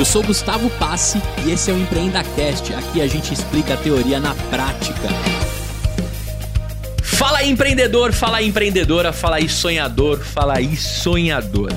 Eu 0.00 0.04
sou 0.06 0.22
Gustavo 0.22 0.70
Passe 0.78 1.20
e 1.44 1.50
esse 1.50 1.70
é 1.70 1.74
o 1.74 1.76
EmpreendaCast. 1.76 2.72
Aqui 2.72 3.02
a 3.02 3.06
gente 3.06 3.34
explica 3.34 3.74
a 3.74 3.76
teoria 3.76 4.18
na 4.18 4.34
prática. 4.34 5.10
Fala 7.02 7.40
aí, 7.40 7.50
empreendedor, 7.50 8.10
fala 8.10 8.38
aí, 8.38 8.48
empreendedora, 8.48 9.12
fala 9.12 9.36
aí, 9.36 9.46
sonhador, 9.46 10.20
fala 10.20 10.56
aí, 10.56 10.74
sonhador. 10.74 11.70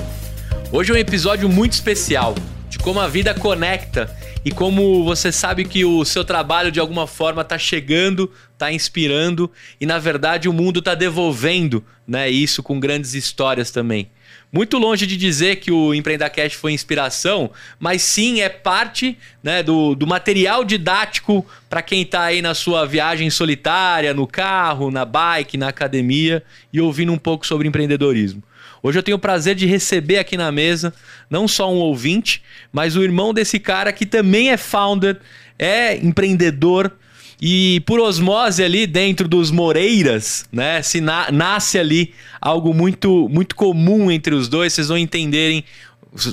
Hoje 0.72 0.90
é 0.90 0.94
um 0.94 0.96
episódio 0.96 1.50
muito 1.50 1.74
especial 1.74 2.34
de 2.70 2.78
como 2.78 2.98
a 2.98 3.06
vida 3.06 3.34
conecta 3.34 4.10
e 4.42 4.50
como 4.50 5.04
você 5.04 5.30
sabe 5.30 5.66
que 5.66 5.84
o 5.84 6.02
seu 6.02 6.24
trabalho 6.24 6.72
de 6.72 6.80
alguma 6.80 7.06
forma 7.06 7.42
está 7.42 7.58
chegando, 7.58 8.32
está 8.54 8.72
inspirando 8.72 9.50
e 9.78 9.84
na 9.84 9.98
verdade 9.98 10.48
o 10.48 10.52
mundo 10.54 10.78
está 10.78 10.94
devolvendo, 10.94 11.84
né? 12.08 12.30
Isso 12.30 12.62
com 12.62 12.80
grandes 12.80 13.12
histórias 13.12 13.70
também. 13.70 14.08
Muito 14.54 14.78
longe 14.78 15.04
de 15.04 15.16
dizer 15.16 15.56
que 15.56 15.72
o 15.72 15.92
Empreendacast 15.92 16.56
foi 16.56 16.70
inspiração, 16.70 17.50
mas 17.76 18.02
sim 18.02 18.40
é 18.40 18.48
parte 18.48 19.18
né, 19.42 19.64
do, 19.64 19.96
do 19.96 20.06
material 20.06 20.64
didático 20.64 21.44
para 21.68 21.82
quem 21.82 22.02
está 22.02 22.22
aí 22.22 22.40
na 22.40 22.54
sua 22.54 22.86
viagem 22.86 23.28
solitária, 23.30 24.14
no 24.14 24.28
carro, 24.28 24.92
na 24.92 25.04
bike, 25.04 25.58
na 25.58 25.66
academia 25.66 26.40
e 26.72 26.80
ouvindo 26.80 27.12
um 27.12 27.18
pouco 27.18 27.44
sobre 27.44 27.66
empreendedorismo. 27.66 28.44
Hoje 28.80 28.96
eu 28.96 29.02
tenho 29.02 29.16
o 29.16 29.20
prazer 29.20 29.56
de 29.56 29.66
receber 29.66 30.18
aqui 30.18 30.36
na 30.36 30.52
mesa 30.52 30.94
não 31.28 31.48
só 31.48 31.68
um 31.68 31.78
ouvinte, 31.78 32.40
mas 32.72 32.94
o 32.94 33.02
irmão 33.02 33.34
desse 33.34 33.58
cara 33.58 33.92
que 33.92 34.06
também 34.06 34.52
é 34.52 34.56
founder, 34.56 35.18
é 35.58 35.96
empreendedor, 35.96 36.92
e 37.40 37.82
por 37.86 38.00
osmose 38.00 38.62
ali 38.62 38.86
dentro 38.86 39.26
dos 39.28 39.50
Moreiras, 39.50 40.44
né, 40.52 40.82
se 40.82 41.00
na, 41.00 41.30
nasce 41.30 41.78
ali 41.78 42.12
algo 42.40 42.72
muito 42.72 43.28
muito 43.28 43.54
comum 43.54 44.10
entre 44.10 44.34
os 44.34 44.48
dois, 44.48 44.72
vocês 44.72 44.88
vão 44.88 44.98
entenderem, 44.98 45.64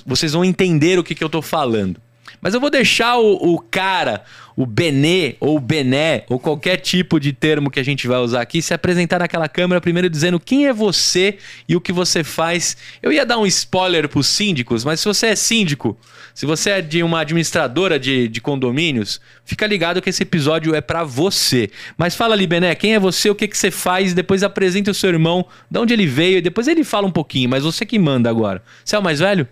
vocês 0.06 0.34
vão 0.34 0.46
entender 0.46 1.00
o 1.00 1.04
que, 1.04 1.16
que 1.16 1.24
eu 1.24 1.28
estou 1.28 1.42
falando. 1.42 2.00
Mas 2.42 2.54
eu 2.56 2.60
vou 2.60 2.72
deixar 2.72 3.18
o, 3.18 3.54
o 3.54 3.60
cara, 3.60 4.24
o 4.58 4.66
Benê 4.66 5.36
ou 5.40 5.60
Bené, 5.60 6.26
ou 6.28 6.40
qualquer 6.40 6.78
tipo 6.78 7.20
de 7.20 7.32
termo 7.32 7.70
que 7.70 7.80
a 7.80 7.84
gente 7.84 8.08
vai 8.08 8.18
usar 8.18 8.42
aqui, 8.42 8.62
se 8.62 8.74
apresentar 8.74 9.20
naquela 9.20 9.48
câmera 9.48 9.80
primeiro 9.80 10.10
dizendo 10.10 10.40
quem 10.40 10.66
é 10.66 10.74
você 10.74 11.38
e 11.70 11.76
o 11.76 11.82
que 11.82 11.94
você 11.94 12.24
faz. 12.24 12.76
Eu 13.02 13.12
ia 13.12 13.26
dar 13.26 13.38
um 13.38 13.46
spoiler 13.46 14.10
para 14.10 14.20
os 14.20 14.28
síndicos, 14.28 14.84
mas 14.84 15.00
se 15.00 15.08
você 15.08 15.28
é 15.28 15.36
síndico, 15.36 15.96
se 16.34 16.46
você 16.46 16.72
é 16.72 16.82
de 16.82 17.04
uma 17.04 17.22
administradora 17.22 18.00
de, 18.00 18.28
de 18.28 18.42
condomínios, 18.42 19.22
fica 19.46 19.68
ligado 19.68 20.02
que 20.02 20.10
esse 20.10 20.24
episódio 20.24 20.74
é 20.74 20.82
para 20.82 21.04
você. 21.04 21.70
Mas 21.96 22.16
fala 22.16 22.34
ali, 22.34 22.48
Bené, 22.48 22.74
quem 22.74 22.96
é 22.96 23.00
você, 23.00 23.30
o 23.30 23.36
que, 23.36 23.48
que 23.48 23.58
você 23.58 23.70
faz, 23.70 24.14
depois 24.14 24.42
apresenta 24.42 24.90
o 24.90 24.96
seu 24.96 25.10
irmão, 25.10 25.46
de 25.70 25.80
onde 25.80 25.94
ele 25.94 26.08
veio, 26.08 26.40
e 26.40 26.42
depois 26.42 26.68
ele 26.68 26.84
fala 26.84 27.06
um 27.06 27.12
pouquinho, 27.12 27.50
mas 27.50 27.64
você 27.64 27.86
que 27.86 28.00
manda 28.00 28.30
agora. 28.30 28.64
Você 28.84 28.96
é 28.96 29.00
o 29.00 29.04
mais 29.04 29.20
velho? 29.20 29.48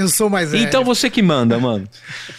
Eu 0.00 0.08
sou 0.08 0.30
mais 0.30 0.50
velho. 0.50 0.64
Então 0.64 0.82
você 0.82 1.10
que 1.10 1.20
manda, 1.20 1.58
mano. 1.58 1.86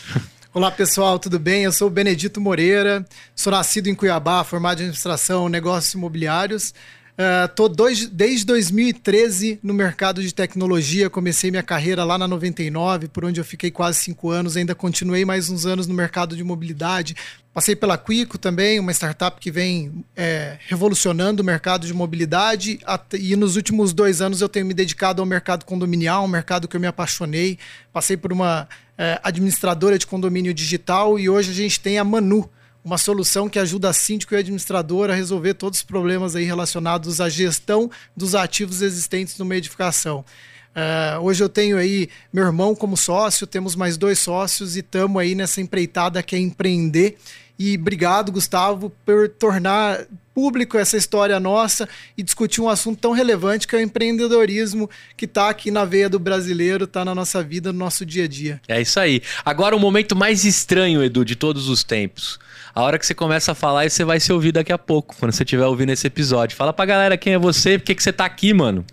Olá 0.51 0.71
pessoal, 0.71 1.19
tudo 1.19 1.37
bem? 1.37 1.63
Eu 1.63 1.71
sou 1.71 1.89
o 1.89 1.91
Benedito 1.91 2.41
Moreira, 2.41 3.05
sou 3.35 3.51
nascido 3.51 3.85
em 3.85 3.93
Cuiabá, 3.93 4.43
formado 4.43 4.79
em 4.79 4.85
administração, 4.85 5.47
negócios 5.47 5.93
imobiliários. 5.93 6.73
Estou 7.17 7.67
uh, 7.67 8.09
desde 8.11 8.45
2013 8.45 9.59
no 9.61 9.73
mercado 9.73 10.21
de 10.21 10.33
tecnologia. 10.33 11.09
Comecei 11.09 11.51
minha 11.51 11.63
carreira 11.63 12.03
lá 12.03 12.17
na 12.17 12.27
99, 12.27 13.09
por 13.09 13.25
onde 13.25 13.39
eu 13.39 13.45
fiquei 13.45 13.69
quase 13.69 13.99
cinco 13.99 14.29
anos. 14.29 14.55
Ainda 14.55 14.73
continuei 14.73 15.25
mais 15.25 15.49
uns 15.49 15.65
anos 15.65 15.87
no 15.87 15.93
mercado 15.93 16.35
de 16.35 16.43
mobilidade. 16.43 17.15
Passei 17.53 17.75
pela 17.75 17.97
Quico 17.97 18.37
também, 18.37 18.79
uma 18.79 18.93
startup 18.93 19.37
que 19.39 19.51
vem 19.51 20.05
é, 20.15 20.57
revolucionando 20.67 21.43
o 21.43 21.45
mercado 21.45 21.85
de 21.85 21.93
mobilidade. 21.93 22.79
E 23.19 23.35
nos 23.35 23.57
últimos 23.57 23.91
dois 23.91 24.21
anos 24.21 24.39
eu 24.39 24.47
tenho 24.47 24.65
me 24.65 24.73
dedicado 24.73 25.21
ao 25.21 25.25
mercado 25.25 25.65
condominial, 25.65 26.23
um 26.23 26.29
mercado 26.29 26.67
que 26.67 26.77
eu 26.77 26.79
me 26.79 26.87
apaixonei. 26.87 27.59
Passei 27.91 28.15
por 28.15 28.31
uma 28.31 28.69
é, 28.97 29.19
administradora 29.21 29.97
de 29.97 30.07
condomínio 30.07 30.53
digital 30.53 31.19
e 31.19 31.29
hoje 31.29 31.51
a 31.51 31.53
gente 31.53 31.79
tem 31.79 31.97
a 31.97 32.05
Manu 32.05 32.49
uma 32.83 32.97
solução 32.97 33.47
que 33.47 33.59
ajuda 33.59 33.89
a 33.89 33.93
síndico 33.93 34.33
e 34.33 34.37
administrador 34.37 35.09
a 35.09 35.13
resolver 35.13 35.53
todos 35.53 35.79
os 35.79 35.83
problemas 35.83 36.35
aí 36.35 36.43
relacionados 36.43 37.21
à 37.21 37.29
gestão 37.29 37.89
dos 38.15 38.35
ativos 38.35 38.81
existentes 38.81 39.37
numa 39.37 39.55
edificação. 39.55 40.25
Uh, 40.71 41.19
hoje 41.21 41.43
eu 41.43 41.49
tenho 41.49 41.77
aí 41.77 42.09
meu 42.31 42.45
irmão 42.45 42.73
como 42.73 42.95
sócio, 42.95 43.45
temos 43.45 43.75
mais 43.75 43.97
dois 43.97 44.19
sócios 44.19 44.77
e 44.77 44.79
estamos 44.79 45.21
aí 45.21 45.35
nessa 45.35 45.59
empreitada 45.59 46.23
que 46.23 46.35
é 46.35 46.39
empreender. 46.39 47.17
E 47.59 47.75
obrigado, 47.75 48.31
Gustavo, 48.31 48.89
por 49.05 49.29
tornar 49.29 50.07
público 50.33 50.77
essa 50.77 50.97
história 50.97 51.39
nossa 51.39 51.87
e 52.17 52.23
discutir 52.23 52.61
um 52.61 52.69
assunto 52.69 52.99
tão 52.99 53.11
relevante 53.11 53.67
que 53.67 53.75
é 53.75 53.79
o 53.79 53.81
empreendedorismo 53.81 54.89
que 55.15 55.25
está 55.25 55.49
aqui 55.49 55.69
na 55.69 55.85
veia 55.85 56.09
do 56.09 56.17
brasileiro, 56.17 56.85
está 56.85 57.05
na 57.05 57.13
nossa 57.13 57.43
vida, 57.43 57.71
no 57.71 57.77
nosso 57.77 58.05
dia 58.05 58.23
a 58.23 58.27
dia. 58.27 58.61
É 58.67 58.81
isso 58.81 58.99
aí. 58.99 59.21
Agora 59.45 59.75
o 59.75 59.79
momento 59.79 60.15
mais 60.15 60.45
estranho, 60.45 61.03
Edu, 61.03 61.23
de 61.23 61.35
todos 61.35 61.69
os 61.69 61.83
tempos. 61.83 62.39
A 62.73 62.81
hora 62.81 62.97
que 62.97 63.05
você 63.05 63.13
começa 63.13 63.51
a 63.51 63.55
falar, 63.55 63.89
você 63.89 64.03
vai 64.05 64.19
se 64.19 64.31
ouvir 64.31 64.53
daqui 64.53 64.71
a 64.71 64.77
pouco, 64.77 65.15
quando 65.19 65.33
você 65.33 65.43
estiver 65.43 65.65
ouvindo 65.65 65.91
esse 65.91 66.07
episódio. 66.07 66.55
Fala 66.55 66.71
pra 66.71 66.85
galera 66.85 67.17
quem 67.17 67.33
é 67.33 67.37
você, 67.37 67.77
por 67.77 67.85
que, 67.85 67.95
que 67.95 68.03
você 68.03 68.13
tá 68.13 68.23
aqui, 68.23 68.53
mano. 68.53 68.85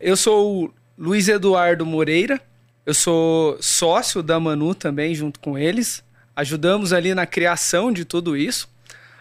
Eu 0.00 0.16
sou 0.16 0.64
o 0.64 0.74
Luiz 0.96 1.26
Eduardo 1.26 1.84
Moreira, 1.84 2.40
eu 2.84 2.94
sou 2.94 3.56
sócio 3.60 4.22
da 4.22 4.38
Manu 4.38 4.74
também, 4.74 5.12
junto 5.12 5.40
com 5.40 5.58
eles. 5.58 6.04
Ajudamos 6.36 6.92
ali 6.92 7.14
na 7.14 7.26
criação 7.26 7.90
de 7.90 8.04
tudo 8.04 8.36
isso. 8.36 8.68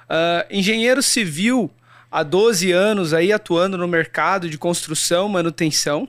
Uh, 0.04 0.46
engenheiro 0.52 1.02
civil 1.02 1.72
há 2.12 2.22
12 2.22 2.72
anos 2.72 3.12
aí 3.12 3.34
atuando 3.34 3.76
no 3.76 3.88
mercado 3.88 4.48
de 4.48 4.58
construção, 4.58 5.28
manutenção. 5.28 6.08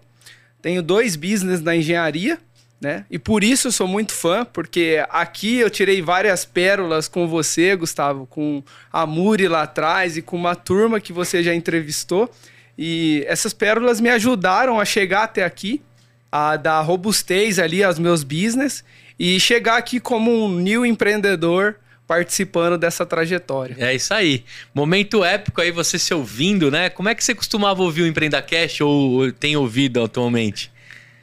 Tenho 0.60 0.82
dois 0.82 1.16
business 1.16 1.62
na 1.62 1.74
engenharia, 1.74 2.38
né? 2.81 3.04
E 3.10 3.19
por 3.19 3.42
isso 3.42 3.69
eu 3.69 3.72
sou 3.72 3.88
muito 3.88 4.12
fã, 4.12 4.44
porque 4.44 5.04
aqui 5.09 5.59
eu 5.59 5.70
tirei 5.70 6.03
várias 6.03 6.44
pérolas 6.44 7.09
com 7.09 7.26
você, 7.26 7.75
Gustavo, 7.75 8.26
com 8.26 8.62
a 8.92 9.06
Muri 9.06 9.48
lá 9.48 9.62
atrás 9.62 10.16
e 10.16 10.22
com 10.22 10.37
uma 10.37 10.54
turma 10.54 11.00
que 11.00 11.12
você 11.12 11.42
já 11.42 11.54
entrevistou. 11.54 12.31
E 12.78 13.25
essas 13.26 13.53
pérolas 13.53 14.00
me 14.00 14.10
ajudaram 14.10 14.78
a 14.78 14.84
chegar 14.84 15.25
até 15.25 15.44
aqui, 15.44 15.82
a 16.31 16.56
dar 16.56 16.81
robustez 16.82 17.59
ali 17.59 17.82
aos 17.82 17.98
meus 17.98 18.22
business 18.22 18.84
e 19.19 19.41
chegar 19.41 19.78
aqui 19.78 19.98
como 19.98 20.44
um 20.44 20.60
new 20.60 20.84
empreendedor 20.84 21.76
participando 22.06 22.78
dessa 22.78 23.04
trajetória. 23.04 23.76
É 23.78 23.94
isso 23.94 24.15
aí. 24.15 24.44
Momento 24.75 25.25
épico 25.25 25.60
aí, 25.60 25.72
você 25.72 25.98
se 25.98 26.15
ouvindo, 26.15 26.70
né? 26.70 26.88
Como 26.88 27.09
é 27.09 27.15
que 27.15 27.25
você 27.25 27.34
costumava 27.34 27.82
ouvir 27.82 28.03
o 28.03 28.06
Empreenda 28.06 28.41
Cash 28.41 28.81
ou 28.81 29.32
tem 29.32 29.56
ouvido 29.56 30.03
atualmente? 30.03 30.70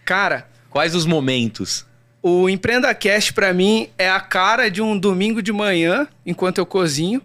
Cara, 0.04 0.46
Quais 0.74 0.96
os 0.96 1.06
momentos? 1.06 1.86
O 2.20 2.50
Empreenda 2.50 2.92
Cast 2.96 3.32
para 3.32 3.54
mim 3.54 3.90
é 3.96 4.10
a 4.10 4.20
cara 4.20 4.72
de 4.72 4.82
um 4.82 4.98
domingo 4.98 5.40
de 5.40 5.54
manhã, 5.54 6.08
enquanto 6.26 6.58
eu 6.58 6.66
cozinho, 6.66 7.22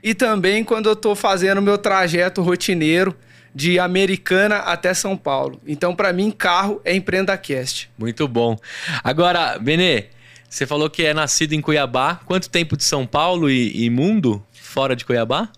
e 0.00 0.14
também 0.14 0.62
quando 0.62 0.88
eu 0.88 0.92
estou 0.92 1.16
fazendo 1.16 1.60
meu 1.60 1.76
trajeto 1.76 2.40
rotineiro 2.42 3.12
de 3.52 3.76
Americana 3.80 4.58
até 4.58 4.94
São 4.94 5.16
Paulo. 5.16 5.60
Então, 5.66 5.96
para 5.96 6.12
mim, 6.12 6.30
carro 6.30 6.80
é 6.84 6.94
Empreenda 6.94 7.36
Cast. 7.36 7.90
Muito 7.98 8.28
bom. 8.28 8.56
Agora, 9.02 9.58
Benê, 9.58 10.06
você 10.48 10.64
falou 10.64 10.88
que 10.88 11.02
é 11.02 11.12
nascido 11.12 11.54
em 11.54 11.60
Cuiabá. 11.60 12.20
Quanto 12.24 12.48
tempo 12.48 12.76
de 12.76 12.84
São 12.84 13.04
Paulo 13.04 13.50
e, 13.50 13.84
e 13.84 13.90
mundo 13.90 14.40
fora 14.52 14.94
de 14.94 15.04
Cuiabá? 15.04 15.48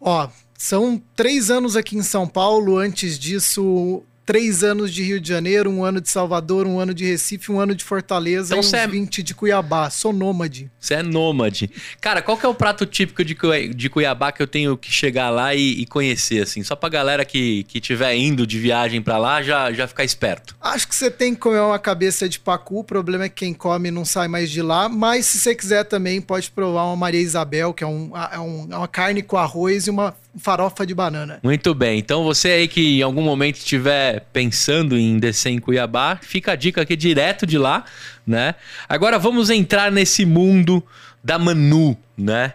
Ó, 0.00 0.26
são 0.56 1.00
três 1.14 1.50
anos 1.50 1.76
aqui 1.76 1.98
em 1.98 2.02
São 2.02 2.26
Paulo. 2.26 2.78
Antes 2.78 3.18
disso, 3.18 4.02
três 4.28 4.62
anos 4.62 4.92
de 4.92 5.02
Rio 5.02 5.18
de 5.18 5.26
Janeiro, 5.26 5.70
um 5.70 5.82
ano 5.82 6.02
de 6.02 6.10
Salvador, 6.10 6.66
um 6.66 6.78
ano 6.78 6.92
de 6.92 7.02
Recife, 7.02 7.50
um 7.50 7.58
ano 7.58 7.74
de 7.74 7.82
Fortaleza 7.82 8.48
então, 8.48 8.58
e 8.58 8.60
uns 8.60 8.74
é... 8.74 8.86
20 8.86 9.22
de 9.22 9.34
Cuiabá. 9.34 9.88
Sou 9.88 10.12
nômade. 10.12 10.70
Você 10.78 10.92
é 10.92 11.02
nômade. 11.02 11.70
Cara, 11.98 12.20
qual 12.20 12.36
que 12.36 12.44
é 12.44 12.48
o 12.48 12.52
prato 12.52 12.84
típico 12.84 13.24
de, 13.24 13.34
de 13.74 13.88
Cuiabá 13.88 14.30
que 14.30 14.42
eu 14.42 14.46
tenho 14.46 14.76
que 14.76 14.92
chegar 14.92 15.30
lá 15.30 15.54
e, 15.54 15.80
e 15.80 15.86
conhecer, 15.86 16.42
assim? 16.42 16.62
Só 16.62 16.76
pra 16.76 16.90
galera 16.90 17.24
que, 17.24 17.64
que 17.64 17.80
tiver 17.80 18.14
indo 18.16 18.46
de 18.46 18.58
viagem 18.58 19.00
para 19.00 19.16
lá 19.16 19.42
já, 19.42 19.72
já 19.72 19.88
ficar 19.88 20.04
esperto. 20.04 20.54
Acho 20.60 20.86
que 20.86 20.94
você 20.94 21.10
tem 21.10 21.32
que 21.34 21.40
comer 21.40 21.60
uma 21.60 21.78
cabeça 21.78 22.28
de 22.28 22.38
pacu. 22.38 22.80
O 22.80 22.84
problema 22.84 23.24
é 23.24 23.28
que 23.30 23.46
quem 23.46 23.54
come 23.54 23.90
não 23.90 24.04
sai 24.04 24.28
mais 24.28 24.50
de 24.50 24.60
lá. 24.60 24.90
Mas 24.90 25.24
se 25.24 25.38
você 25.38 25.54
quiser 25.54 25.84
também, 25.84 26.20
pode 26.20 26.50
provar 26.50 26.84
uma 26.84 26.96
Maria 26.96 27.22
Isabel, 27.22 27.72
que 27.72 27.82
é, 27.82 27.86
um, 27.86 28.12
é, 28.14 28.38
um, 28.38 28.68
é 28.70 28.76
uma 28.76 28.88
carne 28.88 29.22
com 29.22 29.38
arroz 29.38 29.86
e 29.86 29.90
uma 29.90 30.14
farofa 30.38 30.86
de 30.86 30.94
banana. 30.94 31.40
Muito 31.42 31.74
bem. 31.74 31.98
Então 31.98 32.24
você 32.24 32.48
aí 32.48 32.68
que 32.68 32.98
em 32.98 33.02
algum 33.02 33.22
momento 33.22 33.56
estiver 33.56 34.26
pensando 34.32 34.96
em 34.96 35.18
descer 35.18 35.50
em 35.50 35.58
Cuiabá, 35.58 36.18
fica 36.20 36.52
a 36.52 36.56
dica 36.56 36.82
aqui 36.82 36.96
direto 36.96 37.46
de 37.46 37.58
lá, 37.58 37.84
né? 38.26 38.54
Agora 38.88 39.18
vamos 39.18 39.50
entrar 39.50 39.90
nesse 39.90 40.24
mundo 40.24 40.82
da 41.22 41.38
Manu, 41.38 41.96
né? 42.16 42.54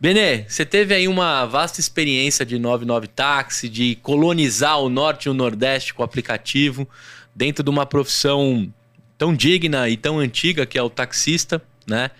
Benê, 0.00 0.44
você 0.48 0.66
teve 0.66 0.94
aí 0.94 1.06
uma 1.06 1.46
vasta 1.46 1.78
experiência 1.78 2.44
de 2.44 2.58
99 2.58 3.06
táxi, 3.06 3.68
de 3.68 3.94
colonizar 4.02 4.80
o 4.80 4.88
norte 4.88 5.26
e 5.26 5.30
o 5.30 5.34
nordeste 5.34 5.94
com 5.94 6.02
o 6.02 6.04
aplicativo, 6.04 6.88
dentro 7.32 7.62
de 7.62 7.70
uma 7.70 7.86
profissão 7.86 8.68
tão 9.16 9.32
digna 9.32 9.88
e 9.88 9.96
tão 9.96 10.18
antiga 10.18 10.66
que 10.66 10.76
é 10.76 10.82
o 10.82 10.90
taxista, 10.90 11.62
né? 11.86 12.10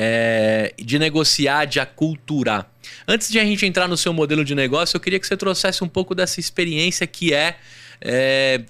É, 0.00 0.72
de 0.78 0.96
negociar, 0.96 1.64
de 1.64 1.80
aculturar. 1.80 2.70
Antes 3.06 3.28
de 3.28 3.40
a 3.40 3.44
gente 3.44 3.66
entrar 3.66 3.88
no 3.88 3.96
seu 3.96 4.12
modelo 4.12 4.44
de 4.44 4.54
negócio, 4.54 4.96
eu 4.96 5.00
queria 5.00 5.18
que 5.18 5.26
você 5.26 5.36
trouxesse 5.36 5.82
um 5.82 5.88
pouco 5.88 6.14
dessa 6.14 6.38
experiência 6.38 7.04
que 7.04 7.34
é, 7.34 7.56
é 8.00 8.62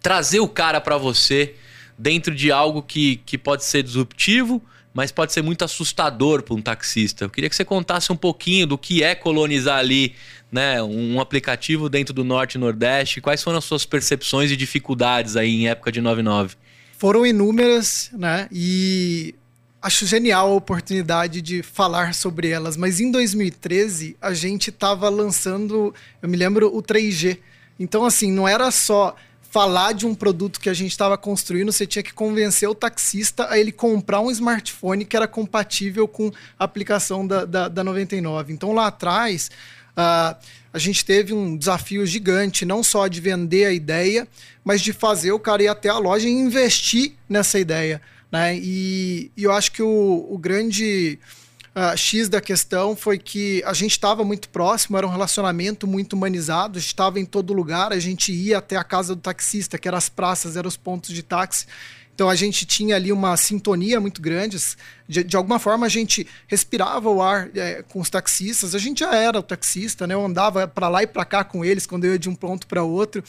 trazer 0.00 0.40
o 0.40 0.48
cara 0.48 0.80
para 0.80 0.96
você 0.96 1.54
dentro 1.98 2.34
de 2.34 2.50
algo 2.50 2.82
que, 2.82 3.16
que 3.26 3.36
pode 3.36 3.62
ser 3.62 3.82
disruptivo, 3.82 4.62
mas 4.94 5.12
pode 5.12 5.32
ser 5.32 5.42
muito 5.42 5.64
assustador 5.64 6.42
para 6.42 6.54
um 6.54 6.62
taxista. 6.62 7.24
Eu 7.24 7.30
queria 7.30 7.50
que 7.50 7.56
você 7.56 7.64
contasse 7.64 8.10
um 8.10 8.16
pouquinho 8.16 8.66
do 8.66 8.78
que 8.78 9.02
é 9.02 9.14
colonizar 9.14 9.78
ali 9.78 10.14
né, 10.50 10.82
um 10.82 11.20
aplicativo 11.20 11.88
dentro 11.88 12.14
do 12.14 12.24
Norte 12.24 12.54
e 12.54 12.58
Nordeste. 12.58 13.20
Quais 13.20 13.42
foram 13.42 13.58
as 13.58 13.64
suas 13.64 13.84
percepções 13.84 14.50
e 14.50 14.56
dificuldades 14.56 15.36
aí 15.36 15.54
em 15.54 15.68
época 15.68 15.92
de 15.92 16.00
99? 16.00 16.56
Foram 16.96 17.26
inúmeras, 17.26 18.10
né? 18.12 18.48
E 18.50 19.34
acho 19.80 20.06
genial 20.06 20.50
a 20.50 20.54
oportunidade 20.54 21.40
de 21.40 21.62
falar 21.62 22.14
sobre 22.14 22.48
elas. 22.48 22.76
Mas 22.76 23.00
em 23.00 23.10
2013 23.10 24.16
a 24.20 24.34
gente 24.34 24.70
estava 24.70 25.08
lançando, 25.08 25.94
eu 26.20 26.28
me 26.28 26.36
lembro, 26.36 26.74
o 26.74 26.82
3G. 26.82 27.38
Então, 27.78 28.04
assim, 28.04 28.32
não 28.32 28.46
era 28.46 28.70
só 28.70 29.14
falar 29.50 29.92
de 29.92 30.06
um 30.06 30.14
produto 30.14 30.60
que 30.60 30.68
a 30.68 30.74
gente 30.74 30.90
estava 30.90 31.16
construindo, 31.16 31.72
você 31.72 31.86
tinha 31.86 32.02
que 32.02 32.12
convencer 32.12 32.68
o 32.68 32.74
taxista 32.74 33.48
a 33.48 33.58
ele 33.58 33.72
comprar 33.72 34.20
um 34.20 34.30
smartphone 34.30 35.06
que 35.06 35.16
era 35.16 35.26
compatível 35.26 36.06
com 36.06 36.30
a 36.58 36.64
aplicação 36.64 37.26
da, 37.26 37.44
da, 37.44 37.68
da 37.68 37.84
99. 37.84 38.52
Então 38.52 38.72
lá 38.72 38.88
atrás. 38.88 39.50
Uh, 39.96 40.36
a 40.70 40.78
gente 40.78 41.04
teve 41.04 41.32
um 41.32 41.56
desafio 41.56 42.04
gigante, 42.04 42.64
não 42.64 42.82
só 42.82 43.08
de 43.08 43.20
vender 43.20 43.64
a 43.64 43.72
ideia, 43.72 44.28
mas 44.62 44.82
de 44.82 44.92
fazer 44.92 45.32
o 45.32 45.40
cara 45.40 45.62
ir 45.62 45.68
até 45.68 45.88
a 45.88 45.98
loja 45.98 46.28
e 46.28 46.30
investir 46.30 47.14
nessa 47.28 47.58
ideia. 47.58 48.00
Né? 48.30 48.56
E, 48.58 49.30
e 49.36 49.44
eu 49.44 49.52
acho 49.52 49.72
que 49.72 49.82
o, 49.82 50.26
o 50.30 50.38
grande 50.38 51.18
uh, 51.74 51.96
X 51.96 52.28
da 52.28 52.40
questão 52.40 52.94
foi 52.94 53.18
que 53.18 53.62
a 53.64 53.72
gente 53.72 53.92
estava 53.92 54.24
muito 54.24 54.48
próximo, 54.48 54.96
era 54.96 55.06
um 55.06 55.10
relacionamento 55.10 55.86
muito 55.86 56.14
humanizado, 56.14 56.78
estava 56.78 57.18
em 57.18 57.24
todo 57.24 57.52
lugar, 57.52 57.92
a 57.92 57.98
gente 57.98 58.32
ia 58.32 58.58
até 58.58 58.76
a 58.76 58.84
casa 58.84 59.14
do 59.14 59.20
taxista, 59.20 59.78
que 59.78 59.88
eram 59.88 59.98
as 59.98 60.08
praças, 60.08 60.56
eram 60.56 60.68
os 60.68 60.76
pontos 60.76 61.14
de 61.14 61.22
táxi. 61.22 61.66
Então 62.18 62.28
a 62.28 62.34
gente 62.34 62.66
tinha 62.66 62.96
ali 62.96 63.12
uma 63.12 63.36
sintonia 63.36 64.00
muito 64.00 64.20
grande. 64.20 64.58
De, 65.06 65.22
de 65.22 65.36
alguma 65.36 65.60
forma 65.60 65.86
a 65.86 65.88
gente 65.88 66.26
respirava 66.48 67.08
o 67.08 67.22
ar 67.22 67.48
é, 67.54 67.84
com 67.84 68.00
os 68.00 68.10
taxistas. 68.10 68.74
A 68.74 68.78
gente 68.80 68.98
já 68.98 69.14
era 69.14 69.38
o 69.38 69.42
taxista, 69.42 70.04
né? 70.04 70.14
Eu 70.14 70.26
andava 70.26 70.66
para 70.66 70.88
lá 70.88 71.04
e 71.04 71.06
para 71.06 71.24
cá 71.24 71.44
com 71.44 71.64
eles 71.64 71.86
quando 71.86 72.06
eu 72.06 72.14
ia 72.14 72.18
de 72.18 72.28
um 72.28 72.34
ponto 72.34 72.66
para 72.66 72.82
outro. 72.82 73.22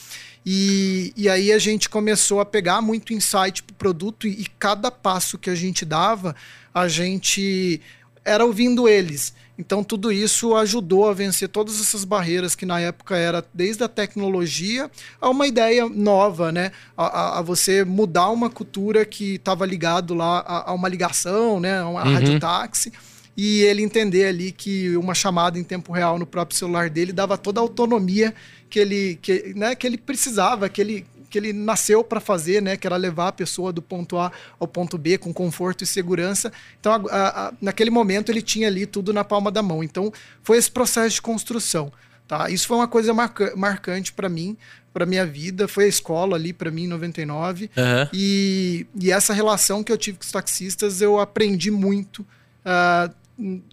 E, 0.44 1.12
e 1.16 1.28
aí 1.28 1.52
a 1.52 1.58
gente 1.60 1.88
começou 1.88 2.40
a 2.40 2.44
pegar 2.44 2.82
muito 2.82 3.12
insight 3.12 3.62
para 3.62 3.72
o 3.72 3.76
produto 3.76 4.26
e, 4.26 4.42
e 4.42 4.46
cada 4.58 4.90
passo 4.90 5.38
que 5.38 5.50
a 5.50 5.54
gente 5.54 5.84
dava, 5.84 6.34
a 6.74 6.88
gente 6.88 7.80
era 8.24 8.44
ouvindo 8.44 8.88
eles. 8.88 9.32
Então 9.60 9.84
tudo 9.84 10.10
isso 10.10 10.56
ajudou 10.56 11.06
a 11.06 11.12
vencer 11.12 11.46
todas 11.50 11.78
essas 11.82 12.02
barreiras 12.02 12.54
que 12.54 12.64
na 12.64 12.80
época 12.80 13.14
era 13.14 13.44
desde 13.52 13.84
a 13.84 13.88
tecnologia 13.88 14.90
a 15.20 15.28
uma 15.28 15.46
ideia 15.46 15.86
nova, 15.86 16.50
né? 16.50 16.72
A, 16.96 17.06
a, 17.06 17.38
a 17.38 17.42
você 17.42 17.84
mudar 17.84 18.30
uma 18.30 18.48
cultura 18.48 19.04
que 19.04 19.34
estava 19.34 19.66
ligado 19.66 20.14
lá 20.14 20.38
a, 20.38 20.70
a, 20.70 20.72
uma 20.72 20.88
ligação, 20.88 21.60
né? 21.60 21.78
A 21.78 21.86
uma 21.86 22.06
uhum. 22.06 22.14
radiotáxi 22.14 22.90
e 23.36 23.60
ele 23.60 23.82
entender 23.82 24.26
ali 24.26 24.50
que 24.50 24.96
uma 24.96 25.14
chamada 25.14 25.58
em 25.58 25.64
tempo 25.64 25.92
real 25.92 26.18
no 26.18 26.26
próprio 26.26 26.58
celular 26.58 26.88
dele 26.88 27.12
dava 27.12 27.36
toda 27.36 27.60
a 27.60 27.62
autonomia 27.62 28.34
que 28.70 28.78
ele, 28.78 29.18
que, 29.20 29.52
né, 29.54 29.74
que 29.74 29.86
ele 29.86 29.98
precisava, 29.98 30.68
que 30.70 30.80
ele, 30.80 31.06
que 31.30 31.38
ele 31.38 31.52
nasceu 31.52 32.02
para 32.02 32.20
fazer, 32.20 32.60
né, 32.60 32.76
que 32.76 32.86
era 32.86 32.96
levar 32.96 33.28
a 33.28 33.32
pessoa 33.32 33.72
do 33.72 33.80
ponto 33.80 34.18
A 34.18 34.32
ao 34.58 34.66
ponto 34.66 34.98
B 34.98 35.16
com 35.16 35.32
conforto 35.32 35.84
e 35.84 35.86
segurança. 35.86 36.52
Então, 36.78 36.92
a, 36.92 37.48
a, 37.48 37.52
naquele 37.60 37.90
momento, 37.90 38.30
ele 38.30 38.42
tinha 38.42 38.66
ali 38.66 38.84
tudo 38.84 39.12
na 39.12 39.24
palma 39.24 39.50
da 39.50 39.62
mão. 39.62 39.82
Então, 39.82 40.12
foi 40.42 40.58
esse 40.58 40.70
processo 40.70 41.14
de 41.14 41.22
construção. 41.22 41.92
Tá? 42.26 42.50
Isso 42.50 42.66
foi 42.66 42.76
uma 42.76 42.88
coisa 42.88 43.14
marca 43.14 43.52
marcante 43.56 44.12
para 44.12 44.28
mim, 44.28 44.56
para 44.92 45.06
minha 45.06 45.24
vida. 45.24 45.66
Foi 45.66 45.84
a 45.84 45.88
escola 45.88 46.36
ali 46.36 46.52
para 46.52 46.70
mim 46.70 46.84
em 46.84 46.88
99. 46.88 47.64
Uhum. 47.64 48.08
E, 48.12 48.86
e 49.00 49.10
essa 49.10 49.32
relação 49.32 49.82
que 49.82 49.90
eu 49.90 49.98
tive 49.98 50.18
com 50.18 50.24
os 50.24 50.32
taxistas, 50.32 51.00
eu 51.00 51.18
aprendi 51.18 51.70
muito. 51.70 52.20
Uh, 52.64 53.12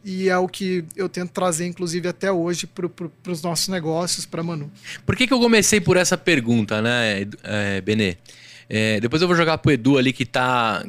e 0.04 0.30
é 0.30 0.38
o 0.38 0.48
que 0.48 0.86
eu 0.96 1.10
tento 1.10 1.32
trazer, 1.32 1.66
inclusive, 1.66 2.08
até 2.08 2.32
hoje 2.32 2.66
para 2.66 2.88
pro, 2.88 3.12
os 3.28 3.42
nossos 3.42 3.68
negócios, 3.68 4.26
para 4.26 4.42
Manu. 4.42 4.72
Por 5.06 5.16
que, 5.16 5.28
que 5.28 5.34
eu 5.34 5.40
comecei 5.40 5.82
por 5.82 5.98
essa 5.98 6.18
pergunta, 6.18 6.82
né, 6.82 7.28
é, 7.44 7.82
Benê? 7.82 8.18
É, 8.70 9.00
depois 9.00 9.22
eu 9.22 9.28
vou 9.28 9.38
jogar 9.38 9.58
pro 9.58 9.72
Edu 9.72 9.98
ali 9.98 10.12
que 10.12 10.26
tá. 10.26 10.86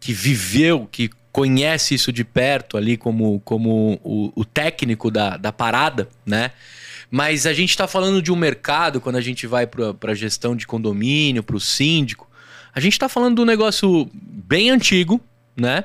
que 0.00 0.12
viveu, 0.12 0.88
que 0.90 1.10
conhece 1.32 1.94
isso 1.94 2.12
de 2.12 2.22
perto 2.22 2.76
ali 2.76 2.96
como, 2.96 3.40
como 3.40 3.98
o, 4.04 4.32
o 4.36 4.44
técnico 4.44 5.10
da, 5.10 5.36
da 5.36 5.50
parada, 5.50 6.08
né? 6.24 6.52
Mas 7.10 7.46
a 7.46 7.52
gente 7.52 7.70
está 7.70 7.86
falando 7.86 8.20
de 8.20 8.32
um 8.32 8.36
mercado, 8.36 9.00
quando 9.00 9.16
a 9.16 9.20
gente 9.20 9.46
vai 9.46 9.66
para 9.66 10.12
a 10.12 10.14
gestão 10.14 10.54
de 10.54 10.66
condomínio, 10.66 11.42
para 11.42 11.56
o 11.56 11.60
síndico, 11.60 12.28
a 12.74 12.80
gente 12.80 12.92
está 12.92 13.08
falando 13.08 13.36
de 13.36 13.40
um 13.40 13.44
negócio 13.44 14.08
bem 14.12 14.70
antigo, 14.70 15.20
né? 15.56 15.84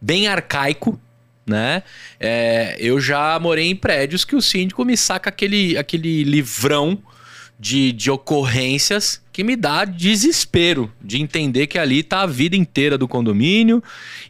Bem 0.00 0.28
arcaico, 0.28 0.98
né? 1.48 1.82
É, 2.20 2.76
eu 2.78 3.00
já 3.00 3.38
morei 3.38 3.66
em 3.66 3.76
prédios 3.76 4.24
que 4.24 4.36
o 4.36 4.42
síndico 4.42 4.84
me 4.84 4.96
saca 4.96 5.30
aquele, 5.30 5.76
aquele 5.76 6.22
livrão 6.24 6.98
de, 7.58 7.92
de 7.92 8.10
ocorrências 8.10 9.20
que 9.32 9.44
me 9.44 9.54
dá 9.54 9.84
desespero 9.84 10.92
de 11.00 11.20
entender 11.20 11.68
que 11.68 11.78
ali 11.78 12.02
tá 12.02 12.22
a 12.22 12.26
vida 12.26 12.56
inteira 12.56 12.98
do 12.98 13.06
condomínio. 13.06 13.82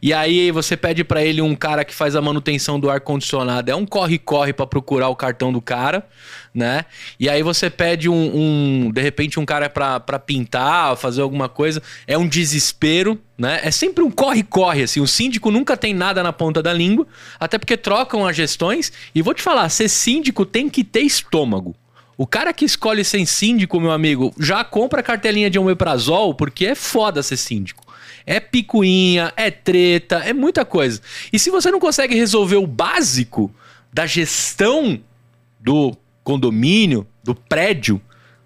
E 0.02 0.12
aí 0.12 0.50
você 0.50 0.76
pede 0.76 1.02
para 1.02 1.24
ele 1.24 1.40
um 1.40 1.54
cara 1.54 1.82
que 1.82 1.94
faz 1.94 2.14
a 2.14 2.20
manutenção 2.20 2.78
do 2.78 2.90
ar 2.90 3.00
condicionado, 3.00 3.70
é 3.70 3.74
um 3.74 3.86
corre 3.86 4.18
corre 4.18 4.52
para 4.52 4.66
procurar 4.66 5.08
o 5.08 5.16
cartão 5.16 5.50
do 5.50 5.62
cara, 5.62 6.06
né? 6.54 6.84
E 7.18 7.26
aí 7.28 7.42
você 7.42 7.70
pede 7.70 8.06
um, 8.08 8.86
um 8.86 8.92
de 8.92 9.00
repente 9.00 9.40
um 9.40 9.46
cara 9.46 9.70
para 9.70 10.18
pintar, 10.18 10.94
fazer 10.96 11.22
alguma 11.22 11.48
coisa, 11.48 11.82
é 12.06 12.18
um 12.18 12.28
desespero, 12.28 13.18
né? 13.38 13.60
É 13.62 13.70
sempre 13.70 14.04
um 14.04 14.10
corre 14.10 14.42
corre 14.42 14.82
assim. 14.82 15.00
O 15.00 15.06
síndico 15.06 15.50
nunca 15.50 15.74
tem 15.74 15.94
nada 15.94 16.22
na 16.22 16.34
ponta 16.34 16.62
da 16.62 16.72
língua, 16.74 17.06
até 17.40 17.56
porque 17.56 17.78
trocam 17.78 18.26
as 18.26 18.36
gestões. 18.36 18.92
E 19.14 19.22
vou 19.22 19.32
te 19.32 19.42
falar, 19.42 19.68
ser 19.70 19.88
síndico 19.88 20.44
tem 20.44 20.68
que 20.68 20.84
ter 20.84 21.00
estômago. 21.00 21.74
O 22.20 22.26
cara 22.26 22.52
que 22.52 22.64
escolhe 22.64 23.04
ser 23.04 23.24
síndico, 23.26 23.78
meu 23.78 23.92
amigo, 23.92 24.34
já 24.40 24.64
compra 24.64 25.04
cartelinha 25.04 25.48
de 25.48 25.56
omeprazol 25.56 26.34
porque 26.34 26.66
é 26.66 26.74
foda 26.74 27.22
ser 27.22 27.36
síndico. 27.36 27.86
É 28.26 28.40
picuinha, 28.40 29.32
é 29.36 29.52
treta, 29.52 30.16
é 30.16 30.32
muita 30.32 30.64
coisa. 30.64 31.00
E 31.32 31.38
se 31.38 31.48
você 31.48 31.70
não 31.70 31.78
consegue 31.78 32.16
resolver 32.16 32.56
o 32.56 32.66
básico 32.66 33.54
da 33.92 34.04
gestão 34.04 35.00
do 35.60 35.96
condomínio, 36.24 37.06
do 37.22 37.36
prédio, 37.36 38.02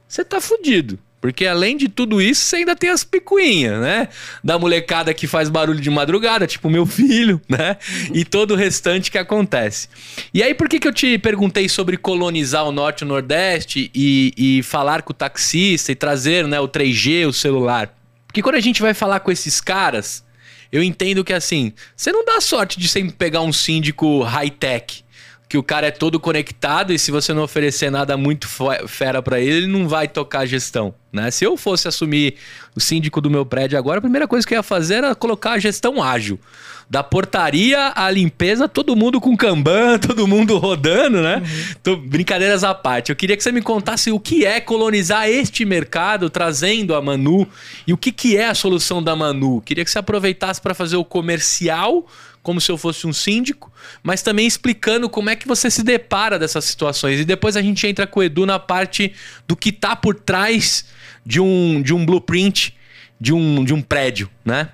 você 0.07 0.23
tá 0.23 0.39
fudido. 0.39 0.99
Porque 1.23 1.47
além 1.47 1.77
de 1.77 1.89
tudo 1.89 2.21
isso, 2.21 2.45
você 2.45 2.57
ainda 2.57 2.75
tem 2.75 2.91
as 2.91 3.05
picuinhas, 3.05 3.81
né? 3.81 4.09
Da 4.43 4.59
molecada 4.59 5.15
que 5.15 5.29
faz 5.29 5.49
barulho 5.49 5.81
de 5.81 5.89
madrugada, 5.89 6.49
tipo 6.49 6.69
meu 6.69 6.85
filho, 6.85 7.41
né? 7.49 7.77
E 8.13 8.25
todo 8.25 8.55
o 8.55 8.57
restante 8.57 9.09
que 9.09 9.17
acontece. 9.17 9.89
E 10.35 10.43
aí, 10.43 10.53
por 10.53 10.69
que, 10.69 10.81
que 10.81 10.89
eu 10.89 10.93
te 10.93 11.17
perguntei 11.19 11.69
sobre 11.69 11.97
colonizar 11.97 12.67
o 12.67 12.73
norte 12.73 13.03
e 13.03 13.05
o 13.05 13.07
nordeste 13.07 13.89
e, 13.95 14.35
e 14.37 14.63
falar 14.65 15.03
com 15.03 15.13
o 15.13 15.15
taxista 15.15 15.93
e 15.93 15.95
trazer 15.95 16.45
né, 16.49 16.59
o 16.59 16.67
3G, 16.67 17.29
o 17.29 17.33
celular? 17.33 17.97
Porque 18.27 18.43
quando 18.43 18.57
a 18.57 18.61
gente 18.61 18.83
vai 18.83 18.93
falar 18.93 19.21
com 19.21 19.31
esses 19.31 19.61
caras, 19.61 20.25
eu 20.73 20.83
entendo 20.83 21.23
que 21.23 21.33
assim, 21.33 21.73
você 21.97 22.11
não 22.11 22.25
dá 22.25 22.41
sorte 22.41 22.81
de 22.81 22.89
sempre 22.89 23.15
pegar 23.15 23.43
um 23.43 23.53
síndico 23.53 24.23
high-tech 24.23 25.05
que 25.53 25.59
o 25.59 25.63
cara 25.63 25.89
é 25.89 25.91
todo 25.91 26.19
conectado 26.19 26.95
e 26.95 26.99
se 26.99 27.11
você 27.11 27.35
não 27.35 27.43
oferecer 27.43 27.91
nada 27.91 28.17
muito 28.17 28.49
fera 28.89 29.21
para 29.21 29.39
ele, 29.39 29.59
ele 29.59 29.67
não 29.67 29.87
vai 29.87 30.09
tocar 30.09 30.39
a 30.39 30.47
gestão, 30.47 30.95
né? 31.13 31.31
Se 31.31 31.45
eu 31.45 31.59
fosse 31.59 31.87
assumir 31.87 32.37
o 32.75 32.81
síndico 32.81 33.21
do 33.21 33.29
meu 33.29 33.45
prédio 33.45 33.77
agora, 33.79 33.99
a 33.99 34.01
primeira 34.01 34.27
coisa 34.27 34.47
que 34.47 34.55
eu 34.55 34.57
ia 34.57 34.63
fazer 34.63 34.95
era 34.95 35.15
colocar 35.15 35.51
a 35.51 35.59
gestão 35.59 36.03
ágil. 36.03 36.41
Da 36.89 37.03
portaria 37.03 37.93
à 37.95 38.11
limpeza, 38.11 38.67
todo 38.67 38.97
mundo 38.97 39.21
com 39.21 39.37
Kanban, 39.37 39.99
todo 40.01 40.27
mundo 40.27 40.57
rodando, 40.57 41.21
né? 41.21 41.37
Uhum. 41.37 41.75
Tô, 41.83 41.97
brincadeiras 41.97 42.65
à 42.65 42.75
parte. 42.75 43.11
Eu 43.11 43.17
queria 43.17 43.37
que 43.37 43.43
você 43.43 43.53
me 43.53 43.61
contasse 43.61 44.11
o 44.11 44.19
que 44.19 44.47
é 44.47 44.59
colonizar 44.59 45.29
este 45.29 45.67
mercado, 45.67 46.31
trazendo 46.31 46.95
a 46.95 47.03
Manu, 47.03 47.47
e 47.87 47.93
o 47.93 47.97
que, 47.99 48.11
que 48.11 48.39
é 48.39 48.49
a 48.49 48.55
solução 48.55 49.03
da 49.03 49.15
Manu. 49.15 49.61
Queria 49.61 49.85
que 49.85 49.91
você 49.91 49.99
aproveitasse 49.99 50.63
para 50.63 50.73
fazer 50.73 50.97
o 50.97 51.05
comercial 51.05 52.07
como 52.43 52.61
se 52.61 52.71
eu 52.71 52.77
fosse 52.77 53.07
um 53.07 53.13
síndico, 53.13 53.73
mas 54.03 54.23
também 54.23 54.47
explicando 54.47 55.09
como 55.09 55.31
é 55.31 55.37
que 55.37 55.47
você 55.47 55.71
se 55.71 55.83
depara 55.83 56.39
dessas 56.39 56.65
situações. 56.65 57.21
E 57.21 57.25
depois 57.25 57.57
a 57.57 57.63
gente 57.63 57.87
entra 57.87 58.07
com 58.07 58.21
o 58.21 58.23
Edu 58.23 58.45
na 58.45 58.59
parte 58.59 59.15
do 59.47 59.57
que 59.57 59.69
está 59.69 59.95
por 59.95 60.15
trás 60.15 60.85
de 61.25 61.41
um, 61.41 61.81
de 61.81 61.95
um 61.95 62.05
blueprint 62.05 62.77
de 63.21 63.33
um, 63.33 63.65
de 63.65 63.73
um 63.73 63.81
prédio, 63.81 64.29
né? 64.45 64.71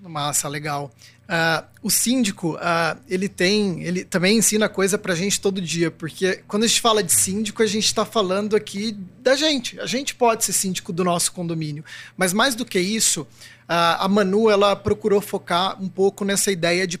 Massa, 0.00 0.48
legal. 0.48 0.90
Uh, 1.28 1.62
o 1.82 1.90
síndico, 1.90 2.54
uh, 2.54 2.98
ele 3.08 3.28
tem, 3.28 3.82
ele 3.82 4.02
também 4.02 4.38
ensina 4.38 4.66
coisa 4.66 4.96
pra 4.96 5.14
gente 5.14 5.38
todo 5.38 5.60
dia, 5.60 5.90
porque 5.90 6.42
quando 6.48 6.64
a 6.64 6.66
gente 6.66 6.80
fala 6.80 7.02
de 7.02 7.12
síndico, 7.12 7.62
a 7.62 7.66
gente 7.66 7.84
está 7.84 8.04
falando 8.04 8.56
aqui 8.56 8.96
da 9.20 9.36
gente. 9.36 9.78
A 9.78 9.84
gente 9.84 10.14
pode 10.14 10.44
ser 10.44 10.54
síndico 10.54 10.90
do 10.90 11.04
nosso 11.04 11.32
condomínio, 11.32 11.84
mas 12.16 12.32
mais 12.32 12.54
do 12.54 12.64
que 12.64 12.80
isso, 12.80 13.26
a 13.68 14.08
Manu 14.08 14.48
ela 14.50 14.74
procurou 14.74 15.20
focar 15.20 15.80
um 15.80 15.88
pouco 15.88 16.24
nessa 16.24 16.50
ideia 16.50 16.86
de 16.86 16.98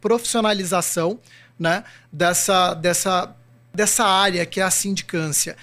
profissionalização, 0.00 1.18
né, 1.58 1.82
dessa, 2.12 2.74
dessa, 2.74 3.34
dessa 3.74 4.04
área 4.04 4.46
que 4.46 4.60
é 4.60 4.62
a 4.62 4.70
sindicância. 4.70 5.56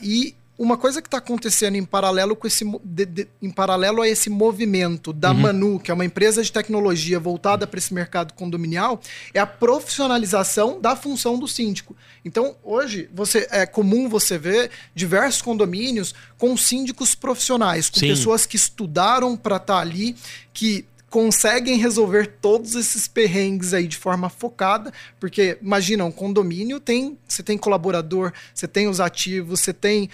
e 0.00 0.34
uma 0.56 0.76
coisa 0.76 1.02
que 1.02 1.08
está 1.08 1.18
acontecendo 1.18 1.76
em 1.76 1.84
paralelo 1.84 2.36
com 2.36 2.46
esse 2.46 2.64
de, 2.84 3.06
de, 3.06 3.28
em 3.42 3.50
paralelo 3.50 4.00
a 4.00 4.08
esse 4.08 4.30
movimento 4.30 5.12
da 5.12 5.32
uhum. 5.32 5.38
Manu, 5.38 5.80
que 5.80 5.90
é 5.90 5.94
uma 5.94 6.04
empresa 6.04 6.42
de 6.42 6.52
tecnologia 6.52 7.18
voltada 7.18 7.66
para 7.66 7.78
esse 7.78 7.92
mercado 7.92 8.32
condominial, 8.34 9.00
é 9.32 9.40
a 9.40 9.46
profissionalização 9.46 10.80
da 10.80 10.94
função 10.94 11.38
do 11.38 11.48
síndico. 11.48 11.96
Então, 12.24 12.56
hoje 12.62 13.10
você 13.12 13.48
é 13.50 13.66
comum 13.66 14.08
você 14.08 14.38
ver 14.38 14.70
diversos 14.94 15.42
condomínios 15.42 16.14
com 16.38 16.56
síndicos 16.56 17.14
profissionais, 17.14 17.90
com 17.90 17.98
Sim. 17.98 18.08
pessoas 18.08 18.46
que 18.46 18.56
estudaram 18.56 19.36
para 19.36 19.56
estar 19.56 19.74
tá 19.74 19.80
ali, 19.80 20.16
que 20.52 20.86
conseguem 21.14 21.76
resolver 21.76 22.26
todos 22.26 22.74
esses 22.74 23.06
perrengues 23.06 23.72
aí 23.72 23.86
de 23.86 23.96
forma 23.96 24.28
focada, 24.28 24.92
porque 25.20 25.56
imagina, 25.62 26.04
um 26.04 26.10
condomínio 26.10 26.80
tem, 26.80 27.16
você 27.24 27.40
tem 27.40 27.56
colaborador, 27.56 28.32
você 28.52 28.66
tem 28.66 28.88
os 28.88 28.98
ativos, 28.98 29.60
você 29.60 29.72
tem 29.72 30.10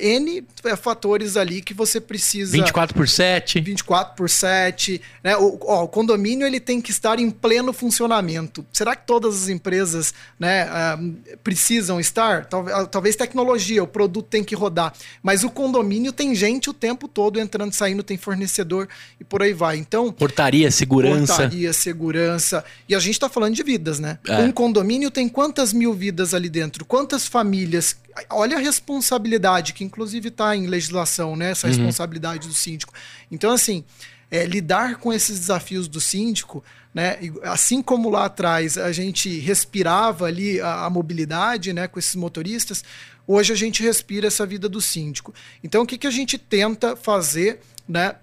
N 0.00 0.44
fatores 0.76 1.36
ali 1.36 1.62
que 1.62 1.72
você 1.72 2.00
precisa. 2.00 2.52
24 2.52 2.96
por 2.96 3.08
7. 3.08 3.60
24 3.60 4.16
por 4.16 4.28
7. 4.28 5.00
Né? 5.22 5.36
O, 5.36 5.58
ó, 5.62 5.84
o 5.84 5.88
condomínio 5.88 6.46
ele 6.46 6.58
tem 6.58 6.80
que 6.80 6.90
estar 6.90 7.20
em 7.20 7.30
pleno 7.30 7.72
funcionamento. 7.72 8.66
Será 8.72 8.96
que 8.96 9.06
todas 9.06 9.42
as 9.42 9.48
empresas 9.48 10.12
né, 10.38 10.66
uh, 10.66 11.36
precisam 11.44 12.00
estar? 12.00 12.46
Talvez, 12.46 12.76
ah, 12.76 12.86
talvez 12.86 13.14
tecnologia, 13.14 13.82
o 13.82 13.86
produto 13.86 14.26
tem 14.26 14.42
que 14.42 14.54
rodar. 14.54 14.92
Mas 15.22 15.44
o 15.44 15.50
condomínio 15.50 16.12
tem 16.12 16.34
gente 16.34 16.68
o 16.68 16.74
tempo 16.74 17.06
todo 17.06 17.38
entrando 17.38 17.72
saindo, 17.72 18.02
tem 18.02 18.16
fornecedor 18.16 18.88
e 19.20 19.24
por 19.24 19.42
aí 19.42 19.52
vai. 19.52 19.76
Então. 19.76 20.10
Portaria, 20.38 20.70
segurança. 20.70 21.34
Portaria, 21.34 21.72
segurança. 21.72 22.64
E 22.88 22.94
a 22.94 23.00
gente 23.00 23.14
está 23.14 23.28
falando 23.28 23.56
de 23.56 23.62
vidas, 23.64 23.98
né? 23.98 24.20
É. 24.28 24.38
Um 24.38 24.52
condomínio 24.52 25.10
tem 25.10 25.28
quantas 25.28 25.72
mil 25.72 25.92
vidas 25.92 26.32
ali 26.32 26.48
dentro? 26.48 26.84
Quantas 26.84 27.26
famílias? 27.26 27.96
Olha 28.30 28.56
a 28.56 28.60
responsabilidade 28.60 29.72
que 29.72 29.82
inclusive 29.82 30.28
está 30.28 30.54
em 30.54 30.68
legislação, 30.68 31.34
né? 31.34 31.50
Essa 31.50 31.66
uhum. 31.66 31.72
responsabilidade 31.72 32.46
do 32.46 32.54
síndico. 32.54 32.94
Então, 33.32 33.50
assim, 33.50 33.84
é, 34.30 34.46
lidar 34.46 34.98
com 34.98 35.12
esses 35.12 35.40
desafios 35.40 35.88
do 35.88 36.00
síndico, 36.00 36.62
né? 36.94 37.18
Assim 37.42 37.82
como 37.82 38.08
lá 38.08 38.26
atrás 38.26 38.78
a 38.78 38.92
gente 38.92 39.40
respirava 39.40 40.26
ali 40.26 40.60
a, 40.60 40.84
a 40.84 40.90
mobilidade, 40.90 41.72
né? 41.72 41.88
Com 41.88 41.98
esses 41.98 42.14
motoristas, 42.14 42.84
hoje 43.26 43.52
a 43.52 43.56
gente 43.56 43.82
respira 43.82 44.28
essa 44.28 44.46
vida 44.46 44.68
do 44.68 44.80
síndico. 44.80 45.34
Então, 45.64 45.82
o 45.82 45.86
que, 45.86 45.98
que 45.98 46.06
a 46.06 46.12
gente 46.12 46.38
tenta 46.38 46.94
fazer, 46.94 47.58
né? 47.88 48.14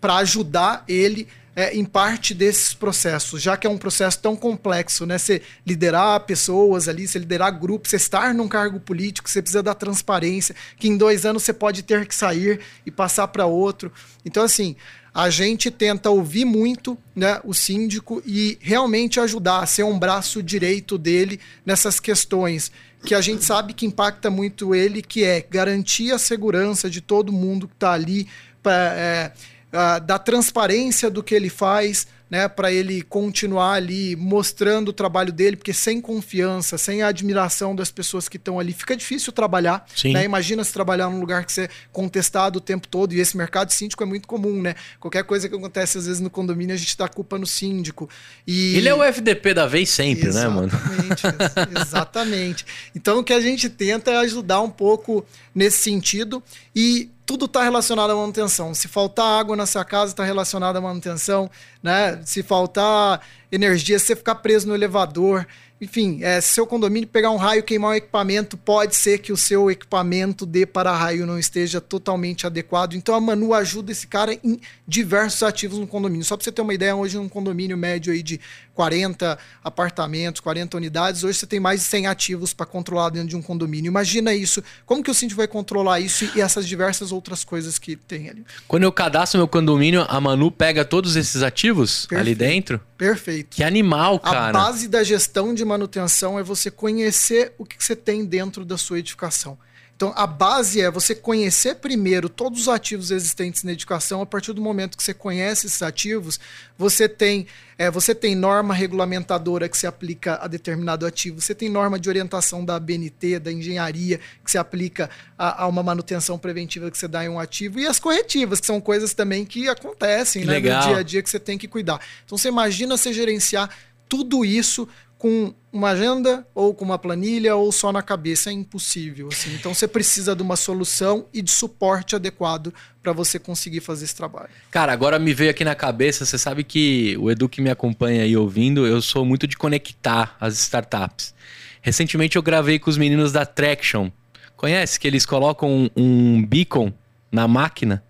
Para 0.00 0.16
ajudar 0.16 0.84
ele 0.86 1.26
é, 1.58 1.74
em 1.74 1.84
parte 1.84 2.34
desses 2.34 2.72
processos, 2.72 3.42
já 3.42 3.56
que 3.56 3.66
é 3.66 3.70
um 3.70 3.76
processo 3.76 4.16
tão 4.20 4.36
complexo, 4.36 5.04
né? 5.04 5.18
Você 5.18 5.42
liderar 5.66 6.20
pessoas 6.20 6.86
ali, 6.86 7.08
você 7.08 7.18
liderar 7.18 7.58
grupos, 7.58 7.90
você 7.90 7.96
estar 7.96 8.32
num 8.32 8.46
cargo 8.46 8.78
político, 8.78 9.28
você 9.28 9.42
precisa 9.42 9.60
da 9.60 9.74
transparência, 9.74 10.54
que 10.76 10.86
em 10.86 10.96
dois 10.96 11.26
anos 11.26 11.42
você 11.42 11.52
pode 11.52 11.82
ter 11.82 12.06
que 12.06 12.14
sair 12.14 12.60
e 12.86 12.92
passar 12.92 13.26
para 13.26 13.44
outro. 13.44 13.92
Então, 14.24 14.44
assim, 14.44 14.76
a 15.12 15.30
gente 15.30 15.68
tenta 15.68 16.08
ouvir 16.08 16.44
muito 16.44 16.96
né, 17.12 17.40
o 17.42 17.52
síndico 17.52 18.22
e 18.24 18.56
realmente 18.60 19.18
ajudar, 19.18 19.66
ser 19.66 19.82
um 19.82 19.98
braço 19.98 20.40
direito 20.40 20.96
dele 20.96 21.40
nessas 21.66 21.98
questões 21.98 22.70
que 23.04 23.16
a 23.16 23.20
gente 23.20 23.44
sabe 23.44 23.74
que 23.74 23.84
impacta 23.84 24.30
muito 24.30 24.76
ele, 24.76 25.02
que 25.02 25.24
é 25.24 25.44
garantir 25.50 26.12
a 26.12 26.18
segurança 26.18 26.88
de 26.88 27.00
todo 27.00 27.32
mundo 27.32 27.66
que 27.66 27.74
está 27.74 27.90
ali. 27.90 28.28
Pra, 28.62 28.92
é, 28.96 29.32
uh, 29.72 30.00
da 30.00 30.18
transparência 30.18 31.10
do 31.10 31.22
que 31.22 31.34
ele 31.34 31.48
faz, 31.48 32.06
né, 32.30 32.46
para 32.46 32.70
ele 32.70 33.02
continuar 33.02 33.72
ali 33.72 34.14
mostrando 34.14 34.88
o 34.88 34.92
trabalho 34.92 35.32
dele, 35.32 35.56
porque 35.56 35.72
sem 35.72 36.00
confiança, 36.00 36.76
sem 36.76 37.02
a 37.02 37.08
admiração 37.08 37.74
das 37.74 37.90
pessoas 37.90 38.28
que 38.28 38.36
estão 38.36 38.60
ali, 38.60 38.72
fica 38.72 38.94
difícil 38.96 39.32
trabalhar. 39.32 39.86
Né? 40.04 40.24
Imagina 40.24 40.62
se 40.62 40.72
trabalhar 40.72 41.08
num 41.08 41.20
lugar 41.20 41.44
que 41.44 41.52
você 41.52 41.62
é 41.62 41.68
contestado 41.90 42.58
o 42.58 42.60
tempo 42.60 42.86
todo, 42.86 43.14
e 43.14 43.20
esse 43.20 43.36
mercado 43.36 43.72
síndico 43.72 44.02
é 44.02 44.06
muito 44.06 44.28
comum, 44.28 44.60
né? 44.60 44.74
Qualquer 45.00 45.24
coisa 45.24 45.48
que 45.48 45.54
acontece 45.54 45.96
às 45.96 46.06
vezes 46.06 46.20
no 46.20 46.28
condomínio, 46.28 46.74
a 46.74 46.78
gente 46.78 46.96
dá 46.96 47.08
culpa 47.08 47.38
no 47.38 47.46
síndico. 47.46 48.08
E... 48.46 48.76
Ele 48.76 48.88
é 48.88 48.94
o 48.94 49.02
FDP 49.02 49.54
da 49.54 49.66
vez 49.66 49.88
sempre, 49.88 50.28
exatamente, 50.28 50.74
né, 50.74 51.32
mano? 51.32 51.80
exatamente. 51.80 52.66
Então 52.94 53.20
o 53.20 53.24
que 53.24 53.32
a 53.32 53.40
gente 53.40 53.70
tenta 53.70 54.10
é 54.10 54.16
ajudar 54.18 54.60
um 54.60 54.70
pouco 54.70 55.24
nesse 55.54 55.78
sentido 55.78 56.42
e 56.80 57.10
tudo 57.26 57.46
está 57.46 57.64
relacionado 57.64 58.12
à 58.12 58.14
manutenção. 58.14 58.72
Se 58.72 58.86
faltar 58.86 59.40
água 59.40 59.56
na 59.56 59.66
sua 59.66 59.84
casa, 59.84 60.12
está 60.12 60.22
relacionado 60.22 60.76
à 60.76 60.80
manutenção. 60.80 61.50
Né? 61.82 62.20
Se 62.24 62.40
faltar 62.40 63.20
energia, 63.50 63.98
se 63.98 64.06
você 64.06 64.14
ficar 64.14 64.36
preso 64.36 64.68
no 64.68 64.76
elevador. 64.76 65.44
Enfim, 65.80 66.20
é, 66.22 66.40
se 66.40 66.54
seu 66.54 66.68
condomínio 66.68 67.08
pegar 67.08 67.32
um 67.32 67.36
raio 67.36 67.64
queimar 67.64 67.90
um 67.90 67.94
equipamento, 67.94 68.56
pode 68.56 68.94
ser 68.94 69.18
que 69.18 69.32
o 69.32 69.36
seu 69.36 69.68
equipamento 69.68 70.46
de 70.46 70.64
para-raio 70.66 71.26
não 71.26 71.36
esteja 71.36 71.80
totalmente 71.80 72.46
adequado. 72.46 72.94
Então 72.94 73.12
a 73.12 73.20
Manu 73.20 73.52
ajuda 73.52 73.90
esse 73.90 74.06
cara 74.06 74.38
em 74.44 74.60
diversos 74.86 75.42
ativos 75.42 75.80
no 75.80 75.86
condomínio. 75.86 76.24
Só 76.24 76.36
para 76.36 76.44
você 76.44 76.52
ter 76.52 76.62
uma 76.62 76.74
ideia, 76.74 76.94
hoje 76.94 77.18
um 77.18 77.28
condomínio 77.28 77.76
médio 77.76 78.12
aí 78.12 78.22
de 78.22 78.40
40 78.78 79.36
apartamentos, 79.64 80.40
40 80.40 80.76
unidades, 80.76 81.24
hoje 81.24 81.36
você 81.36 81.48
tem 81.48 81.58
mais 81.58 81.80
de 81.80 81.86
100 81.86 82.06
ativos 82.06 82.52
para 82.52 82.64
controlar 82.64 83.10
dentro 83.10 83.30
de 83.30 83.34
um 83.34 83.42
condomínio. 83.42 83.88
Imagina 83.88 84.32
isso. 84.32 84.62
Como 84.86 85.02
que 85.02 85.10
o 85.10 85.14
síndico 85.14 85.38
vai 85.38 85.48
controlar 85.48 85.98
isso 85.98 86.30
e 86.36 86.40
essas 86.40 86.64
diversas 86.64 87.10
outras 87.10 87.42
coisas 87.42 87.76
que 87.76 87.96
tem 87.96 88.30
ali? 88.30 88.46
Quando 88.68 88.84
eu 88.84 88.92
cadastro 88.92 89.36
meu 89.36 89.48
condomínio, 89.48 90.06
a 90.08 90.20
Manu 90.20 90.52
pega 90.52 90.84
todos 90.84 91.16
esses 91.16 91.42
ativos 91.42 92.06
Perfeito. 92.06 92.20
ali 92.20 92.34
dentro? 92.36 92.80
Perfeito. 92.96 93.56
Que 93.56 93.64
animal, 93.64 94.20
cara. 94.20 94.50
A 94.50 94.52
base 94.52 94.86
da 94.86 95.02
gestão 95.02 95.52
de 95.52 95.64
manutenção 95.64 96.38
é 96.38 96.44
você 96.44 96.70
conhecer 96.70 97.54
o 97.58 97.64
que 97.64 97.82
você 97.82 97.96
tem 97.96 98.24
dentro 98.24 98.64
da 98.64 98.78
sua 98.78 99.00
edificação. 99.00 99.58
Então, 99.98 100.12
a 100.14 100.28
base 100.28 100.80
é 100.80 100.88
você 100.88 101.12
conhecer 101.12 101.74
primeiro 101.74 102.28
todos 102.28 102.60
os 102.60 102.68
ativos 102.68 103.10
existentes 103.10 103.64
na 103.64 103.72
edificação. 103.72 104.22
A 104.22 104.26
partir 104.26 104.52
do 104.52 104.62
momento 104.62 104.96
que 104.96 105.02
você 105.02 105.12
conhece 105.12 105.66
esses 105.66 105.82
ativos, 105.82 106.38
você 106.78 107.08
tem, 107.08 107.48
é, 107.78 107.88
você 107.90 108.12
tem 108.12 108.34
norma 108.34 108.74
regulamentadora 108.74 109.68
que 109.68 109.78
se 109.78 109.86
aplica 109.86 110.36
a 110.42 110.48
determinado 110.48 111.06
ativo, 111.06 111.40
você 111.40 111.54
tem 111.54 111.68
norma 111.68 111.96
de 111.96 112.08
orientação 112.08 112.64
da 112.64 112.78
BNT, 112.78 113.38
da 113.38 113.52
engenharia, 113.52 114.18
que 114.44 114.50
se 114.50 114.58
aplica 114.58 115.08
a, 115.38 115.62
a 115.62 115.66
uma 115.68 115.82
manutenção 115.82 116.36
preventiva 116.36 116.90
que 116.90 116.98
você 116.98 117.06
dá 117.06 117.24
em 117.24 117.28
um 117.28 117.38
ativo, 117.38 117.78
e 117.78 117.86
as 117.86 118.00
corretivas, 118.00 118.58
que 118.58 118.66
são 118.66 118.80
coisas 118.80 119.14
também 119.14 119.44
que 119.44 119.68
acontecem 119.68 120.44
né, 120.44 120.54
no 120.54 120.60
dia 120.60 120.96
a 120.96 121.02
dia 121.04 121.22
que 121.22 121.30
você 121.30 121.38
tem 121.38 121.56
que 121.56 121.68
cuidar. 121.68 122.00
Então, 122.24 122.36
você 122.36 122.48
imagina 122.48 122.96
você 122.96 123.12
gerenciar 123.12 123.70
tudo 124.08 124.44
isso 124.44 124.88
com 125.18 125.52
uma 125.72 125.90
agenda 125.90 126.46
ou 126.54 126.72
com 126.72 126.84
uma 126.84 126.98
planilha 126.98 127.56
ou 127.56 127.70
só 127.72 127.92
na 127.92 128.00
cabeça 128.00 128.50
é 128.50 128.52
impossível. 128.52 129.28
Assim. 129.30 129.52
Então 129.54 129.74
você 129.74 129.88
precisa 129.88 130.34
de 130.34 130.42
uma 130.42 130.56
solução 130.56 131.26
e 131.34 131.42
de 131.42 131.50
suporte 131.50 132.14
adequado 132.14 132.72
para 133.02 133.12
você 133.12 133.38
conseguir 133.38 133.80
fazer 133.80 134.04
esse 134.04 134.14
trabalho. 134.14 134.48
Cara, 134.70 134.92
agora 134.92 135.18
me 135.18 135.34
veio 135.34 135.50
aqui 135.50 135.64
na 135.64 135.74
cabeça, 135.74 136.24
você 136.24 136.38
sabe 136.38 136.62
que 136.62 137.16
o 137.18 137.30
Edu 137.30 137.48
que 137.48 137.60
me 137.60 137.68
acompanha 137.68 138.22
aí 138.22 138.36
ouvindo, 138.36 138.86
eu 138.86 139.02
sou 139.02 139.24
muito 139.24 139.46
de 139.46 139.56
conectar 139.56 140.36
as 140.40 140.58
startups. 140.58 141.34
Recentemente 141.82 142.36
eu 142.36 142.42
gravei 142.42 142.78
com 142.78 142.88
os 142.88 142.96
meninos 142.96 143.32
da 143.32 143.44
Traction. 143.44 144.10
Conhece 144.56 144.98
que 144.98 145.06
eles 145.06 145.26
colocam 145.26 145.68
um, 145.68 145.90
um 145.96 146.46
beacon 146.46 146.92
na 147.30 147.46
máquina 147.46 148.02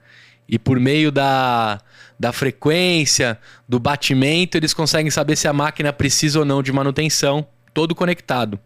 e 0.48 0.58
por 0.58 0.80
meio 0.80 1.10
da 1.12 1.80
da 2.18 2.32
frequência, 2.32 3.38
do 3.68 3.78
batimento, 3.78 4.56
eles 4.56 4.74
conseguem 4.74 5.10
saber 5.10 5.36
se 5.36 5.46
a 5.46 5.52
máquina 5.52 5.92
precisa 5.92 6.40
ou 6.40 6.44
não 6.44 6.62
de 6.62 6.72
manutenção, 6.72 7.46
todo 7.72 7.94
conectado. 7.94 8.58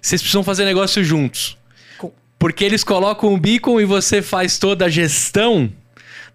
Vocês 0.00 0.22
precisam 0.22 0.44
fazer 0.44 0.64
negócio 0.64 1.02
juntos. 1.02 1.58
Porque 2.38 2.64
eles 2.64 2.84
colocam 2.84 3.34
o 3.34 3.36
beacon 3.36 3.80
e 3.80 3.84
você 3.84 4.22
faz 4.22 4.58
toda 4.58 4.84
a 4.84 4.88
gestão. 4.88 5.72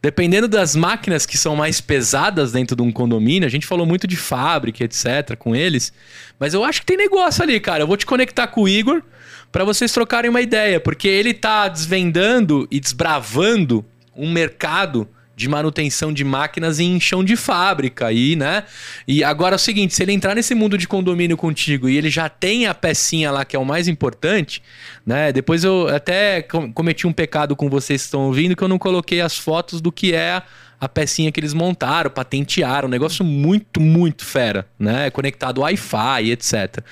Dependendo 0.02 0.50
das 0.50 0.76
máquinas 0.76 1.26
que 1.26 1.38
são 1.38 1.56
mais 1.56 1.80
pesadas 1.80 2.52
dentro 2.52 2.76
de 2.76 2.82
um 2.82 2.92
condomínio, 2.92 3.48
a 3.48 3.50
gente 3.50 3.66
falou 3.66 3.86
muito 3.86 4.06
de 4.06 4.18
fábrica, 4.18 4.84
etc, 4.84 5.38
com 5.40 5.56
eles. 5.56 5.94
Mas 6.38 6.54
eu 6.54 6.66
acho 6.66 6.82
que 6.82 6.86
tem 6.86 6.98
negócio 6.98 7.42
ali, 7.42 7.58
cara. 7.62 7.84
Eu 7.84 7.88
vou 7.88 7.96
te 7.96 8.06
conectar 8.06 8.48
com 8.48 8.64
o 8.64 8.68
Igor 8.68 9.02
para 9.50 9.64
vocês 9.64 9.94
trocarem 9.94 10.30
uma 10.30 10.42
ideia, 10.42 10.78
porque 10.78 11.08
ele 11.08 11.34
tá 11.34 11.70
desvendando 11.70 12.68
e 12.70 12.82
desbravando 12.82 13.86
um 14.16 14.32
mercado 14.32 15.08
de 15.36 15.50
manutenção 15.50 16.14
de 16.14 16.24
máquinas 16.24 16.80
em 16.80 17.00
chão 17.00 17.24
de 17.24 17.36
fábrica 17.36 18.08
aí, 18.08 18.36
né? 18.36 18.64
E 19.08 19.24
agora 19.24 19.56
é 19.56 19.58
o 19.58 19.60
seguinte, 19.60 19.94
se 19.94 20.04
ele 20.04 20.12
entrar 20.12 20.36
nesse 20.36 20.54
mundo 20.54 20.78
de 20.78 20.88
condomínio 20.88 21.36
contigo 21.36 21.90
e 21.90 21.98
ele 21.98 22.10
já 22.10 22.30
tem 22.30 22.68
a 22.68 22.74
pecinha 22.74 23.32
lá 23.32 23.44
que 23.44 23.56
é 23.56 23.60
o 23.60 23.66
mais 23.66 23.88
importante, 23.88 24.62
né? 25.06 25.32
Depois 25.32 25.64
eu 25.64 25.88
até 25.88 26.44
cometi 26.74 27.08
um 27.08 27.14
pecado 27.14 27.56
com 27.56 27.70
vocês 27.70 28.02
que 28.02 28.06
estão 28.06 28.22
ouvindo 28.22 28.56
que 28.56 28.64
eu 28.64 28.68
não 28.68 28.78
coloquei 28.78 29.22
as 29.22 29.38
fotos 29.38 29.82
do 29.82 29.92
que 29.92 30.14
é 30.14 30.44
a 30.84 30.90
pecinha 30.90 31.32
que 31.32 31.40
eles 31.40 31.54
montaram, 31.54 32.10
patentearam, 32.10 32.90
um 32.90 32.92
negócio 32.92 33.24
muito, 33.24 33.80
muito 33.80 34.26
fera, 34.26 34.68
né? 34.78 35.10
Conectado 35.10 35.62
Wi-Fi, 35.62 36.30
etc. 36.30 36.84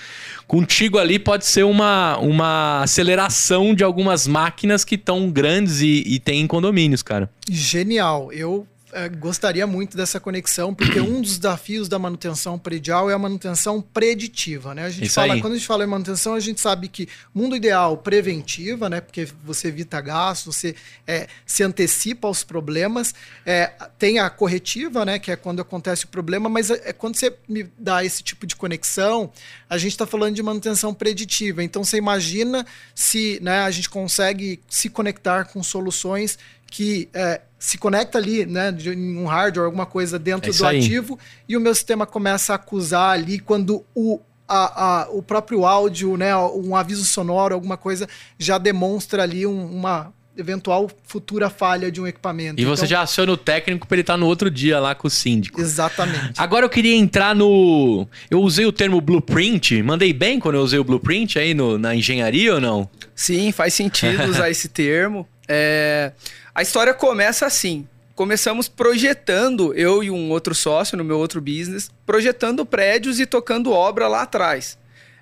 Contigo 0.48 0.98
ali 0.98 1.20
pode 1.20 1.46
ser 1.46 1.64
uma, 1.64 2.18
uma 2.18 2.84
aceleração 2.84 3.76
de 3.76 3.84
algumas 3.84 4.26
máquinas 4.26 4.86
que 4.86 4.96
estão 4.96 5.30
grandes 5.30 5.82
e, 5.82 6.04
e 6.08 6.20
tem 6.20 6.40
em 6.40 6.48
condomínios, 6.48 7.04
cara. 7.04 7.30
Genial. 7.50 8.32
Eu 8.32 8.66
é, 8.66 8.71
gostaria 9.20 9.66
muito 9.66 9.96
dessa 9.96 10.20
conexão, 10.20 10.74
porque 10.74 11.00
um 11.00 11.22
dos 11.22 11.38
desafios 11.38 11.88
da 11.88 11.98
manutenção 11.98 12.58
predial 12.60 13.10
é 13.10 13.14
a 13.14 13.20
manutenção 13.20 13.82
preditiva, 13.82 14.74
né? 14.76 14.86
A 14.86 14.90
gente 14.90 15.06
Isso 15.06 15.16
fala, 15.16 15.34
aí. 15.34 15.42
quando 15.42 15.54
a 15.54 15.58
gente 15.58 15.68
fala 15.68 15.84
em 15.84 15.88
manutenção, 15.88 16.34
a 16.34 16.40
gente 16.40 16.60
sabe 16.60 16.88
que 16.88 17.08
mundo 17.34 17.56
ideal 17.56 17.98
preventiva, 17.98 18.90
né? 18.90 19.02
Porque 19.02 19.28
você 19.44 19.70
evita 19.70 20.00
gastos, 20.02 20.56
você 20.56 20.76
é, 21.08 21.28
se 21.46 21.64
antecipa 21.64 22.28
aos 22.28 22.44
problemas. 22.44 23.14
É, 23.46 23.72
tem 23.98 24.20
a 24.20 24.30
corretiva, 24.30 25.06
né? 25.06 25.20
Que 25.20 25.32
é 25.32 25.36
quando 25.36 25.62
acontece 25.62 26.06
o 26.06 26.08
problema, 26.08 26.50
mas 26.50 26.70
é, 26.70 26.82
é 26.86 26.94
quando 26.94 27.16
você 27.16 27.36
me 27.48 27.64
dá 27.78 28.04
esse 28.04 28.22
tipo 28.22 28.46
de 28.46 28.56
conexão, 28.56 29.32
a 29.70 29.78
gente 29.78 29.92
está 29.92 30.06
falando 30.06 30.36
de 30.36 30.44
manutenção 30.44 30.94
preditiva. 30.94 31.64
Então 31.64 31.84
você 31.84 31.98
imagina 31.98 32.66
se 32.94 33.40
né, 33.42 33.60
a 33.60 33.72
gente 33.72 33.90
consegue 33.90 34.62
se 34.70 34.90
conectar 34.90 35.46
com 35.46 35.64
soluções 35.64 36.38
que 36.72 37.10
é, 37.14 37.42
se 37.64 37.78
conecta 37.78 38.18
ali, 38.18 38.44
né, 38.44 38.72
de 38.72 38.90
um 38.90 39.28
hardware, 39.28 39.66
alguma 39.68 39.86
coisa 39.86 40.18
dentro 40.18 40.50
É 40.50 40.54
do 40.54 40.66
aí. 40.66 40.80
ativo, 40.80 41.20
e 41.48 41.56
o 41.56 41.62
meu 41.62 41.76
sistema 41.76 42.08
começa 42.08 42.54
a 42.54 42.56
acusar 42.56 43.12
ali 43.12 43.38
quando 43.38 43.86
o, 43.94 44.20
a, 44.48 45.04
a- 45.04 45.10
o 45.12 45.22
próprio 45.22 45.64
áudio, 45.64 46.18
né, 46.18 46.36
um 46.36 46.76
aviso 46.76 47.06
sonoro, 47.06 47.54
alguma 47.54 47.78
coisa, 47.78 48.10
já 48.40 48.58
demonstra 48.58 49.22
ali 49.22 49.46
um- 49.46 49.66
uma 49.76 50.12
eventual 50.36 50.90
futura 51.04 51.52
falha 51.52 51.92
de 51.92 52.02
um 52.02 52.08
equipamento. 52.08 52.60
E 52.60 52.66
você 52.66 52.82
Então, 52.86 52.90
já 52.90 53.02
aciona 53.04 53.32
o 53.34 53.38
técnico 53.38 53.86
pra 53.86 53.94
ele 53.96 54.02
estar 54.02 54.18
no 54.18 54.26
outro 54.26 54.50
dia 54.50 54.80
lá 54.80 54.96
com 54.96 55.06
o 55.08 55.12
síndico. 55.12 55.62
Exatamente. 55.62 56.34
Agora 56.38 56.66
eu 56.66 56.70
queria 56.70 56.96
entrar 56.96 57.36
no. 57.36 58.08
Eu 58.30 58.42
usei 58.42 58.66
o 58.66 58.72
termo 58.72 59.00
blueprint. 59.02 59.84
Mandei 59.84 60.12
bem 60.14 60.40
quando 60.40 60.56
eu 60.56 60.62
usei 60.62 60.80
o 60.80 60.84
blueprint 60.84 61.38
aí 61.38 61.54
no- 61.54 61.78
na 61.78 61.94
engenharia 61.94 62.56
ou 62.56 62.62
não? 62.62 62.90
Sim, 63.14 63.52
faz 63.52 63.74
sentido 63.76 64.24
usar 64.30 64.50
esse 64.50 64.68
termo. 64.70 65.28
É, 65.54 66.14
a 66.56 66.62
história 66.62 66.94
começa 66.94 67.46
assim. 67.46 67.86
Começamos 68.16 68.70
projetando, 68.70 69.74
eu 69.74 70.02
e 70.02 70.10
um 70.10 70.30
outro 70.32 70.56
sócio 70.56 70.98
no 70.98 71.04
meu 71.04 71.18
outro 71.18 71.42
business, 71.42 71.92
projetando 72.06 72.66
prédios 72.66 73.20
e 73.20 73.26
tocando 73.26 73.74
obra 73.74 74.08
lá 74.08 74.22
atrás. 74.22 74.78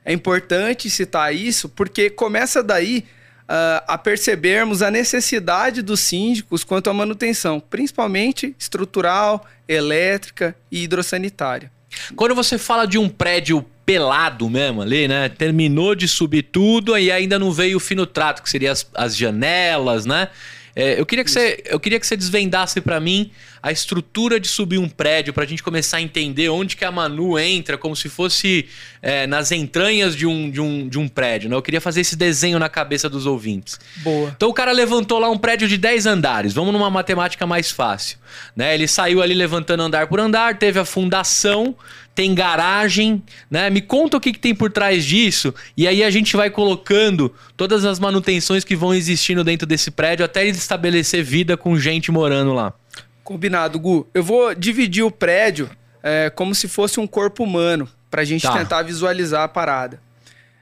É 0.06 0.14
importante 0.14 0.88
citar 0.88 1.34
isso 1.34 1.68
porque 1.68 2.12
começa 2.12 2.62
daí 2.62 3.06
ah, 3.48 3.84
a 3.88 3.98
percebermos 3.98 4.84
a 4.84 4.92
necessidade 4.92 5.82
dos 5.82 6.00
síndicos 6.00 6.64
quanto 6.64 6.92
à 6.92 6.94
manutenção, 6.94 7.60
principalmente 7.60 8.56
estrutural, 8.60 9.44
elétrica 9.68 10.56
e 10.72 10.84
hidrossanitária. 10.84 11.72
Quando 12.16 12.36
você 12.36 12.60
fala 12.60 12.86
de 12.86 13.00
um 13.00 13.10
prédio 13.10 13.66
pelado 13.90 14.48
mesmo 14.48 14.84
ali, 14.84 15.08
né? 15.08 15.30
Terminou 15.30 15.96
de 15.96 16.08
subir 16.08 16.44
tudo 16.44 16.96
e 16.96 17.12
ainda 17.12 17.40
não 17.40 17.52
veio 17.52 17.78
o 17.78 17.80
fino 17.80 18.06
trato, 18.06 18.44
que 18.44 18.50
seria 18.50 18.72
as, 18.72 18.88
as 18.94 19.18
janelas, 19.18 20.06
né? 20.06 20.28
É, 20.76 21.00
eu, 21.00 21.08
queria 21.08 21.24
que 21.24 21.32
você, 21.32 21.64
eu 21.66 21.80
queria 21.80 22.00
que 22.00 22.06
você 22.06 22.16
desvendasse 22.16 22.80
pra 22.82 23.00
mim 23.00 23.32
a 23.64 23.72
estrutura 23.72 24.40
de 24.40 24.48
subir 24.48 24.78
um 24.78 24.88
prédio 24.88 25.34
pra 25.34 25.44
gente 25.44 25.64
começar 25.64 25.98
a 25.98 26.02
entender 26.02 26.50
onde 26.50 26.78
que 26.78 26.86
a 26.86 26.92
Manu 26.92 27.38
entra, 27.40 27.80
como 27.80 27.96
se 27.96 28.08
fosse 28.08 28.68
é, 29.02 29.26
nas 29.26 29.52
entranhas 29.52 30.16
de 30.16 30.28
um, 30.28 30.52
de, 30.52 30.62
um, 30.62 30.88
de 30.88 31.00
um 31.00 31.08
prédio, 31.08 31.50
né? 31.50 31.56
Eu 31.56 31.62
queria 31.64 31.82
fazer 31.82 32.02
esse 32.02 32.16
desenho 32.16 32.60
na 32.60 32.70
cabeça 32.70 33.10
dos 33.10 33.26
ouvintes. 33.26 33.80
Boa. 33.98 34.32
Então 34.36 34.50
o 34.50 34.54
cara 34.54 34.72
levantou 34.72 35.18
lá 35.18 35.32
um 35.32 35.38
prédio 35.38 35.68
de 35.68 35.78
10 35.80 36.06
andares. 36.06 36.54
Vamos 36.54 36.72
numa 36.72 36.92
matemática 36.92 37.48
mais 37.48 37.72
fácil, 37.72 38.20
né? 38.56 38.76
Ele 38.76 38.88
saiu 38.88 39.24
ali 39.24 39.34
levantando 39.34 39.82
andar 39.82 40.06
por 40.06 40.20
andar, 40.20 40.60
teve 40.60 40.80
a 40.80 40.86
fundação, 40.86 41.76
tem 42.20 42.36
garagem, 42.36 43.24
né? 43.50 43.70
Me 43.70 43.80
conta 43.80 44.18
o 44.18 44.20
que, 44.20 44.34
que 44.34 44.40
tem 44.40 44.54
por 44.54 44.70
trás 44.70 45.06
disso 45.06 45.56
e 45.78 45.88
aí 45.88 46.04
a 46.04 46.10
gente 46.10 46.36
vai 46.36 46.50
colocando 46.50 47.34
todas 47.56 47.86
as 47.86 47.98
manutenções 47.98 48.66
que 48.66 48.76
vão 48.76 48.94
existindo 48.94 49.42
dentro 49.42 49.66
desse 49.66 49.90
prédio 49.90 50.26
até 50.26 50.46
ele 50.46 50.58
estabelecer 50.58 51.24
vida 51.24 51.56
com 51.56 51.80
gente 51.80 52.12
morando 52.12 52.52
lá. 52.52 52.74
Combinado, 53.24 53.80
Gu. 53.80 54.06
Eu 54.14 54.22
vou 54.22 54.54
dividir 54.54 55.02
o 55.02 55.10
prédio 55.10 55.70
é, 56.04 56.30
como 56.30 56.54
se 56.54 56.68
fosse 56.68 57.00
um 57.00 57.08
corpo 57.08 57.42
humano, 57.42 57.88
pra 58.12 58.26
gente 58.26 58.42
Tá. 58.42 58.52
tentar 58.52 58.82
visualizar 58.82 59.44
a 59.44 59.48
parada. 59.48 60.02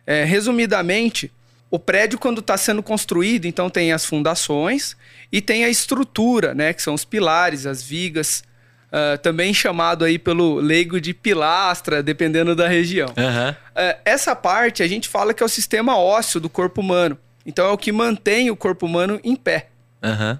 É, 0.05 0.23
resumidamente, 0.25 1.31
o 1.71 1.79
prédio, 1.79 2.19
quando 2.19 2.39
está 2.39 2.55
sendo 2.55 2.83
construído, 2.83 3.45
então 3.45 3.67
tem 3.67 3.91
as 3.91 4.05
fundações 4.05 4.95
e 5.31 5.41
tem 5.41 5.65
a 5.65 5.69
estrutura, 5.69 6.53
né? 6.53 6.71
Que 6.71 6.83
são 6.83 6.93
os 6.93 7.03
pilares, 7.03 7.65
as 7.65 7.81
vigas, 7.81 8.43
ah, 8.91 9.17
também 9.17 9.53
chamado 9.53 10.05
aí 10.05 10.17
pelo 10.17 10.55
leigo 10.55 10.99
de 10.99 11.13
pilastra, 11.13 12.01
dependendo 12.01 12.55
da 12.55 12.67
região. 12.67 13.13
Aham. 13.17 13.55
É, 13.75 13.97
essa 14.05 14.35
parte 14.35 14.81
a 14.81 14.87
gente 14.87 15.07
fala 15.07 15.33
que 15.33 15.43
é 15.43 15.45
o 15.45 15.49
sistema 15.49 15.97
ósseo 15.97 16.39
do 16.39 16.49
corpo 16.49 16.81
humano. 16.81 17.17
Então 17.45 17.67
é 17.67 17.71
o 17.71 17.77
que 17.77 17.91
mantém 17.91 18.49
o 18.49 18.55
corpo 18.55 18.85
humano 18.85 19.19
em 19.23 19.35
pé. 19.35 19.69
Aham. 20.03 20.39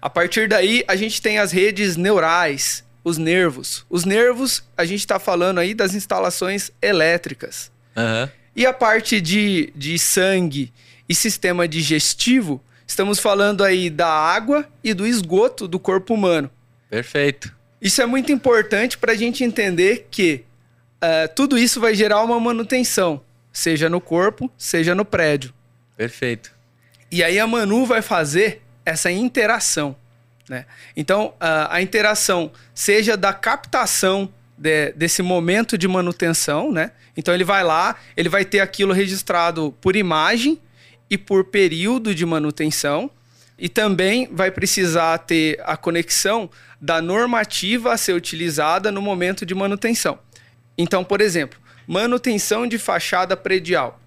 A 0.00 0.08
partir 0.08 0.48
daí, 0.48 0.84
a 0.86 0.94
gente 0.94 1.20
tem 1.20 1.38
as 1.38 1.50
redes 1.50 1.96
neurais, 1.96 2.84
os 3.02 3.18
nervos. 3.18 3.84
Os 3.90 4.04
nervos, 4.04 4.62
a 4.76 4.84
gente 4.84 5.00
está 5.00 5.18
falando 5.18 5.58
aí 5.58 5.74
das 5.74 5.92
instalações 5.94 6.70
elétricas. 6.80 7.70
Aham. 7.96 8.30
E 8.54 8.64
a 8.64 8.72
parte 8.72 9.20
de, 9.20 9.72
de 9.74 9.98
sangue 9.98 10.72
e 11.08 11.14
sistema 11.14 11.66
digestivo, 11.66 12.62
estamos 12.86 13.18
falando 13.18 13.64
aí 13.64 13.90
da 13.90 14.08
água 14.08 14.68
e 14.82 14.94
do 14.94 15.06
esgoto 15.06 15.66
do 15.66 15.78
corpo 15.78 16.14
humano. 16.14 16.50
Perfeito. 16.88 17.57
Isso 17.80 18.02
é 18.02 18.06
muito 18.06 18.32
importante 18.32 18.98
para 18.98 19.12
a 19.12 19.16
gente 19.16 19.44
entender 19.44 20.08
que 20.10 20.44
ah, 21.00 21.28
tudo 21.28 21.56
isso 21.56 21.80
vai 21.80 21.94
gerar 21.94 22.22
uma 22.22 22.38
manutenção, 22.40 23.20
seja 23.52 23.88
no 23.88 24.00
corpo, 24.00 24.50
seja 24.58 24.94
no 24.94 25.04
prédio. 25.04 25.52
Perfeito. 25.96 26.52
E 27.10 27.22
aí 27.22 27.38
a 27.38 27.46
Manu 27.46 27.86
vai 27.86 28.02
fazer 28.02 28.62
essa 28.84 29.10
interação. 29.10 29.96
Né? 30.48 30.64
Então, 30.96 31.34
a, 31.38 31.76
a 31.76 31.82
interação 31.82 32.50
seja 32.74 33.16
da 33.16 33.32
captação 33.32 34.32
de- 34.56 34.92
desse 34.92 35.22
momento 35.22 35.76
de 35.78 35.86
manutenção, 35.86 36.72
né? 36.72 36.92
Então 37.16 37.34
ele 37.34 37.44
vai 37.44 37.62
lá, 37.62 37.96
ele 38.16 38.28
vai 38.28 38.44
ter 38.44 38.60
aquilo 38.60 38.92
registrado 38.92 39.74
por 39.80 39.94
imagem 39.94 40.58
e 41.10 41.18
por 41.18 41.44
período 41.44 42.14
de 42.14 42.24
manutenção. 42.24 43.10
E 43.58 43.68
também 43.68 44.28
vai 44.32 44.50
precisar 44.50 45.18
ter 45.18 45.60
a 45.64 45.76
conexão 45.76 46.48
da 46.80 47.02
normativa 47.02 47.92
a 47.92 47.96
ser 47.96 48.14
utilizada 48.14 48.92
no 48.92 49.02
momento 49.02 49.44
de 49.44 49.54
manutenção. 49.54 50.18
Então, 50.76 51.02
por 51.02 51.20
exemplo, 51.20 51.58
manutenção 51.86 52.66
de 52.66 52.78
fachada 52.78 53.36
predial. 53.36 54.00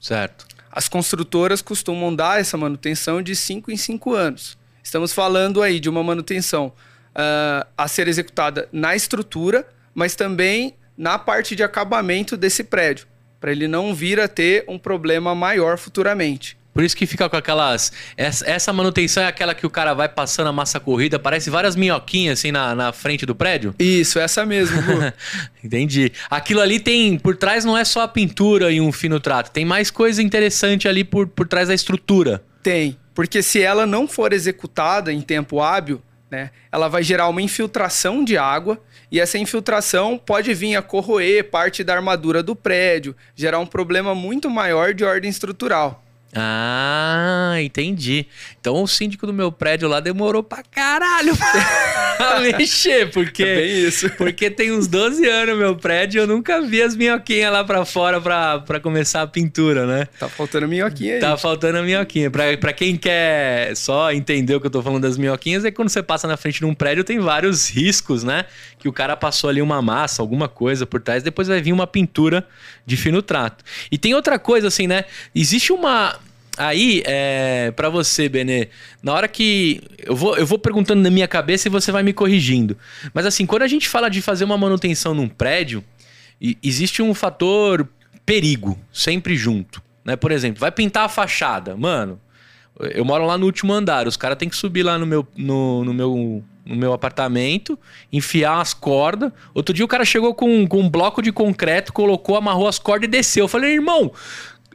Certo. 0.00 0.46
As 0.70 0.88
construtoras 0.88 1.62
costumam 1.62 2.14
dar 2.14 2.40
essa 2.40 2.56
manutenção 2.56 3.22
de 3.22 3.34
5 3.34 3.70
em 3.70 3.76
5 3.76 4.14
anos. 4.14 4.58
Estamos 4.82 5.12
falando 5.12 5.62
aí 5.62 5.80
de 5.80 5.88
uma 5.88 6.02
manutenção 6.02 6.72
ah, 7.14 7.66
a 7.76 7.88
ser 7.88 8.08
executada 8.08 8.68
na 8.72 8.96
estrutura, 8.96 9.66
mas 9.94 10.14
também 10.14 10.74
na 10.96 11.18
parte 11.18 11.54
de 11.54 11.62
acabamento 11.62 12.36
desse 12.36 12.64
prédio, 12.64 13.06
para 13.38 13.52
ele 13.52 13.68
não 13.68 13.94
vir 13.94 14.18
a 14.18 14.26
ter 14.26 14.64
um 14.66 14.78
problema 14.78 15.34
maior 15.34 15.78
futuramente. 15.78 16.57
Por 16.78 16.84
isso 16.84 16.96
que 16.96 17.06
fica 17.06 17.28
com 17.28 17.36
aquelas. 17.36 17.92
Essa, 18.16 18.48
essa 18.48 18.72
manutenção 18.72 19.24
é 19.24 19.26
aquela 19.26 19.52
que 19.52 19.66
o 19.66 19.70
cara 19.70 19.94
vai 19.94 20.08
passando 20.08 20.46
a 20.46 20.52
massa 20.52 20.78
corrida, 20.78 21.18
parece 21.18 21.50
várias 21.50 21.74
minhoquinhas 21.74 22.38
assim 22.38 22.52
na, 22.52 22.72
na 22.72 22.92
frente 22.92 23.26
do 23.26 23.34
prédio. 23.34 23.74
Isso, 23.80 24.16
essa 24.16 24.46
mesmo. 24.46 24.80
Entendi. 25.64 26.12
Aquilo 26.30 26.60
ali 26.60 26.78
tem. 26.78 27.18
Por 27.18 27.34
trás 27.34 27.64
não 27.64 27.76
é 27.76 27.84
só 27.84 28.02
a 28.02 28.06
pintura 28.06 28.70
e 28.70 28.80
um 28.80 28.92
fino 28.92 29.18
trato, 29.18 29.50
tem 29.50 29.64
mais 29.64 29.90
coisa 29.90 30.22
interessante 30.22 30.86
ali 30.86 31.02
por, 31.02 31.26
por 31.26 31.48
trás 31.48 31.66
da 31.66 31.74
estrutura. 31.74 32.44
Tem, 32.62 32.96
porque 33.12 33.42
se 33.42 33.60
ela 33.60 33.84
não 33.84 34.06
for 34.06 34.32
executada 34.32 35.12
em 35.12 35.20
tempo 35.20 35.60
hábil, 35.60 36.00
né, 36.30 36.52
ela 36.70 36.86
vai 36.86 37.02
gerar 37.02 37.26
uma 37.26 37.42
infiltração 37.42 38.24
de 38.24 38.38
água 38.38 38.80
e 39.10 39.18
essa 39.18 39.36
infiltração 39.36 40.16
pode 40.16 40.54
vir 40.54 40.76
a 40.76 40.82
corroer 40.82 41.50
parte 41.50 41.82
da 41.82 41.96
armadura 41.96 42.40
do 42.40 42.54
prédio, 42.54 43.16
gerar 43.34 43.58
um 43.58 43.66
problema 43.66 44.14
muito 44.14 44.48
maior 44.48 44.94
de 44.94 45.02
ordem 45.02 45.28
estrutural. 45.28 46.04
Ah, 46.34 47.54
entendi. 47.58 48.26
Então 48.68 48.82
o 48.82 48.86
síndico 48.86 49.26
do 49.26 49.32
meu 49.32 49.50
prédio 49.50 49.88
lá 49.88 49.98
demorou 49.98 50.42
pra 50.42 50.62
caralho 50.62 51.34
pra 52.18 52.38
mexer, 52.58 53.10
porque. 53.10 53.42
É 53.42 53.56
bem 53.56 53.78
isso. 53.86 54.10
Porque 54.10 54.50
tem 54.50 54.70
uns 54.72 54.86
12 54.86 55.26
anos 55.26 55.56
meu 55.56 55.74
prédio 55.74 56.18
e 56.18 56.20
eu 56.20 56.26
nunca 56.26 56.60
vi 56.60 56.82
as 56.82 56.94
minhoquinhas 56.94 57.50
lá 57.50 57.64
pra 57.64 57.86
fora 57.86 58.20
pra, 58.20 58.58
pra 58.58 58.78
começar 58.78 59.22
a 59.22 59.26
pintura, 59.26 59.86
né? 59.86 60.06
Tá 60.18 60.28
faltando 60.28 60.68
minhoquinha 60.68 61.14
aí. 61.14 61.20
Tá 61.20 61.34
faltando 61.38 61.78
a 61.78 61.82
minhoquinha. 61.82 62.30
Pra, 62.30 62.58
pra 62.58 62.74
quem 62.74 62.94
quer 62.94 63.74
só 63.74 64.12
entender 64.12 64.54
o 64.54 64.60
que 64.60 64.66
eu 64.66 64.70
tô 64.70 64.82
falando 64.82 65.00
das 65.00 65.16
minhoquinhas, 65.16 65.64
é 65.64 65.70
que 65.70 65.76
quando 65.76 65.88
você 65.88 66.02
passa 66.02 66.28
na 66.28 66.36
frente 66.36 66.58
de 66.58 66.66
um 66.66 66.74
prédio, 66.74 67.02
tem 67.04 67.18
vários 67.18 67.70
riscos, 67.70 68.22
né? 68.22 68.44
Que 68.78 68.86
o 68.86 68.92
cara 68.92 69.16
passou 69.16 69.48
ali 69.48 69.62
uma 69.62 69.80
massa, 69.80 70.20
alguma 70.20 70.46
coisa 70.46 70.84
por 70.84 71.00
trás, 71.00 71.22
depois 71.22 71.48
vai 71.48 71.62
vir 71.62 71.72
uma 71.72 71.86
pintura 71.86 72.46
de 72.84 72.98
fino 72.98 73.22
trato. 73.22 73.64
E 73.90 73.96
tem 73.96 74.14
outra 74.14 74.38
coisa, 74.38 74.68
assim, 74.68 74.86
né? 74.86 75.04
Existe 75.34 75.72
uma. 75.72 76.18
Aí, 76.58 77.02
é, 77.06 77.70
para 77.76 77.88
você, 77.88 78.28
Benê, 78.28 78.68
na 79.00 79.14
hora 79.14 79.28
que. 79.28 79.80
Eu 79.98 80.16
vou, 80.16 80.36
eu 80.36 80.44
vou 80.44 80.58
perguntando 80.58 81.00
na 81.00 81.10
minha 81.10 81.28
cabeça 81.28 81.68
e 81.68 81.70
você 81.70 81.92
vai 81.92 82.02
me 82.02 82.12
corrigindo. 82.12 82.76
Mas 83.14 83.24
assim, 83.24 83.46
quando 83.46 83.62
a 83.62 83.68
gente 83.68 83.88
fala 83.88 84.08
de 84.10 84.20
fazer 84.20 84.44
uma 84.44 84.58
manutenção 84.58 85.14
num 85.14 85.28
prédio, 85.28 85.84
existe 86.62 87.00
um 87.00 87.14
fator 87.14 87.88
perigo 88.26 88.76
sempre 88.92 89.36
junto. 89.36 89.80
Né? 90.04 90.16
Por 90.16 90.32
exemplo, 90.32 90.60
vai 90.60 90.72
pintar 90.72 91.04
a 91.04 91.08
fachada. 91.08 91.76
Mano, 91.76 92.20
eu 92.80 93.04
moro 93.04 93.24
lá 93.24 93.38
no 93.38 93.46
último 93.46 93.72
andar. 93.72 94.08
Os 94.08 94.16
caras 94.16 94.36
têm 94.36 94.48
que 94.48 94.56
subir 94.56 94.82
lá 94.82 94.98
no 94.98 95.06
meu, 95.06 95.26
no, 95.36 95.84
no 95.84 95.94
meu, 95.94 96.44
no 96.66 96.76
meu 96.76 96.92
apartamento, 96.92 97.78
enfiar 98.12 98.60
as 98.60 98.74
cordas. 98.74 99.32
Outro 99.54 99.74
dia 99.74 99.84
o 99.84 99.88
cara 99.88 100.04
chegou 100.04 100.34
com, 100.34 100.66
com 100.66 100.80
um 100.80 100.90
bloco 100.90 101.22
de 101.22 101.30
concreto, 101.30 101.92
colocou, 101.92 102.36
amarrou 102.36 102.66
as 102.66 102.78
cordas 102.78 103.06
e 103.06 103.10
desceu. 103.10 103.44
Eu 103.44 103.48
falei, 103.48 103.74
irmão, 103.74 104.12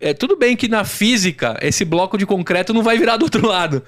é, 0.04 0.14
tudo 0.14 0.36
bem 0.36 0.54
que 0.54 0.68
na 0.68 0.84
física 0.84 1.58
esse 1.62 1.86
bloco 1.86 2.18
de 2.18 2.26
concreto 2.26 2.74
não 2.74 2.84
vai 2.84 2.98
virar 2.98 3.16
do 3.16 3.24
outro 3.24 3.48
lado. 3.48 3.82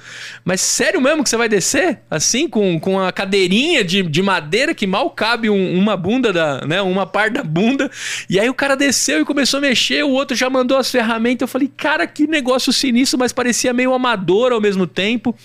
Mas 0.46 0.62
sério 0.62 1.02
mesmo 1.02 1.24
que 1.24 1.30
você 1.30 1.36
vai 1.36 1.50
descer? 1.50 2.00
Assim, 2.10 2.48
com, 2.48 2.80
com 2.80 2.98
a 2.98 3.12
cadeirinha 3.12 3.84
de, 3.84 4.02
de 4.02 4.22
madeira 4.22 4.74
que 4.74 4.88
mal 4.88 5.10
cabe 5.10 5.50
um, 5.50 5.78
uma 5.78 5.98
bunda 5.98 6.32
da. 6.32 6.66
né? 6.66 6.82
Uma 6.82 7.06
parte 7.06 7.34
da 7.34 7.44
bunda. 7.44 7.92
E 8.30 8.40
aí 8.40 8.50
o 8.50 8.54
cara 8.54 8.78
desceu 8.78 9.20
e 9.20 9.26
começou 9.26 9.58
a 9.58 9.62
mexer, 9.62 10.06
o 10.06 10.12
outro 10.12 10.38
já 10.38 10.50
mandou 10.50 10.78
as 10.78 10.90
ferramentas. 10.90 11.42
Eu 11.42 11.48
falei, 11.50 11.70
cara, 11.76 12.08
que 12.08 12.26
negócio 12.26 12.72
sinistro, 12.72 13.20
mas 13.20 13.34
parecia 13.34 13.74
meio 13.74 13.94
amador 13.94 14.54
ao 14.54 14.62
mesmo 14.62 14.88
tempo. 14.88 15.36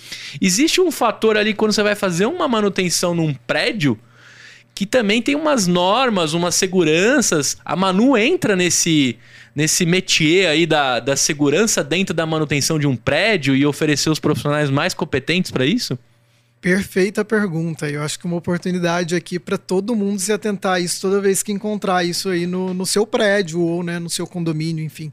Existe 0.41 0.79
um 0.79 0.89
fator 0.89 1.35
ali 1.35 1.53
quando 1.53 1.73
você 1.73 1.83
vai 1.83 1.95
fazer 1.95 2.27
uma 2.27 2.47
manutenção 2.47 3.13
num 3.13 3.33
prédio 3.45 3.99
que 4.73 4.85
também 4.85 5.21
tem 5.21 5.35
umas 5.35 5.67
normas, 5.67 6.33
umas 6.33 6.55
seguranças. 6.55 7.57
A 7.63 7.75
Manu 7.75 8.17
entra 8.17 8.55
nesse 8.55 9.17
nesse 9.55 9.85
métier 9.85 10.49
aí 10.49 10.65
da, 10.65 10.99
da 10.99 11.15
segurança 11.15 11.83
dentro 11.83 12.13
da 12.13 12.25
manutenção 12.25 12.79
de 12.79 12.87
um 12.87 12.95
prédio 12.95 13.55
e 13.55 13.65
oferecer 13.65 14.09
os 14.09 14.19
profissionais 14.19 14.69
mais 14.69 14.93
competentes 14.93 15.51
para 15.51 15.65
isso? 15.65 15.97
Perfeita 16.61 17.25
pergunta. 17.25 17.89
Eu 17.89 18.03
acho 18.03 18.19
que 18.19 18.25
uma 18.25 18.37
oportunidade 18.37 19.15
aqui 19.15 19.39
para 19.39 19.57
todo 19.57 19.95
mundo 19.95 20.19
se 20.19 20.31
atentar 20.31 20.73
a 20.73 20.79
isso 20.79 21.01
toda 21.01 21.19
vez 21.19 21.41
que 21.41 21.51
encontrar 21.51 22.03
isso 22.03 22.29
aí 22.29 22.45
no, 22.45 22.71
no 22.71 22.85
seu 22.85 23.05
prédio 23.05 23.59
ou 23.59 23.81
né, 23.81 23.97
no 23.97 24.09
seu 24.09 24.27
condomínio, 24.27 24.83
enfim. 24.83 25.11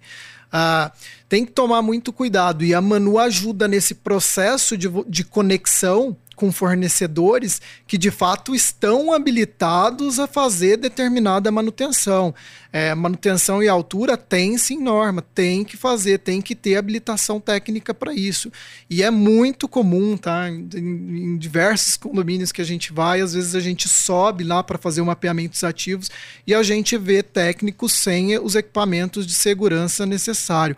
Ah, 0.52 0.92
tem 1.28 1.44
que 1.44 1.52
tomar 1.52 1.80
muito 1.80 2.12
cuidado 2.12 2.64
e 2.64 2.74
a 2.74 2.80
Manu 2.80 3.18
ajuda 3.18 3.66
nesse 3.66 3.94
processo 3.94 4.76
de, 4.76 4.88
de 5.06 5.24
conexão 5.24 6.16
com 6.38 6.52
fornecedores 6.52 7.60
que 7.86 7.98
de 7.98 8.10
fato 8.10 8.54
estão 8.54 9.12
habilitados 9.12 10.20
a 10.20 10.26
fazer 10.26 10.76
determinada 10.76 11.50
manutenção. 11.50 12.34
É, 12.70 12.94
manutenção 12.94 13.62
e 13.62 13.68
altura 13.68 14.16
tem 14.16 14.58
sim 14.58 14.78
norma, 14.78 15.22
tem 15.22 15.64
que 15.64 15.74
fazer, 15.74 16.18
tem 16.18 16.42
que 16.42 16.54
ter 16.54 16.76
habilitação 16.76 17.40
técnica 17.40 17.94
para 17.94 18.12
isso. 18.12 18.52
E 18.90 19.02
é 19.02 19.10
muito 19.10 19.66
comum, 19.66 20.18
tá? 20.18 20.50
Em, 20.50 20.68
em, 20.74 21.38
diversos 21.38 21.96
condomínios 21.96 22.52
que 22.52 22.60
a 22.60 22.64
gente 22.64 22.92
vai, 22.92 23.22
às 23.22 23.32
vezes 23.32 23.54
a 23.54 23.60
gente 23.60 23.88
sobe 23.88 24.44
lá 24.44 24.62
para 24.62 24.76
fazer 24.76 25.00
o 25.00 25.06
mapeamento 25.06 25.52
dos 25.52 25.64
ativos 25.64 26.10
e 26.46 26.54
a 26.54 26.62
gente 26.62 26.98
vê 26.98 27.22
técnicos 27.22 27.92
sem 27.92 28.38
os 28.38 28.54
equipamentos 28.54 29.26
de 29.26 29.32
segurança 29.32 30.04
necessário. 30.04 30.76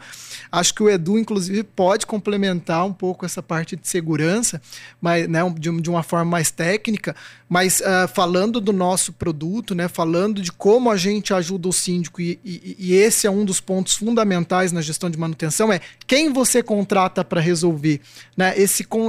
Acho 0.52 0.74
que 0.74 0.82
o 0.82 0.88
Edu, 0.88 1.18
inclusive, 1.18 1.64
pode 1.64 2.06
complementar 2.06 2.84
um 2.86 2.92
pouco 2.92 3.26
essa 3.26 3.42
parte 3.42 3.74
de 3.74 3.88
segurança, 3.88 4.62
mas, 5.00 5.28
né, 5.28 5.40
de, 5.58 5.80
de 5.80 5.90
uma 5.90 6.02
forma 6.02 6.30
mais 6.30 6.50
técnica, 6.50 7.16
mas 7.48 7.80
uh, 7.80 8.06
falando 8.14 8.60
do 8.60 8.72
nosso 8.72 9.12
produto, 9.12 9.74
né, 9.74 9.88
falando 9.88 10.40
de 10.40 10.52
como 10.52 10.90
a 10.90 10.96
gente 10.96 11.34
ajuda 11.34 11.68
o 11.68 11.72
síndico, 11.80 12.20
e, 12.20 12.38
e, 12.44 12.76
e 12.78 12.94
esse 12.94 13.26
é 13.26 13.30
um 13.30 13.44
dos 13.44 13.60
pontos 13.60 13.94
fundamentais 13.94 14.72
na 14.72 14.80
gestão 14.80 15.10
de 15.10 15.18
manutenção, 15.18 15.72
é 15.72 15.80
quem 16.06 16.32
você 16.32 16.62
contrata 16.62 17.24
para 17.24 17.40
resolver. 17.40 18.00
Né? 18.36 18.54
Esse, 18.56 18.84
com, 18.84 19.08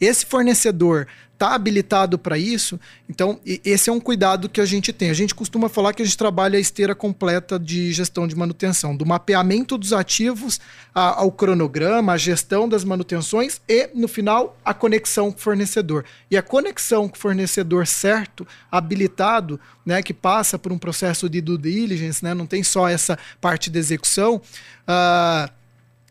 esse 0.00 0.26
fornecedor 0.26 1.06
está 1.34 1.54
habilitado 1.54 2.18
para 2.18 2.38
isso. 2.38 2.80
Então, 3.08 3.38
esse 3.64 3.90
é 3.90 3.92
um 3.92 4.00
cuidado 4.00 4.48
que 4.48 4.60
a 4.60 4.64
gente 4.64 4.92
tem. 4.92 5.10
A 5.10 5.14
gente 5.14 5.34
costuma 5.34 5.68
falar 5.68 5.92
que 5.92 6.00
a 6.00 6.04
gente 6.04 6.16
trabalha 6.16 6.56
a 6.56 6.60
esteira 6.60 6.94
completa 6.94 7.58
de 7.58 7.92
gestão 7.92 8.26
de 8.26 8.34
manutenção, 8.34 8.96
do 8.96 9.04
mapeamento 9.04 9.76
dos 9.76 9.92
ativos 9.92 10.60
a, 10.94 11.20
ao 11.20 11.30
cronograma, 11.30 12.12
a 12.12 12.16
gestão 12.16 12.68
das 12.68 12.84
manutenções 12.84 13.60
e, 13.68 13.90
no 13.94 14.08
final, 14.08 14.56
a 14.64 14.72
conexão 14.72 15.30
com 15.30 15.38
o 15.38 15.42
fornecedor. 15.42 16.04
E 16.30 16.36
a 16.36 16.42
conexão 16.42 17.08
com 17.08 17.16
o 17.16 17.20
fornecedor 17.20 17.86
certo, 17.86 18.46
habilitado, 18.70 19.60
né, 19.84 20.02
que 20.02 20.14
passa 20.14 20.58
por 20.58 20.72
um 20.72 20.78
processo 20.78 21.28
de 21.28 21.40
due 21.40 21.58
diligence, 21.58 22.24
né, 22.24 22.32
não 22.32 22.46
tem 22.46 22.62
só 22.62 22.88
essa 22.88 23.18
parte 23.40 23.70
de 23.70 23.78
execução. 23.78 24.40
Uh, 24.88 25.63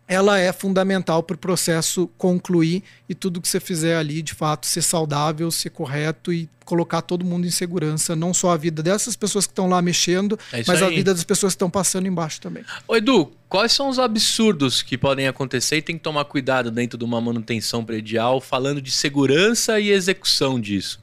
ela 0.08 0.38
é 0.38 0.52
fundamental 0.52 1.24
para 1.24 1.36
o 1.36 1.38
processo 1.38 2.08
concluir 2.18 2.84
e 3.08 3.16
tudo 3.16 3.40
que 3.40 3.48
você 3.48 3.60
fizer 3.60 3.96
ali, 3.96 4.22
de 4.22 4.34
fato, 4.34 4.66
ser 4.66 4.82
saudável, 4.82 5.50
ser 5.50 5.70
correto 5.70 6.34
e 6.34 6.50
colocar 6.66 7.02
todo 7.02 7.26
mundo 7.26 7.48
em 7.48 7.52
segurança, 7.52 8.16
não 8.16 8.34
só 8.34 8.52
a 8.52 8.58
vida 8.58 8.84
dessas 8.84 9.16
pessoas 9.16 9.46
que 9.46 9.52
estão 9.52 9.68
lá 9.70 9.82
mexendo, 9.82 10.38
é 10.52 10.64
mas 10.66 10.82
aí. 10.82 10.88
a 10.88 10.90
vida 10.90 11.14
das 11.14 11.24
pessoas 11.24 11.54
que 11.54 11.56
estão 11.56 11.70
passando 11.70 12.08
embaixo 12.08 12.42
também. 12.42 12.64
Ô 12.88 12.96
Edu, 12.96 13.32
quais 13.48 13.72
são 13.72 13.90
os 13.90 14.00
absurdos 14.00 14.82
que 14.82 14.98
podem 14.98 15.28
acontecer 15.28 15.78
e 15.78 15.82
tem 15.82 15.98
que 15.98 16.04
tomar 16.04 16.26
cuidado 16.26 16.70
dentro 16.70 16.98
de 16.98 17.04
uma 17.04 17.20
manutenção 17.22 17.84
predial, 17.84 18.42
falando 18.42 18.82
de 18.82 18.92
segurança 18.92 19.80
e 19.80 19.90
execução 19.90 20.60
disso? 20.60 21.02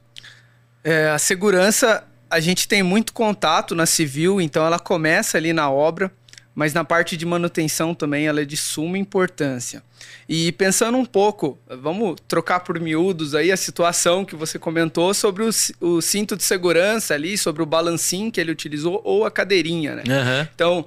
É, 0.83 1.09
a 1.09 1.19
segurança, 1.19 2.03
a 2.29 2.39
gente 2.39 2.67
tem 2.67 2.81
muito 2.81 3.13
contato 3.13 3.75
na 3.75 3.85
civil, 3.85 4.41
então 4.41 4.65
ela 4.65 4.79
começa 4.79 5.37
ali 5.37 5.53
na 5.53 5.69
obra 5.69 6.11
mas 6.53 6.73
na 6.73 6.83
parte 6.83 7.15
de 7.15 7.25
manutenção 7.25 7.93
também 7.93 8.27
ela 8.27 8.41
é 8.41 8.45
de 8.45 8.57
suma 8.57 8.97
importância. 8.97 9.81
E 10.27 10.51
pensando 10.53 10.97
um 10.97 11.05
pouco, 11.05 11.57
vamos 11.67 12.17
trocar 12.27 12.61
por 12.61 12.79
miúdos 12.79 13.33
aí 13.35 13.51
a 13.51 13.57
situação 13.57 14.25
que 14.25 14.35
você 14.35 14.59
comentou 14.59 15.13
sobre 15.13 15.43
o, 15.43 15.49
o 15.79 16.01
cinto 16.01 16.35
de 16.35 16.43
segurança 16.43 17.13
ali, 17.13 17.37
sobre 17.37 17.61
o 17.61 17.65
balancinho 17.65 18.31
que 18.31 18.39
ele 18.39 18.51
utilizou 18.51 19.01
ou 19.03 19.25
a 19.25 19.31
cadeirinha, 19.31 19.95
né? 19.95 20.03
Uhum. 20.07 20.47
Então, 20.53 20.85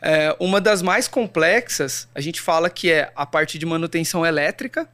é, 0.00 0.34
uma 0.38 0.60
das 0.60 0.82
mais 0.82 1.08
complexas, 1.08 2.08
a 2.14 2.20
gente 2.20 2.40
fala 2.40 2.70
que 2.70 2.90
é 2.90 3.10
a 3.16 3.26
parte 3.26 3.58
de 3.58 3.66
manutenção 3.66 4.24
elétrica 4.24 4.88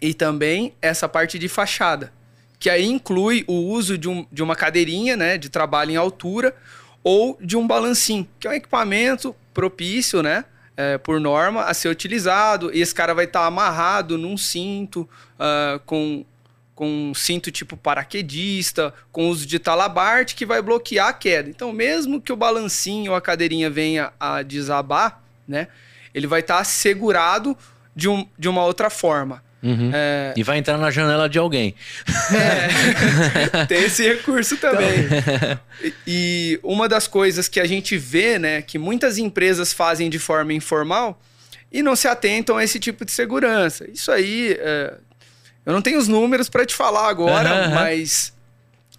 e 0.00 0.12
também 0.12 0.74
essa 0.82 1.08
parte 1.08 1.38
de 1.38 1.48
fachada, 1.48 2.12
que 2.58 2.68
aí 2.68 2.84
inclui 2.84 3.44
o 3.46 3.54
uso 3.54 3.96
de, 3.96 4.08
um, 4.08 4.26
de 4.30 4.42
uma 4.42 4.56
cadeirinha, 4.56 5.16
né, 5.16 5.38
de 5.38 5.48
trabalho 5.48 5.92
em 5.92 5.96
altura, 5.96 6.54
ou 7.02 7.36
de 7.40 7.56
um 7.56 7.66
balancinho, 7.66 8.26
que 8.38 8.46
é 8.46 8.50
um 8.50 8.54
equipamento 8.54 9.34
propício, 9.52 10.22
né? 10.22 10.44
É, 10.74 10.96
por 10.96 11.20
norma, 11.20 11.64
a 11.64 11.74
ser 11.74 11.88
utilizado. 11.88 12.70
E 12.72 12.80
esse 12.80 12.94
cara 12.94 13.14
vai 13.14 13.26
estar 13.26 13.40
tá 13.40 13.46
amarrado 13.46 14.16
num 14.16 14.38
cinto, 14.38 15.08
uh, 15.34 15.78
com, 15.84 16.24
com 16.74 17.10
um 17.10 17.14
cinto 17.14 17.50
tipo 17.50 17.76
paraquedista, 17.76 18.94
com 19.10 19.28
uso 19.28 19.46
de 19.46 19.58
talabarte, 19.58 20.34
que 20.34 20.46
vai 20.46 20.62
bloquear 20.62 21.08
a 21.08 21.12
queda. 21.12 21.50
Então, 21.50 21.72
mesmo 21.72 22.20
que 22.20 22.32
o 22.32 22.36
balancinho 22.36 23.10
ou 23.10 23.16
a 23.16 23.20
cadeirinha 23.20 23.68
venha 23.68 24.12
a 24.18 24.42
desabar, 24.42 25.22
né? 25.46 25.68
Ele 26.14 26.26
vai 26.26 26.40
estar 26.40 26.58
tá 26.58 26.64
segurado 26.64 27.56
de, 27.94 28.08
um, 28.08 28.26
de 28.38 28.48
uma 28.48 28.64
outra 28.64 28.88
forma. 28.88 29.42
Uhum. 29.62 29.90
É... 29.94 30.34
E 30.36 30.42
vai 30.42 30.58
entrar 30.58 30.76
na 30.76 30.90
janela 30.90 31.28
de 31.28 31.38
alguém. 31.38 31.74
É, 32.34 33.64
tem 33.66 33.84
esse 33.84 34.06
recurso 34.06 34.56
também. 34.56 34.88
Então... 35.82 35.92
E, 36.06 36.60
uma 36.62 36.88
das 36.88 37.08
coisas 37.08 37.48
que 37.48 37.58
a 37.58 37.64
gente 37.64 37.96
vê, 37.96 38.38
né, 38.38 38.62
que 38.62 38.78
muitas 38.78 39.18
empresas 39.18 39.72
fazem 39.72 40.08
de 40.08 40.18
forma 40.18 40.52
informal 40.52 41.20
e 41.72 41.82
não 41.82 41.96
se 41.96 42.06
atentam 42.06 42.56
a 42.56 42.62
esse 42.62 42.78
tipo 42.78 43.04
de 43.04 43.10
segurança. 43.10 43.90
Isso 43.90 44.12
aí, 44.12 44.56
é... 44.60 44.94
eu 45.66 45.72
não 45.72 45.82
tenho 45.82 45.98
os 45.98 46.06
números 46.06 46.48
para 46.48 46.64
te 46.64 46.74
falar 46.74 47.08
agora, 47.08 47.68
uhum. 47.68 47.74
mas 47.74 48.32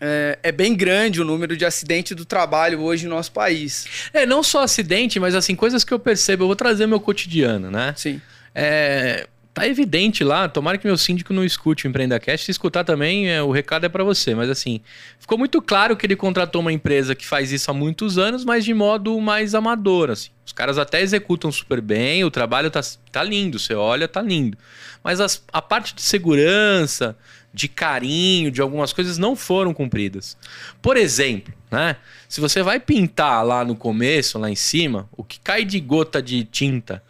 é, 0.05 0.37
é, 0.43 0.51
bem 0.51 0.75
grande 0.75 1.21
o 1.21 1.25
número 1.25 1.55
de 1.55 1.63
acidentes 1.63 2.13
do 2.13 2.25
trabalho 2.25 2.81
hoje 2.81 3.07
no 3.07 3.15
nosso 3.15 3.31
país. 3.31 3.85
É, 4.13 4.25
não 4.25 4.43
só 4.43 4.63
acidente, 4.63 5.17
mas 5.17 5.33
assim, 5.33 5.55
coisas 5.55 5.85
que 5.85 5.93
eu 5.93 5.99
percebo. 5.99 6.43
Eu 6.43 6.47
vou 6.47 6.55
trazer 6.57 6.85
meu 6.85 6.99
cotidiano, 6.99 7.71
né? 7.71 7.93
Sim. 7.95 8.19
É, 8.53 9.27
tá 9.53 9.67
evidente 9.67 10.23
lá. 10.23 10.49
Tomara 10.49 10.77
que 10.77 10.87
meu 10.87 10.97
síndico 10.97 11.31
não 11.31 11.43
escute 11.43 11.85
o 11.85 11.87
EmpreendaCast. 11.87 12.45
Se 12.45 12.51
escutar 12.51 12.83
também, 12.83 13.29
é, 13.29 13.41
o 13.41 13.51
recado 13.51 13.85
é 13.85 13.89
para 13.89 14.03
você. 14.03 14.33
Mas 14.33 14.49
assim, 14.49 14.81
ficou 15.19 15.37
muito 15.37 15.61
claro 15.61 15.95
que 15.95 16.05
ele 16.05 16.15
contratou 16.15 16.61
uma 16.61 16.73
empresa 16.73 17.13
que 17.13 17.25
faz 17.25 17.51
isso 17.51 17.69
há 17.69 17.73
muitos 17.73 18.17
anos, 18.17 18.43
mas 18.43 18.65
de 18.65 18.73
modo 18.73 19.19
mais 19.21 19.53
amador. 19.53 20.09
Assim. 20.09 20.29
Os 20.45 20.51
caras 20.51 20.77
até 20.77 21.01
executam 21.01 21.51
super 21.51 21.79
bem, 21.79 22.23
o 22.23 22.31
trabalho 22.31 22.71
tá, 22.71 22.81
tá 23.11 23.23
lindo. 23.23 23.59
Você 23.59 23.75
olha, 23.75 24.07
tá 24.07 24.21
lindo. 24.21 24.57
Mas 25.03 25.19
as, 25.19 25.43
a 25.51 25.61
parte 25.61 25.93
de 25.93 26.01
segurança, 26.01 27.15
de 27.53 27.67
carinho, 27.67 28.49
de 28.49 28.61
algumas 28.61 28.91
coisas 28.91 29.19
não 29.19 29.35
foram 29.35 29.73
cumpridas. 29.73 30.35
Por 30.81 30.97
exemplo, 30.97 31.53
né? 31.69 31.97
Se 32.27 32.41
você 32.41 32.63
vai 32.63 32.79
pintar 32.79 33.45
lá 33.45 33.63
no 33.63 33.75
começo, 33.75 34.39
lá 34.39 34.49
em 34.49 34.55
cima, 34.55 35.07
o 35.15 35.23
que 35.23 35.39
cai 35.39 35.63
de 35.63 35.79
gota 35.79 36.21
de 36.21 36.43
tinta 36.43 37.03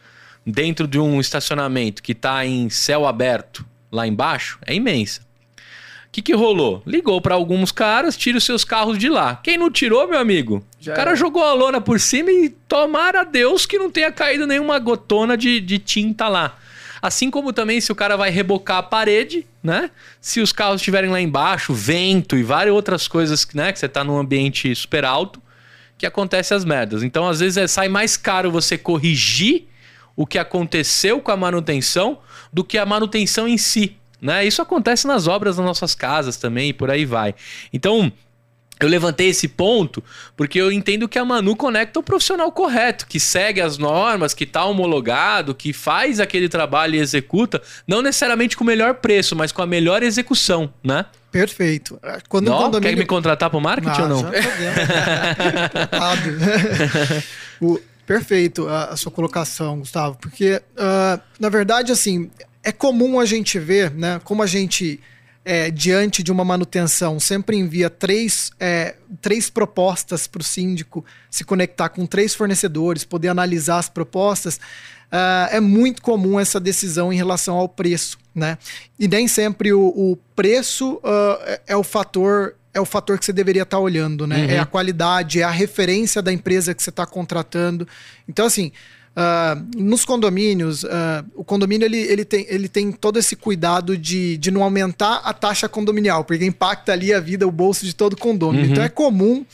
dentro 0.45 0.88
de 0.88 0.99
um 0.99 1.19
estacionamento 1.19 2.01
que 2.01 2.12
está 2.12 2.45
em 2.45 2.69
céu 2.69 3.06
aberto 3.06 3.65
lá 3.91 4.08
embaixo 4.08 4.60
é 4.65 4.73
imensa. 4.73 5.21
O 6.08 6.12
que, 6.13 6.21
que 6.21 6.36
rolou? 6.36 6.84
Ligou 6.86 7.19
para 7.19 7.34
alguns 7.34 7.71
caras, 7.71 8.15
tira 8.15 8.38
os 8.38 8.43
seus 8.43 8.63
carros 8.63 8.99
de 8.99 9.10
lá. 9.10 9.39
Quem 9.43 9.58
não 9.58 9.71
tirou, 9.71 10.08
meu 10.08 10.19
amigo? 10.19 10.63
Já 10.79 10.93
o 10.93 10.95
cara 10.95 11.15
jogou 11.15 11.43
a 11.43 11.53
lona 11.53 11.82
por 11.82 11.99
cima 11.99 12.32
e 12.32 12.49
tomara 12.49 13.21
a 13.21 13.23
Deus 13.23 13.65
que 13.65 13.79
não 13.79 13.89
tenha 13.89 14.12
caído 14.12 14.45
nenhuma 14.45 14.77
gotona 14.77 15.36
de, 15.36 15.60
de 15.60 15.79
tinta 15.79 16.27
lá. 16.27 16.58
Assim 17.01 17.32
como 17.32 17.51
também 17.51 17.82
se 17.82 17.91
o 17.91 17.95
cara 17.95 18.15
vai 18.15 18.29
rebocar 18.29 18.77
a 18.77 18.84
parede, 18.84 19.45
né? 19.62 19.89
Se 20.21 20.39
os 20.39 20.53
carros 20.53 20.82
estiverem 20.82 21.10
lá 21.10 21.19
embaixo, 21.19 21.73
vento 21.73 22.38
e 22.38 22.43
várias 22.43 22.73
outras 22.73 23.08
coisas, 23.08 23.45
né? 23.53 23.73
Que 23.73 23.79
você 23.79 23.88
está 23.88 24.03
num 24.03 24.17
ambiente 24.17 24.73
super 24.75 25.03
alto, 25.03 25.41
que 25.97 26.06
acontece 26.06 26.53
as 26.53 26.63
merdas. 26.63 27.03
Então, 27.03 27.27
às 27.27 27.39
vezes, 27.39 27.58
é, 27.58 27.67
sai 27.67 27.89
mais 27.89 28.15
caro 28.15 28.51
você 28.51 28.77
corrigir 28.77 29.67
o 30.15 30.26
que 30.26 30.38
aconteceu 30.38 31.19
com 31.19 31.32
a 31.32 31.38
manutenção 31.38 32.19
do 32.52 32.63
que 32.63 32.78
a 32.78 32.86
manutenção 32.86 33.47
em 33.47 33.58
si. 33.58 33.97
né? 34.21 34.45
Isso 34.45 34.62
acontece 34.62 35.08
nas 35.08 35.28
obras 35.28 35.58
das 35.58 35.65
nossas 35.65 35.95
casas 35.95 36.38
também 36.38 36.69
e 36.69 36.73
por 36.73 36.89
aí 36.89 37.06
vai. 37.06 37.36
Então, 37.71 38.12
eu 38.80 38.89
levantei 38.89 39.30
esse 39.30 39.47
ponto 39.47 40.04
porque 40.36 40.60
eu 40.60 40.71
entendo 40.71 41.08
que 41.08 41.17
a 41.17 41.26
Manu 41.26 41.56
conecta 41.56 41.99
o 41.99 42.04
profissional 42.04 42.52
correto, 42.52 43.08
que 43.08 43.19
segue 43.19 43.62
as 43.62 43.78
normas, 43.78 44.34
que 44.34 44.43
está 44.43 44.65
homologado, 44.65 45.56
que 45.56 45.71
faz 45.71 46.19
aquele 46.19 46.49
trabalho 46.49 46.95
e 46.95 46.99
executa, 46.99 47.62
não 47.88 48.02
necessariamente 48.02 48.58
com 48.58 48.63
o 48.63 48.67
melhor 48.67 48.95
preço, 48.95 49.36
mas 49.36 49.52
com 49.52 49.62
a 49.62 49.65
melhor 49.65 50.04
execução, 50.04 50.73
né? 50.84 51.06
Perfeito. 51.32 51.99
Quando 52.30 52.45
não, 52.45 52.58
um 52.58 52.62
condomínio... 52.63 52.95
Quer 52.95 52.99
me 52.99 53.06
contratar 53.06 53.49
para 53.49 53.58
o 53.58 53.62
marketing 53.62 54.02
ah, 54.02 54.04
ou 54.04 54.10
não? 54.10 54.21
Já 54.21 54.30
o, 57.60 57.80
perfeito 58.06 58.68
a, 58.68 58.86
a, 58.86 58.98
sua 58.98 59.12
colocação, 59.12 59.80
Gustavo, 59.80 60.18
porque 60.18 60.62
uh, 60.74 61.22
na 61.39 61.50
verdade 61.50 61.92
assim 61.92 62.30
é 62.63 62.72
comum 62.72 63.20
a 63.20 63.26
gente 63.26 63.60
ver, 63.60 63.92
né, 63.92 64.20
como 64.24 64.42
a 64.42 64.48
gente 64.48 65.00
é, 65.46 65.70
diante 65.70 66.24
de 66.24 66.32
uma 66.32 66.46
manutenção, 66.46 67.20
sempre 67.20 67.58
envia 67.58 67.89
três, 67.89 68.52
é, 68.60 68.96
três 69.22 69.50
propostas 69.50 70.26
para 70.26 70.42
o 70.42 70.44
síndico 70.44 71.04
se 71.30 71.44
conectar 71.44 71.89
com 71.89 72.06
três 72.06 72.34
fornecedores, 72.34 73.04
poder 73.04 73.28
analisar 73.28 73.80
as 73.80 73.89
propostas, 73.89 74.56
uh, 74.56 75.50
é 75.52 75.60
muito 75.60 76.02
comum 76.02 76.39
essa 76.39 76.60
decisão 76.60 77.12
em 77.12 77.18
relação 77.18 77.56
ao 77.56 77.68
preço. 77.68 78.18
Né? 78.34 78.58
E 78.98 79.08
nem 79.08 79.28
sempre 79.28 79.74
o, 79.74 79.88
o 79.88 80.18
preço 80.36 80.94
uh, 80.96 81.60
é 81.68 81.76
o 81.76 81.84
fator 81.84 82.56
é 82.74 82.82
o 82.82 82.86
fator 82.86 83.20
que 83.20 83.26
você 83.26 83.34
deveria 83.34 83.64
estar 83.64 83.78
tá 83.78 83.82
olhando, 83.82 84.26
né? 84.26 84.38
Uhum. 84.38 84.52
É 84.52 84.60
a 84.60 84.66
qualidade, 84.66 85.40
é 85.40 85.44
a 85.44 85.52
referência 85.52 86.22
da 86.22 86.34
empresa 86.34 86.74
que 86.74 86.82
você 86.82 86.90
está 86.90 87.06
contratando. 87.06 87.88
Então, 88.28 88.46
assim, 88.46 88.72
Uh, 89.16 89.80
nos 89.80 90.04
condomínios, 90.04 90.84
uh, 90.84 90.90
o 91.36 91.44
condomínio 91.44 91.86
ele, 91.86 92.00
ele, 92.00 92.26
tem, 92.26 92.48
ele 92.50 92.68
tem 92.68 92.92
todo 92.92 93.20
esse 93.20 93.36
cuidado 93.36 93.96
de, 93.96 94.38
de 94.40 94.50
não 94.50 94.64
aumentar 94.64 95.18
a 95.18 95.32
taxa 95.32 95.70
condominial, 95.70 96.24
porque 96.24 96.44
impacta 96.44 96.94
ali 96.94 97.14
a 97.14 97.20
vida, 97.20 97.48
o 97.48 97.52
bolso 97.52 97.86
de 97.86 97.94
todo 97.94 98.18
condomínio. 98.18 98.66
Uhum. 98.66 98.72
Então 98.72 98.84
é 98.84 98.90
comum 98.90 99.46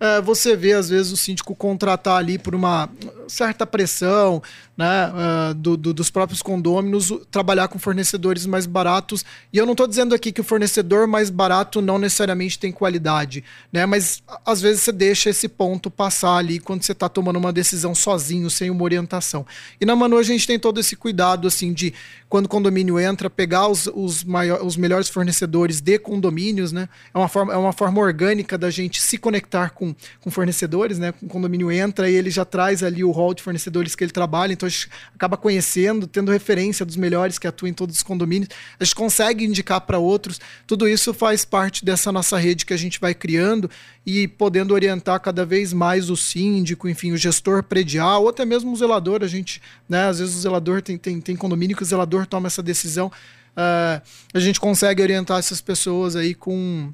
uh, 0.00 0.22
você 0.22 0.56
ver, 0.56 0.74
às 0.74 0.88
vezes, 0.88 1.10
o 1.10 1.16
síndico 1.16 1.54
contratar 1.54 2.16
ali 2.16 2.38
por 2.38 2.54
uma 2.54 2.88
certa 3.26 3.66
pressão, 3.66 4.40
né, 4.78 5.10
uh, 5.10 5.54
do, 5.54 5.76
do, 5.76 5.92
dos 5.92 6.08
próprios 6.08 6.40
condôminos 6.40 7.12
trabalhar 7.32 7.66
com 7.66 7.80
fornecedores 7.80 8.46
mais 8.46 8.64
baratos. 8.64 9.24
E 9.52 9.58
eu 9.58 9.66
não 9.66 9.72
estou 9.72 9.88
dizendo 9.88 10.14
aqui 10.14 10.30
que 10.30 10.40
o 10.40 10.44
fornecedor 10.44 11.08
mais 11.08 11.30
barato 11.30 11.82
não 11.82 11.98
necessariamente 11.98 12.60
tem 12.60 12.70
qualidade, 12.70 13.42
né? 13.72 13.84
Mas 13.86 14.22
às 14.46 14.60
vezes 14.60 14.82
você 14.82 14.92
deixa 14.92 15.30
esse 15.30 15.48
ponto 15.48 15.90
passar 15.90 16.36
ali 16.36 16.60
quando 16.60 16.84
você 16.84 16.92
está 16.92 17.08
tomando 17.08 17.40
uma 17.40 17.52
decisão 17.52 17.92
sozinho, 17.92 18.48
sem 18.48 18.70
uma 18.70 18.84
orientação. 18.84 19.44
E 19.80 19.84
na 19.84 19.96
Manu 19.96 20.16
a 20.16 20.22
gente 20.22 20.46
tem 20.46 20.60
todo 20.60 20.78
esse 20.78 20.94
cuidado 20.94 21.48
assim 21.48 21.72
de 21.72 21.92
quando 22.28 22.44
o 22.44 22.48
condomínio 22.48 23.00
entra, 23.00 23.28
pegar 23.28 23.66
os, 23.68 23.88
os, 23.92 24.22
maior, 24.22 24.62
os 24.62 24.76
melhores 24.76 25.08
fornecedores 25.08 25.80
de 25.80 25.98
condomínios, 25.98 26.70
né? 26.70 26.88
É 27.12 27.18
uma 27.18 27.28
forma, 27.28 27.52
é 27.52 27.56
uma 27.56 27.72
forma 27.72 28.00
orgânica 28.00 28.56
da 28.56 28.70
gente 28.70 29.00
se 29.00 29.18
conectar 29.18 29.70
com, 29.70 29.94
com 30.20 30.30
fornecedores, 30.30 30.98
né? 30.98 31.12
O 31.20 31.26
condomínio 31.26 31.72
entra 31.72 32.08
e 32.08 32.14
ele 32.14 32.30
já 32.30 32.44
traz 32.44 32.84
ali 32.84 33.02
o 33.02 33.10
hall 33.10 33.34
de 33.34 33.42
fornecedores 33.42 33.96
que 33.96 34.04
ele 34.04 34.12
trabalha, 34.12 34.52
então 34.52 34.67
gente 34.68 34.88
acaba 35.14 35.36
conhecendo, 35.36 36.06
tendo 36.06 36.30
referência 36.30 36.84
dos 36.84 36.96
melhores 36.96 37.38
que 37.38 37.46
atuam 37.46 37.70
em 37.70 37.72
todos 37.72 37.96
os 37.96 38.02
condomínios, 38.02 38.50
a 38.78 38.84
gente 38.84 38.94
consegue 38.94 39.44
indicar 39.44 39.80
para 39.80 39.98
outros. 39.98 40.40
Tudo 40.66 40.88
isso 40.88 41.12
faz 41.14 41.44
parte 41.44 41.84
dessa 41.84 42.10
nossa 42.12 42.38
rede 42.38 42.66
que 42.66 42.74
a 42.74 42.76
gente 42.76 43.00
vai 43.00 43.14
criando 43.14 43.70
e 44.04 44.26
podendo 44.26 44.72
orientar 44.72 45.20
cada 45.20 45.44
vez 45.44 45.72
mais 45.72 46.08
o 46.08 46.16
síndico, 46.16 46.88
enfim, 46.88 47.12
o 47.12 47.16
gestor 47.16 47.62
predial, 47.62 48.22
ou 48.22 48.28
até 48.28 48.44
mesmo 48.44 48.72
o 48.72 48.76
zelador. 48.76 49.22
A 49.22 49.26
gente, 49.26 49.60
né, 49.88 50.08
às 50.08 50.18
vezes 50.18 50.34
o 50.34 50.40
zelador 50.40 50.80
tem, 50.80 50.96
tem, 50.96 51.20
tem 51.20 51.36
condomínio 51.36 51.76
que 51.76 51.82
o 51.82 51.86
zelador 51.86 52.26
toma 52.26 52.46
essa 52.46 52.62
decisão. 52.62 53.12
Uh, 53.58 54.00
a 54.32 54.38
gente 54.38 54.60
consegue 54.60 55.02
orientar 55.02 55.38
essas 55.38 55.60
pessoas 55.60 56.14
aí 56.16 56.34
com, 56.34 56.92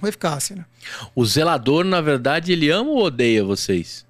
com 0.00 0.06
eficácia. 0.06 0.56
Né? 0.56 0.64
O 1.14 1.24
zelador, 1.24 1.84
na 1.84 2.00
verdade, 2.00 2.52
ele 2.52 2.68
ama 2.68 2.90
ou 2.90 3.04
odeia 3.04 3.44
vocês? 3.44 4.04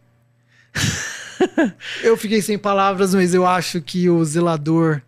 eu 2.03 2.17
fiquei 2.17 2.43
sem 2.43 2.59
palavras, 2.59 3.15
mas 3.15 3.35
eu 3.35 3.47
acho 3.47 3.81
que 3.81 4.09
o 4.09 4.25
zelador 4.25 5.03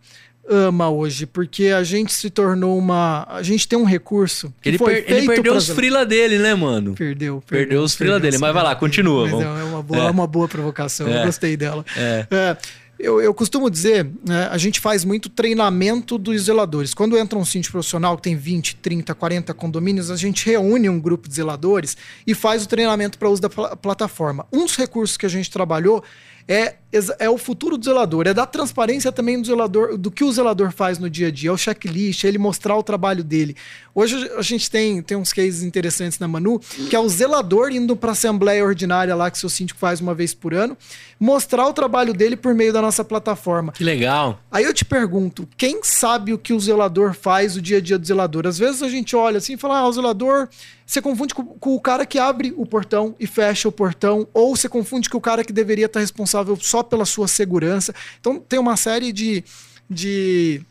ama 0.49 0.91
hoje, 0.91 1.25
porque 1.25 1.67
a 1.67 1.83
gente 1.83 2.13
se 2.13 2.29
tornou 2.29 2.77
uma. 2.77 3.27
A 3.29 3.43
gente 3.43 3.67
tem 3.67 3.79
um 3.79 3.85
recurso. 3.85 4.53
ele, 4.65 4.79
per 4.79 5.05
ele 5.07 5.27
perdeu 5.27 5.55
os 5.55 5.69
frila 5.69 6.05
dele, 6.05 6.39
né, 6.39 6.55
mano? 6.55 6.95
Perdeu. 6.95 7.43
Perdeu, 7.47 7.67
perdeu 7.67 7.83
os 7.83 7.95
frila 7.95 8.19
dele. 8.19 8.39
Mas 8.39 8.53
vai 8.53 8.63
lá, 8.63 8.75
continua. 8.75 9.29
Mas 9.29 9.41
é 9.41 9.65
uma 9.65 9.83
boa, 9.83 10.01
é. 10.01 10.11
uma 10.11 10.27
boa 10.27 10.49
provocação. 10.49 11.09
É. 11.09 11.21
Eu 11.21 11.27
gostei 11.27 11.57
dela. 11.57 11.85
É. 11.97 12.57
Eu, 13.03 13.21
eu, 13.21 13.35
costumo 13.35 13.69
dizer, 13.69 14.09
né, 14.25 14.47
a 14.49 14.57
gente 14.57 14.79
faz 14.79 15.05
muito 15.05 15.29
treinamento 15.29 16.17
dos 16.17 16.43
zeladores. 16.43 16.95
Quando 16.95 17.19
entra 17.19 17.37
um 17.37 17.45
síndico 17.45 17.73
profissional 17.73 18.17
que 18.17 18.23
tem 18.23 18.37
20, 18.37 18.77
30, 18.77 19.13
40 19.13 19.53
condomínios, 19.55 20.09
a 20.09 20.15
gente 20.15 20.47
reúne 20.47 20.89
um 20.89 21.01
grupo 21.01 21.29
de 21.29 21.35
zeladores 21.35 21.97
e 22.25 22.33
faz 22.33 22.63
o 22.63 22.69
treinamento 22.69 23.19
para 23.19 23.29
uso 23.29 23.43
da 23.43 23.51
pl 23.51 23.75
plataforma. 23.83 24.47
Um 24.53 24.65
dos 24.65 24.77
recursos 24.77 25.17
que 25.17 25.27
a 25.27 25.29
gente 25.29 25.51
trabalhou 25.51 26.05
é, 26.47 26.75
é 27.19 27.31
o 27.31 27.39
futuro 27.39 27.79
do 27.79 27.85
zelador, 27.85 28.27
é 28.27 28.35
dar 28.35 28.47
transparência 28.47 29.11
também 29.11 29.41
do 29.41 29.47
zelador, 29.47 29.97
do 29.97 30.11
que 30.11 30.25
o 30.25 30.33
zelador 30.33 30.73
faz 30.73 30.99
no 30.99 31.09
dia 31.09 31.29
a 31.29 31.31
dia, 31.31 31.51
é 31.51 31.53
o 31.53 31.57
checklist, 31.57 32.25
é 32.25 32.29
ele 32.29 32.39
mostrar 32.39 32.77
o 32.77 32.83
trabalho 32.83 33.25
dele. 33.25 33.57
Hoje 33.95 34.31
a 34.37 34.43
gente 34.43 34.71
tem, 34.71 35.03
tem 35.03 35.17
uns 35.17 35.33
cases 35.33 35.63
interessantes 35.63 36.19
na 36.19 36.27
Manu, 36.29 36.61
que 36.89 36.97
é 36.97 36.99
o 36.99 37.09
zelador 37.09 37.71
indo 37.71 37.97
para 37.97 38.11
a 38.11 38.13
assembleia 38.13 38.65
ordinária 38.65 39.15
lá 39.15 39.31
que 39.31 39.39
seu 39.39 39.49
síndico 39.49 39.79
faz 39.79 40.01
uma 40.01 40.15
vez 40.15 40.35
por 40.35 40.55
ano, 40.55 40.77
mostrar 41.19 41.67
o 41.67 41.73
trabalho 41.73 42.13
dele 42.13 42.37
por 42.37 42.55
meio 42.55 42.73
da 42.73 42.83
nossa 42.83 43.05
plataforma. 43.05 43.73
Que 43.73 43.85
legal. 43.85 44.41
Aí 44.51 44.65
eu 44.65 44.75
te 44.75 44.85
pergunto, 44.85 45.49
quem 45.57 45.81
sabe 45.83 46.33
o 46.33 46.39
que 46.39 46.53
o 46.53 46.61
zelador 46.61 47.15
faz 47.15 47.57
o 47.57 47.63
dia 47.63 47.79
a 47.79 47.81
dia 47.81 47.99
do 47.99 48.07
zelador? 48.07 48.47
Às 48.47 48.59
vezes 48.59 48.83
a 48.83 48.89
gente 48.89 49.15
olha 49.15 49.39
assim 49.39 49.55
e 49.55 49.57
fala, 49.57 49.79
ah, 49.79 49.89
o 49.89 49.93
zelador 49.93 50.49
você 50.87 51.01
confunde 51.01 51.35
com, 51.35 51.45
com, 51.45 51.75
o 51.75 51.81
cara 51.81 52.05
que 52.05 52.19
abre 52.19 52.53
o 52.57 52.67
portão 52.67 53.15
e 53.19 53.27
fecha 53.27 53.69
o 53.69 53.73
portão, 53.73 54.27
ou 54.33 54.57
você 54.57 54.69
confunde 54.69 55.09
com 55.09 55.19
o 55.19 55.21
cara 55.21 55.45
que 55.45 55.53
deveria 55.53 55.87
estar 55.87 56.01
responsável 56.01 56.57
só 56.61 56.83
pela 56.83 57.05
sua 57.05 57.29
segurança. 57.29 57.95
Então 58.21 58.39
tem 58.39 58.59
uma 58.59 58.77
série 58.77 59.13
de, 59.13 59.45
de, 59.89 60.63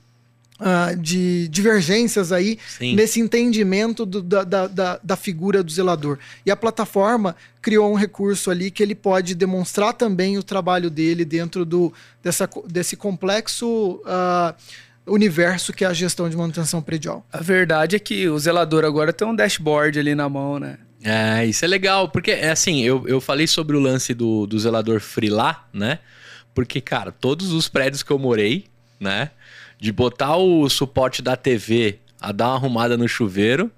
uh, 0.59 0.95
de 0.97 1.47
divergências 1.47 2.31
aí 2.31 2.59
Sim. 2.77 2.95
nesse 2.95 3.19
entendimento 3.19 4.05
do, 4.05 4.21
da, 4.21 4.43
da, 4.43 4.99
da 5.01 5.15
figura 5.15 5.63
do 5.63 5.71
zelador. 5.71 6.19
E 6.45 6.51
a 6.51 6.55
plataforma 6.55 7.35
criou 7.61 7.91
um 7.91 7.95
recurso 7.95 8.51
ali 8.51 8.69
que 8.69 8.83
ele 8.83 8.95
pode 8.95 9.33
demonstrar 9.33 9.93
também 9.93 10.37
o 10.37 10.43
trabalho 10.43 10.89
dele 10.89 11.25
dentro 11.25 11.65
do, 11.65 11.93
dessa, 12.21 12.49
desse 12.67 12.95
complexo. 12.95 14.01
Uh, 14.05 14.53
universo 15.05 15.73
que 15.73 15.83
é 15.83 15.87
a 15.87 15.93
gestão 15.93 16.29
de 16.29 16.37
manutenção 16.37 16.81
predial. 16.81 17.25
A 17.31 17.39
verdade 17.39 17.95
é 17.95 17.99
que 17.99 18.27
o 18.27 18.37
zelador 18.37 18.85
agora 18.85 19.11
tem 19.11 19.27
um 19.27 19.35
dashboard 19.35 19.99
ali 19.99 20.15
na 20.15 20.29
mão, 20.29 20.59
né? 20.59 20.77
É, 21.03 21.45
isso 21.45 21.65
é 21.65 21.67
legal, 21.67 22.09
porque 22.09 22.31
é 22.31 22.51
assim, 22.51 22.81
eu, 22.81 23.07
eu 23.07 23.19
falei 23.19 23.47
sobre 23.47 23.75
o 23.75 23.79
lance 23.79 24.13
do, 24.13 24.45
do 24.45 24.59
zelador 24.59 24.99
freelá, 24.99 25.65
né? 25.73 25.99
Porque, 26.53 26.79
cara, 26.79 27.11
todos 27.11 27.51
os 27.51 27.67
prédios 27.67 28.03
que 28.03 28.11
eu 28.11 28.19
morei, 28.19 28.65
né? 28.99 29.31
De 29.79 29.91
botar 29.91 30.37
o 30.37 30.69
suporte 30.69 31.21
da 31.21 31.35
TV 31.35 31.99
a 32.19 32.31
dar 32.31 32.49
uma 32.49 32.55
arrumada 32.55 32.95
no 32.95 33.07
chuveiro, 33.07 33.71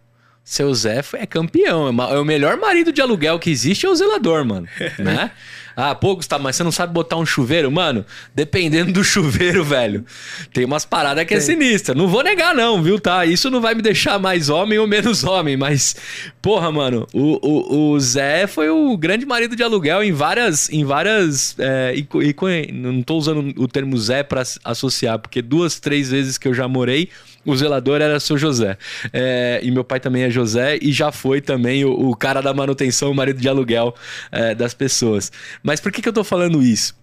seu 0.43 0.73
Zé 0.73 1.01
é 1.13 1.25
campeão. 1.25 1.87
É, 1.87 2.15
é 2.15 2.19
o 2.19 2.25
melhor 2.25 2.57
marido 2.57 2.91
de 2.91 3.01
aluguel 3.01 3.39
que 3.39 3.49
existe 3.49 3.85
é 3.85 3.89
o 3.89 3.95
zelador, 3.95 4.43
mano. 4.43 4.67
né? 4.99 5.31
Ah, 5.75 5.95
pô, 5.95 6.15
Gustavo, 6.15 6.43
mas 6.43 6.55
você 6.55 6.63
não 6.63 6.71
sabe 6.71 6.93
botar 6.93 7.17
um 7.17 7.25
chuveiro? 7.25 7.71
Mano, 7.71 8.05
dependendo 8.33 8.91
do 8.91 9.03
chuveiro, 9.05 9.63
velho, 9.63 10.05
tem 10.53 10.65
umas 10.65 10.85
paradas 10.85 11.25
que 11.25 11.33
é 11.33 11.39
sinistra. 11.39 11.95
Não 11.95 12.07
vou 12.07 12.23
negar, 12.23 12.53
não, 12.53 12.81
viu, 12.81 12.99
tá? 12.99 13.25
Isso 13.25 13.49
não 13.49 13.61
vai 13.61 13.73
me 13.73 13.81
deixar 13.81 14.19
mais 14.19 14.49
homem 14.49 14.77
ou 14.77 14.87
menos 14.87 15.23
homem, 15.25 15.57
mas, 15.57 15.95
porra, 16.41 16.71
mano, 16.71 17.07
o, 17.13 17.39
o, 17.41 17.91
o 17.91 17.99
Zé 17.99 18.47
foi 18.47 18.69
o 18.69 18.95
grande 18.97 19.25
marido 19.25 19.55
de 19.55 19.63
aluguel 19.63 20.03
em 20.03 20.11
várias. 20.11 20.69
Em 20.69 20.85
várias 20.85 21.55
é, 21.57 21.93
e, 21.95 22.07
e, 22.21 22.71
não 22.71 23.01
tô 23.01 23.15
usando 23.15 23.53
o 23.61 23.67
termo 23.67 23.97
Zé 23.97 24.23
para 24.23 24.43
associar, 24.63 25.19
porque 25.19 25.41
duas, 25.41 25.79
três 25.79 26.11
vezes 26.11 26.37
que 26.37 26.47
eu 26.47 26.53
já 26.53 26.67
morei 26.67 27.09
o 27.45 27.55
zelador 27.55 28.01
era 28.01 28.19
seu 28.19 28.37
José. 28.37 28.77
É, 29.11 29.59
e 29.63 29.71
meu 29.71 29.83
pai 29.83 29.99
também 29.99 30.23
é 30.23 30.29
José 30.29 30.77
e 30.81 30.91
já 30.91 31.11
foi 31.11 31.41
também 31.41 31.85
o, 31.85 31.91
o 31.91 32.15
cara 32.15 32.41
da 32.41 32.53
manutenção, 32.53 33.11
o 33.11 33.15
marido 33.15 33.39
de 33.39 33.49
aluguel 33.49 33.95
é, 34.31 34.55
das 34.55 34.73
pessoas. 34.73 35.31
Mas 35.61 35.79
por 35.79 35.91
que, 35.91 36.01
que 36.01 36.09
eu 36.09 36.13
tô 36.13 36.23
falando 36.23 36.61
isso? 36.61 36.95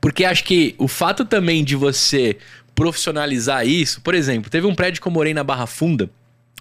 Porque 0.00 0.24
acho 0.24 0.44
que 0.44 0.74
o 0.78 0.88
fato 0.88 1.24
também 1.24 1.62
de 1.62 1.76
você 1.76 2.36
profissionalizar 2.74 3.66
isso, 3.66 4.00
por 4.00 4.14
exemplo, 4.14 4.50
teve 4.50 4.66
um 4.66 4.74
prédio 4.74 5.00
que 5.00 5.06
eu 5.06 5.12
morei 5.12 5.34
na 5.34 5.44
Barra 5.44 5.66
Funda 5.66 6.10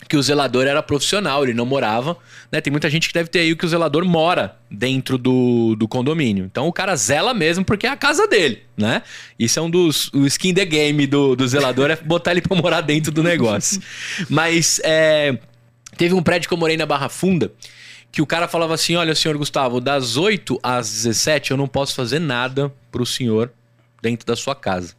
que 0.08 0.18
o 0.18 0.22
zelador 0.22 0.68
era 0.68 0.84
profissional, 0.84 1.44
ele 1.44 1.54
não 1.54 1.66
morava. 1.66 2.18
Né? 2.52 2.60
Tem 2.60 2.72
muita 2.72 2.90
gente 2.90 3.08
que 3.08 3.14
deve 3.14 3.30
ter 3.30 3.40
aí 3.40 3.56
que 3.56 3.66
o 3.66 3.70
zelador 3.70 4.04
mora 4.06 4.58
dentro 4.70 5.18
do, 5.18 5.76
do 5.76 5.88
condomínio. 5.88 6.46
Então 6.46 6.68
o 6.68 6.74
cara 6.74 6.96
zela 6.96 7.34
mesmo 7.34 7.64
porque 7.64 7.88
é 7.88 7.90
a 7.90 7.96
casa 7.96 8.28
dele, 8.28 8.64
né? 8.76 9.04
Isso 9.40 9.60
é 9.60 9.62
um 9.62 9.70
dos 9.70 10.10
o 10.14 10.26
skin 10.26 10.54
the 10.54 10.66
game 10.66 11.08
do, 11.08 11.36
do 11.36 11.48
zelador, 11.48 11.92
é 11.92 11.96
botar 11.96 12.32
ele 12.32 12.42
pra 12.42 12.58
morar 12.58 12.82
dentro 12.82 13.12
do 13.12 13.24
negócio. 13.24 13.82
Mas 14.30 14.82
é, 14.84 15.38
teve 15.98 16.14
um 16.14 16.22
prédio 16.22 16.48
que 16.48 16.54
eu 16.54 16.58
morei 16.58 16.76
na 16.76 16.86
Barra 16.86 17.08
Funda 17.08 17.52
que 18.12 18.22
o 18.22 18.28
cara 18.28 18.48
falava 18.48 18.74
assim: 18.74 18.96
olha, 18.96 19.16
senhor 19.16 19.38
Gustavo, 19.38 19.80
das 19.80 20.18
8 20.18 20.60
às 20.62 20.92
17 20.92 21.52
eu 21.52 21.58
não 21.58 21.68
posso 21.68 21.96
fazer 21.96 22.20
nada 22.20 22.72
pro 22.92 23.06
senhor 23.06 23.52
dentro 24.02 24.26
da 24.26 24.36
sua 24.36 24.56
casa. 24.56 24.94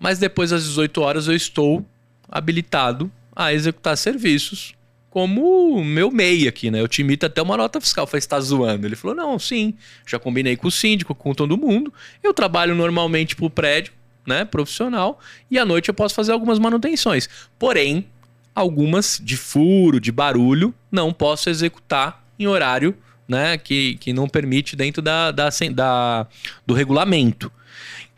Mas 0.00 0.18
depois 0.18 0.50
das 0.50 0.64
18 0.64 1.00
horas 1.02 1.28
eu 1.28 1.34
estou 1.34 1.84
habilitado 2.28 3.10
a 3.36 3.52
executar 3.52 3.96
serviços 3.98 4.74
como 5.16 5.82
meu 5.82 6.10
MEI 6.10 6.46
aqui, 6.46 6.70
né? 6.70 6.78
Eu 6.78 6.88
te 6.88 7.00
imito 7.00 7.24
até 7.24 7.40
uma 7.40 7.56
nota 7.56 7.80
fiscal. 7.80 8.06
Falei, 8.06 8.20
tá 8.26 8.38
zoando? 8.38 8.86
Ele 8.86 8.96
falou, 8.96 9.16
não, 9.16 9.38
sim. 9.38 9.72
Já 10.06 10.18
combinei 10.18 10.56
com 10.56 10.68
o 10.68 10.70
síndico, 10.70 11.14
com 11.14 11.32
todo 11.32 11.56
mundo. 11.56 11.90
Eu 12.22 12.34
trabalho 12.34 12.74
normalmente 12.74 13.34
pro 13.34 13.48
prédio, 13.48 13.94
né? 14.26 14.44
Profissional. 14.44 15.18
E 15.50 15.58
à 15.58 15.64
noite 15.64 15.88
eu 15.88 15.94
posso 15.94 16.14
fazer 16.14 16.32
algumas 16.32 16.58
manutenções. 16.58 17.30
Porém, 17.58 18.06
algumas 18.54 19.18
de 19.22 19.38
furo, 19.38 19.98
de 19.98 20.12
barulho, 20.12 20.74
não 20.92 21.14
posso 21.14 21.48
executar 21.48 22.22
em 22.38 22.46
horário, 22.46 22.94
né? 23.26 23.56
Que, 23.56 23.96
que 23.96 24.12
não 24.12 24.28
permite 24.28 24.76
dentro 24.76 25.00
da, 25.00 25.30
da, 25.30 25.48
da 25.72 26.26
do 26.66 26.74
regulamento. 26.74 27.50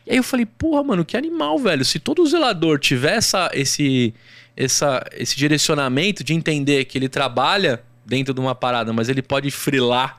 E 0.04 0.10
aí 0.10 0.16
eu 0.16 0.24
falei, 0.24 0.46
porra, 0.46 0.82
mano, 0.82 1.04
que 1.04 1.16
animal, 1.16 1.60
velho. 1.60 1.84
Se 1.84 2.00
todo 2.00 2.26
zelador 2.26 2.80
tiver 2.80 3.18
essa, 3.18 3.48
esse 3.52 4.12
essa, 4.58 5.04
esse 5.12 5.36
direcionamento 5.36 6.24
de 6.24 6.34
entender 6.34 6.84
que 6.84 6.98
ele 6.98 7.08
trabalha 7.08 7.80
dentro 8.04 8.34
de 8.34 8.40
uma 8.40 8.56
parada, 8.56 8.92
mas 8.92 9.08
ele 9.08 9.22
pode 9.22 9.52
frilar 9.52 10.18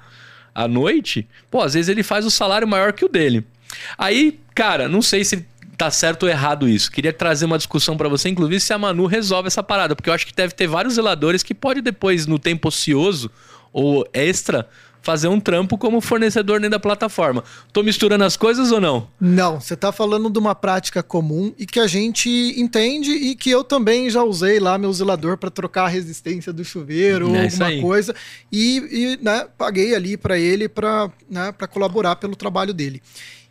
à 0.56 0.66
noite, 0.66 1.28
pô, 1.52 1.62
às 1.62 1.74
vezes 1.74 1.90
ele 1.90 2.04
faz 2.04 2.26
o 2.26 2.32
salário 2.32 2.68
maior 2.68 2.94
que 2.94 3.04
o 3.04 3.10
dele. 3.10 3.46
Aí, 3.98 4.40
cara, 4.56 4.88
não 4.88 5.02
sei 5.02 5.26
se 5.26 5.46
tá 5.78 5.92
certo 5.92 6.24
ou 6.24 6.30
errado 6.30 6.68
isso. 6.68 6.92
Queria 6.92 7.12
trazer 7.12 7.46
uma 7.46 7.58
discussão 7.58 7.98
para 7.98 8.08
você, 8.08 8.30
inclusive 8.30 8.60
se 8.60 8.74
a 8.74 8.78
Manu 8.78 9.06
resolve 9.06 9.48
essa 9.48 9.62
parada, 9.62 9.96
porque 9.96 10.10
eu 10.10 10.14
acho 10.14 10.26
que 10.26 10.34
deve 10.34 10.54
ter 10.54 10.68
vários 10.68 10.94
zeladores 10.94 11.44
que 11.44 11.54
pode 11.54 11.82
depois 11.82 12.26
no 12.26 12.40
tempo 12.40 12.70
ocioso 12.70 13.30
ou 13.74 14.08
extra 14.14 14.68
fazer 15.02 15.28
um 15.28 15.40
trampo 15.40 15.78
como 15.78 16.02
fornecedor 16.02 16.60
dentro 16.60 16.72
da 16.72 16.80
plataforma. 16.80 17.44
Tô 17.72 17.84
misturando 17.84 18.24
as 18.24 18.36
coisas 18.36 18.72
ou 18.72 18.82
não? 18.82 19.08
Não, 19.20 19.60
você 19.60 19.74
está 19.74 19.92
falando 19.92 20.30
de 20.30 20.40
uma 20.40 20.54
prática 20.54 21.02
comum 21.02 21.54
e 21.58 21.66
que 21.66 21.80
a 21.80 21.88
gente 21.88 22.30
entende 22.58 23.12
e 23.12 23.36
que 23.36 23.50
eu 23.50 23.64
também 23.64 24.10
já 24.10 24.24
usei 24.24 24.60
lá 24.60 24.78
meu 24.78 24.92
zelador 24.94 25.38
para 25.38 25.50
trocar 25.50 25.86
a 25.86 25.90
resistência 25.90 26.52
do 26.52 26.64
chuveiro 26.64 27.28
é 27.28 27.30
ou 27.30 27.44
alguma 27.44 27.82
coisa 27.82 28.16
e, 28.52 28.78
e 29.18 29.24
né, 29.24 29.48
paguei 29.58 29.96
ali 29.96 30.18
para 30.18 30.38
ele 30.38 30.68
para 30.68 31.10
né, 31.30 31.54
colaborar 31.70 32.16
pelo 32.18 32.36
trabalho 32.36 32.74
dele. 32.74 33.02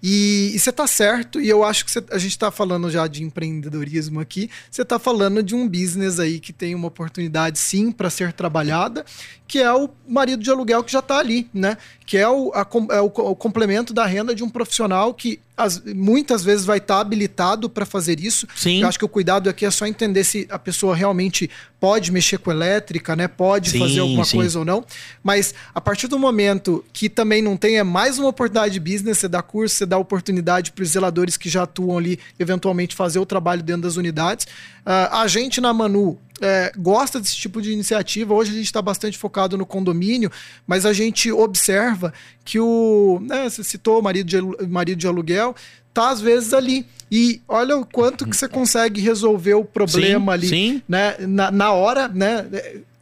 E, 0.03 0.55
você 0.57 0.71
está 0.71 0.87
certo, 0.87 1.41
e 1.41 1.49
eu 1.49 1.65
acho 1.65 1.85
que 1.85 1.93
a 2.13 2.19
gente 2.19 2.31
está 2.31 2.51
falando 2.51 2.91
já 2.91 3.07
de 3.07 3.25
empreendedorismo 3.25 4.21
aqui, 4.21 4.49
você 4.71 4.83
está 4.83 4.99
falando 4.99 5.43
de 5.43 5.55
um 5.55 5.69
business 5.69 6.21
aí 6.21 6.39
que 6.39 6.53
tem 6.53 6.75
uma 6.75 6.87
oportunidade 6.87 7.59
sim 7.59 7.91
para 7.91 8.09
ser 8.09 8.33
trabalhada, 8.33 9.05
que 9.47 9.59
é 9.59 9.73
o 9.73 9.89
marido 10.07 10.43
de 10.43 10.51
aluguel 10.51 10.85
que 10.85 10.93
já 10.93 11.01
está 11.01 11.19
ali, 11.19 11.51
né? 11.53 11.77
Que 12.07 12.17
é 12.17 12.29
o, 12.29 12.53
a, 12.55 12.67
é 12.91 13.01
o, 13.01 13.07
o 13.07 13.37
complemento 13.37 13.93
da 13.93 14.07
renda 14.07 14.35
de 14.35 14.45
um 14.45 14.49
profissional 14.49 15.13
que 15.13 15.41
as, 15.59 15.83
muitas 15.83 16.45
vezes 16.45 16.65
vai 16.65 16.79
estar 16.79 16.95
tá 16.95 17.01
habilitado 17.01 17.69
para 17.69 17.85
fazer 17.85 18.21
isso. 18.21 18.47
Sim. 18.55 18.83
Eu 18.83 18.89
acho 18.89 18.99
que 18.99 19.05
o 19.05 19.09
cuidado 19.09 19.51
aqui 19.51 19.67
é 19.67 19.71
só 19.71 19.87
entender 19.87 20.23
se 20.23 20.47
a 20.49 20.59
pessoa 20.59 20.95
realmente 20.95 21.51
pode 21.81 22.13
mexer 22.13 22.39
com 22.39 22.51
elétrica, 22.51 23.17
né? 23.17 23.27
Pode 23.27 23.71
sim, 23.71 23.79
fazer 23.81 23.99
alguma 23.99 24.25
sim. 24.25 24.37
coisa 24.37 24.61
ou 24.61 24.65
não. 24.65 24.85
Mas 25.23 25.53
a 25.75 25.81
partir 25.81 26.07
do 26.07 26.19
momento 26.19 26.85
que 26.93 27.09
também 27.09 27.43
não 27.43 27.57
tem, 27.57 27.77
é 27.77 27.83
mais 27.83 28.19
uma 28.19 28.29
oportunidade 28.29 28.75
de 28.75 28.81
business, 28.81 29.19
você 29.19 29.29
dá 29.29 29.43
curso, 29.43 29.75
você 29.75 29.87
dá 29.87 29.99
oportunidade 29.99 30.71
para 30.71 30.83
os 30.83 30.91
zeladores 30.91 31.37
que 31.37 31.49
já 31.49 31.65
atuam 31.65 31.99
ali, 31.99 32.19
eventualmente 32.39 32.95
fazer 32.95 33.19
o 33.19 33.27
trabalho 33.27 33.63
dentro 33.63 33.83
das 33.83 33.97
unidades. 33.97 34.47
Uh, 34.87 35.11
a 35.11 35.27
gente 35.27 35.61
na 35.61 35.75
Manu 35.75 36.19
é, 36.41 36.73
gosta 36.77 37.21
desse 37.21 37.37
tipo 37.37 37.61
de 37.61 37.73
iniciativa. 37.73 38.35
Hoje 38.35 38.53
a 38.53 38.55
gente 38.55 38.67
está 38.67 38.83
bastante 38.83 39.19
focado 39.19 39.57
no 39.57 39.67
condomínio, 39.67 40.31
mas 40.67 40.87
a 40.87 40.93
gente 40.93 41.31
observa 41.31 42.13
que 42.45 42.59
o. 42.59 43.21
Né, 43.23 43.49
você 43.49 43.65
citou 43.65 43.99
o 43.99 44.03
marido 44.03 44.27
de, 44.27 44.67
marido 44.67 44.99
de 44.99 45.07
aluguel, 45.07 45.55
tá 45.93 46.11
às 46.11 46.21
vezes 46.21 46.53
ali. 46.53 46.87
E 47.11 47.41
olha 47.49 47.77
o 47.77 47.87
quanto 47.87 48.27
que 48.27 48.37
você 48.37 48.47
consegue 48.47 49.01
resolver 49.01 49.55
o 49.55 49.65
problema 49.65 50.33
sim, 50.33 50.39
ali. 50.39 50.49
Sim. 50.49 50.83
Né, 50.89 51.17
na, 51.21 51.51
na 51.51 51.73
hora, 51.73 52.09
né? 52.09 52.47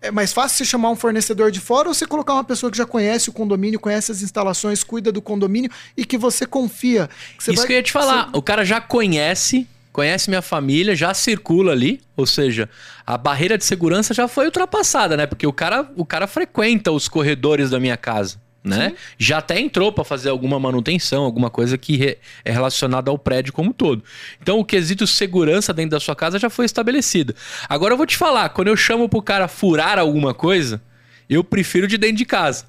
É 0.01 0.11
mais 0.11 0.33
fácil 0.33 0.59
você 0.59 0.65
chamar 0.65 0.91
um 0.91 0.97
fornecedor 0.97 1.51
de 1.51 1.59
fora 1.59 1.89
ou 1.89 1.95
você 1.95 2.07
colocar 2.07 2.35
uma 2.35 2.45
pessoa 2.45 2.71
que 2.71 2.79
já 2.79 2.87
conhece 2.87 3.29
o 3.29 3.33
condomínio, 3.33 3.81
conhece 3.81 4.13
as 4.13 4.23
instalações, 4.23 4.85
cuida 4.85 5.11
do 5.11 5.21
condomínio 5.21 5.71
e 5.97 6.05
que 6.05 6.17
você 6.17 6.47
confia. 6.47 7.11
Que 7.37 7.43
você 7.43 7.51
Isso 7.51 7.63
vai, 7.63 7.67
que 7.67 7.73
eu 7.73 7.77
ia 7.77 7.83
te 7.83 7.91
falar. 7.91 8.27
Você... 8.27 8.37
O 8.37 8.43
cara 8.43 8.65
já 8.65 8.81
conhece 8.81 9.67
conhece 9.97 10.29
minha 10.29 10.43
família, 10.43 10.95
já 10.95 11.15
circula 11.15 11.73
ali, 11.73 12.03
ou 12.15 12.27
seja, 12.27 12.69
a 13.07 13.17
barreira 13.17 13.57
de 13.57 13.65
segurança 13.65 14.13
já 14.13 14.29
foi 14.29 14.45
ultrapassada, 14.45 15.17
né? 15.17 15.27
Porque 15.27 15.47
o 15.47 15.53
cara, 15.55 15.91
o 15.97 16.05
cara 16.05 16.27
frequenta 16.27 16.93
os 16.93 17.09
corredores 17.09 17.71
da 17.71 17.81
minha 17.81 17.97
casa. 17.97 18.39
Né? 18.63 18.95
Já 19.17 19.39
até 19.39 19.59
entrou 19.59 19.93
para 19.93 20.05
fazer 20.05 20.29
alguma 20.29 20.59
manutenção, 20.59 21.23
alguma 21.23 21.49
coisa 21.49 21.79
que 21.79 21.97
re 21.97 22.19
é 22.45 22.51
relacionada 22.51 23.11
ao 23.11 23.17
prédio 23.17 23.55
como 23.55 23.71
um 23.71 23.73
todo. 23.73 24.03
Então 24.43 24.59
o 24.59 24.65
quesito 24.65 25.07
segurança 25.07 25.73
dentro 25.73 25.93
da 25.93 26.01
sua 26.01 26.15
casa 26.17 26.39
já 26.39 26.51
foi 26.51 26.67
estabelecido. 26.67 27.35
Agora 27.67 27.95
eu 27.95 27.97
vou 27.97 28.07
te 28.07 28.17
falar, 28.17 28.51
quando 28.51 28.69
eu 28.69 28.77
chamo 28.77 29.09
pro 29.09 29.23
cara 29.23 29.49
furar 29.49 29.99
alguma 29.99 30.35
coisa, 30.35 30.83
eu 31.31 31.43
prefiro 31.43 31.87
de 31.87 31.97
dentro 31.97 32.17
de 32.17 32.25
casa. 32.27 32.67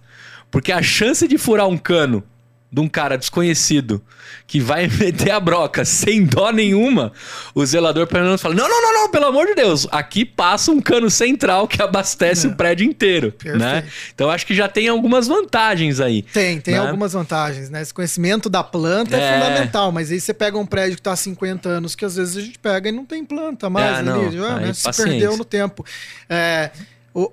Porque 0.50 0.72
a 0.72 0.82
chance 0.82 1.28
de 1.28 1.38
furar 1.38 1.68
um 1.68 1.78
cano 1.78 2.24
de 2.72 2.82
um 2.82 2.88
cara 2.88 3.18
desconhecido 3.18 4.02
que 4.46 4.60
vai 4.60 4.88
meter 5.00 5.32
a 5.32 5.40
broca 5.40 5.86
sem 5.86 6.26
dó 6.26 6.52
nenhuma, 6.52 7.12
o 7.56 7.66
zelador 7.66 8.08
pelo 8.08 8.26
menos 8.26 8.42
fala: 8.42 8.56
não, 8.56 8.68
não, 8.68 8.82
não, 8.82 8.94
não, 8.94 9.12
pelo 9.12 9.26
amor 9.26 9.48
de 9.48 9.56
Deus, 9.56 9.88
aqui 9.92 10.26
passa 10.26 10.72
um 10.72 10.82
cano 10.82 11.10
central 11.10 11.68
que 11.68 11.82
abastece 11.82 12.48
é. 12.48 12.50
o 12.50 12.56
prédio 12.56 12.86
inteiro. 12.86 13.34
Né? 13.44 13.86
Então 14.14 14.30
acho 14.30 14.46
que 14.46 14.54
já 14.54 14.68
tem 14.68 14.88
algumas 14.88 15.28
vantagens 15.28 16.00
aí. 16.00 16.22
Tem, 16.22 16.60
tem 16.60 16.76
né? 16.76 16.80
algumas 16.82 17.14
vantagens, 17.14 17.70
né? 17.70 17.82
Esse 17.82 17.94
conhecimento 17.94 18.50
da 18.50 18.64
planta 18.64 19.16
é. 19.16 19.20
é, 19.20 19.34
fundamental, 19.34 19.92
mas 19.92 20.12
aí 20.12 20.20
você 20.20 20.34
pega 20.34 20.58
um 20.58 20.66
prédio 20.66 20.96
que 20.96 21.02
está 21.02 21.14
há 21.14 21.16
50 21.16 21.70
anos, 21.70 21.96
que 21.96 22.06
às 22.06 22.16
vezes 22.16 22.38
a 22.38 22.42
gente 22.42 22.60
pega 22.60 22.90
e 22.90 22.92
não 22.92 23.06
tem 23.06 23.24
planta 23.24 23.70
mais 23.70 24.06
é, 24.06 24.10
ali, 24.10 24.32
já, 24.38 24.60
né? 24.60 24.74
se 24.74 24.92
perdeu 25.04 25.38
no 25.38 25.46
tempo. 25.46 25.86
É. 26.30 26.72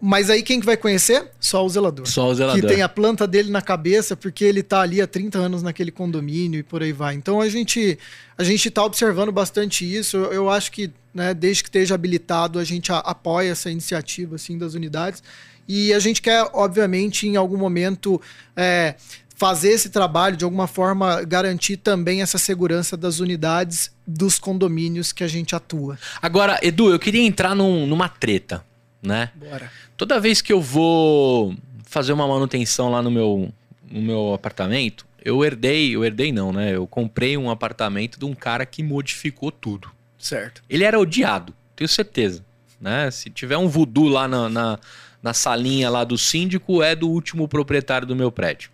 Mas 0.01 0.31
aí 0.31 0.43
quem 0.43 0.61
que 0.61 0.67
vai 0.67 0.77
conhecer? 0.77 1.31
Só 1.39 1.65
o 1.65 1.69
zelador. 1.69 2.07
Só 2.07 2.29
o 2.29 2.35
zelador. 2.35 2.61
Que 2.61 2.67
tem 2.67 2.83
a 2.83 2.89
planta 2.89 3.27
dele 3.27 3.51
na 3.51 3.61
cabeça, 3.61 4.17
porque 4.17 4.45
ele 4.45 4.63
tá 4.63 4.81
ali 4.81 5.03
há 5.03 5.07
30 5.07 5.39
anos 5.39 5.63
naquele 5.63 5.91
condomínio 5.91 6.61
e 6.61 6.63
por 6.63 6.83
aí 6.83 6.93
vai. 6.93 7.15
Então 7.15 7.41
a 7.41 7.49
gente 7.49 7.99
a 8.39 8.43
gente 8.43 8.69
está 8.69 8.83
observando 8.83 9.31
bastante 9.31 9.85
isso. 9.85 10.17
Eu, 10.17 10.49
acho 10.49 10.73
que, 10.73 10.91
né, 11.13 11.35
desde 11.35 11.63
que 11.63 11.69
esteja 11.69 11.95
habilitado, 11.95 12.59
a 12.59 12.65
gente 12.65 12.91
apoia 12.91 13.51
essa 13.51 13.71
iniciativa 13.71 14.37
assim 14.37 14.57
das 14.57 14.73
unidades. 14.75 15.23
E 15.69 15.93
a 15.93 15.99
gente 15.99 16.21
quer, 16.23 16.49
obviamente, 16.53 17.27
em 17.27 17.37
algum 17.37 17.57
momento 17.57 18.21
é, 18.57 18.95
fazer 19.37 19.71
esse 19.71 19.91
trabalho 19.91 20.37
de 20.37 20.45
alguma 20.45 20.67
forma 20.67 21.23
garantir 21.23 21.77
também 21.77 22.23
essa 22.23 22.39
segurança 22.39 22.97
das 22.97 23.21
unidades 23.21 23.91
dos 24.07 24.39
condomínios 24.39 25.13
que 25.13 25.23
a 25.23 25.29
gente 25.29 25.55
atua. 25.55 25.99
Agora, 26.23 26.59
Edu, 26.63 26.91
eu 26.91 26.99
queria 26.99 27.23
entrar 27.23 27.55
num, 27.55 27.87
numa 27.87 28.09
treta 28.09 28.65
né? 29.05 29.31
Bora. 29.35 29.71
Toda 29.97 30.19
vez 30.19 30.41
que 30.41 30.53
eu 30.53 30.61
vou 30.61 31.55
fazer 31.85 32.13
uma 32.13 32.27
manutenção 32.27 32.91
lá 32.91 33.03
no 33.03 33.11
meu, 33.11 33.53
no 33.89 34.01
meu 34.01 34.35
apartamento, 34.35 35.07
eu 35.25 35.45
herdei, 35.45 35.95
eu 35.95 36.05
herdei 36.05 36.33
não, 36.33 36.53
né? 36.53 36.75
Eu 36.75 36.87
comprei 36.87 37.37
um 37.37 37.51
apartamento 37.51 38.19
de 38.19 38.25
um 38.25 38.35
cara 38.35 38.67
que 38.67 38.83
modificou 38.83 39.51
tudo. 39.53 39.91
Certo. 40.19 40.63
Ele 40.69 40.85
era 40.85 40.99
odiado, 40.99 41.55
tenho 41.77 41.89
certeza. 41.89 42.45
Né? 42.81 43.11
Se 43.11 43.31
tiver 43.31 43.57
um 43.57 43.69
voodoo 43.69 44.09
lá 44.09 44.27
na, 44.29 44.49
na, 44.49 44.79
na 45.23 45.33
salinha 45.33 45.89
lá 45.89 46.05
do 46.05 46.19
síndico, 46.19 46.83
é 46.83 46.95
do 46.95 47.09
último 47.09 47.49
proprietário 47.49 48.07
do 48.07 48.17
meu 48.17 48.31
prédio. 48.31 48.71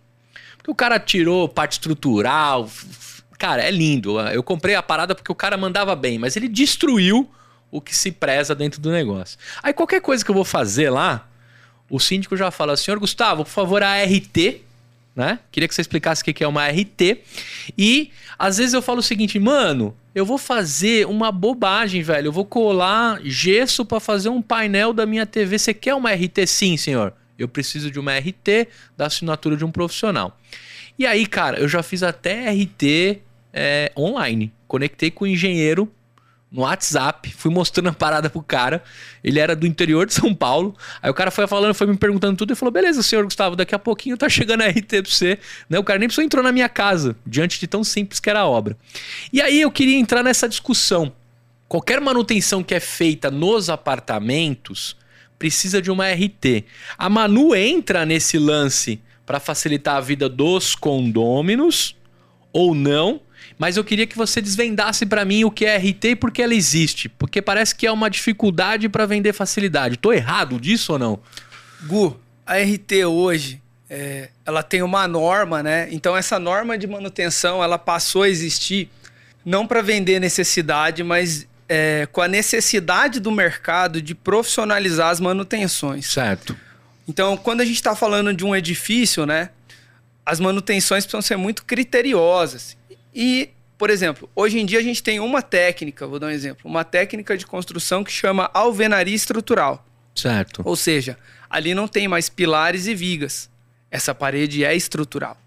Porque 0.57 0.71
o 0.71 0.75
cara 0.75 0.99
tirou 0.99 1.47
parte 1.47 1.73
estrutural. 1.73 2.69
Cara, 3.37 3.63
é 3.63 3.71
lindo. 3.71 4.19
Eu 4.19 4.43
comprei 4.43 4.75
a 4.75 4.83
parada 4.83 5.15
porque 5.15 5.31
o 5.31 5.35
cara 5.35 5.57
mandava 5.57 5.95
bem, 5.95 6.19
mas 6.19 6.35
ele 6.35 6.47
destruiu 6.47 7.29
o 7.71 7.79
que 7.79 7.95
se 7.95 8.11
preza 8.11 8.53
dentro 8.53 8.81
do 8.81 8.91
negócio. 8.91 9.39
Aí 9.63 9.73
qualquer 9.73 10.01
coisa 10.01 10.23
que 10.23 10.29
eu 10.29 10.35
vou 10.35 10.43
fazer 10.43 10.89
lá, 10.89 11.27
o 11.89 11.99
síndico 11.99 12.35
já 12.35 12.51
fala: 12.51 12.75
senhor 12.75 12.99
Gustavo, 12.99 13.43
por 13.43 13.51
favor, 13.51 13.81
a 13.81 14.03
RT. 14.03 14.61
Né? 15.13 15.39
Queria 15.51 15.67
que 15.67 15.75
você 15.75 15.81
explicasse 15.81 16.21
o 16.21 16.25
que 16.25 16.41
é 16.43 16.47
uma 16.47 16.65
RT. 16.67 17.19
E 17.77 18.11
às 18.39 18.57
vezes 18.57 18.73
eu 18.73 18.81
falo 18.81 18.99
o 18.99 19.03
seguinte, 19.03 19.37
mano, 19.39 19.95
eu 20.15 20.25
vou 20.25 20.37
fazer 20.37 21.05
uma 21.05 21.31
bobagem, 21.31 22.01
velho. 22.01 22.27
Eu 22.27 22.31
vou 22.31 22.45
colar 22.45 23.19
gesso 23.23 23.85
para 23.85 23.99
fazer 23.99 24.29
um 24.29 24.41
painel 24.41 24.93
da 24.93 25.05
minha 25.05 25.25
TV. 25.25 25.59
Você 25.59 25.73
quer 25.73 25.95
uma 25.95 26.13
RT? 26.13 26.47
Sim, 26.47 26.77
senhor. 26.77 27.13
Eu 27.37 27.47
preciso 27.47 27.91
de 27.91 27.99
uma 27.99 28.17
RT 28.17 28.69
da 28.95 29.07
assinatura 29.07 29.57
de 29.57 29.65
um 29.65 29.71
profissional. 29.71 30.37
E 30.97 31.05
aí, 31.05 31.25
cara, 31.25 31.59
eu 31.59 31.67
já 31.67 31.83
fiz 31.83 32.03
até 32.03 32.49
RT 32.49 33.19
é, 33.53 33.91
online. 33.97 34.53
Conectei 34.67 35.11
com 35.11 35.25
o 35.25 35.27
engenheiro 35.27 35.91
no 36.51 36.63
WhatsApp, 36.63 37.33
fui 37.37 37.49
mostrando 37.49 37.87
a 37.87 37.93
parada 37.93 38.29
pro 38.29 38.43
cara. 38.43 38.83
Ele 39.23 39.39
era 39.39 39.55
do 39.55 39.65
interior 39.65 40.05
de 40.05 40.13
São 40.13 40.35
Paulo. 40.35 40.75
Aí 41.01 41.09
o 41.09 41.13
cara 41.13 41.31
foi 41.31 41.47
falando, 41.47 41.73
foi 41.73 41.87
me 41.87 41.95
perguntando 41.95 42.35
tudo 42.35 42.51
e 42.51 42.55
falou: 42.55 42.71
beleza, 42.71 43.01
senhor 43.01 43.23
Gustavo, 43.23 43.55
daqui 43.55 43.73
a 43.73 43.79
pouquinho 43.79 44.17
tá 44.17 44.27
chegando 44.27 44.61
a 44.61 44.67
RT 44.67 44.87
pra 44.87 45.01
você. 45.05 45.39
Né? 45.69 45.79
O 45.79 45.83
cara 45.83 45.97
nem 45.97 46.09
precisou 46.09 46.25
entrar 46.25 46.43
na 46.43 46.51
minha 46.51 46.67
casa, 46.67 47.15
diante 47.25 47.59
de 47.59 47.67
tão 47.67 47.83
simples 47.83 48.19
que 48.19 48.29
era 48.29 48.41
a 48.41 48.47
obra. 48.47 48.77
E 49.31 49.41
aí 49.41 49.61
eu 49.61 49.71
queria 49.71 49.97
entrar 49.97 50.21
nessa 50.23 50.49
discussão. 50.49 51.13
Qualquer 51.69 52.01
manutenção 52.01 52.61
que 52.61 52.75
é 52.75 52.81
feita 52.81 53.31
nos 53.31 53.69
apartamentos 53.69 54.97
precisa 55.39 55.81
de 55.81 55.89
uma 55.89 56.11
RT. 56.11 56.65
A 56.97 57.07
Manu 57.07 57.55
entra 57.55 58.05
nesse 58.05 58.37
lance 58.37 59.01
para 59.25 59.39
facilitar 59.39 59.95
a 59.95 60.01
vida 60.01 60.27
dos 60.27 60.75
condôminos 60.75 61.95
ou 62.51 62.75
não? 62.75 63.21
Mas 63.57 63.77
eu 63.77 63.83
queria 63.83 64.07
que 64.07 64.17
você 64.17 64.41
desvendasse 64.41 65.05
para 65.05 65.23
mim 65.25 65.43
o 65.43 65.51
que 65.51 65.65
é 65.65 65.77
RT 65.77 66.05
e 66.05 66.15
por 66.15 66.31
que 66.31 66.41
ela 66.41 66.53
existe. 66.53 67.09
Porque 67.09 67.41
parece 67.41 67.75
que 67.75 67.85
é 67.85 67.91
uma 67.91 68.09
dificuldade 68.09 68.89
para 68.89 69.05
vender 69.05 69.33
facilidade. 69.33 69.97
Tô 69.97 70.11
errado 70.11 70.59
disso 70.59 70.93
ou 70.93 70.99
não? 70.99 71.19
Gu, 71.83 72.19
a 72.45 72.57
RT 72.57 73.05
hoje, 73.05 73.61
é, 73.89 74.29
ela 74.45 74.63
tem 74.63 74.81
uma 74.81 75.07
norma, 75.07 75.61
né? 75.61 75.87
Então 75.91 76.15
essa 76.15 76.39
norma 76.39 76.77
de 76.77 76.87
manutenção, 76.87 77.63
ela 77.63 77.77
passou 77.77 78.23
a 78.23 78.29
existir 78.29 78.89
não 79.45 79.65
para 79.65 79.81
vender 79.81 80.19
necessidade, 80.19 81.03
mas 81.03 81.47
é, 81.67 82.07
com 82.11 82.21
a 82.21 82.27
necessidade 82.27 83.19
do 83.19 83.31
mercado 83.31 84.01
de 84.01 84.13
profissionalizar 84.13 85.09
as 85.09 85.19
manutenções. 85.19 86.05
Certo. 86.11 86.55
Então, 87.07 87.35
quando 87.37 87.61
a 87.61 87.65
gente 87.65 87.75
está 87.75 87.95
falando 87.95 88.33
de 88.33 88.45
um 88.45 88.55
edifício, 88.55 89.25
né? 89.25 89.49
As 90.25 90.39
manutenções 90.39 91.05
precisam 91.05 91.21
ser 91.21 91.37
muito 91.37 91.65
criteriosas. 91.65 92.77
E, 93.13 93.49
por 93.77 93.89
exemplo, 93.89 94.29
hoje 94.35 94.59
em 94.59 94.65
dia 94.65 94.79
a 94.79 94.83
gente 94.83 95.01
tem 95.01 95.19
uma 95.19 95.41
técnica, 95.41 96.07
vou 96.07 96.19
dar 96.19 96.27
um 96.27 96.31
exemplo, 96.31 96.69
uma 96.69 96.83
técnica 96.83 97.37
de 97.37 97.45
construção 97.45 98.03
que 98.03 98.11
chama 98.11 98.49
alvenaria 98.53 99.15
estrutural. 99.15 99.85
Certo. 100.15 100.61
Ou 100.65 100.75
seja, 100.75 101.17
ali 101.49 101.73
não 101.73 101.87
tem 101.87 102.07
mais 102.07 102.29
pilares 102.29 102.87
e 102.87 102.95
vigas. 102.95 103.49
Essa 103.89 104.13
parede 104.15 104.63
é 104.63 104.75
estrutural. 104.75 105.37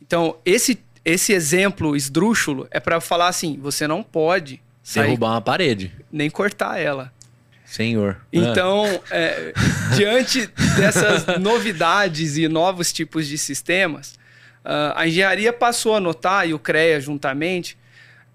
Então, 0.00 0.36
esse, 0.44 0.78
esse 1.04 1.32
exemplo 1.32 1.96
esdrúxulo 1.96 2.66
é 2.70 2.80
para 2.80 3.00
falar 3.00 3.28
assim: 3.28 3.58
você 3.60 3.86
não 3.86 4.02
pode 4.02 4.60
sair, 4.82 5.04
Derrubar 5.06 5.32
uma 5.32 5.40
parede. 5.40 5.92
nem 6.10 6.30
cortar 6.30 6.80
ela. 6.80 7.12
Senhor. 7.64 8.20
Então, 8.32 8.84
é, 9.10 9.52
diante 9.96 10.46
dessas 10.78 11.40
novidades 11.40 12.36
e 12.36 12.46
novos 12.46 12.92
tipos 12.92 13.26
de 13.26 13.36
sistemas, 13.36 14.16
a 14.94 15.06
engenharia 15.06 15.52
passou 15.52 15.94
a 15.94 16.00
notar, 16.00 16.48
e 16.48 16.52
o 16.52 16.58
CREA 16.58 17.00
juntamente, 17.00 17.78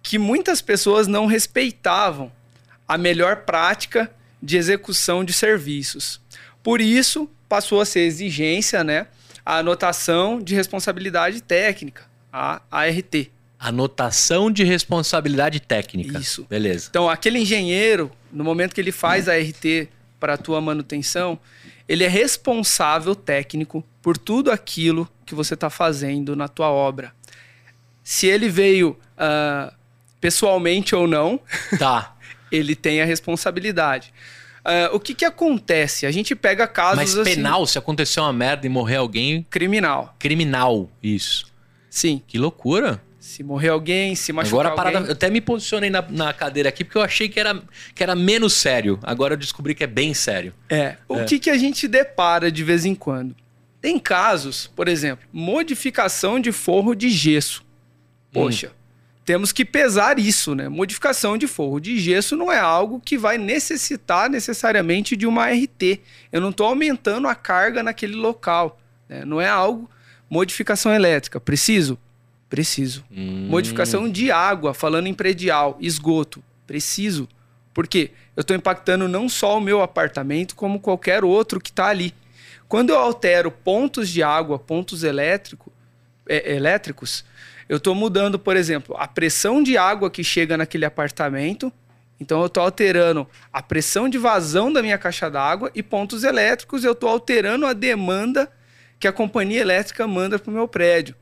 que 0.01 0.17
muitas 0.17 0.61
pessoas 0.61 1.07
não 1.07 1.25
respeitavam 1.25 2.31
a 2.87 2.97
melhor 2.97 3.37
prática 3.37 4.11
de 4.41 4.57
execução 4.57 5.23
de 5.23 5.33
serviços. 5.33 6.19
Por 6.63 6.81
isso, 6.81 7.29
passou 7.47 7.81
a 7.81 7.85
ser 7.85 8.01
exigência 8.01 8.83
né, 8.83 9.07
a 9.45 9.57
anotação 9.57 10.41
de 10.41 10.55
responsabilidade 10.55 11.41
técnica, 11.41 12.03
a 12.31 12.61
ART. 12.71 13.27
Anotação 13.59 14.49
de 14.49 14.63
responsabilidade 14.63 15.59
técnica. 15.59 16.17
Isso. 16.17 16.45
Beleza. 16.49 16.87
Então, 16.89 17.09
aquele 17.09 17.39
engenheiro, 17.39 18.11
no 18.31 18.43
momento 18.43 18.73
que 18.73 18.81
ele 18.81 18.91
faz 18.91 19.27
a 19.29 19.37
RT 19.37 19.89
para 20.19 20.33
a 20.33 20.37
tua 20.37 20.61
manutenção, 20.61 21.37
ele 21.87 22.03
é 22.03 22.07
responsável 22.07 23.13
técnico 23.13 23.83
por 24.01 24.17
tudo 24.17 24.51
aquilo 24.51 25.07
que 25.25 25.35
você 25.35 25.53
está 25.53 25.69
fazendo 25.69 26.35
na 26.35 26.47
tua 26.47 26.69
obra. 26.69 27.13
Se 28.03 28.27
ele 28.27 28.49
veio 28.49 28.97
ah, 29.17 29.73
pessoalmente 30.19 30.95
ou 30.95 31.07
não, 31.07 31.39
Tá. 31.77 32.15
ele 32.51 32.75
tem 32.75 33.01
a 33.01 33.05
responsabilidade. 33.05 34.13
Ah, 34.63 34.89
o 34.93 34.99
que, 34.99 35.13
que 35.13 35.25
acontece? 35.25 36.05
A 36.05 36.11
gente 36.11 36.35
pega 36.35 36.67
casos 36.67 36.97
Mas 36.97 37.17
assim, 37.17 37.35
penal, 37.35 37.65
se 37.65 37.77
acontecer 37.77 38.19
uma 38.19 38.33
merda 38.33 38.65
e 38.65 38.69
morrer 38.69 38.97
alguém, 38.97 39.45
criminal. 39.49 40.15
criminal. 40.19 40.89
Isso. 41.01 41.47
Sim. 41.89 42.21
Que 42.27 42.37
loucura. 42.37 43.01
Se 43.19 43.43
morrer 43.43 43.69
alguém, 43.69 44.15
se 44.15 44.33
machucar 44.33 44.53
Agora 44.61 44.69
a 44.69 44.75
parada. 44.75 44.97
alguém. 44.97 45.09
Eu 45.09 45.13
até 45.13 45.29
me 45.29 45.39
posicionei 45.41 45.89
na, 45.91 46.01
na 46.09 46.33
cadeira 46.33 46.69
aqui 46.69 46.83
porque 46.83 46.97
eu 46.97 47.03
achei 47.03 47.29
que 47.29 47.39
era, 47.39 47.61
que 47.93 48.01
era 48.01 48.15
menos 48.15 48.53
sério. 48.53 48.99
Agora 49.03 49.33
eu 49.35 49.37
descobri 49.37 49.75
que 49.75 49.83
é 49.83 49.87
bem 49.87 50.13
sério. 50.13 50.53
É. 50.67 50.95
O 51.07 51.19
É. 51.19 51.25
que, 51.25 51.37
que 51.37 51.49
a 51.49 51.57
gente 51.57 51.87
depara 51.87 52.51
de 52.51 52.63
vez 52.63 52.83
em 52.83 52.95
quando? 52.95 53.35
Tem 53.81 53.97
casos, 53.97 54.67
por 54.75 54.87
exemplo, 54.87 55.25
modificação 55.33 56.39
de 56.39 56.51
forro 56.51 56.93
de 56.93 57.09
gesso. 57.09 57.63
Poxa, 58.31 58.71
temos 59.25 59.51
que 59.51 59.65
pesar 59.65 60.19
isso, 60.19 60.53
né? 60.53 60.69
Modificação 60.69 61.37
de 61.37 61.47
forro 61.47 61.79
de 61.79 61.99
gesso 61.99 62.35
não 62.37 62.51
é 62.51 62.59
algo 62.59 63.01
que 63.03 63.17
vai 63.17 63.37
necessitar 63.37 64.29
necessariamente 64.29 65.17
de 65.17 65.25
uma 65.25 65.49
RT. 65.49 65.99
Eu 66.31 66.39
não 66.41 66.49
estou 66.51 66.67
aumentando 66.67 67.27
a 67.27 67.35
carga 67.35 67.81
naquele 67.81 68.15
local. 68.15 68.79
né? 69.09 69.25
Não 69.25 69.41
é 69.41 69.49
algo. 69.49 69.89
Modificação 70.29 70.93
elétrica. 70.93 71.39
Preciso? 71.41 71.97
Preciso. 72.49 73.03
Hum. 73.11 73.47
Modificação 73.49 74.09
de 74.09 74.31
água, 74.31 74.73
falando 74.73 75.07
em 75.07 75.13
predial, 75.13 75.77
esgoto. 75.79 76.43
Preciso. 76.67 77.27
Por 77.73 77.87
quê? 77.87 78.11
Eu 78.35 78.41
estou 78.41 78.55
impactando 78.55 79.07
não 79.07 79.27
só 79.27 79.57
o 79.57 79.61
meu 79.61 79.81
apartamento, 79.81 80.55
como 80.55 80.79
qualquer 80.79 81.23
outro 81.23 81.59
que 81.59 81.69
está 81.69 81.87
ali. 81.87 82.13
Quando 82.71 82.91
eu 82.91 82.97
altero 82.97 83.51
pontos 83.51 84.07
de 84.07 84.23
água, 84.23 84.57
pontos 84.57 85.03
elétrico, 85.03 85.69
é, 86.25 86.53
elétricos, 86.55 87.25
eu 87.67 87.75
estou 87.75 87.93
mudando, 87.93 88.39
por 88.39 88.55
exemplo, 88.55 88.95
a 88.97 89.09
pressão 89.09 89.61
de 89.61 89.77
água 89.77 90.09
que 90.09 90.23
chega 90.23 90.55
naquele 90.55 90.85
apartamento. 90.85 91.69
Então 92.17 92.39
eu 92.39 92.45
estou 92.45 92.63
alterando 92.63 93.27
a 93.51 93.61
pressão 93.61 94.07
de 94.07 94.17
vazão 94.17 94.71
da 94.71 94.81
minha 94.81 94.97
caixa 94.97 95.29
d'água 95.29 95.69
e 95.75 95.83
pontos 95.83 96.23
elétricos, 96.23 96.85
eu 96.85 96.93
estou 96.93 97.09
alterando 97.09 97.65
a 97.65 97.73
demanda 97.73 98.49
que 98.97 99.05
a 99.05 99.11
companhia 99.11 99.59
elétrica 99.59 100.07
manda 100.07 100.39
para 100.39 100.49
o 100.49 100.53
meu 100.53 100.65
prédio. 100.65 101.13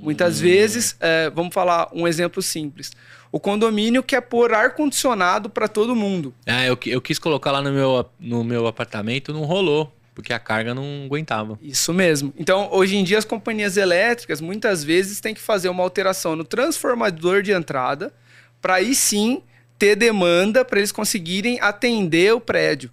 Muitas 0.00 0.40
vezes, 0.40 0.96
é, 1.00 1.28
vamos 1.28 1.52
falar 1.52 1.90
um 1.92 2.08
exemplo 2.08 2.40
simples. 2.40 2.92
O 3.30 3.38
condomínio 3.38 4.02
quer 4.02 4.22
pôr 4.22 4.54
ar-condicionado 4.54 5.50
para 5.50 5.68
todo 5.68 5.94
mundo. 5.94 6.34
É, 6.46 6.70
eu, 6.70 6.78
eu 6.86 7.02
quis 7.02 7.18
colocar 7.18 7.52
lá 7.52 7.60
no 7.60 7.70
meu, 7.70 8.10
no 8.18 8.42
meu 8.42 8.66
apartamento, 8.66 9.34
não 9.34 9.44
rolou. 9.44 9.92
Porque 10.14 10.32
a 10.32 10.38
carga 10.38 10.74
não 10.74 11.04
aguentava. 11.06 11.58
Isso 11.62 11.92
mesmo. 11.92 12.34
Então, 12.36 12.68
hoje 12.70 12.96
em 12.96 13.04
dia, 13.04 13.18
as 13.18 13.24
companhias 13.24 13.76
elétricas 13.76 14.40
muitas 14.40 14.84
vezes 14.84 15.20
têm 15.20 15.34
que 15.34 15.40
fazer 15.40 15.68
uma 15.68 15.82
alteração 15.82 16.36
no 16.36 16.44
transformador 16.44 17.42
de 17.42 17.52
entrada 17.52 18.12
para 18.60 18.74
aí 18.74 18.94
sim 18.94 19.42
ter 19.78 19.96
demanda 19.96 20.64
para 20.64 20.78
eles 20.78 20.92
conseguirem 20.92 21.58
atender 21.60 22.34
o 22.34 22.40
prédio. 22.40 22.90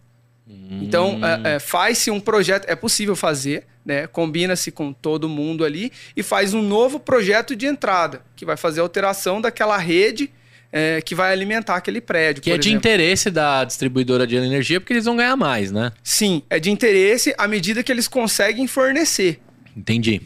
Então, 0.72 1.20
é, 1.24 1.56
é, 1.56 1.60
faz-se 1.60 2.10
um 2.10 2.20
projeto, 2.20 2.66
é 2.68 2.76
possível 2.76 3.16
fazer, 3.16 3.66
né? 3.86 4.08
Combina-se 4.08 4.72
com 4.72 4.94
todo 4.94 5.30
mundo 5.30 5.64
ali 5.64 5.92
e 6.16 6.24
faz 6.24 6.54
um 6.54 6.62
novo 6.62 7.00
projeto 7.00 7.56
de 7.56 7.66
entrada, 7.66 8.22
que 8.36 8.46
vai 8.46 8.58
fazer 8.58 8.80
a 8.80 8.84
alteração 8.84 9.42
daquela 9.42 9.78
rede 9.78 10.32
é, 10.72 11.02
que 11.02 11.16
vai 11.16 11.32
alimentar 11.32 11.76
aquele 11.76 12.02
prédio. 12.02 12.42
Que 12.42 12.52
é 12.52 12.58
de 12.58 12.70
exemplo. 12.70 12.78
interesse 12.78 13.30
da 13.30 13.64
distribuidora 13.64 14.26
de 14.26 14.36
energia, 14.36 14.80
porque 14.80 14.94
eles 14.94 15.06
vão 15.06 15.16
ganhar 15.16 15.36
mais, 15.36 15.72
né? 15.72 15.92
Sim, 16.04 16.44
é 16.50 16.60
de 16.60 16.70
interesse 16.70 17.34
à 17.38 17.48
medida 17.48 17.84
que 17.84 17.92
eles 17.92 18.08
conseguem 18.08 18.68
fornecer. 18.68 19.40
Entendi. 19.76 20.22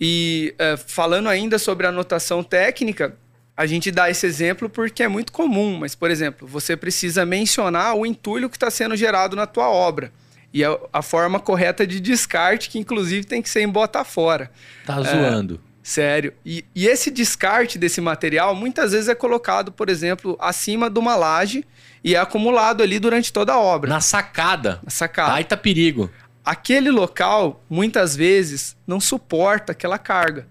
E 0.00 0.54
é, 0.58 0.76
falando 0.76 1.28
ainda 1.28 1.58
sobre 1.58 1.86
a 1.86 1.90
anotação 1.90 2.42
técnica, 2.42 3.16
a 3.56 3.66
gente 3.66 3.90
dá 3.90 4.10
esse 4.10 4.26
exemplo 4.26 4.68
porque 4.68 5.02
é 5.02 5.08
muito 5.08 5.32
comum, 5.32 5.78
mas, 5.78 5.94
por 5.94 6.10
exemplo, 6.10 6.46
você 6.46 6.76
precisa 6.76 7.24
mencionar 7.24 7.94
o 7.94 8.04
entulho 8.04 8.50
que 8.50 8.56
está 8.56 8.70
sendo 8.70 8.96
gerado 8.96 9.36
na 9.36 9.46
tua 9.46 9.70
obra. 9.70 10.12
E 10.52 10.64
a, 10.64 10.76
a 10.92 11.02
forma 11.02 11.40
correta 11.40 11.86
de 11.86 12.00
descarte, 12.00 12.68
que 12.68 12.78
inclusive 12.78 13.26
tem 13.26 13.42
que 13.42 13.48
ser 13.48 13.62
em 13.62 13.68
bota 13.68 14.04
fora. 14.04 14.50
Tá 14.84 15.00
zoando. 15.02 15.60
Sério. 15.84 16.32
E, 16.46 16.64
e 16.74 16.86
esse 16.86 17.10
descarte 17.10 17.78
desse 17.78 18.00
material 18.00 18.54
muitas 18.54 18.92
vezes 18.92 19.06
é 19.06 19.14
colocado, 19.14 19.70
por 19.70 19.90
exemplo, 19.90 20.34
acima 20.40 20.88
de 20.88 20.98
uma 20.98 21.14
laje 21.14 21.62
e 22.02 22.14
é 22.14 22.18
acumulado 22.18 22.82
ali 22.82 22.98
durante 22.98 23.30
toda 23.30 23.52
a 23.52 23.60
obra. 23.60 23.90
Na 23.90 24.00
sacada. 24.00 24.80
Na 24.82 24.90
sacada. 24.90 25.32
Baita 25.32 25.58
perigo. 25.58 26.10
aquele 26.42 26.90
local 26.90 27.62
muitas 27.68 28.16
vezes 28.16 28.74
não 28.86 28.98
suporta 28.98 29.72
aquela 29.72 29.98
carga. 29.98 30.48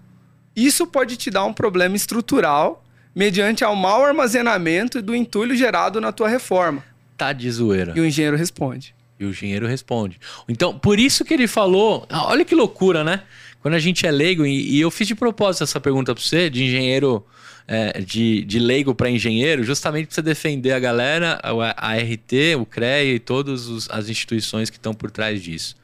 Isso 0.54 0.86
pode 0.86 1.16
te 1.16 1.30
dar 1.30 1.44
um 1.44 1.52
problema 1.52 1.96
estrutural 1.96 2.84
mediante 3.12 3.64
ao 3.64 3.74
mau 3.74 4.04
armazenamento 4.04 5.02
do 5.02 5.16
entulho 5.16 5.56
gerado 5.56 6.00
na 6.00 6.12
tua 6.12 6.28
reforma. 6.28 6.84
Tá 7.16 7.32
de 7.32 7.50
zoeira. 7.50 7.92
E 7.96 8.00
o 8.00 8.04
engenheiro 8.06 8.36
responde. 8.36 8.94
E 9.18 9.24
o 9.24 9.30
engenheiro 9.30 9.66
responde. 9.66 10.20
Então, 10.48 10.76
por 10.78 10.98
isso 10.98 11.24
que 11.24 11.34
ele 11.34 11.46
falou. 11.48 12.06
Ah, 12.08 12.26
Olha 12.28 12.44
que 12.44 12.54
loucura, 12.54 13.02
né? 13.04 13.22
Quando 13.64 13.76
a 13.76 13.78
gente 13.78 14.06
é 14.06 14.10
leigo, 14.10 14.44
e, 14.44 14.76
e 14.76 14.80
eu 14.82 14.90
fiz 14.90 15.08
de 15.08 15.14
propósito 15.14 15.64
essa 15.64 15.80
pergunta 15.80 16.14
pra 16.14 16.22
você, 16.22 16.50
de 16.50 16.64
engenheiro, 16.64 17.24
é, 17.66 17.98
de, 17.98 18.44
de 18.44 18.58
leigo 18.58 18.94
para 18.94 19.08
engenheiro, 19.08 19.64
justamente 19.64 20.08
pra 20.08 20.16
você 20.16 20.20
defender 20.20 20.72
a 20.72 20.78
galera, 20.78 21.40
a, 21.42 21.92
a 21.92 21.96
RT, 21.96 22.56
o 22.60 22.66
CREA 22.66 23.14
e 23.14 23.18
todas 23.18 23.66
os- 23.66 23.88
as 23.88 24.10
instituições 24.10 24.68
que 24.68 24.76
estão 24.76 24.92
por 24.92 25.10
trás 25.10 25.42
disso. 25.42 25.76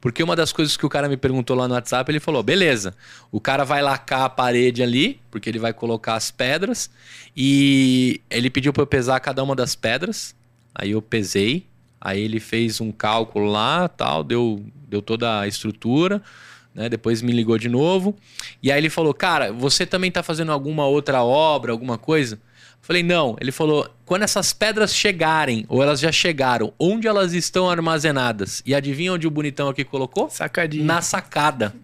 Porque 0.00 0.22
uma 0.22 0.36
das 0.36 0.52
coisas 0.52 0.76
que 0.76 0.86
o 0.86 0.88
cara 0.88 1.08
me 1.08 1.16
perguntou 1.16 1.56
lá 1.56 1.66
no 1.66 1.74
WhatsApp, 1.74 2.08
ele 2.12 2.20
falou: 2.20 2.44
beleza, 2.44 2.94
o 3.32 3.40
cara 3.40 3.64
vai 3.64 3.82
lacar 3.82 4.22
a 4.22 4.28
parede 4.28 4.80
ali, 4.80 5.18
porque 5.32 5.48
ele 5.50 5.58
vai 5.58 5.72
colocar 5.72 6.14
as 6.14 6.30
pedras, 6.30 6.88
e 7.36 8.20
ele 8.30 8.50
pediu 8.50 8.72
para 8.72 8.84
eu 8.84 8.86
pesar 8.86 9.18
cada 9.18 9.42
uma 9.42 9.56
das 9.56 9.74
pedras. 9.74 10.32
Aí 10.72 10.92
eu 10.92 11.02
pesei, 11.02 11.66
aí 12.00 12.20
ele 12.20 12.38
fez 12.38 12.80
um 12.80 12.92
cálculo 12.92 13.50
lá, 13.50 13.88
tal, 13.88 14.22
deu, 14.22 14.64
deu 14.88 15.02
toda 15.02 15.40
a 15.40 15.48
estrutura, 15.48 16.22
né? 16.74 16.88
Depois 16.88 17.22
me 17.22 17.32
ligou 17.32 17.56
de 17.56 17.68
novo. 17.68 18.16
E 18.62 18.72
aí 18.72 18.78
ele 18.78 18.90
falou: 18.90 19.14
"Cara, 19.14 19.52
você 19.52 19.86
também 19.86 20.10
tá 20.10 20.22
fazendo 20.22 20.52
alguma 20.52 20.86
outra 20.86 21.22
obra, 21.22 21.72
alguma 21.72 21.96
coisa?" 21.96 22.34
Eu 22.34 22.40
Falei: 22.82 23.02
"Não". 23.02 23.36
Ele 23.40 23.52
falou: 23.52 23.88
"Quando 24.04 24.22
essas 24.22 24.52
pedras 24.52 24.94
chegarem 24.94 25.64
ou 25.68 25.82
elas 25.82 26.00
já 26.00 26.10
chegaram, 26.12 26.72
onde 26.78 27.06
elas 27.06 27.32
estão 27.32 27.70
armazenadas?" 27.70 28.62
E 28.66 28.74
adivinha 28.74 29.12
onde 29.12 29.26
o 29.26 29.30
bonitão 29.30 29.68
aqui 29.68 29.84
colocou? 29.84 30.28
Sacadinho. 30.28 30.84
Na 30.84 31.00
sacada. 31.00 31.74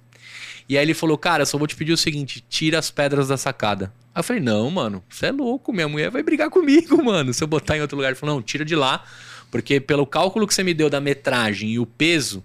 E 0.71 0.79
aí 0.79 0.85
ele 0.85 0.95
falou, 0.95 1.19
cara, 1.19 1.45
só 1.45 1.59
vou 1.59 1.67
te 1.67 1.75
pedir 1.75 1.93
o 1.93 1.97
seguinte, 1.97 2.45
tira 2.49 2.79
as 2.79 2.93
pedras 2.93 3.27
da 3.27 3.37
sacada. 3.37 3.93
Aí 4.15 4.21
eu 4.21 4.23
falei, 4.23 4.41
não, 4.41 4.71
mano, 4.71 5.03
você 5.11 5.27
é 5.27 5.33
louco, 5.33 5.73
minha 5.73 5.89
mulher 5.89 6.13
vai 6.13 6.23
brigar 6.23 6.49
comigo, 6.49 6.97
mano, 7.03 7.35
se 7.35 7.43
eu 7.43 7.49
botar 7.49 7.77
em 7.77 7.81
outro 7.81 7.97
lugar. 7.97 8.11
Ele 8.11 8.15
falou, 8.15 8.37
não, 8.37 8.41
tira 8.41 8.65
de 8.65 8.77
lá, 8.77 9.03
porque 9.51 9.81
pelo 9.81 10.07
cálculo 10.07 10.47
que 10.47 10.55
você 10.55 10.63
me 10.63 10.73
deu 10.73 10.89
da 10.89 11.01
metragem 11.01 11.71
e 11.71 11.81
o 11.81 11.85
peso, 11.85 12.45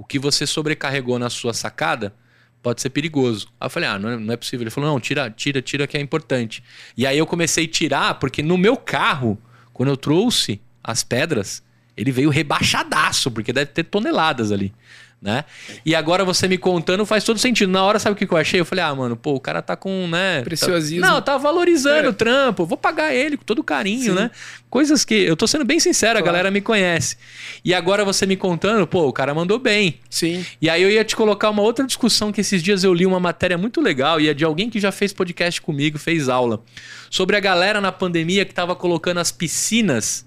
o 0.00 0.04
que 0.04 0.18
você 0.18 0.46
sobrecarregou 0.46 1.18
na 1.18 1.28
sua 1.28 1.52
sacada 1.52 2.14
pode 2.62 2.80
ser 2.80 2.88
perigoso. 2.88 3.48
Aí 3.60 3.66
eu 3.66 3.70
falei, 3.70 3.86
ah, 3.86 3.98
não 3.98 4.08
é, 4.08 4.16
não 4.16 4.32
é 4.32 4.36
possível. 4.38 4.62
Ele 4.62 4.70
falou, 4.70 4.88
não, 4.88 4.98
tira, 4.98 5.30
tira, 5.30 5.60
tira 5.60 5.86
que 5.86 5.94
é 5.94 6.00
importante. 6.00 6.64
E 6.96 7.06
aí 7.06 7.18
eu 7.18 7.26
comecei 7.26 7.66
a 7.66 7.68
tirar, 7.68 8.14
porque 8.14 8.42
no 8.42 8.56
meu 8.56 8.78
carro, 8.78 9.36
quando 9.74 9.90
eu 9.90 9.98
trouxe 9.98 10.58
as 10.82 11.04
pedras, 11.04 11.62
ele 11.94 12.10
veio 12.10 12.30
rebaixadaço, 12.30 13.30
porque 13.30 13.52
deve 13.52 13.72
ter 13.72 13.84
toneladas 13.84 14.50
ali 14.50 14.72
né? 15.20 15.44
E 15.84 15.94
agora 15.94 16.24
você 16.24 16.48
me 16.48 16.56
contando 16.56 17.04
faz 17.04 17.24
todo 17.24 17.38
sentido. 17.38 17.70
Na 17.70 17.84
hora, 17.84 17.98
sabe 17.98 18.14
o 18.14 18.16
que 18.16 18.32
eu 18.32 18.38
achei? 18.38 18.58
Eu 18.58 18.64
falei, 18.64 18.82
ah, 18.82 18.94
mano, 18.94 19.16
pô, 19.16 19.34
o 19.34 19.40
cara 19.40 19.60
tá 19.60 19.76
com, 19.76 20.08
né? 20.08 20.40
Preciosismo. 20.42 21.04
Tá... 21.04 21.10
Não, 21.10 21.20
tá 21.20 21.36
valorizando 21.36 22.06
é. 22.06 22.08
o 22.08 22.12
trampo. 22.12 22.64
Vou 22.64 22.78
pagar 22.78 23.14
ele 23.14 23.36
com 23.36 23.44
todo 23.44 23.62
carinho, 23.62 24.14
Sim. 24.14 24.18
né? 24.18 24.30
Coisas 24.70 25.04
que. 25.04 25.14
Eu 25.14 25.36
tô 25.36 25.46
sendo 25.46 25.64
bem 25.64 25.78
sincero, 25.78 26.12
claro. 26.14 26.24
a 26.24 26.26
galera 26.26 26.50
me 26.50 26.62
conhece. 26.62 27.18
E 27.62 27.74
agora 27.74 28.04
você 28.04 28.24
me 28.24 28.36
contando, 28.36 28.86
pô, 28.86 29.06
o 29.08 29.12
cara 29.12 29.34
mandou 29.34 29.58
bem. 29.58 30.00
Sim. 30.08 30.44
E 30.60 30.70
aí 30.70 30.82
eu 30.82 30.90
ia 30.90 31.04
te 31.04 31.14
colocar 31.14 31.50
uma 31.50 31.62
outra 31.62 31.86
discussão 31.86 32.32
que 32.32 32.40
esses 32.40 32.62
dias 32.62 32.82
eu 32.82 32.94
li 32.94 33.04
uma 33.04 33.20
matéria 33.20 33.58
muito 33.58 33.80
legal 33.80 34.20
e 34.20 34.28
é 34.28 34.34
de 34.34 34.44
alguém 34.44 34.70
que 34.70 34.80
já 34.80 34.90
fez 34.90 35.12
podcast 35.12 35.60
comigo, 35.60 35.98
fez 35.98 36.30
aula. 36.30 36.62
Sobre 37.10 37.36
a 37.36 37.40
galera 37.40 37.80
na 37.80 37.92
pandemia 37.92 38.46
que 38.46 38.54
tava 38.54 38.74
colocando 38.74 39.18
as 39.18 39.30
piscinas 39.30 40.24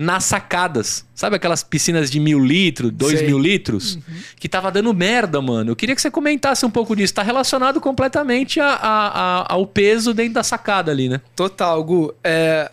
nas 0.00 0.24
sacadas. 0.24 1.04
Sabe 1.14 1.36
aquelas 1.36 1.62
piscinas 1.62 2.10
de 2.10 2.18
mil 2.18 2.42
litros, 2.42 2.90
dois 2.90 3.18
Sei. 3.18 3.26
mil 3.26 3.38
litros? 3.38 3.96
Uhum. 3.96 4.02
Que 4.38 4.48
tava 4.48 4.72
dando 4.72 4.94
merda, 4.94 5.42
mano. 5.42 5.72
Eu 5.72 5.76
queria 5.76 5.94
que 5.94 6.00
você 6.00 6.10
comentasse 6.10 6.64
um 6.64 6.70
pouco 6.70 6.96
disso. 6.96 7.12
Tá 7.12 7.22
relacionado 7.22 7.82
completamente 7.82 8.58
a, 8.58 8.68
a, 8.68 9.08
a, 9.42 9.52
ao 9.52 9.66
peso 9.66 10.14
dentro 10.14 10.32
da 10.32 10.42
sacada 10.42 10.90
ali, 10.90 11.06
né? 11.06 11.20
Total, 11.36 11.84
Gu. 11.84 12.14
É, 12.24 12.70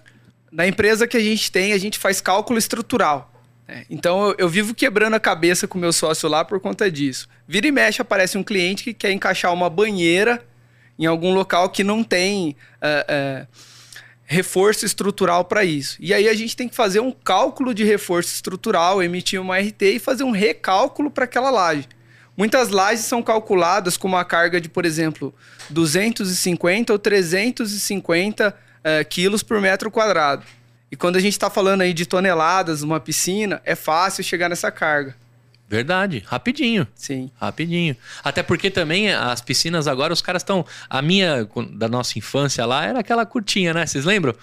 na 0.49 0.65
empresa 0.65 1.05
que 1.05 1.17
a 1.17 1.19
gente 1.19 1.51
tem, 1.51 1.73
a 1.73 1.77
gente 1.77 1.99
faz 1.99 2.21
cálculo 2.21 2.57
estrutural. 2.57 3.29
É, 3.67 3.83
então 3.89 4.29
eu, 4.29 4.35
eu, 4.37 4.47
vivo 4.47 4.73
quebrando 4.73 5.15
a 5.15 5.19
cabeça 5.19 5.67
com 5.67 5.77
o 5.77 5.81
meu 5.81 5.91
sócio 5.91 6.29
lá 6.29 6.45
por 6.45 6.61
conta 6.61 6.89
disso. 6.89 7.27
Vira 7.45 7.67
e 7.67 7.71
mexe, 7.73 8.01
aparece 8.01 8.37
um 8.37 8.43
cliente 8.43 8.85
que 8.85 8.93
quer 8.93 9.11
encaixar 9.11 9.53
uma 9.53 9.69
banheira 9.69 10.41
em 10.97 11.05
algum 11.05 11.33
local 11.33 11.69
que 11.71 11.83
não 11.83 12.05
tem. 12.05 12.55
É, 12.81 13.05
é 13.09 13.47
reforço 14.29 14.85
estrutural 14.85 15.45
para 15.45 15.63
isso. 15.63 15.95
E 16.01 16.13
aí 16.13 16.27
a 16.27 16.33
gente 16.33 16.55
tem 16.55 16.67
que 16.67 16.75
fazer 16.75 16.99
um 16.99 17.11
cálculo 17.11 17.73
de 17.73 17.85
reforço 17.85 18.33
estrutural, 18.33 19.01
emitir 19.01 19.39
uma 19.39 19.57
RT 19.57 19.81
e 19.83 19.99
fazer 19.99 20.25
um 20.25 20.31
recálculo 20.31 21.09
para 21.09 21.23
aquela 21.23 21.49
laje. 21.49 21.87
Muitas 22.35 22.69
lajes 22.69 23.05
são 23.05 23.23
calculadas 23.23 23.95
com 23.95 24.07
uma 24.07 24.25
carga 24.25 24.59
de, 24.59 24.67
por 24.67 24.85
exemplo, 24.85 25.33
250 25.69 26.91
ou 26.91 26.99
350 26.99 28.49
uh, 28.49 29.09
quilos 29.09 29.41
por 29.41 29.61
metro 29.61 29.89
quadrado. 29.89 30.43
E 30.91 30.95
quando 30.95 31.15
a 31.15 31.19
gente 31.19 31.33
está 31.33 31.49
falando 31.49 31.81
aí 31.81 31.93
de 31.93 32.05
toneladas, 32.05 32.83
uma 32.83 32.99
piscina, 32.99 33.61
é 33.65 33.75
fácil 33.75 34.23
chegar 34.23 34.49
nessa 34.49 34.69
carga. 34.69 35.15
Verdade, 35.69 36.23
rapidinho. 36.25 36.87
Sim. 36.95 37.29
Rapidinho. 37.39 37.95
Até 38.23 38.41
porque 38.41 38.71
também 38.71 39.13
as 39.13 39.41
piscinas 39.41 39.85
agora, 39.87 40.13
os 40.13 40.21
caras 40.21 40.41
estão. 40.41 40.65
A 40.89 41.01
minha, 41.01 41.47
da 41.73 41.89
nossa 41.89 42.17
infância 42.17 42.65
lá, 42.65 42.85
era 42.85 42.99
aquela 42.99 43.25
curtinha, 43.25 43.73
né? 43.73 43.85
Vocês 43.85 44.05
lembram? 44.05 44.33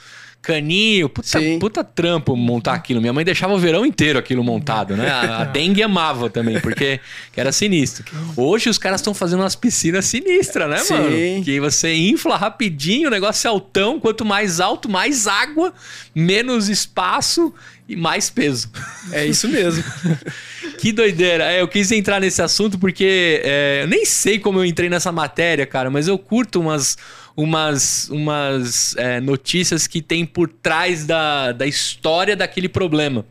Caninho, 0.44 1.08
puta, 1.08 1.38
puta 1.58 1.82
trampo 1.82 2.36
montar 2.36 2.74
aquilo. 2.74 3.00
Minha 3.00 3.12
mãe 3.12 3.24
deixava 3.24 3.54
o 3.54 3.58
verão 3.58 3.84
inteiro 3.84 4.18
aquilo 4.18 4.44
montado, 4.44 4.96
né? 4.96 5.10
A, 5.10 5.38
a 5.38 5.44
dengue 5.50 5.82
amava 5.82 6.28
também, 6.28 6.60
porque 6.60 7.00
era 7.36 7.50
sinistro. 7.50 8.04
Hoje 8.36 8.68
os 8.68 8.78
caras 8.78 9.00
estão 9.00 9.14
fazendo 9.14 9.40
umas 9.40 9.56
piscinas 9.56 10.04
sinistras, 10.04 10.68
né, 10.68 10.78
Sim. 10.78 10.94
mano? 10.94 11.44
Que 11.44 11.58
você 11.58 11.94
infla 11.94 12.36
rapidinho, 12.36 13.08
o 13.08 13.10
negócio 13.10 13.46
é 13.46 13.50
altão. 13.50 13.98
Quanto 13.98 14.24
mais 14.24 14.60
alto, 14.60 14.88
mais 14.88 15.26
água, 15.26 15.72
menos 16.14 16.68
espaço 16.68 17.52
e 17.88 17.96
mais 17.96 18.30
peso. 18.30 18.70
É 19.12 19.26
isso 19.26 19.48
mesmo. 19.48 19.82
que 20.78 20.92
doideira. 20.92 21.52
É, 21.52 21.60
eu 21.60 21.68
quis 21.68 21.90
entrar 21.92 22.20
nesse 22.20 22.40
assunto 22.40 22.78
porque 22.78 23.42
é, 23.44 23.80
eu 23.82 23.88
nem 23.88 24.04
sei 24.04 24.38
como 24.38 24.58
eu 24.58 24.64
entrei 24.64 24.88
nessa 24.88 25.12
matéria, 25.12 25.66
cara, 25.66 25.90
mas 25.90 26.08
eu 26.08 26.18
curto 26.18 26.60
umas 26.60 26.96
umas, 27.36 28.08
umas 28.10 28.94
é, 28.96 29.20
notícias 29.20 29.86
que 29.86 30.00
tem 30.00 30.24
por 30.24 30.48
trás 30.48 31.06
da, 31.06 31.52
da 31.52 31.66
história 31.66 32.36
daquele 32.36 32.68
problema. 32.68 33.24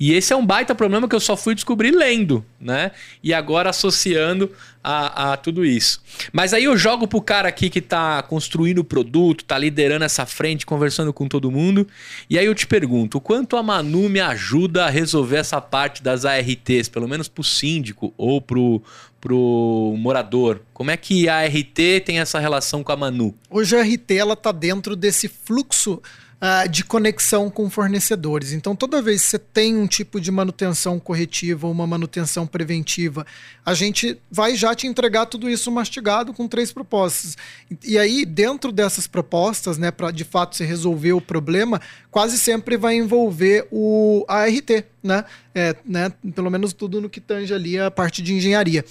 E 0.00 0.14
esse 0.14 0.32
é 0.32 0.36
um 0.36 0.46
baita 0.46 0.74
problema 0.74 1.06
que 1.06 1.14
eu 1.14 1.20
só 1.20 1.36
fui 1.36 1.54
descobrir 1.54 1.90
lendo, 1.90 2.42
né? 2.58 2.90
E 3.22 3.34
agora 3.34 3.68
associando 3.68 4.50
a, 4.82 5.32
a 5.32 5.36
tudo 5.36 5.62
isso. 5.62 6.02
Mas 6.32 6.54
aí 6.54 6.64
eu 6.64 6.74
jogo 6.74 7.06
pro 7.06 7.20
cara 7.20 7.50
aqui 7.50 7.68
que 7.68 7.82
tá 7.82 8.22
construindo 8.22 8.78
o 8.78 8.84
produto, 8.84 9.44
tá 9.44 9.58
liderando 9.58 10.02
essa 10.02 10.24
frente, 10.24 10.64
conversando 10.64 11.12
com 11.12 11.28
todo 11.28 11.50
mundo. 11.50 11.86
E 12.30 12.38
aí 12.38 12.46
eu 12.46 12.54
te 12.54 12.66
pergunto, 12.66 13.18
o 13.18 13.20
quanto 13.20 13.58
a 13.58 13.62
Manu 13.62 14.08
me 14.08 14.20
ajuda 14.20 14.86
a 14.86 14.88
resolver 14.88 15.36
essa 15.36 15.60
parte 15.60 16.02
das 16.02 16.24
ARTs, 16.24 16.88
pelo 16.88 17.06
menos 17.06 17.28
pro 17.28 17.44
síndico 17.44 18.14
ou 18.16 18.40
pro, 18.40 18.82
pro 19.20 19.94
morador? 19.98 20.62
Como 20.72 20.90
é 20.90 20.96
que 20.96 21.28
a 21.28 21.44
RT 21.44 22.04
tem 22.04 22.20
essa 22.20 22.38
relação 22.38 22.82
com 22.82 22.92
a 22.92 22.96
Manu? 22.96 23.34
Hoje 23.50 23.76
a 23.76 23.82
RT 23.82 24.12
ela 24.12 24.34
tá 24.34 24.50
dentro 24.52 24.96
desse 24.96 25.28
fluxo 25.28 26.00
uh, 26.40 26.68
de 26.68 26.82
conexão 26.84 27.50
com 27.50 27.68
fornecedores. 27.68 28.52
Então, 28.52 28.74
toda 28.74 29.02
vez 29.02 29.22
que 29.22 29.28
você 29.28 29.38
tem 29.38 29.76
um 29.76 29.86
tipo 29.86 30.20
de 30.20 30.30
manutenção 30.30 30.98
corretiva 30.98 31.66
ou 31.66 31.72
uma 31.72 31.86
manutenção 31.86 32.46
preventiva, 32.46 33.26
a 33.64 33.74
gente 33.74 34.18
vai 34.30 34.56
já 34.56 34.74
te 34.74 34.86
entregar 34.86 35.26
tudo 35.26 35.48
isso 35.48 35.70
mastigado 35.70 36.32
com 36.32 36.48
três 36.48 36.72
propostas. 36.72 37.36
E 37.84 37.98
aí, 37.98 38.24
dentro 38.24 38.72
dessas 38.72 39.06
propostas, 39.06 39.76
né, 39.76 39.90
para 39.90 40.10
de 40.10 40.24
fato 40.24 40.56
se 40.56 40.64
resolver 40.64 41.12
o 41.12 41.20
problema, 41.20 41.80
quase 42.10 42.38
sempre 42.38 42.76
vai 42.76 42.96
envolver 42.96 43.66
o 43.70 44.24
ART, 44.26 44.84
né? 45.02 45.24
É, 45.54 45.74
né? 45.84 46.12
Pelo 46.34 46.50
menos 46.50 46.72
tudo 46.72 47.00
no 47.00 47.10
que 47.10 47.20
tange 47.20 47.52
ali 47.52 47.78
a 47.78 47.90
parte 47.90 48.22
de 48.22 48.34
engenharia. 48.34 48.84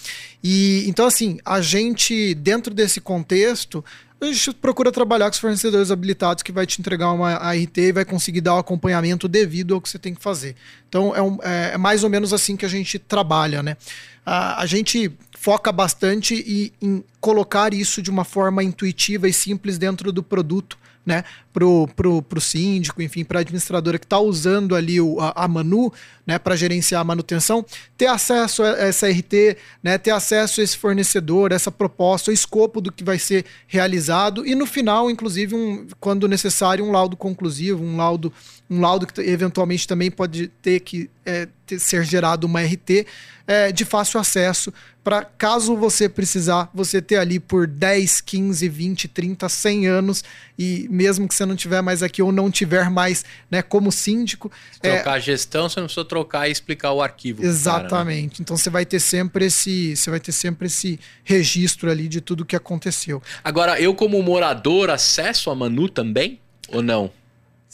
E 0.43 0.83
então, 0.87 1.05
assim, 1.05 1.39
a 1.45 1.61
gente, 1.61 2.33
dentro 2.35 2.73
desse 2.73 2.99
contexto, 2.99 3.83
a 4.21 4.25
gente 4.25 4.53
procura 4.53 4.91
trabalhar 4.91 5.25
com 5.27 5.33
os 5.33 5.39
fornecedores 5.39 5.91
habilitados 5.91 6.43
que 6.43 6.51
vai 6.51 6.65
te 6.65 6.79
entregar 6.79 7.11
uma 7.11 7.35
ART 7.35 7.77
e 7.77 7.91
vai 7.91 8.03
conseguir 8.03 8.41
dar 8.41 8.55
o 8.55 8.57
acompanhamento 8.57 9.27
devido 9.27 9.73
ao 9.73 9.81
que 9.81 9.89
você 9.89 9.97
tem 9.97 10.13
que 10.13 10.21
fazer. 10.21 10.55
Então 10.87 11.15
é, 11.15 11.21
um, 11.21 11.37
é, 11.41 11.71
é 11.73 11.77
mais 11.77 12.03
ou 12.03 12.09
menos 12.09 12.33
assim 12.33 12.57
que 12.57 12.65
a 12.65 12.69
gente 12.69 12.99
trabalha, 12.99 13.63
né? 13.63 13.77
A, 14.25 14.61
a 14.61 14.65
gente 14.65 15.11
foca 15.37 15.71
bastante 15.71 16.71
em, 16.81 16.87
em 16.87 17.03
colocar 17.21 17.73
isso 17.73 18.01
de 18.01 18.09
uma 18.09 18.25
forma 18.25 18.61
intuitiva 18.61 19.27
e 19.27 19.33
simples 19.33 19.77
dentro 19.77 20.11
do 20.11 20.21
produto 20.21 20.77
né, 21.09 21.23
pro, 21.51 21.89
pro, 21.95 22.21
pro 22.21 22.39
síndico, 22.39 23.01
enfim, 23.01 23.23
para 23.23 23.39
a 23.39 23.41
administradora 23.41 23.97
que 23.97 24.05
está 24.05 24.19
usando 24.19 24.75
ali 24.75 25.01
o, 25.01 25.19
a, 25.19 25.33
a 25.35 25.47
Manu, 25.47 25.91
né, 26.25 26.37
para 26.37 26.55
gerenciar 26.55 27.01
a 27.01 27.03
manutenção, 27.03 27.65
ter 27.97 28.05
acesso 28.05 28.61
a 28.61 28.67
essa 28.77 29.09
RT, 29.09 29.57
né, 29.81 29.97
ter 29.97 30.11
acesso 30.11 30.61
a 30.61 30.63
esse 30.63 30.77
fornecedor, 30.77 31.51
essa 31.51 31.71
proposta, 31.71 32.29
o 32.29 32.33
escopo 32.33 32.79
do 32.79 32.91
que 32.91 33.03
vai 33.03 33.17
ser 33.17 33.43
realizado 33.65 34.45
e 34.45 34.53
no 34.53 34.67
final, 34.67 35.09
inclusive, 35.09 35.55
um, 35.55 35.87
quando 35.99 36.27
necessário, 36.27 36.85
um 36.85 36.91
laudo 36.91 37.17
conclusivo, 37.17 37.83
um 37.83 37.97
laudo, 37.97 38.31
um 38.69 38.81
laudo 38.81 39.07
que 39.07 39.19
eventualmente 39.21 39.87
também 39.87 40.11
pode 40.11 40.47
ter 40.61 40.79
que 40.81 41.09
é, 41.25 41.47
ter, 41.65 41.79
ser 41.79 42.03
gerado 42.03 42.45
uma 42.45 42.61
RT 42.61 43.05
é, 43.47 43.71
de 43.71 43.83
fácil 43.83 44.19
acesso 44.19 44.71
para 45.03 45.23
caso 45.23 45.75
você 45.75 46.07
precisar, 46.07 46.69
você 46.71 47.01
ter 47.01 47.17
ali 47.17 47.39
por 47.39 47.65
10, 47.65 48.21
15, 48.21 48.69
20, 48.69 49.07
30, 49.07 49.49
100 49.49 49.87
anos 49.87 50.23
e 50.57 50.87
mesmo 50.91 51.27
que 51.27 51.33
você 51.33 51.47
não 51.47 51.55
tiver 51.55 51.81
mais 51.81 52.03
aqui 52.03 52.21
ou 52.21 52.31
não 52.31 52.51
tiver 52.51 52.91
mais, 52.91 53.25
né, 53.49 53.63
como 53.63 53.91
síndico, 53.91 54.51
Se 54.71 54.79
trocar 54.81 55.13
é... 55.13 55.15
a 55.15 55.19
gestão, 55.19 55.67
você 55.67 55.79
não 55.79 55.87
precisa 55.87 56.05
trocar 56.05 56.47
e 56.47 56.51
explicar 56.51 56.91
o 56.91 57.01
arquivo. 57.01 57.43
Exatamente. 57.43 57.89
Cara, 57.89 58.05
né? 58.05 58.37
Então 58.39 58.55
você 58.55 58.69
vai 58.69 58.85
ter 58.85 58.99
sempre 58.99 59.45
esse, 59.45 59.95
você 59.95 60.11
vai 60.11 60.19
ter 60.19 60.31
sempre 60.31 60.67
esse 60.67 60.99
registro 61.23 61.89
ali 61.89 62.07
de 62.07 62.21
tudo 62.21 62.45
que 62.45 62.55
aconteceu. 62.55 63.19
Agora, 63.43 63.81
eu 63.81 63.95
como 63.95 64.21
morador 64.21 64.91
acesso 64.91 65.49
a 65.49 65.55
Manu 65.55 65.89
também 65.89 66.39
ou 66.67 66.83
não? 66.83 67.11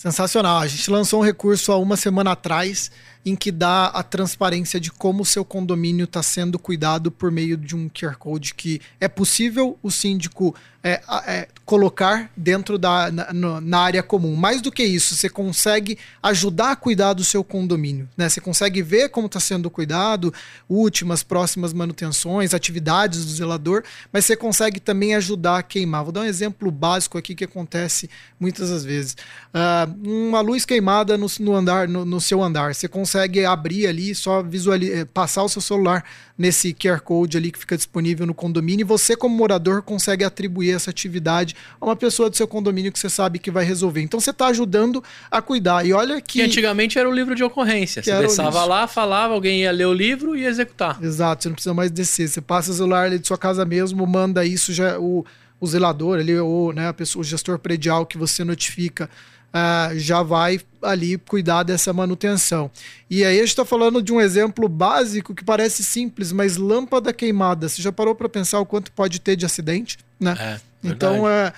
Sensacional. 0.06 0.60
A 0.60 0.68
gente 0.68 0.88
lançou 0.92 1.20
um 1.20 1.24
recurso 1.24 1.72
há 1.72 1.78
uma 1.78 1.98
semana 1.98 2.34
atrás 2.34 2.92
em 3.26 3.36
que 3.36 3.52
dá 3.52 3.88
a 3.88 4.04
transparência 4.04 4.80
de 4.80 4.92
como 4.92 5.24
o 5.24 5.26
seu 5.26 5.44
condomínio 5.44 6.04
está 6.04 6.22
sendo 6.22 6.60
cuidado 6.60 7.10
por 7.10 7.32
meio 7.32 7.58
de 7.58 7.76
um 7.76 7.90
QR 7.90 8.16
Code 8.16 8.54
que 8.54 8.80
é 9.02 9.08
possível 9.08 9.80
o 9.82 9.90
síndico 9.90 10.54
é, 10.88 11.02
é, 11.26 11.48
colocar 11.66 12.30
dentro 12.38 12.78
da 12.78 13.12
na, 13.12 13.60
na, 13.60 13.80
área 13.80 14.04
comum. 14.04 14.36
Mais 14.36 14.62
do 14.62 14.72
que 14.72 14.84
isso, 14.84 15.16
você 15.16 15.28
consegue 15.28 15.98
ajudar 16.22 16.74
a 16.74 16.76
cuidar 16.76 17.14
do 17.14 17.24
seu 17.24 17.44
condomínio. 17.44 18.08
Né? 18.16 18.30
Você 18.30 18.40
consegue 18.40 18.84
ver 18.84 19.10
como 19.10 19.26
está 19.26 19.40
sendo 19.40 19.68
cuidado, 19.68 20.32
últimas, 20.70 21.24
próximas 21.24 21.74
manutenções, 21.74 22.54
atividades 22.54 23.26
do 23.26 23.32
zelador, 23.32 23.84
mas 24.14 24.26
você 24.26 24.36
consegue 24.36 24.80
também 24.80 25.16
ajudar 25.16 25.58
a 25.58 25.64
queimar. 25.64 26.04
Vou 26.04 26.14
dar 26.14 26.22
um 26.22 26.26
exemplo 26.26 26.70
básico 26.70 27.18
aqui 27.18 27.34
que 27.34 27.46
acontece 27.46 28.08
muitas 28.40 28.70
das 28.70 28.86
vezes. 28.86 29.18
Uh, 29.52 30.28
uma 30.28 30.42
luz 30.42 30.66
queimada 30.66 31.18
no, 31.18 31.26
no 31.40 31.56
andar, 31.56 31.88
no, 31.88 32.06
no 32.06 32.22
seu 32.22 32.44
andar. 32.44 32.76
Você 32.76 32.88
consegue 32.88 33.44
abrir 33.44 33.88
ali, 33.88 34.14
só 34.14 34.44
visualizar, 34.44 35.00
eh, 35.00 35.06
passar 35.06 35.42
o 35.42 35.50
seu 35.50 35.64
celular 35.64 36.04
nesse 36.38 36.76
QR 36.76 37.00
Code 37.00 37.38
ali 37.38 37.52
que 37.52 37.58
fica 37.58 37.76
disponível 37.76 38.28
no 38.28 38.36
condomínio 38.36 38.84
e 38.84 38.88
você, 38.88 39.16
como 39.16 39.36
morador, 39.36 39.82
consegue 39.82 40.24
atribuir 40.24 40.75
essa 40.76 40.90
atividade 40.90 41.56
a 41.80 41.86
uma 41.86 41.96
pessoa 41.96 42.30
do 42.30 42.36
seu 42.36 42.48
condomínio 42.48 42.92
que 42.92 43.00
você 43.00 43.10
sabe 43.10 43.40
que 43.40 43.52
vai 43.52 43.66
resolver. 43.66 44.02
Então 44.02 44.20
você 44.20 44.32
está 44.32 44.48
ajudando 44.48 45.04
a 45.30 45.42
cuidar. 45.42 45.86
E 45.86 45.94
olha 45.94 46.22
que. 46.22 46.40
Que 46.40 46.42
antigamente 46.42 46.98
era 47.00 47.10
o 47.10 47.12
livro 47.12 47.36
de 47.36 47.44
ocorrência. 47.44 48.02
Que 48.02 48.12
você 48.12 48.26
isso. 48.26 48.42
lá, 48.42 48.88
falava, 48.88 49.34
alguém 49.34 49.62
ia 49.62 49.72
ler 49.72 49.86
o 49.86 49.94
livro 49.94 50.36
e 50.36 50.42
ia 50.42 50.50
executar. 50.50 51.02
Exato, 51.02 51.44
você 51.44 51.50
não 51.50 51.54
precisa 51.56 51.74
mais 51.74 51.92
descer. 51.92 52.28
Você 52.28 52.42
passa 52.42 52.72
o 52.72 52.74
celular 52.74 53.06
ali 53.06 53.20
de 53.20 53.28
sua 53.28 53.38
casa 53.38 53.66
mesmo, 53.66 54.06
manda 54.06 54.46
isso, 54.46 54.74
já 54.74 55.00
o, 55.00 55.26
o 55.60 55.68
zelador 55.68 56.20
ali, 56.20 56.38
ou 56.38 56.74
né, 56.74 56.88
a 56.88 56.94
pessoa, 56.94 57.22
o 57.22 57.24
gestor 57.24 57.60
predial 57.60 58.06
que 58.06 58.18
você 58.18 58.44
notifica. 58.44 59.10
Ah, 59.58 59.92
já 59.96 60.22
vai 60.22 60.60
ali 60.82 61.18
cuidar 61.18 61.64
dessa 61.64 61.94
manutenção. 61.94 62.70
E 63.10 63.24
aí 63.24 63.38
a 63.38 63.40
gente 63.40 63.48
está 63.48 63.64
falando 63.64 64.02
de 64.02 64.12
um 64.12 64.20
exemplo 64.20 64.68
básico 64.68 65.34
que 65.34 65.46
parece 65.46 65.82
simples, 65.82 66.34
mas 66.34 66.58
lâmpada 66.58 67.14
queimada. 67.14 67.70
Você 67.70 67.82
já 67.82 67.90
parou 67.90 68.14
para 68.14 68.28
pensar 68.28 68.60
o 68.60 68.66
quanto 68.66 68.92
pode 68.92 69.22
ter 69.22 69.38
de 69.38 69.46
acidente? 69.46 69.98
Né? 70.20 70.36
É, 70.38 70.60
então 70.84 71.30
é, 71.30 71.54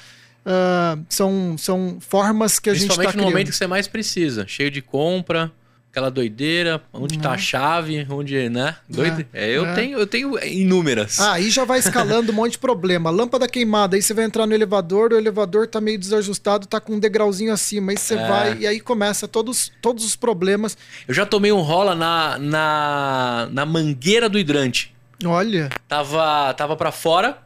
ah, 0.46 0.96
são, 1.10 1.58
são 1.58 1.98
formas 2.00 2.60
que 2.60 2.70
a 2.70 2.74
gente 2.76 2.84
está 2.84 2.94
Principalmente 2.94 3.16
no 3.16 3.22
criando. 3.24 3.32
momento 3.32 3.50
que 3.50 3.58
você 3.58 3.66
mais 3.66 3.88
precisa. 3.88 4.46
Cheio 4.48 4.70
de 4.70 4.84
compra, 4.84 5.52
aquela 5.98 6.12
doideira, 6.12 6.80
onde 6.94 7.18
tá 7.18 7.32
a 7.32 7.38
chave, 7.40 8.06
onde, 8.08 8.50
né? 8.50 8.76
Doido. 8.88 9.26
É, 9.34 9.50
eu, 9.50 9.66
é. 9.66 9.74
Tenho, 9.74 9.98
eu 9.98 10.06
tenho 10.06 10.38
inúmeras. 10.46 11.20
Ah, 11.20 11.34
aí 11.34 11.50
já 11.50 11.66
vai 11.66 11.80
escalando 11.80 12.32
um 12.32 12.36
monte 12.36 12.52
de 12.52 12.58
problema. 12.60 13.10
Lâmpada 13.10 13.48
queimada, 13.48 13.96
aí 13.96 14.02
você 14.02 14.14
vai 14.14 14.24
entrar 14.26 14.46
no 14.46 14.54
elevador, 14.54 15.12
o 15.12 15.18
elevador 15.18 15.66
tá 15.66 15.82
meio 15.82 15.98
desajustado, 15.98 16.68
tá 16.68 16.80
com 16.80 16.94
um 16.94 17.00
degrauzinho 17.00 17.52
acima. 17.52 17.92
Aí 17.92 17.98
você 17.98 18.14
É. 18.14 18.28
vai 18.28 18.58
e 18.60 18.68
aí 18.68 18.80
começa 18.80 19.28
todos, 19.28 19.72
todos 19.82 20.06
os 20.06 20.16
problemas. 20.16 20.78
Eu 21.08 21.16
já 21.16 21.26
tomei 21.26 21.52
um 21.52 21.62
rola 21.62 21.96
na, 21.96 22.38
na, 22.38 23.50
na 23.52 23.66
mangueira 23.66 24.30
do 24.30 24.38
hidrante. 24.38 24.94
Olha, 25.26 25.70
Tava, 25.88 26.54
tava 26.54 26.76
para 26.76 26.92
fora. 26.92 27.40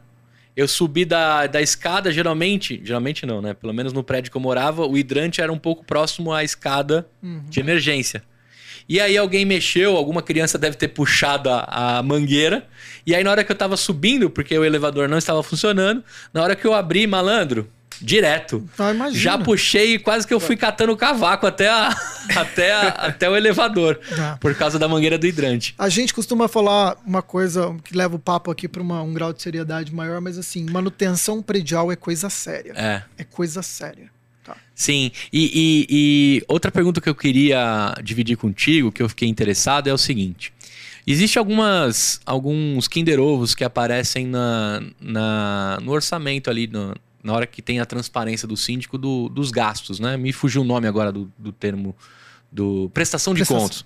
Eu 0.54 0.68
subi 0.68 1.06
da, 1.06 1.46
da 1.46 1.62
escada, 1.62 2.12
geralmente. 2.12 2.78
Geralmente 2.84 3.24
não, 3.24 3.40
né? 3.40 3.54
Pelo 3.54 3.72
menos 3.72 3.94
no 3.94 4.04
prédio 4.04 4.30
que 4.30 4.36
eu 4.36 4.40
morava, 4.42 4.86
o 4.86 4.98
hidrante 4.98 5.40
era 5.40 5.50
um 5.50 5.58
pouco 5.58 5.82
próximo 5.82 6.30
à 6.34 6.44
escada 6.44 7.06
de 7.48 7.58
emergência. 7.60 8.22
E 8.92 9.00
aí 9.00 9.16
alguém 9.16 9.46
mexeu, 9.46 9.96
alguma 9.96 10.20
criança 10.20 10.58
deve 10.58 10.76
ter 10.76 10.88
puxado 10.88 11.48
a, 11.48 11.98
a 11.98 12.02
mangueira. 12.02 12.66
E 13.06 13.14
aí, 13.14 13.24
na 13.24 13.30
hora 13.30 13.42
que 13.42 13.50
eu 13.50 13.56
tava 13.56 13.74
subindo, 13.74 14.28
porque 14.28 14.56
o 14.58 14.62
elevador 14.62 15.08
não 15.08 15.16
estava 15.16 15.42
funcionando, 15.42 16.04
na 16.30 16.42
hora 16.42 16.54
que 16.54 16.66
eu 16.66 16.74
abri, 16.74 17.06
malandro, 17.06 17.66
direto. 18.02 18.68
ah, 18.78 18.90
imagina. 18.90 19.18
Já 19.22 19.38
puxei 19.38 19.94
e 19.94 19.98
quase 19.98 20.26
que 20.26 20.34
eu 20.34 20.38
fui 20.40 20.56
catando 20.56 20.92
o 20.92 20.96
cavaco 20.96 21.46
até, 21.46 21.70
a, 21.70 21.88
até, 22.36 22.72
a- 22.72 22.88
até 22.88 23.30
o 23.30 23.34
elevador. 23.34 23.98
Ah. 24.18 24.36
Por 24.38 24.54
causa 24.54 24.78
da 24.78 24.86
mangueira 24.86 25.16
do 25.16 25.26
hidrante. 25.26 25.74
A 25.78 25.88
gente 25.88 26.12
costuma 26.12 26.46
falar 26.46 26.96
uma 27.06 27.22
coisa 27.22 27.74
que 27.84 27.96
leva 27.96 28.16
o 28.16 28.18
papo 28.18 28.50
aqui 28.50 28.68
para 28.68 28.82
um 28.82 29.14
grau 29.14 29.32
de 29.32 29.40
seriedade 29.42 29.94
maior, 29.94 30.20
mas 30.20 30.36
assim, 30.36 30.66
manutenção 30.70 31.40
predial 31.40 31.90
é 31.90 31.96
coisa 31.96 32.28
séria. 32.28 32.72
É. 32.76 33.02
É 33.16 33.24
coisa 33.24 33.62
séria. 33.62 34.10
Tá. 34.44 34.56
Sim, 34.74 35.10
e, 35.32 35.44
e- 35.54 35.86
e 35.90 36.44
outra 36.48 36.70
pergunta 36.72 37.00
que 37.00 37.08
eu 37.08 37.14
queria 37.14 37.94
dividir 38.02 38.36
contigo, 38.36 38.90
que 38.90 39.02
eu 39.02 39.08
fiquei 39.08 39.28
interessado, 39.28 39.86
é 39.88 39.92
o 39.92 39.98
seguinte. 39.98 40.52
Existe 41.06 41.38
algumas, 41.38 42.20
alguns 42.26 42.86
Kinder 42.88 43.20
Ovos 43.20 43.54
que 43.54 43.64
aparecem 43.64 44.26
na, 44.26 44.82
na- 45.00 45.78
no 45.82 45.92
orçamento 45.92 46.48
ali, 46.50 46.66
no- 46.66 46.94
na 47.22 47.32
hora 47.32 47.46
que 47.46 47.62
tem 47.62 47.78
a 47.80 47.86
transparência 47.86 48.46
do 48.48 48.56
síndico 48.56 48.98
do- 48.98 49.28
dos 49.28 49.50
gastos, 49.50 50.00
né? 50.00 50.16
Me 50.16 50.32
fugiu 50.32 50.62
o 50.62 50.64
nome 50.64 50.86
agora 50.88 51.12
do, 51.12 51.30
do 51.38 51.52
termo 51.52 51.94
do 52.50 52.90
prestação 52.92 53.32
de 53.32 53.38
Prestação. 53.38 53.62
contas. 53.62 53.84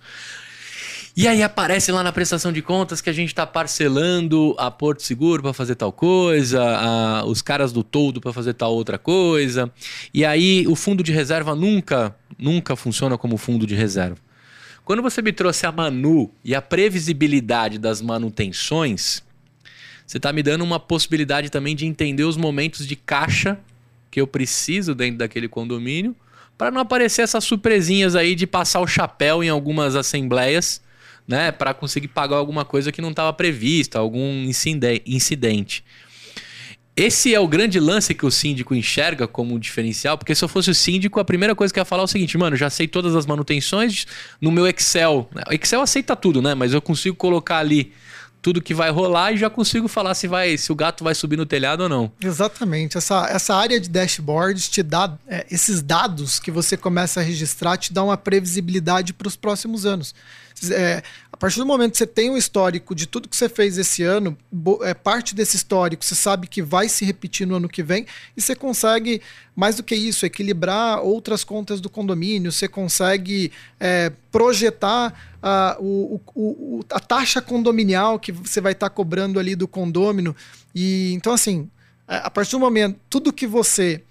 E 1.16 1.26
aí 1.26 1.42
aparece 1.42 1.90
lá 1.90 2.02
na 2.02 2.12
prestação 2.12 2.52
de 2.52 2.60
contas 2.60 3.00
que 3.00 3.08
a 3.08 3.12
gente 3.12 3.28
está 3.28 3.46
parcelando 3.46 4.54
a 4.58 4.70
Porto 4.70 5.02
Seguro 5.02 5.42
para 5.42 5.54
fazer 5.54 5.74
tal 5.74 5.90
coisa, 5.90 6.62
a- 6.62 7.24
os 7.24 7.40
caras 7.40 7.72
do 7.72 7.82
toldo 7.82 8.20
para 8.20 8.34
fazer 8.34 8.52
tal 8.52 8.74
outra 8.74 8.98
coisa. 8.98 9.72
E 10.12 10.26
aí 10.26 10.66
o 10.68 10.76
fundo 10.76 11.02
de 11.02 11.12
reserva 11.12 11.54
nunca, 11.54 12.14
nunca 12.38 12.76
funciona 12.76 13.16
como 13.16 13.38
fundo 13.38 13.66
de 13.66 13.74
reserva. 13.74 14.18
Quando 14.84 15.00
você 15.02 15.22
me 15.22 15.32
trouxe 15.32 15.64
a 15.66 15.72
Manu 15.72 16.30
e 16.44 16.54
a 16.54 16.60
previsibilidade 16.60 17.78
das 17.78 18.02
manutenções, 18.02 19.22
você 20.06 20.18
está 20.18 20.32
me 20.34 20.42
dando 20.42 20.62
uma 20.62 20.78
possibilidade 20.78 21.48
também 21.50 21.74
de 21.74 21.86
entender 21.86 22.24
os 22.24 22.36
momentos 22.36 22.86
de 22.86 22.94
caixa 22.94 23.58
que 24.10 24.20
eu 24.20 24.26
preciso 24.26 24.94
dentro 24.94 25.18
daquele 25.18 25.48
condomínio 25.48 26.14
para 26.58 26.70
não 26.70 26.80
aparecer 26.82 27.22
essas 27.22 27.42
surpresinhas 27.42 28.14
aí 28.14 28.34
de 28.34 28.46
passar 28.46 28.80
o 28.80 28.86
chapéu 28.86 29.42
em 29.42 29.48
algumas 29.48 29.96
assembleias, 29.96 30.80
né, 31.26 31.50
para 31.52 31.74
conseguir 31.74 32.08
pagar 32.08 32.36
alguma 32.36 32.64
coisa 32.64 32.92
que 32.92 33.02
não 33.02 33.10
estava 33.10 33.32
prevista, 33.32 33.98
algum 33.98 34.44
incide- 34.44 35.02
incidente. 35.06 35.84
Esse 36.96 37.34
é 37.34 37.38
o 37.38 37.46
grande 37.46 37.78
lance 37.78 38.14
que 38.14 38.24
o 38.24 38.30
síndico 38.30 38.74
enxerga 38.74 39.28
como 39.28 39.54
um 39.54 39.58
diferencial, 39.58 40.16
porque 40.16 40.34
se 40.34 40.42
eu 40.42 40.48
fosse 40.48 40.70
o 40.70 40.74
síndico, 40.74 41.20
a 41.20 41.24
primeira 41.24 41.54
coisa 41.54 41.72
que 41.72 41.78
eu 41.78 41.82
ia 41.82 41.84
falar 41.84 42.02
é 42.02 42.04
o 42.04 42.08
seguinte, 42.08 42.38
mano, 42.38 42.56
já 42.56 42.70
sei 42.70 42.88
todas 42.88 43.14
as 43.14 43.26
manutenções 43.26 44.06
no 44.40 44.50
meu 44.50 44.66
Excel. 44.66 45.28
O 45.46 45.52
Excel 45.52 45.82
aceita 45.82 46.16
tudo, 46.16 46.40
né? 46.40 46.54
Mas 46.54 46.72
eu 46.72 46.80
consigo 46.80 47.14
colocar 47.14 47.58
ali 47.58 47.92
tudo 48.40 48.62
que 48.62 48.72
vai 48.72 48.90
rolar 48.90 49.32
e 49.32 49.36
já 49.36 49.50
consigo 49.50 49.88
falar 49.88 50.14
se 50.14 50.26
vai, 50.26 50.56
se 50.56 50.72
o 50.72 50.74
gato 50.74 51.04
vai 51.04 51.14
subir 51.14 51.36
no 51.36 51.44
telhado 51.44 51.82
ou 51.82 51.88
não. 51.88 52.10
Exatamente. 52.22 52.96
Essa, 52.96 53.26
essa 53.28 53.54
área 53.54 53.78
de 53.78 53.90
dashboards 53.90 54.68
te 54.68 54.82
dá 54.82 55.18
é, 55.28 55.44
esses 55.50 55.82
dados 55.82 56.38
que 56.38 56.50
você 56.50 56.78
começa 56.78 57.20
a 57.20 57.22
registrar, 57.22 57.76
te 57.76 57.92
dá 57.92 58.02
uma 58.02 58.16
previsibilidade 58.16 59.12
para 59.12 59.28
os 59.28 59.36
próximos 59.36 59.84
anos. 59.84 60.14
É, 60.70 61.02
a 61.30 61.36
partir 61.36 61.58
do 61.58 61.66
momento 61.66 61.92
que 61.92 61.98
você 61.98 62.06
tem 62.06 62.30
um 62.30 62.36
histórico 62.36 62.94
de 62.94 63.06
tudo 63.06 63.28
que 63.28 63.36
você 63.36 63.46
fez 63.48 63.76
esse 63.76 64.02
ano, 64.02 64.36
é, 64.82 64.94
parte 64.94 65.34
desse 65.34 65.54
histórico 65.56 66.02
você 66.02 66.14
sabe 66.14 66.46
que 66.46 66.62
vai 66.62 66.88
se 66.88 67.04
repetir 67.04 67.46
no 67.46 67.56
ano 67.56 67.68
que 67.68 67.82
vem 67.82 68.06
e 68.34 68.40
você 68.40 68.54
consegue, 68.56 69.20
mais 69.54 69.76
do 69.76 69.82
que 69.82 69.94
isso, 69.94 70.24
equilibrar 70.24 71.00
outras 71.02 71.44
contas 71.44 71.78
do 71.78 71.90
condomínio, 71.90 72.50
você 72.50 72.66
consegue 72.66 73.52
é, 73.78 74.10
projetar 74.32 75.36
a, 75.42 75.76
o, 75.78 76.20
o- 76.34 76.84
a 76.90 77.00
taxa 77.00 77.42
condominial 77.42 78.18
que 78.18 78.32
você 78.32 78.60
vai 78.60 78.72
estar 78.72 78.88
cobrando 78.88 79.38
ali 79.38 79.54
do 79.54 79.68
condômino. 79.68 80.34
E 80.74 81.12
então, 81.12 81.34
assim, 81.34 81.68
é, 82.08 82.16
a 82.16 82.30
partir 82.30 82.52
do 82.52 82.60
momento, 82.60 82.98
tudo 83.10 83.30
que 83.32 83.46
você 83.46 84.02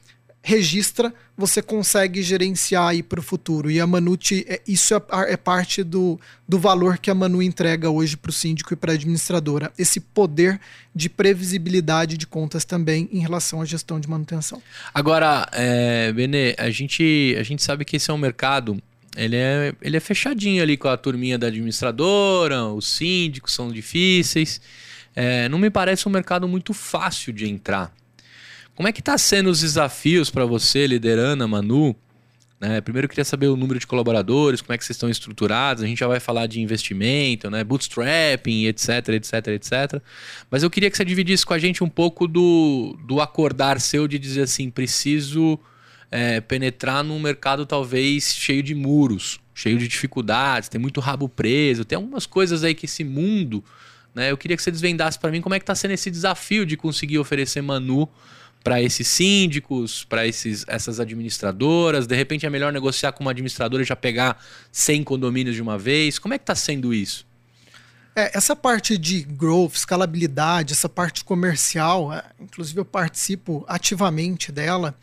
registra, 0.45 1.11
você 1.35 1.59
consegue 1.59 2.21
gerenciar 2.21 2.89
aí 2.89 3.01
para 3.01 3.19
o 3.19 3.23
futuro. 3.23 3.71
E 3.71 3.79
a 3.81 3.87
Manute, 3.87 4.45
é, 4.47 4.61
isso 4.67 4.93
é, 4.93 5.01
é 5.29 5.35
parte 5.35 5.83
do, 5.83 6.19
do 6.47 6.59
valor 6.59 6.99
que 6.99 7.09
a 7.09 7.15
Manu 7.15 7.41
entrega 7.41 7.89
hoje 7.89 8.15
para 8.15 8.29
o 8.29 8.33
síndico 8.33 8.71
e 8.71 8.75
para 8.75 8.91
a 8.91 8.95
administradora. 8.95 9.71
Esse 9.75 9.99
poder 9.99 10.61
de 10.93 11.09
previsibilidade 11.09 12.15
de 12.15 12.27
contas 12.27 12.63
também 12.63 13.09
em 13.11 13.19
relação 13.19 13.59
à 13.59 13.65
gestão 13.65 13.99
de 13.99 14.07
manutenção. 14.07 14.61
Agora, 14.93 15.49
é, 15.51 16.13
Benê, 16.13 16.53
a 16.59 16.69
gente, 16.69 17.35
a 17.39 17.43
gente 17.43 17.63
sabe 17.63 17.83
que 17.83 17.95
esse 17.95 18.11
é 18.11 18.13
um 18.13 18.17
mercado, 18.19 18.79
ele 19.17 19.35
é, 19.35 19.73
ele 19.81 19.97
é 19.97 19.99
fechadinho 19.99 20.61
ali 20.61 20.77
com 20.77 20.87
a 20.87 20.95
turminha 20.95 21.39
da 21.39 21.47
administradora, 21.47 22.65
os 22.65 22.87
síndicos 22.87 23.51
são 23.51 23.71
difíceis. 23.71 24.61
É, 25.15 25.49
não 25.49 25.57
me 25.57 25.71
parece 25.71 26.07
um 26.07 26.11
mercado 26.11 26.47
muito 26.47 26.71
fácil 26.71 27.33
de 27.33 27.49
entrar. 27.49 27.91
Como 28.75 28.87
é 28.87 28.91
que 28.91 29.01
tá 29.01 29.17
sendo 29.17 29.49
os 29.49 29.61
desafios 29.61 30.29
para 30.29 30.45
você, 30.45 30.85
liderando 30.85 31.43
a 31.43 31.47
Manu? 31.47 31.95
né? 32.59 32.81
primeiro 32.81 33.05
eu 33.05 33.09
queria 33.09 33.25
saber 33.25 33.47
o 33.47 33.55
número 33.55 33.79
de 33.79 33.85
colaboradores, 33.85 34.61
como 34.61 34.73
é 34.73 34.77
que 34.77 34.85
vocês 34.85 34.95
estão 34.95 35.09
estruturados. 35.09 35.83
A 35.83 35.87
gente 35.87 35.99
já 35.99 36.07
vai 36.07 36.19
falar 36.19 36.47
de 36.47 36.61
investimento, 36.61 37.49
né? 37.49 37.63
bootstrapping, 37.63 38.65
etc, 38.65 39.09
etc, 39.09 39.47
etc. 39.47 40.01
Mas 40.49 40.63
eu 40.63 40.69
queria 40.69 40.89
que 40.89 40.97
você 40.97 41.05
dividisse 41.05 41.45
com 41.45 41.53
a 41.53 41.59
gente 41.59 41.83
um 41.83 41.89
pouco 41.89 42.27
do, 42.27 42.97
do 43.05 43.21
acordar 43.21 43.79
seu 43.79 44.07
de 44.07 44.17
dizer 44.17 44.43
assim, 44.43 44.69
preciso 44.69 45.59
é, 46.09 46.41
penetrar 46.41 47.03
num 47.03 47.19
mercado 47.19 47.65
talvez 47.65 48.33
cheio 48.33 48.63
de 48.63 48.73
muros, 48.73 49.39
cheio 49.53 49.77
de 49.77 49.87
dificuldades, 49.87 50.69
tem 50.69 50.79
muito 50.79 50.99
rabo 50.99 51.27
preso, 51.27 51.85
tem 51.85 51.95
algumas 51.95 52.25
coisas 52.25 52.63
aí 52.63 52.73
que 52.73 52.85
esse 52.85 53.03
mundo, 53.03 53.63
né? 54.13 54.31
Eu 54.31 54.37
queria 54.37 54.55
que 54.55 54.63
você 54.63 54.71
desvendasse 54.71 55.19
para 55.19 55.31
mim 55.31 55.41
como 55.41 55.55
é 55.55 55.59
que 55.59 55.63
está 55.63 55.75
sendo 55.75 55.91
esse 55.91 56.09
desafio 56.09 56.65
de 56.65 56.77
conseguir 56.77 57.19
oferecer 57.19 57.61
Manu 57.61 58.09
para 58.65 58.81
esses 58.81 59.07
síndicos, 59.07 60.03
para 60.05 60.25
essas 60.25 60.99
administradoras. 60.99 62.07
De 62.07 62.15
repente 62.15 62.47
é 62.47 62.49
melhor 62.49 62.73
negociar 62.73 63.11
com 63.11 63.23
uma 63.23 63.29
administradora 63.29 63.83
e 63.83 63.85
já 63.85 63.95
pegar 63.95 64.43
100 64.71 65.03
condomínios 65.03 65.55
de 65.55 65.61
uma 65.61 65.77
vez. 65.77 66.17
Como 66.17 66.33
é 66.33 66.39
que 66.39 66.41
está 66.41 66.55
sendo 66.55 66.91
isso? 66.91 67.27
É, 68.15 68.35
essa 68.35 68.55
parte 68.55 68.97
de 68.97 69.21
growth, 69.21 69.75
escalabilidade, 69.75 70.73
essa 70.73 70.89
parte 70.89 71.23
comercial, 71.23 72.11
é, 72.11 72.23
inclusive 72.39 72.79
eu 72.79 72.85
participo 72.85 73.63
ativamente 73.67 74.51
dela, 74.51 74.97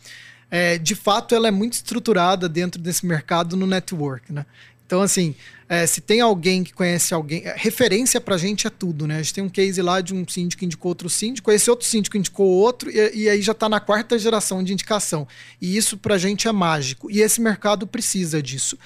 é, 0.51 0.77
de 0.77 0.93
fato 0.93 1.33
ela 1.33 1.47
é 1.47 1.51
muito 1.51 1.73
estruturada 1.73 2.49
dentro 2.49 2.81
desse 2.81 3.05
mercado 3.05 3.55
no 3.55 3.65
network, 3.65 4.33
né? 4.33 4.45
Então, 4.85 5.01
assim, 5.01 5.33
é, 5.67 5.87
se 5.87 6.01
tem 6.01 6.21
alguém 6.21 6.63
que 6.63 6.73
conhece 6.73 7.13
alguém, 7.13 7.41
é, 7.45 7.55
referência 7.57 8.21
pra 8.21 8.37
gente 8.37 8.67
é 8.67 8.69
tudo, 8.69 9.07
né? 9.07 9.15
A 9.15 9.21
gente 9.21 9.33
tem 9.33 9.43
um 9.43 9.49
case 9.49 9.81
lá 9.81 10.01
de 10.01 10.13
um 10.13 10.27
síndico 10.27 10.59
que 10.59 10.65
indicou 10.65 10.89
outro 10.89 11.09
síndico, 11.09 11.51
esse 11.51 11.69
outro 11.69 11.87
síndico 11.87 12.17
indicou 12.17 12.47
outro, 12.47 12.91
e, 12.91 13.23
e 13.23 13.29
aí 13.29 13.41
já 13.41 13.53
tá 13.53 13.67
na 13.67 13.79
quarta 13.79 14.19
geração 14.19 14.63
de 14.63 14.73
indicação. 14.73 15.27
E 15.61 15.75
isso 15.75 15.97
pra 15.97 16.17
gente 16.17 16.47
é 16.47 16.51
mágico. 16.51 17.09
E 17.09 17.21
esse 17.21 17.41
mercado 17.41 17.87
precisa 17.87 18.41
disso. 18.41 18.77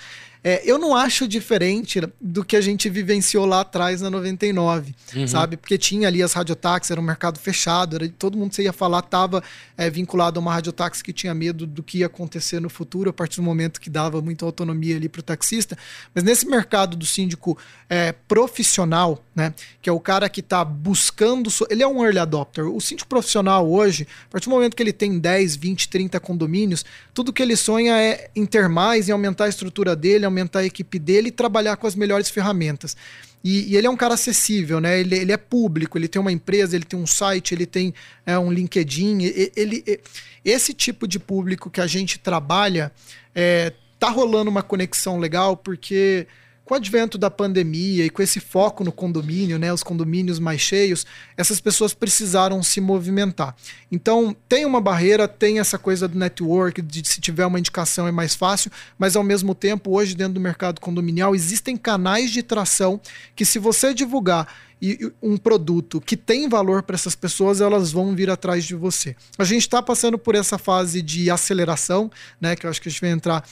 É, 0.43 0.61
eu 0.63 0.77
não 0.77 0.95
acho 0.95 1.27
diferente 1.27 2.01
do 2.21 2.43
que 2.43 2.55
a 2.55 2.61
gente 2.61 2.89
vivenciou 2.89 3.45
lá 3.45 3.61
atrás 3.61 4.01
na 4.01 4.09
99, 4.09 4.95
uhum. 5.15 5.27
sabe? 5.27 5.57
Porque 5.57 5.77
tinha 5.77 6.07
ali 6.07 6.23
as 6.23 6.33
radiotáxis, 6.33 6.91
era 6.91 7.01
um 7.01 7.03
mercado 7.03 7.39
fechado, 7.39 7.95
era, 7.95 8.07
todo 8.09 8.37
mundo 8.37 8.49
que 8.51 8.55
você 8.55 8.63
ia 8.63 8.73
falar 8.73 8.99
estava 8.99 9.43
é, 9.77 9.89
vinculado 9.89 10.39
a 10.39 10.41
uma 10.41 10.53
radiotáxi 10.53 11.03
que 11.03 11.13
tinha 11.13 11.33
medo 11.33 11.65
do 11.65 11.83
que 11.83 11.99
ia 11.99 12.05
acontecer 12.05 12.59
no 12.59 12.69
futuro, 12.69 13.09
a 13.09 13.13
partir 13.13 13.37
do 13.37 13.43
momento 13.43 13.81
que 13.81 13.89
dava 13.89 14.21
muita 14.21 14.45
autonomia 14.45 14.95
ali 14.95 15.09
para 15.09 15.19
o 15.19 15.23
taxista. 15.23 15.77
Mas 16.13 16.23
nesse 16.23 16.47
mercado 16.47 16.95
do 16.95 17.05
síndico 17.05 17.57
é, 17.89 18.11
profissional, 18.27 19.23
né, 19.35 19.53
que 19.81 19.89
é 19.89 19.93
o 19.93 19.99
cara 19.99 20.29
que 20.29 20.39
está 20.39 20.63
buscando, 20.63 21.49
ele 21.69 21.83
é 21.83 21.87
um 21.87 22.03
early 22.03 22.19
adopter. 22.19 22.65
O 22.65 22.79
síndico 22.79 23.09
profissional 23.09 23.69
hoje, 23.69 24.07
a 24.27 24.31
partir 24.31 24.49
do 24.49 24.55
momento 24.55 24.75
que 24.75 24.83
ele 24.83 24.93
tem 24.93 25.19
10, 25.19 25.55
20, 25.55 25.89
30 25.89 26.19
condomínios, 26.19 26.85
tudo 27.13 27.33
que 27.33 27.41
ele 27.41 27.55
sonha 27.55 27.97
é 27.99 28.29
em 28.35 28.45
ter 28.45 28.69
mais, 28.69 29.09
em 29.09 29.11
aumentar 29.11 29.45
a 29.45 29.49
estrutura 29.49 29.95
dele, 29.95 30.25
aumentar 30.25 30.36
a 30.59 30.63
equipe 30.65 30.99
dele 30.99 31.29
e 31.29 31.31
trabalhar 31.31 31.77
com 31.77 31.87
as 31.87 31.95
melhores 31.95 32.29
ferramentas. 32.29 32.95
E, 33.43 33.71
e, 33.71 33.77
ele 33.77 33.87
é 33.87 33.89
um 33.89 33.95
cara 33.95 34.15
acessível, 34.15 34.79
né? 34.79 34.99
Ele, 34.99 35.15
ele, 35.15 35.31
é 35.31 35.37
público, 35.37 35.97
ele 35.97 36.07
tem 36.07 36.19
uma 36.19 36.31
empresa, 36.31 36.75
ele 36.75 36.85
tem 36.85 36.99
um 36.99 37.07
site, 37.07 37.53
ele 37.53 37.65
tem 37.65 37.93
é, 38.25 38.37
um 38.37 38.51
LinkedIn. 38.51 39.23
Ele, 39.23 39.51
ele, 39.55 39.99
esse 40.43 40.73
tipo 40.73 41.07
de 41.07 41.19
público 41.19 41.69
que 41.69 41.79
a 41.79 41.87
gente 41.87 42.19
trabalha 42.19 42.91
é, 43.33 43.71
tá 43.99 44.09
rolando 44.09 44.49
uma 44.49 44.63
conexão 44.63 45.19
legal, 45.19 45.55
porque 45.55 46.27
com 46.67 46.73
o 46.73 46.77
advento 46.77 47.17
da 47.17 47.31
pandemia 47.31 48.05
e 48.05 48.09
com 48.09 48.21
esse 48.21 48.41
foco 48.41 48.83
no 48.83 48.91
condomínio, 48.91 49.57
né, 49.57 49.71
os 49.71 49.83
condomínios 49.83 50.37
mais 50.37 50.59
cheios, 50.59 51.05
essas 51.37 51.61
pessoas 51.61 51.93
precisaram 51.93 52.61
se 52.61 52.81
movimentar. 52.81 53.55
Então, 53.89 54.35
tem 54.49 54.65
uma 54.65 54.81
barreira, 54.81 55.29
tem 55.29 55.59
essa 55.59 55.79
coisa 55.79 56.09
do 56.09 56.19
network, 56.19 56.81
de 56.81 57.07
se 57.07 57.21
tiver 57.21 57.45
uma 57.45 57.57
indicação 57.57 58.05
é 58.05 58.11
mais 58.11 58.35
fácil, 58.35 58.69
mas 58.99 59.15
ao 59.15 59.23
mesmo 59.23 59.55
tempo, 59.55 59.95
hoje 59.97 60.13
dentro 60.13 60.33
do 60.33 60.41
mercado 60.41 60.81
condominial, 60.81 61.33
existem 61.33 61.77
canais 61.77 62.31
de 62.31 62.43
tração 62.43 62.99
que 63.33 63.45
se 63.45 63.59
você 63.59 63.93
divulgar 63.93 64.53
e 64.81 65.09
um 65.23 65.37
produto 65.37 66.01
que 66.01 66.17
tem 66.17 66.49
valor 66.49 66.83
para 66.83 66.95
essas 66.95 67.15
pessoas, 67.15 67.61
elas 67.61 67.93
vão 67.93 68.13
vir 68.13 68.29
atrás 68.29 68.65
de 68.65 68.75
você. 68.75 69.15
A 69.37 69.45
gente 69.45 69.61
está 69.61 69.81
passando 69.81 70.17
por 70.17 70.35
essa 70.35 70.57
fase 70.57 71.01
de 71.01 71.31
aceleração, 71.31 72.11
né, 72.41 72.57
que 72.57 72.65
eu 72.65 72.69
acho 72.69 72.81
que 72.81 72.89
a 72.89 72.91
gente 72.91 73.01
vai 73.01 73.11
entrar 73.11 73.43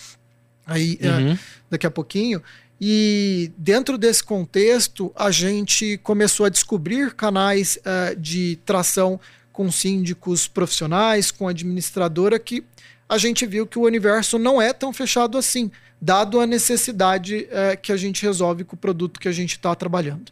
aí 0.67 0.99
uhum. 1.01 1.33
uh, 1.33 1.39
daqui 1.69 1.85
a 1.85 1.91
pouquinho. 1.91 2.41
E 2.79 3.51
dentro 3.57 3.97
desse 3.97 4.23
contexto, 4.23 5.11
a 5.15 5.31
gente 5.31 5.97
começou 6.03 6.45
a 6.45 6.49
descobrir 6.49 7.13
canais 7.13 7.77
uh, 7.77 8.15
de 8.19 8.59
tração 8.65 9.19
com 9.51 9.71
síndicos 9.71 10.47
profissionais, 10.47 11.31
com 11.31 11.47
administradora, 11.47 12.37
que 12.37 12.63
a 13.07 13.17
gente 13.17 13.45
viu 13.45 13.65
que 13.65 13.79
o 13.79 13.83
universo 13.83 14.37
não 14.37 14.61
é 14.61 14.73
tão 14.73 14.91
fechado 14.91 15.37
assim, 15.37 15.71
dado 16.01 16.39
a 16.39 16.45
necessidade 16.45 17.47
uh, 17.47 17.79
que 17.81 17.91
a 17.91 17.97
gente 17.97 18.21
resolve 18.23 18.65
com 18.65 18.75
o 18.75 18.79
produto 18.79 19.19
que 19.19 19.27
a 19.27 19.31
gente 19.31 19.51
está 19.51 19.73
trabalhando. 19.73 20.31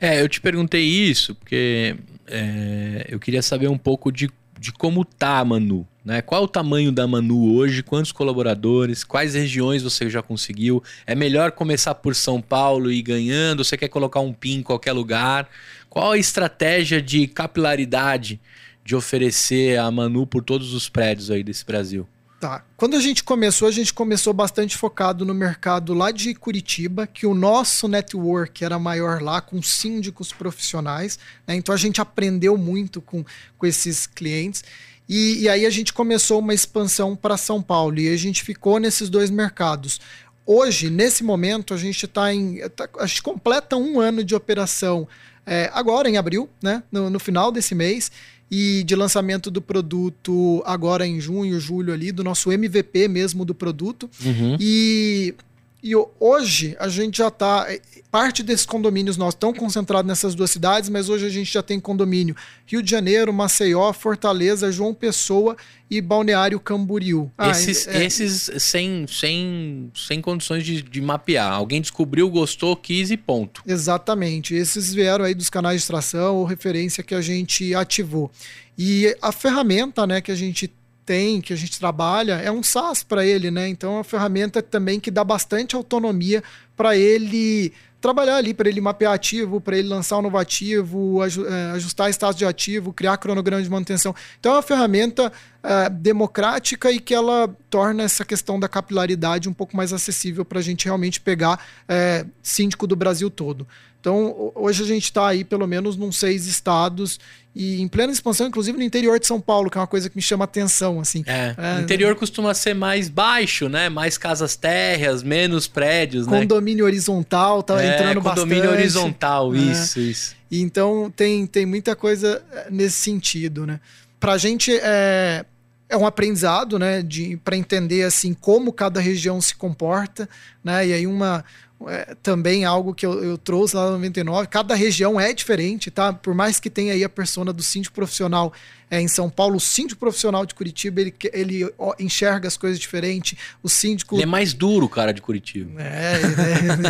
É, 0.00 0.20
eu 0.20 0.28
te 0.28 0.40
perguntei 0.40 0.82
isso 0.82 1.34
porque 1.34 1.96
é, 2.26 3.06
eu 3.08 3.20
queria 3.20 3.42
saber 3.42 3.68
um 3.68 3.78
pouco 3.78 4.10
de, 4.10 4.28
de 4.58 4.72
como 4.72 5.04
tá 5.04 5.44
Manu. 5.44 5.86
Né? 6.06 6.22
Qual 6.22 6.44
o 6.44 6.48
tamanho 6.48 6.92
da 6.92 7.04
Manu 7.04 7.52
hoje? 7.56 7.82
Quantos 7.82 8.12
colaboradores? 8.12 9.02
Quais 9.02 9.34
regiões 9.34 9.82
você 9.82 10.08
já 10.08 10.22
conseguiu? 10.22 10.80
É 11.04 11.16
melhor 11.16 11.50
começar 11.50 11.96
por 11.96 12.14
São 12.14 12.40
Paulo 12.40 12.92
e 12.92 12.98
ir 12.98 13.02
ganhando? 13.02 13.64
Você 13.64 13.76
quer 13.76 13.88
colocar 13.88 14.20
um 14.20 14.32
PIN 14.32 14.58
em 14.58 14.62
qualquer 14.62 14.92
lugar? 14.92 15.48
Qual 15.90 16.12
a 16.12 16.16
estratégia 16.16 17.02
de 17.02 17.26
capilaridade 17.26 18.40
de 18.84 18.94
oferecer 18.94 19.80
a 19.80 19.90
Manu 19.90 20.28
por 20.28 20.44
todos 20.44 20.74
os 20.74 20.88
prédios 20.88 21.28
aí 21.28 21.42
desse 21.42 21.66
Brasil? 21.66 22.06
Tá. 22.38 22.64
Quando 22.76 22.94
a 22.94 23.00
gente 23.00 23.24
começou, 23.24 23.66
a 23.66 23.72
gente 23.72 23.92
começou 23.92 24.32
bastante 24.32 24.76
focado 24.76 25.24
no 25.24 25.34
mercado 25.34 25.92
lá 25.92 26.12
de 26.12 26.34
Curitiba, 26.34 27.04
que 27.06 27.26
o 27.26 27.34
nosso 27.34 27.88
network 27.88 28.62
era 28.62 28.78
maior 28.78 29.20
lá, 29.20 29.40
com 29.40 29.60
síndicos 29.60 30.32
profissionais. 30.32 31.18
Né? 31.48 31.56
Então 31.56 31.74
a 31.74 31.78
gente 31.78 32.00
aprendeu 32.00 32.56
muito 32.56 33.00
com, 33.00 33.24
com 33.58 33.66
esses 33.66 34.06
clientes. 34.06 34.62
E, 35.08 35.42
e 35.42 35.48
aí 35.48 35.64
a 35.64 35.70
gente 35.70 35.92
começou 35.92 36.40
uma 36.40 36.52
expansão 36.52 37.14
para 37.14 37.36
São 37.36 37.62
Paulo 37.62 37.98
e 37.98 38.08
a 38.08 38.16
gente 38.16 38.42
ficou 38.42 38.78
nesses 38.78 39.08
dois 39.08 39.30
mercados. 39.30 40.00
Hoje, 40.44 40.90
nesse 40.90 41.24
momento, 41.24 41.74
a 41.74 41.76
gente 41.76 42.06
está 42.06 42.32
em. 42.32 42.60
Tá, 42.70 42.88
a 42.98 43.06
gente 43.06 43.22
completa 43.22 43.76
um 43.76 44.00
ano 44.00 44.22
de 44.22 44.34
operação 44.34 45.06
é, 45.44 45.70
agora, 45.72 46.08
em 46.08 46.16
abril, 46.16 46.48
né? 46.62 46.82
No, 46.90 47.10
no, 47.10 47.18
final 47.18 47.50
desse 47.50 47.74
mês. 47.74 48.10
E 48.48 48.84
de 48.84 48.94
lançamento 48.94 49.50
do 49.50 49.60
produto 49.60 50.62
agora 50.64 51.04
em 51.04 51.18
junho, 51.18 51.58
julho 51.58 51.92
ali, 51.92 52.12
do 52.12 52.22
nosso 52.22 52.52
MVP 52.52 53.08
mesmo 53.08 53.44
do 53.44 53.52
produto. 53.52 54.08
Uhum. 54.24 54.56
E 54.60 55.34
e 55.82 55.92
hoje 56.18 56.76
a 56.78 56.88
gente 56.88 57.18
já 57.18 57.28
está. 57.28 57.66
É, 57.68 57.80
parte 58.10 58.42
desses 58.42 58.64
condomínios 58.64 59.16
nossos 59.16 59.34
estão 59.34 59.52
concentrados 59.52 60.08
nessas 60.08 60.34
duas 60.34 60.50
cidades, 60.50 60.88
mas 60.88 61.08
hoje 61.08 61.26
a 61.26 61.28
gente 61.28 61.52
já 61.52 61.62
tem 61.62 61.78
condomínio 61.78 62.34
Rio 62.64 62.82
de 62.82 62.90
Janeiro, 62.90 63.32
Maceió, 63.32 63.92
Fortaleza, 63.92 64.72
João 64.72 64.94
Pessoa 64.94 65.54
e 65.90 66.00
Balneário 66.00 66.58
Camboriú. 66.58 67.30
Ah, 67.36 67.50
esses, 67.50 67.86
é, 67.86 68.04
esses 68.04 68.50
sem, 68.58 69.06
sem, 69.06 69.90
sem 69.94 70.20
condições 70.22 70.64
de, 70.64 70.80
de, 70.80 71.00
mapear. 71.00 71.52
Alguém 71.52 71.80
descobriu, 71.80 72.28
gostou, 72.30 72.74
quis 72.74 73.10
e 73.10 73.16
ponto. 73.16 73.62
Exatamente. 73.66 74.54
Esses 74.54 74.94
vieram 74.94 75.24
aí 75.24 75.34
dos 75.34 75.50
canais 75.50 75.76
de 75.76 75.82
extração 75.82 76.36
ou 76.36 76.44
referência 76.44 77.04
que 77.04 77.14
a 77.14 77.20
gente 77.20 77.74
ativou. 77.74 78.30
E 78.78 79.14
a 79.20 79.30
ferramenta 79.30 80.06
né, 80.06 80.20
que 80.20 80.32
a 80.32 80.36
gente 80.36 80.72
tem, 81.06 81.40
que 81.40 81.52
a 81.52 81.56
gente 81.56 81.78
trabalha, 81.78 82.32
é 82.34 82.50
um 82.50 82.62
SaaS 82.62 83.04
para 83.04 83.24
ele, 83.24 83.50
né? 83.50 83.68
Então 83.68 83.92
é 83.92 83.96
uma 83.98 84.04
ferramenta 84.04 84.60
também 84.60 84.98
que 84.98 85.10
dá 85.10 85.22
bastante 85.22 85.76
autonomia 85.76 86.42
para 86.76 86.96
ele 86.96 87.72
trabalhar 88.00 88.36
ali, 88.36 88.52
para 88.52 88.68
ele 88.68 88.80
mapear 88.80 89.12
ativo, 89.12 89.60
para 89.60 89.78
ele 89.78 89.88
lançar 89.88 90.18
um 90.18 90.22
novo 90.22 90.36
ativo, 90.36 91.20
é, 91.24 91.72
ajustar 91.72 92.10
status 92.10 92.36
de 92.36 92.44
ativo, 92.44 92.92
criar 92.92 93.16
cronograma 93.16 93.62
de 93.62 93.70
manutenção. 93.70 94.14
Então 94.38 94.52
é 94.52 94.56
uma 94.56 94.62
ferramenta 94.62 95.32
é, 95.62 95.88
democrática 95.88 96.90
e 96.90 97.00
que 97.00 97.14
ela 97.14 97.48
torna 97.70 98.02
essa 98.02 98.24
questão 98.24 98.60
da 98.60 98.68
capilaridade 98.68 99.48
um 99.48 99.52
pouco 99.52 99.76
mais 99.76 99.92
acessível 99.92 100.44
para 100.44 100.58
a 100.58 100.62
gente 100.62 100.84
realmente 100.84 101.20
pegar 101.20 101.64
é, 101.88 102.26
síndico 102.42 102.86
do 102.86 102.94
Brasil 102.94 103.30
todo. 103.30 103.66
Então, 104.06 104.52
hoje 104.54 104.84
a 104.84 104.86
gente 104.86 105.02
está 105.06 105.26
aí 105.26 105.42
pelo 105.42 105.66
menos 105.66 105.96
nos 105.96 106.16
seis 106.16 106.46
estados 106.46 107.18
e 107.52 107.82
em 107.82 107.88
plena 107.88 108.12
expansão, 108.12 108.46
inclusive 108.46 108.78
no 108.78 108.84
interior 108.84 109.18
de 109.18 109.26
São 109.26 109.40
Paulo, 109.40 109.68
que 109.68 109.76
é 109.76 109.80
uma 109.80 109.86
coisa 109.88 110.08
que 110.08 110.14
me 110.14 110.22
chama 110.22 110.44
atenção, 110.44 111.00
assim. 111.00 111.24
É, 111.26 111.56
é 111.58 111.78
o 111.80 111.80
interior 111.80 112.14
costuma 112.14 112.54
ser 112.54 112.72
mais 112.72 113.08
baixo, 113.08 113.68
né? 113.68 113.88
Mais 113.88 114.16
casas 114.16 114.54
térreas, 114.54 115.24
menos 115.24 115.66
prédios, 115.66 116.26
condomínio 116.26 116.40
né? 116.40 116.54
Condomínio 116.54 116.84
horizontal, 116.84 117.64
tá 117.64 117.82
é, 117.82 117.94
entrando 117.94 118.20
condomínio 118.20 118.22
bastante. 118.22 118.44
Condomínio 118.44 118.70
horizontal, 118.70 119.54
é. 119.56 119.58
isso, 119.58 119.98
isso. 119.98 120.36
Então, 120.52 121.12
tem, 121.16 121.44
tem 121.44 121.66
muita 121.66 121.96
coisa 121.96 122.40
é, 122.52 122.70
nesse 122.70 122.98
sentido, 122.98 123.66
né? 123.66 123.80
Pra 124.20 124.38
gente, 124.38 124.72
é, 124.72 125.44
é 125.88 125.96
um 125.96 126.06
aprendizado, 126.06 126.78
né, 126.78 127.04
para 127.44 127.56
entender 127.56 128.04
assim 128.04 128.34
como 128.34 128.72
cada 128.72 129.00
região 129.00 129.40
se 129.40 129.56
comporta, 129.56 130.28
né? 130.62 130.86
E 130.86 130.92
aí 130.92 131.06
uma 131.08 131.44
é, 131.86 132.16
também 132.22 132.64
algo 132.64 132.94
que 132.94 133.04
eu, 133.04 133.22
eu, 133.22 133.36
trouxe 133.36 133.76
lá 133.76 133.86
no 133.86 133.92
99. 133.92 134.48
Cada 134.48 134.74
região 134.74 135.20
é 135.20 135.32
diferente, 135.32 135.90
tá? 135.90 136.12
Por 136.12 136.34
mais 136.34 136.58
que 136.58 136.70
tenha 136.70 136.94
aí 136.94 137.04
a 137.04 137.08
persona 137.08 137.52
do 137.52 137.62
síndico 137.62 137.94
profissional 137.94 138.52
é, 138.90 139.00
em 139.00 139.08
São 139.08 139.28
Paulo, 139.28 139.56
o 139.56 139.60
síndico 139.60 140.00
profissional 140.00 140.46
de 140.46 140.54
Curitiba, 140.54 141.02
ele, 141.02 141.14
ele 141.32 141.70
ó, 141.76 141.94
enxerga 141.98 142.48
as 142.48 142.56
coisas 142.56 142.78
diferentes. 142.78 143.38
O 143.62 143.68
síndico. 143.68 144.16
Ele 144.16 144.22
é 144.22 144.26
mais 144.26 144.54
duro, 144.54 144.88
cara, 144.88 145.12
de 145.12 145.20
Curitiba. 145.20 145.82
É, 145.82 146.20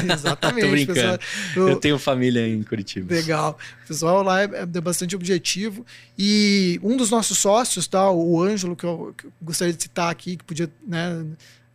é 0.09 0.13
exatamente. 0.15 0.65
Tô 0.65 0.71
brincando. 0.71 1.19
Pessoal, 1.19 1.19
eu, 1.57 1.69
eu, 1.71 1.77
tenho 1.77 1.99
família 1.99 2.47
em 2.47 2.63
Curitiba. 2.63 3.13
Legal. 3.13 3.59
O 3.85 3.89
pessoal 3.89 4.23
lá 4.23 4.43
é, 4.43 4.45
é 4.45 4.81
bastante 4.81 5.17
objetivo. 5.17 5.85
E 6.17 6.79
um 6.83 6.97
dos 6.97 7.11
nossos 7.11 7.39
sócios, 7.39 7.89
tá? 7.89 8.09
O 8.11 8.41
Ângelo, 8.41 8.77
que 8.77 8.85
eu, 8.85 9.13
que 9.17 9.27
eu 9.27 9.33
gostaria 9.43 9.75
de 9.75 9.83
citar 9.83 10.11
aqui, 10.11 10.37
que 10.37 10.45
podia, 10.45 10.71
né? 10.87 11.25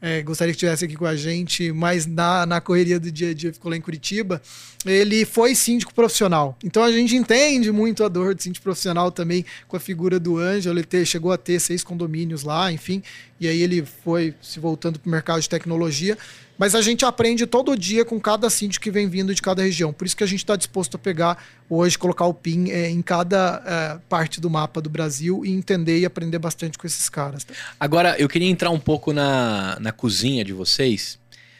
É, 0.02 0.24
gostaria 0.24 0.52
que 0.52 0.56
estivesse 0.56 0.84
aqui 0.84 0.96
com 0.96 1.06
a 1.06 1.16
gente, 1.16 1.72
mas 1.72 2.08
na, 2.08 2.44
na 2.46 2.60
correria 2.60 3.00
do 3.00 3.12
dia 3.12 3.30
a 3.30 3.34
dia 3.36 3.54
ficou 3.54 3.70
lá 3.70 3.78
em 3.78 3.82
Curitiba. 3.82 4.42
Ele 4.84 5.24
foi 5.26 5.54
síndico 5.54 5.94
profissional. 5.94 6.58
Então 6.64 6.84
a 6.84 6.92
gente 6.92 7.16
entende 7.16 7.72
muito 7.72 8.04
a 8.04 8.08
dor 8.08 8.34
do 8.34 8.42
síndico 8.42 8.64
profissional 8.64 9.12
também 9.12 9.46
com 9.68 9.78
a 9.78 9.80
figura 9.80 10.20
do 10.20 10.40
Ângelo. 10.40 10.80
Ele 10.80 11.06
chegou 11.06 11.32
a 11.32 11.38
ter 11.38 11.60
seis 11.60 11.84
condomínios 11.84 12.42
lá, 12.42 12.72
enfim. 12.72 13.04
E 13.40 13.48
aí 13.48 13.62
ele 13.62 13.86
foi 13.86 14.34
se 14.42 14.60
voltando 14.60 15.00
para 15.00 15.08
o 15.08 15.12
mercado 15.12 15.40
de 15.40 15.48
tecnologia. 15.48 16.18
Mas 16.62 16.76
a 16.76 16.82
gente 16.84 17.04
aprende 17.04 17.48
todo 17.48 17.76
dia 17.76 18.06
com 18.06 18.20
cada 18.20 18.48
síndico 18.48 18.84
que 18.84 18.92
vem 18.92 19.10
vindo 19.10 19.34
de 19.34 19.42
cada 19.42 19.64
região. 19.64 19.92
Por 19.92 20.06
isso 20.06 20.16
que 20.16 20.24
a 20.24 20.28
gente 20.28 20.42
está 20.42 20.56
disposto 20.56 20.94
a 20.94 21.00
pegar 21.00 21.44
hoje, 21.68 21.98
colocar 21.98 22.28
o 22.28 22.36
PIN 22.36 22.70
é, 22.70 22.88
em 22.88 23.02
cada 23.02 23.64
é, 23.66 24.00
parte 24.08 24.40
do 24.40 24.48
mapa 24.48 24.80
do 24.80 24.88
Brasil 24.88 25.44
e 25.44 25.50
entender 25.50 25.98
e 25.98 26.06
aprender 26.06 26.38
bastante 26.38 26.78
com 26.78 26.86
esses 26.86 27.10
caras. 27.10 27.46
Tá? 27.46 27.56
Agora, 27.80 28.16
eu 28.20 28.30
queria 28.30 28.48
entrar 28.48 28.70
um 28.70 28.80
pouco 28.80 29.12
na, 29.12 29.80
na 29.80 29.92
cozinha 29.92 30.46
de 30.46 30.54
vocês. 30.54 31.20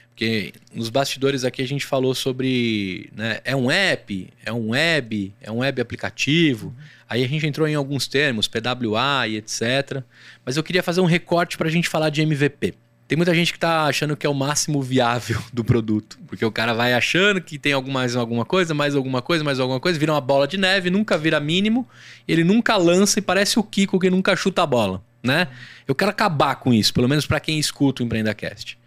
Porque 0.10 0.54
nos 0.72 0.92
bastidores 0.92 1.44
aqui 1.44 1.64
a 1.64 1.68
gente 1.68 1.84
falou 1.84 2.14
sobre. 2.14 3.10
Né, 3.16 3.40
é 3.44 3.56
um 3.56 3.72
app, 3.72 4.32
é 4.46 4.54
um 4.54 4.70
web, 4.70 5.34
é 5.42 5.52
um 5.52 5.58
web 5.62 5.82
aplicativo. 5.82 6.76
Aí 7.10 7.24
a 7.24 7.28
gente 7.28 7.48
entrou 7.48 7.68
em 7.68 7.74
alguns 7.74 8.08
termos, 8.08 8.48
PWA 8.48 9.28
e 9.28 9.38
etc. 9.38 10.04
Mas 10.46 10.58
eu 10.58 10.64
queria 10.64 10.84
fazer 10.84 11.02
um 11.02 11.06
recorte 11.06 11.58
para 11.58 11.68
a 11.68 11.72
gente 11.72 11.90
falar 11.90 12.12
de 12.12 12.22
MVP. 12.22 12.76
Tem 13.12 13.18
muita 13.18 13.36
gente 13.36 13.52
que 13.52 13.60
tá 13.60 13.88
achando 13.88 14.16
que 14.16 14.26
é 14.26 14.30
o 14.30 14.34
máximo 14.34 14.82
viável 14.82 15.38
do 15.52 15.66
produto. 15.66 16.18
Porque 16.28 16.46
o 16.46 16.50
cara 16.50 16.74
vai 16.74 16.94
achando 16.94 17.42
que 17.42 17.60
tem 17.60 17.74
mais 17.84 18.16
alguma 18.16 18.46
coisa, 18.46 18.74
mais 18.74 18.96
alguma 18.96 19.22
coisa, 19.22 19.44
mais 19.44 19.60
alguma 19.60 19.82
coisa, 19.82 20.00
vira 20.00 20.14
uma 20.14 20.22
bola 20.22 20.48
de 20.48 20.58
neve, 20.58 20.90
nunca 20.90 21.18
vira 21.18 21.38
mínimo, 21.38 21.86
ele 22.26 22.42
nunca 22.42 22.78
lança 22.78 23.20
e 23.20 23.22
parece 23.22 23.60
o 23.60 23.64
Kiko 23.64 24.00
que 24.00 24.10
nunca 24.10 24.34
chuta 24.34 24.64
a 24.64 24.66
bola, 24.66 25.04
né? 25.22 25.50
Eu 25.86 25.94
quero 25.94 26.10
acabar 26.10 26.56
com 26.56 26.74
isso, 26.74 26.94
pelo 26.94 27.10
menos 27.10 27.26
para 27.26 27.42
quem 27.42 27.60
escuta 27.60 28.02
o 28.02 28.06
EmpreendaCast. 28.06 28.80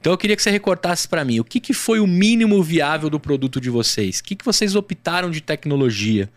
Então 0.00 0.12
eu 0.12 0.18
queria 0.18 0.34
que 0.34 0.42
você 0.42 0.50
recortasse 0.50 1.06
para 1.06 1.24
mim 1.24 1.38
o 1.38 1.44
que, 1.44 1.60
que 1.60 1.72
foi 1.72 2.00
o 2.00 2.08
mínimo 2.08 2.60
viável 2.64 3.08
do 3.08 3.20
produto 3.20 3.60
de 3.60 3.70
vocês? 3.70 4.18
O 4.18 4.24
que, 4.24 4.34
que 4.34 4.44
vocês 4.44 4.74
optaram 4.74 5.30
de 5.30 5.40
tecnologia? 5.40 6.28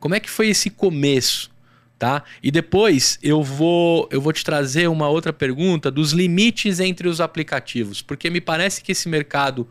Como 0.00 0.14
é 0.14 0.20
que 0.20 0.30
foi 0.30 0.48
esse 0.48 0.70
começo? 0.70 1.50
Tá? 1.98 2.22
E 2.40 2.50
depois 2.52 3.18
eu 3.20 3.42
vou 3.42 4.08
eu 4.12 4.20
vou 4.20 4.32
te 4.32 4.44
trazer 4.44 4.88
uma 4.88 5.08
outra 5.08 5.32
pergunta 5.32 5.90
dos 5.90 6.12
limites 6.12 6.78
entre 6.78 7.08
os 7.08 7.20
aplicativos, 7.20 8.00
porque 8.00 8.30
me 8.30 8.40
parece 8.40 8.82
que 8.82 8.92
esse 8.92 9.08
mercado 9.08 9.68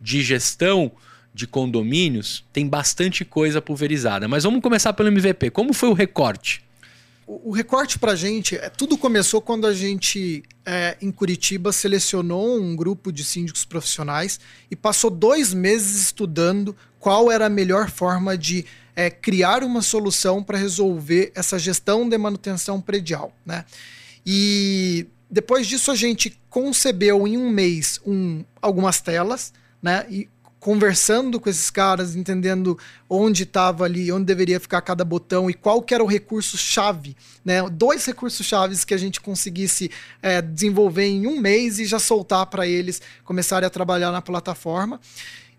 de 0.00 0.20
gestão 0.22 0.90
de 1.32 1.46
condomínios 1.46 2.44
tem 2.52 2.66
bastante 2.66 3.24
coisa 3.24 3.62
pulverizada. 3.62 4.26
Mas 4.26 4.42
vamos 4.42 4.60
começar 4.60 4.92
pelo 4.92 5.08
MVP. 5.08 5.50
Como 5.50 5.72
foi 5.72 5.88
o 5.88 5.92
recorte? 5.92 6.64
O, 7.28 7.52
recorte 7.52 7.98
para 7.98 8.12
a 8.12 8.16
gente, 8.16 8.56
é, 8.56 8.70
tudo 8.70 8.96
começou 8.96 9.42
quando 9.42 9.66
a 9.66 9.74
gente, 9.74 10.42
é, 10.64 10.96
em 11.00 11.12
Curitiba, 11.12 11.72
selecionou 11.72 12.58
um 12.58 12.74
grupo 12.74 13.12
de 13.12 13.22
síndicos 13.22 13.66
profissionais 13.66 14.40
e 14.70 14.74
passou 14.74 15.10
dois 15.10 15.52
meses 15.52 16.00
estudando 16.00 16.74
qual 16.98 17.30
era 17.30 17.44
a 17.44 17.50
melhor 17.50 17.90
forma 17.90 18.36
de 18.36 18.64
é, 18.98 19.08
criar 19.08 19.62
uma 19.62 19.80
solução 19.80 20.42
para 20.42 20.58
resolver 20.58 21.30
essa 21.32 21.56
gestão 21.56 22.08
de 22.08 22.18
manutenção 22.18 22.80
predial. 22.80 23.32
Né? 23.46 23.64
E 24.26 25.06
depois 25.30 25.68
disso, 25.68 25.92
a 25.92 25.94
gente 25.94 26.36
concebeu 26.50 27.24
em 27.24 27.38
um 27.38 27.48
mês 27.48 28.00
um, 28.04 28.44
algumas 28.60 29.00
telas, 29.00 29.52
né? 29.80 30.04
E 30.10 30.28
conversando 30.58 31.38
com 31.38 31.48
esses 31.48 31.70
caras, 31.70 32.16
entendendo 32.16 32.76
onde 33.08 33.44
estava 33.44 33.84
ali, 33.84 34.10
onde 34.10 34.24
deveria 34.24 34.58
ficar 34.58 34.80
cada 34.80 35.04
botão 35.04 35.48
e 35.48 35.54
qual 35.54 35.80
que 35.80 35.94
era 35.94 36.02
o 36.02 36.06
recurso-chave, 36.06 37.16
né? 37.44 37.62
Dois 37.70 38.04
recursos-chaves 38.04 38.84
que 38.84 38.94
a 38.94 38.98
gente 38.98 39.20
conseguisse 39.20 39.92
é, 40.20 40.42
desenvolver 40.42 41.06
em 41.06 41.28
um 41.28 41.40
mês 41.40 41.78
e 41.78 41.86
já 41.86 42.00
soltar 42.00 42.46
para 42.46 42.66
eles 42.66 43.00
começarem 43.24 43.64
a 43.64 43.70
trabalhar 43.70 44.10
na 44.10 44.20
plataforma. 44.20 45.00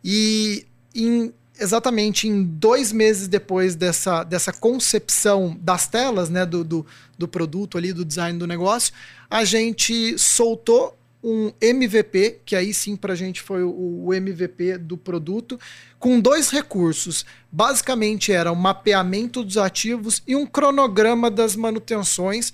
E 0.04 0.66
em, 0.94 1.34
exatamente 1.60 2.28
em 2.28 2.44
dois 2.44 2.92
meses 2.92 3.28
depois 3.28 3.76
dessa, 3.76 4.24
dessa 4.24 4.52
concepção 4.52 5.58
das 5.62 5.88
telas, 5.88 6.30
né, 6.30 6.46
do, 6.46 6.64
do, 6.64 6.86
do 7.18 7.28
produto 7.28 7.78
ali, 7.78 7.94
do 7.94 8.06
design 8.06 8.38
do 8.38 8.48
negócio, 8.48 8.94
a 9.30 9.44
gente 9.44 10.18
soltou 10.18 10.98
um 11.24 11.52
MVP, 11.60 12.40
que 12.46 12.56
aí 12.56 12.74
sim 12.74 12.96
para 12.96 13.14
a 13.14 13.16
gente 13.16 13.42
foi 13.42 13.64
o, 13.64 14.06
o, 14.06 14.14
MVP 14.14 14.78
do 14.78 14.98
produto, 14.98 15.60
com 16.00 16.20
dois 16.20 16.50
recursos. 16.50 17.26
Basicamente 17.52 18.32
era 18.32 18.52
o 18.52 18.56
um 18.56 18.58
mapeamento 18.58 19.44
dos 19.44 19.58
ativos 19.58 20.24
e 20.26 20.36
um 20.36 20.46
cronograma 20.46 21.30
das 21.30 21.56
manutenções 21.56 22.54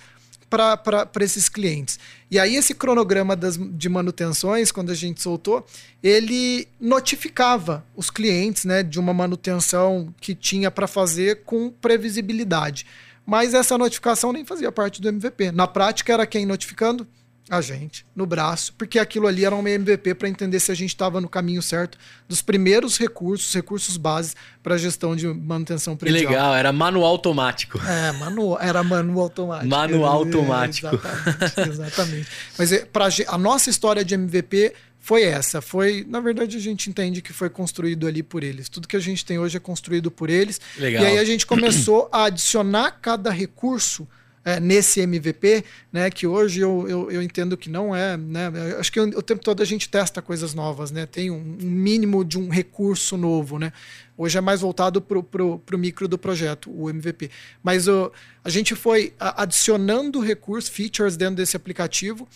para 0.49 1.09
esses 1.21 1.49
clientes. 1.49 1.99
E 2.29 2.39
aí 2.39 2.55
esse 2.55 2.73
cronograma 2.73 3.35
das, 3.35 3.57
de 3.57 3.89
manutenções, 3.89 4.71
quando 4.71 4.91
a 4.91 4.95
gente 4.95 5.21
soltou, 5.21 5.65
ele 6.01 6.67
notificava 6.79 7.85
os 7.95 8.09
clientes 8.09 8.65
né, 8.65 8.83
de 8.83 8.99
uma 8.99 9.13
manutenção 9.13 10.13
que 10.19 10.35
tinha 10.35 10.69
para 10.69 10.87
fazer 10.87 11.43
com 11.43 11.69
previsibilidade. 11.69 12.85
Mas 13.25 13.53
essa 13.53 13.77
notificação 13.77 14.31
nem 14.31 14.45
fazia 14.45 14.71
parte 14.71 15.01
do 15.01 15.09
MVP. 15.09 15.51
Na 15.51 15.67
prática 15.67 16.13
era 16.13 16.27
quem 16.27 16.45
notificando? 16.45 17.07
A 17.49 17.61
gente 17.61 18.05
no 18.15 18.25
braço, 18.25 18.73
porque 18.73 18.97
aquilo 18.97 19.27
ali 19.27 19.45
era 19.45 19.55
um 19.55 19.67
MVP 19.67 20.15
para 20.15 20.27
entender 20.27 20.59
se 20.59 20.71
a 20.71 20.75
gente 20.75 20.89
estava 20.89 21.21
no 21.21 21.29
caminho 21.29 21.61
certo 21.61 21.97
dos 22.27 22.41
primeiros 22.41 22.97
recursos, 22.97 23.53
recursos 23.53 23.97
base 23.97 24.33
para 24.63 24.77
gestão 24.77 25.15
de 25.15 25.27
manutenção 25.27 25.95
predial. 25.95 26.21
Que 26.21 26.27
legal, 26.27 26.55
era 26.55 26.71
manual 26.71 27.11
automático. 27.11 27.79
É, 27.85 28.11
manual, 28.13 28.59
era 28.59 28.83
manual 28.83 29.25
automático. 29.25 29.69
Manual 29.69 30.13
automático. 30.13 30.87
exatamente, 30.87 31.61
exatamente. 31.69 32.27
Mas 32.57 32.71
é, 32.71 32.85
pra, 32.85 33.09
a 33.27 33.37
nossa 33.37 33.69
história 33.69 34.03
de 34.03 34.15
MVP 34.15 34.73
foi 34.99 35.21
essa. 35.21 35.61
Foi, 35.61 36.03
na 36.09 36.19
verdade, 36.19 36.57
a 36.57 36.59
gente 36.59 36.89
entende 36.89 37.21
que 37.21 37.31
foi 37.31 37.47
construído 37.47 38.07
ali 38.07 38.23
por 38.23 38.43
eles. 38.43 38.67
Tudo 38.69 38.87
que 38.87 38.95
a 38.95 38.99
gente 38.99 39.23
tem 39.23 39.37
hoje 39.37 39.55
é 39.55 39.59
construído 39.59 40.09
por 40.09 40.31
eles. 40.31 40.59
Legal. 40.79 41.03
E 41.03 41.05
aí 41.05 41.19
a 41.19 41.23
gente 41.23 41.45
começou 41.45 42.09
a 42.11 42.23
adicionar 42.23 42.97
cada 42.99 43.29
recurso 43.29 44.07
é, 44.45 44.59
nesse 44.59 45.01
MVP, 45.01 45.65
né? 45.91 46.07
Que 46.11 46.27
hoje 46.27 46.61
eu, 46.61 46.85
eu, 46.87 47.11
eu, 47.11 47.21
entendo 47.23 47.57
que 47.57 47.67
não 47.67 47.95
é, 47.95 48.15
né? 48.15 48.51
Acho 48.77 48.91
que 48.91 48.99
o, 48.99 49.21
tempo 49.23 49.43
todo 49.43 49.63
a 49.63 49.65
gente 49.65 49.89
testa 49.89 50.21
coisas 50.21 50.53
novas, 50.53 50.91
né? 50.91 51.07
Tem 51.07 51.31
um, 51.31 51.57
um 51.61 51.65
mínimo 51.65 52.23
de 52.23 52.37
um 52.37 52.47
recurso 52.47 53.17
novo, 53.17 53.57
né? 53.57 53.73
Hoje 54.15 54.37
é 54.37 54.41
mais 54.41 54.61
voltado 54.61 55.01
para 55.01 55.17
o 55.17 55.77
micro 55.77 56.07
do 56.07 56.17
projeto, 56.17 56.71
o 56.71 56.87
MVP. 56.87 57.31
Mas 57.63 57.87
o, 57.87 58.11
a 58.43 58.49
gente 58.49 58.75
foi 58.75 59.13
adicionando 59.19 60.19
recursos, 60.19 60.69
features 60.69 61.17
dentro 61.17 61.37
desse 61.37 61.57
aplicativo, 61.57 62.27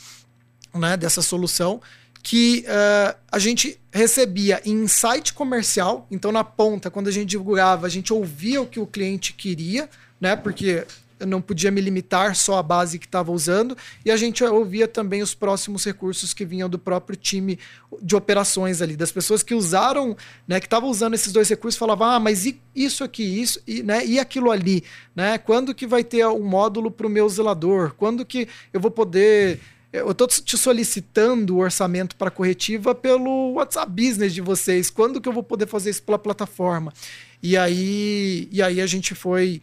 né? 0.73 0.97
Dessa 0.97 1.21
solução 1.21 1.79
que 2.21 2.65
uh, 2.67 3.17
a 3.31 3.39
gente 3.39 3.79
recebia 3.93 4.61
em 4.65 4.85
site 4.87 5.33
comercial, 5.33 6.05
então 6.11 6.33
na 6.33 6.43
ponta, 6.43 6.91
quando 6.91 7.07
a 7.07 7.11
gente 7.11 7.29
divulgava, 7.29 7.87
a 7.87 7.89
gente 7.89 8.11
ouvia 8.11 8.61
o 8.61 8.67
que 8.67 8.77
o 8.77 8.85
cliente 8.85 9.31
queria, 9.31 9.89
né? 10.19 10.35
Porque 10.35 10.85
eu 11.19 11.27
não 11.27 11.41
podia 11.41 11.69
me 11.69 11.81
limitar 11.81 12.35
só 12.35 12.57
à 12.57 12.63
base 12.63 12.97
que 12.97 13.05
estava 13.05 13.31
usando, 13.31 13.77
e 14.05 14.11
a 14.11 14.17
gente 14.17 14.43
ouvia 14.43 14.87
também 14.87 15.21
os 15.21 15.33
próximos 15.33 15.83
recursos 15.83 16.33
que 16.33 16.45
vinham 16.45 16.69
do 16.69 16.79
próprio 16.79 17.17
time 17.17 17.59
de 18.01 18.15
operações 18.15 18.81
ali, 18.81 18.95
das 18.95 19.11
pessoas 19.11 19.43
que 19.43 19.53
usaram, 19.53 20.15
né, 20.47 20.59
que 20.59 20.65
estavam 20.65 20.89
usando 20.89 21.13
esses 21.13 21.33
dois 21.33 21.49
recursos, 21.49 21.77
falavam, 21.77 22.07
ah, 22.07 22.19
mas 22.19 22.45
e 22.45 22.59
isso 22.73 23.03
aqui, 23.03 23.23
isso, 23.23 23.61
e, 23.67 23.83
né, 23.83 24.05
e 24.05 24.19
aquilo 24.19 24.51
ali, 24.51 24.83
né? 25.15 25.37
Quando 25.37 25.75
que 25.75 25.85
vai 25.85 26.03
ter 26.03 26.25
um 26.27 26.43
módulo 26.43 26.89
para 26.89 27.07
o 27.07 27.09
meu 27.09 27.27
zelador? 27.27 27.93
Quando 27.95 28.25
que 28.25 28.47
eu 28.71 28.79
vou 28.79 28.91
poder 28.91 29.59
eu 29.91 30.11
estou 30.11 30.27
te 30.27 30.55
solicitando 30.55 31.55
o 31.55 31.59
orçamento 31.59 32.15
para 32.15 32.29
corretiva 32.29 32.93
pelo 32.93 33.53
WhatsApp 33.53 33.91
Business 33.91 34.33
de 34.33 34.41
vocês. 34.41 34.89
Quando 34.89 35.19
que 35.19 35.27
eu 35.27 35.33
vou 35.33 35.41
poder 35.41 35.65
fazer 35.65 35.89
isso 35.89 36.03
pela 36.03 36.19
plataforma? 36.19 36.93
E 37.41 37.57
aí, 37.57 38.47
e 38.51 38.61
aí 38.61 38.81
a 38.81 38.85
gente 38.85 39.15
foi 39.15 39.61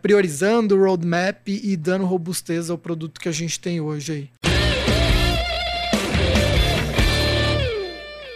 priorizando 0.00 0.76
o 0.76 0.84
roadmap 0.84 1.48
e 1.48 1.76
dando 1.76 2.04
robustez 2.04 2.68
ao 2.68 2.76
produto 2.76 3.20
que 3.20 3.28
a 3.28 3.32
gente 3.32 3.58
tem 3.58 3.80
hoje 3.80 4.12
aí. 4.44 4.51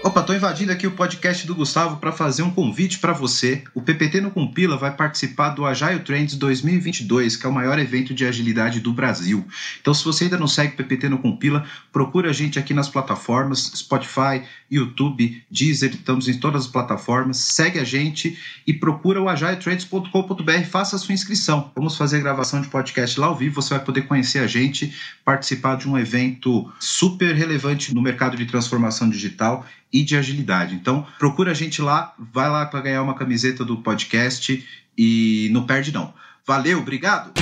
Opa, 0.06 0.22
tô 0.22 0.32
invadindo 0.32 0.70
aqui 0.70 0.86
o 0.86 0.92
podcast 0.92 1.44
do 1.48 1.52
Gustavo 1.52 1.96
para 1.96 2.12
fazer 2.12 2.44
um 2.44 2.50
convite 2.52 3.00
para 3.00 3.12
você. 3.12 3.64
O 3.74 3.82
PPT 3.82 4.20
no 4.20 4.30
Compila 4.30 4.76
vai 4.76 4.94
participar 4.94 5.48
do 5.48 5.66
Agile 5.66 5.98
Trends 5.98 6.36
2022, 6.36 7.36
que 7.36 7.44
é 7.44 7.48
o 7.48 7.52
maior 7.52 7.76
evento 7.76 8.14
de 8.14 8.24
agilidade 8.24 8.78
do 8.78 8.92
Brasil. 8.92 9.44
Então, 9.80 9.92
se 9.92 10.04
você 10.04 10.22
ainda 10.22 10.38
não 10.38 10.46
segue 10.46 10.74
o 10.74 10.76
PPT 10.76 11.08
no 11.08 11.18
Compila, 11.18 11.66
procura 11.90 12.30
a 12.30 12.32
gente 12.32 12.56
aqui 12.56 12.72
nas 12.72 12.88
plataformas 12.88 13.72
Spotify, 13.74 14.44
YouTube, 14.70 15.42
Deezer, 15.50 15.90
estamos 15.90 16.28
em 16.28 16.38
todas 16.38 16.66
as 16.66 16.68
plataformas. 16.68 17.38
Segue 17.38 17.80
a 17.80 17.84
gente 17.84 18.38
e 18.64 18.72
procura 18.72 19.20
o 19.20 19.28
agiletrends.com.br, 19.28 20.64
faça 20.70 20.94
a 20.94 20.98
sua 21.00 21.14
inscrição. 21.14 21.72
Vamos 21.74 21.96
fazer 21.96 22.20
gravação 22.20 22.60
de 22.60 22.68
podcast 22.68 23.18
lá 23.18 23.26
ao 23.26 23.34
vivo, 23.34 23.60
você 23.60 23.74
vai 23.74 23.84
poder 23.84 24.02
conhecer 24.02 24.38
a 24.38 24.46
gente, 24.46 24.94
participar 25.24 25.76
de 25.76 25.88
um 25.88 25.98
evento 25.98 26.72
super 26.78 27.34
relevante 27.34 27.92
no 27.92 28.00
mercado 28.00 28.36
de 28.36 28.46
transformação 28.46 29.10
digital 29.10 29.66
e 29.96 30.04
de 30.04 30.14
agilidade. 30.14 30.74
Então, 30.74 31.06
procura 31.18 31.52
a 31.52 31.54
gente 31.54 31.80
lá, 31.80 32.14
vai 32.18 32.50
lá 32.50 32.66
para 32.66 32.82
ganhar 32.82 33.02
uma 33.02 33.14
camiseta 33.14 33.64
do 33.64 33.78
podcast 33.78 34.62
e 34.96 35.48
não 35.52 35.64
perde 35.64 35.90
não. 35.90 36.12
Valeu, 36.46 36.80
obrigado. 36.80 37.32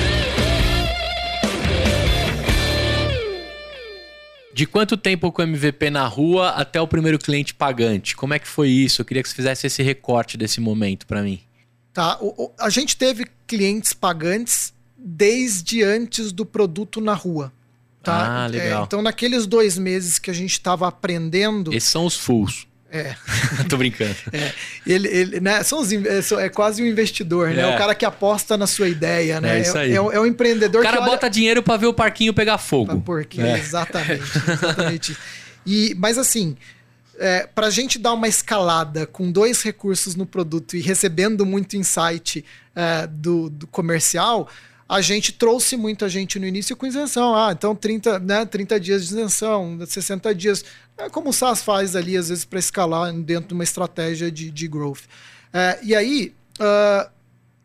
De 4.53 4.67
quanto 4.67 4.97
tempo 4.97 5.33
com 5.33 5.43
o 5.43 5.45
MVP 5.45 5.91
na 5.91 6.07
rua 6.07 6.51
até 6.51 6.81
o 6.81 6.87
primeiro 6.87 7.19
cliente 7.19 7.53
pagante? 7.53 8.15
Como 8.15 8.35
é 8.35 8.39
que 8.39 8.47
foi 8.47 8.69
isso? 8.69 9.03
Eu 9.03 9.05
queria 9.05 9.21
que 9.21 9.29
você 9.29 9.35
fizesse 9.35 9.67
esse 9.67 9.83
recorte 9.83 10.37
desse 10.37 10.61
momento 10.61 11.09
para 11.09 11.23
mim. 11.23 11.41
Tá, 11.93 12.17
o, 12.21 12.45
o, 12.45 12.53
a 12.61 12.71
gente 12.71 12.97
teve 12.97 13.27
clientes 13.49 13.93
pagantes 13.93 14.73
desde 14.97 15.83
antes 15.83 16.31
do 16.31 16.47
produto 16.47 17.01
na 17.01 17.15
rua. 17.15 17.53
Tá? 18.05 18.45
Ah, 18.45 18.47
legal. 18.47 18.83
É, 18.83 18.85
então, 18.85 19.01
naqueles 19.01 19.47
dois 19.47 19.79
meses 19.79 20.19
que 20.19 20.31
a 20.31 20.35
gente 20.35 20.53
estava 20.53 20.87
aprendendo. 20.87 21.73
Esses 21.73 21.89
são 21.89 22.05
os 22.05 22.17
fulls. 22.17 22.67
É. 22.95 23.17
Tô 23.69 23.77
brincando. 23.77 24.15
É, 24.33 24.53
ele, 24.87 25.09
ele, 25.09 25.41
né, 25.41 25.65
são 25.65 25.81
os, 25.81 25.91
é, 25.93 26.45
é 26.45 26.49
quase 26.49 26.81
um 26.81 26.87
investidor, 26.87 27.49
né? 27.49 27.63
É. 27.63 27.75
O 27.75 27.77
cara 27.77 27.93
que 27.93 28.05
aposta 28.05 28.57
na 28.57 28.69
sua 28.69 28.89
ideia, 28.89 29.41
né? 29.41 29.59
É 29.59 29.63
isso 29.63 29.77
aí. 29.77 29.91
É, 29.91 29.97
é 29.97 30.21
um 30.21 30.25
empreendedor 30.25 30.83
que. 30.83 30.87
O 30.87 30.91
cara 30.91 31.03
olha... 31.03 31.11
bota 31.11 31.29
dinheiro 31.29 31.61
para 31.61 31.77
ver 31.77 31.87
o 31.87 31.95
parquinho 31.95 32.33
pegar 32.33 32.57
fogo. 32.57 33.01
Porque, 33.01 33.41
é. 33.41 33.59
exatamente. 33.59 34.23
exatamente. 34.49 35.17
e, 35.67 35.93
mas 35.99 36.19
assim, 36.19 36.57
é, 37.19 37.49
para 37.53 37.67
a 37.67 37.71
gente 37.71 37.99
dar 37.99 38.13
uma 38.13 38.29
escalada 38.29 39.07
com 39.07 39.33
dois 39.33 39.63
recursos 39.63 40.15
no 40.15 40.25
produto 40.25 40.77
e 40.77 40.81
recebendo 40.81 41.45
muito 41.45 41.77
insight 41.77 42.45
é, 42.77 43.09
do, 43.09 43.51
do 43.51 43.67
comercial, 43.67 44.49
a 44.89 45.01
gente 45.01 45.33
trouxe 45.33 45.77
muita 45.77 46.09
gente 46.09 46.39
no 46.39 46.47
início 46.47 46.77
com 46.77 46.87
isenção. 46.87 47.35
Ah, 47.35 47.53
então 47.53 47.75
30, 47.75 48.19
né, 48.19 48.45
30 48.45 48.79
dias 48.79 49.07
de 49.07 49.15
isenção, 49.15 49.79
60 49.85 50.35
dias. 50.35 50.65
É 50.97 51.09
como 51.09 51.31
o 51.31 51.33
SaaS 51.33 51.63
faz 51.63 51.97
ali, 51.97 52.17
às 52.17 52.29
vezes, 52.29 52.45
para 52.45 52.59
escalar 52.59 53.13
dentro 53.13 53.49
de 53.49 53.55
uma 53.55 53.65
estratégia 53.65 54.31
de, 54.31 54.51
de 54.51 54.69
growth. 54.69 55.03
É, 55.53 55.79
e 55.83 55.95
aí, 55.95 56.35
uh, 56.61 57.11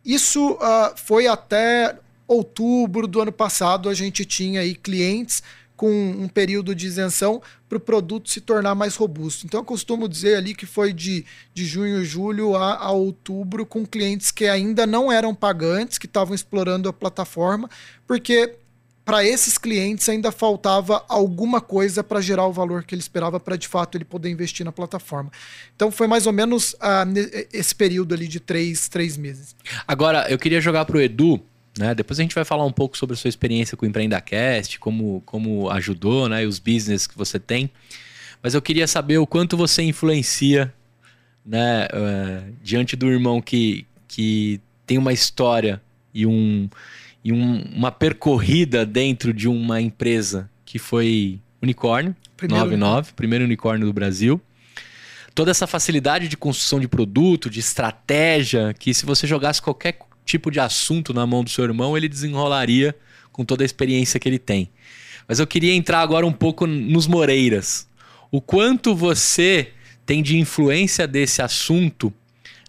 isso 0.04 0.54
uh, 0.54 0.96
foi 0.96 1.28
até 1.28 1.96
outubro 2.28 3.08
do 3.08 3.22
ano 3.22 3.32
passado, 3.32 3.90
a 3.90 3.94
gente 3.94 4.24
tinha 4.24 4.62
aí 4.62 4.76
clientes 4.76 5.42
com 5.80 5.90
um 5.90 6.28
período 6.28 6.76
de 6.76 6.88
isenção 6.88 7.42
para 7.70 7.78
o 7.78 7.80
produto 7.80 8.30
se 8.30 8.42
tornar 8.42 8.76
mais 8.76 8.98
robusto. 8.98 9.46
Então, 9.46 9.62
eu 9.62 9.64
costumo 9.64 10.10
dizer 10.10 10.36
ali 10.36 10.54
que 10.54 10.66
foi 10.66 10.92
de, 10.92 11.26
de 11.54 11.64
junho, 11.64 12.04
julho 12.04 12.54
a, 12.54 12.76
a 12.76 12.92
outubro, 12.92 13.66
com 13.66 13.86
clientes 13.86 14.30
que 14.30 14.46
ainda 14.46 14.86
não 14.86 15.10
eram 15.10 15.34
pagantes, 15.34 15.98
que 15.98 16.06
estavam 16.06 16.36
explorando 16.36 16.90
a 16.90 16.92
plataforma, 16.92 17.70
porque 18.06 18.56
para 19.06 19.24
esses 19.24 19.58
clientes 19.58 20.10
ainda 20.10 20.34
faltava 20.34 21.02
alguma 21.08 21.62
coisa 21.62 22.04
para 22.04 22.20
gerar 22.20 22.46
o 22.46 22.52
valor 22.52 22.84
que 22.84 22.94
ele 22.94 23.02
esperava 23.02 23.40
para 23.40 23.56
de 23.56 23.70
fato 23.70 23.98
ele 23.98 24.04
poder 24.04 24.30
investir 24.30 24.66
na 24.66 24.74
plataforma. 24.74 25.32
Então 25.78 25.90
foi 25.90 26.08
mais 26.08 26.28
ou 26.28 26.34
menos 26.34 26.74
uh, 26.74 27.48
esse 27.54 27.74
período 27.74 28.14
ali 28.14 28.28
de 28.28 28.42
três, 28.42 28.90
três 28.90 29.16
meses. 29.16 29.56
Agora, 29.88 30.30
eu 30.30 30.38
queria 30.38 30.60
jogar 30.60 30.84
para 30.84 30.98
o 30.98 31.02
Edu 31.02 31.42
né? 31.80 31.96
Depois 31.96 32.20
a 32.20 32.22
gente 32.22 32.36
vai 32.36 32.44
falar 32.44 32.66
um 32.66 32.72
pouco 32.72 32.98
sobre 32.98 33.14
a 33.14 33.18
sua 33.18 33.30
experiência 33.30 33.78
com 33.78 33.86
o 33.86 33.90
EmpreendaCast, 33.90 34.78
como, 34.80 35.24
como 35.26 35.70
ajudou, 35.70 36.28
né? 36.28 36.44
E 36.44 36.46
os 36.46 36.60
business 36.60 37.08
que 37.08 37.18
você 37.18 37.40
tem. 37.40 37.72
Mas 38.44 38.54
eu 38.54 38.62
queria 38.62 38.86
saber 38.86 39.18
o 39.18 39.26
quanto 39.26 39.56
você 39.56 39.82
influencia 39.82 40.74
né, 41.46 41.86
uh, 41.86 42.54
diante 42.62 42.96
do 42.96 43.10
irmão 43.10 43.42
que, 43.42 43.88
que 44.08 44.60
tem 44.86 44.98
uma 44.98 45.14
história 45.14 45.82
e, 46.14 46.26
um, 46.26 46.70
e 47.24 47.32
um, 47.32 47.62
uma 47.74 47.92
percorrida 47.92 48.86
dentro 48.86 49.34
de 49.34 49.48
uma 49.48 49.82
empresa 49.82 50.50
que 50.66 50.78
foi 50.78 51.40
unicórnio, 51.62 52.16
primeiro 52.36 52.66
99, 52.66 53.14
primeiro 53.14 53.46
unicórnio 53.46 53.88
do 53.88 53.94
Brasil. 53.94 54.40
Toda 55.34 55.52
essa 55.52 55.66
facilidade 55.66 56.28
de 56.28 56.36
construção 56.36 56.80
de 56.80 56.88
produto, 56.88 57.50
de 57.50 57.60
estratégia, 57.60 58.74
que 58.74 58.94
se 58.94 59.06
você 59.06 59.26
jogasse 59.26 59.62
qualquer 59.62 59.98
tipo 60.30 60.52
de 60.52 60.60
assunto 60.60 61.14
na 61.14 61.26
mão 61.26 61.44
do 61.44 61.50
seu 61.50 61.64
irmão, 61.64 61.98
ele 61.98 62.08
desenrolaria 62.08 62.96
com 63.32 63.44
toda 63.44 63.64
a 63.64 63.66
experiência 63.66 64.20
que 64.20 64.30
ele 64.30 64.40
tem. 64.40 64.70
Mas 65.28 65.40
eu 65.40 65.48
queria 65.48 65.74
entrar 65.74 66.02
agora 66.02 66.26
um 66.26 66.32
pouco 66.32 66.66
nos 66.66 67.08
Moreiras. 67.08 67.88
O 68.32 68.40
quanto 68.40 68.96
você 68.96 69.72
tem 70.06 70.22
de 70.22 70.38
influência 70.38 71.08
desse 71.08 71.42
assunto 71.42 72.14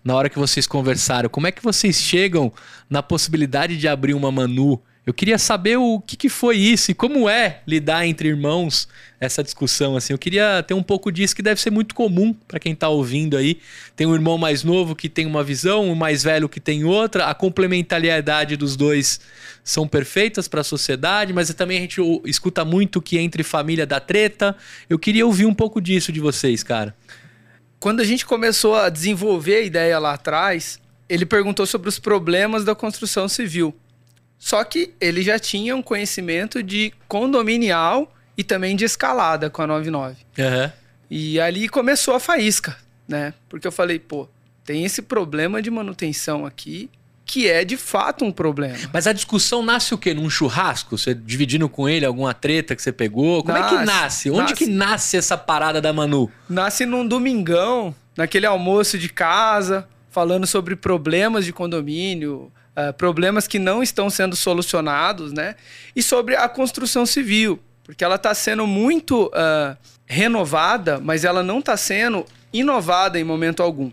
na 0.04 0.14
hora 0.14 0.28
que 0.28 0.38
vocês 0.38 0.66
conversaram? 0.66 1.28
Como 1.28 1.46
é 1.46 1.52
que 1.52 1.62
vocês 1.62 1.96
chegam 1.96 2.52
na 2.88 3.02
possibilidade 3.02 3.76
de 3.76 3.88
abrir 3.88 4.14
uma 4.14 4.32
Manu 4.32 4.80
eu 5.06 5.14
queria 5.14 5.38
saber 5.38 5.78
o 5.78 5.98
que, 5.98 6.14
que, 6.14 6.28
foi 6.28 6.58
isso 6.58 6.90
e 6.90 6.94
como 6.94 7.28
é 7.28 7.62
lidar 7.66 8.06
entre 8.06 8.28
irmãos 8.28 8.86
essa 9.18 9.42
discussão 9.42 9.96
assim. 9.96 10.12
Eu 10.12 10.18
queria 10.18 10.62
ter 10.62 10.74
um 10.74 10.82
pouco 10.82 11.10
disso 11.10 11.34
que 11.34 11.42
deve 11.42 11.60
ser 11.60 11.70
muito 11.70 11.94
comum 11.94 12.34
para 12.46 12.60
quem 12.60 12.74
está 12.74 12.88
ouvindo 12.88 13.36
aí. 13.36 13.58
Tem 13.96 14.06
um 14.06 14.14
irmão 14.14 14.36
mais 14.36 14.62
novo 14.62 14.94
que 14.94 15.08
tem 15.08 15.24
uma 15.24 15.42
visão, 15.42 15.90
um 15.90 15.94
mais 15.94 16.22
velho 16.22 16.50
que 16.50 16.60
tem 16.60 16.84
outra. 16.84 17.26
A 17.26 17.34
complementariedade 17.34 18.56
dos 18.56 18.76
dois 18.76 19.20
são 19.64 19.88
perfeitas 19.88 20.46
para 20.46 20.60
a 20.60 20.64
sociedade, 20.64 21.32
mas 21.32 21.52
também 21.54 21.78
a 21.78 21.80
gente 21.80 22.00
escuta 22.26 22.62
muito 22.62 23.00
que 23.00 23.18
entre 23.18 23.42
família 23.42 23.86
dá 23.86 24.00
treta. 24.00 24.54
Eu 24.88 24.98
queria 24.98 25.24
ouvir 25.24 25.46
um 25.46 25.54
pouco 25.54 25.80
disso 25.80 26.12
de 26.12 26.20
vocês, 26.20 26.62
cara. 26.62 26.94
Quando 27.78 28.00
a 28.00 28.04
gente 28.04 28.26
começou 28.26 28.74
a 28.74 28.90
desenvolver 28.90 29.56
a 29.56 29.62
ideia 29.62 29.98
lá 29.98 30.12
atrás, 30.12 30.78
ele 31.08 31.24
perguntou 31.24 31.64
sobre 31.64 31.88
os 31.88 31.98
problemas 31.98 32.64
da 32.66 32.74
construção 32.74 33.26
civil. 33.26 33.74
Só 34.40 34.64
que 34.64 34.94
ele 34.98 35.22
já 35.22 35.38
tinha 35.38 35.76
um 35.76 35.82
conhecimento 35.82 36.62
de 36.62 36.92
condominial 37.06 38.12
e 38.36 38.42
também 38.42 38.74
de 38.74 38.86
escalada 38.86 39.50
com 39.50 39.60
a 39.60 39.66
99. 39.66 40.16
Uhum. 40.38 40.72
E 41.10 41.38
ali 41.38 41.68
começou 41.68 42.14
a 42.14 42.20
faísca, 42.20 42.74
né? 43.06 43.34
Porque 43.50 43.66
eu 43.66 43.72
falei, 43.72 43.98
pô, 43.98 44.26
tem 44.64 44.84
esse 44.84 45.02
problema 45.02 45.60
de 45.60 45.70
manutenção 45.70 46.46
aqui 46.46 46.88
que 47.26 47.48
é 47.48 47.64
de 47.64 47.76
fato 47.76 48.24
um 48.24 48.32
problema. 48.32 48.78
Mas 48.92 49.06
a 49.06 49.12
discussão 49.12 49.62
nasce 49.62 49.94
o 49.94 49.98
quê? 49.98 50.12
Num 50.12 50.28
churrasco? 50.28 50.98
Você 50.98 51.14
dividindo 51.14 51.68
com 51.68 51.88
ele 51.88 52.04
alguma 52.04 52.34
treta 52.34 52.74
que 52.74 52.82
você 52.82 52.90
pegou? 52.90 53.44
Como 53.44 53.56
nasce, 53.56 53.74
é 53.74 53.78
que 53.78 53.84
nasce? 53.84 54.30
Onde 54.30 54.40
nasce, 54.40 54.54
que 54.56 54.66
nasce 54.66 55.16
essa 55.16 55.38
parada 55.38 55.80
da 55.80 55.92
Manu? 55.92 56.28
Nasce 56.48 56.84
num 56.84 57.06
domingão, 57.06 57.94
naquele 58.16 58.46
almoço 58.46 58.98
de 58.98 59.08
casa, 59.08 59.86
falando 60.10 60.44
sobre 60.44 60.74
problemas 60.74 61.44
de 61.44 61.52
condomínio, 61.52 62.50
uh, 62.76 62.92
problemas 62.94 63.46
que 63.46 63.58
não 63.58 63.82
estão 63.82 64.10
sendo 64.10 64.36
solucionados, 64.36 65.32
né? 65.32 65.56
E 65.94 66.02
sobre 66.02 66.36
a 66.36 66.48
construção 66.48 67.04
civil, 67.06 67.60
porque 67.84 68.04
ela 68.04 68.16
está 68.16 68.34
sendo 68.34 68.66
muito 68.66 69.26
uh, 69.26 69.76
renovada, 70.06 70.98
mas 71.00 71.24
ela 71.24 71.42
não 71.42 71.60
está 71.60 71.76
sendo 71.76 72.24
inovada 72.52 73.18
em 73.18 73.24
momento 73.24 73.62
algum. 73.62 73.90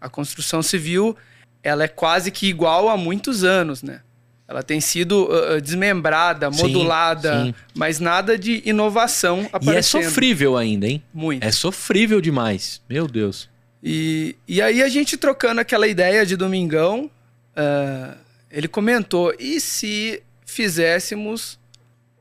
A 0.00 0.08
construção 0.08 0.62
civil 0.62 1.16
ela 1.62 1.84
é 1.84 1.88
quase 1.88 2.30
que 2.30 2.48
igual 2.48 2.88
há 2.88 2.96
muitos 2.96 3.44
anos, 3.44 3.82
né? 3.82 4.00
Ela 4.48 4.62
tem 4.62 4.80
sido 4.80 5.30
uh, 5.30 5.60
desmembrada, 5.60 6.50
modulada, 6.50 7.44
sim, 7.44 7.46
sim. 7.46 7.54
mas 7.74 8.00
nada 8.00 8.36
de 8.36 8.60
inovação 8.66 9.48
aparecendo. 9.52 10.02
E 10.02 10.04
é 10.04 10.08
sofrível 10.08 10.56
ainda, 10.58 10.86
hein? 10.86 11.02
Muito. 11.14 11.42
É 11.42 11.50
sofrível 11.50 12.20
demais. 12.20 12.82
Meu 12.88 13.06
Deus. 13.06 13.48
E, 13.82 14.36
e 14.46 14.60
aí 14.60 14.82
a 14.82 14.88
gente 14.88 15.16
trocando 15.16 15.60
aquela 15.60 15.88
ideia 15.88 16.26
de 16.26 16.36
domingão, 16.36 17.10
uh, 17.56 18.16
ele 18.50 18.68
comentou: 18.68 19.34
e 19.38 19.60
se 19.60 20.22
fizéssemos 20.44 21.58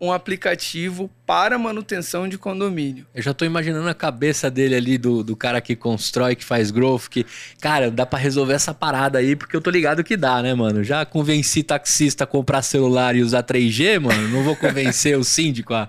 um 0.02 0.12
aplicativo 0.12 1.12
para 1.28 1.60
manutenção 1.60 2.28
de 2.28 2.36
condomínio. 2.36 3.06
Eu 3.14 3.22
já 3.22 3.30
estou 3.30 3.46
imaginando 3.46 3.88
a 3.88 3.94
cabeça 3.94 4.50
dele 4.50 4.74
ali, 4.74 4.98
do, 4.98 5.24
do 5.24 5.36
cara 5.36 5.62
que 5.62 5.76
constrói, 5.76 6.36
que 6.36 6.44
faz 6.44 6.72
growth, 6.72 7.08
que, 7.08 7.24
cara, 7.62 7.92
dá 7.92 8.04
para 8.04 8.18
resolver 8.18 8.54
essa 8.54 8.74
parada 8.74 9.20
aí, 9.20 9.36
porque 9.36 9.56
eu 9.56 9.62
tô 9.62 9.70
ligado 9.70 10.04
que 10.04 10.18
dá, 10.18 10.42
né, 10.42 10.56
mano? 10.56 10.84
Já 10.84 11.06
convenci 11.06 11.62
taxista 11.62 12.24
a 12.24 12.28
comprar 12.28 12.64
celular 12.64 13.16
e 13.16 13.22
usar 13.22 13.44
3G, 13.44 14.00
mano, 14.00 14.28
não 14.30 14.44
vou 14.44 14.56
convencer 14.56 15.16
o 15.16 15.24
síndico 15.24 15.76
a... 15.76 15.88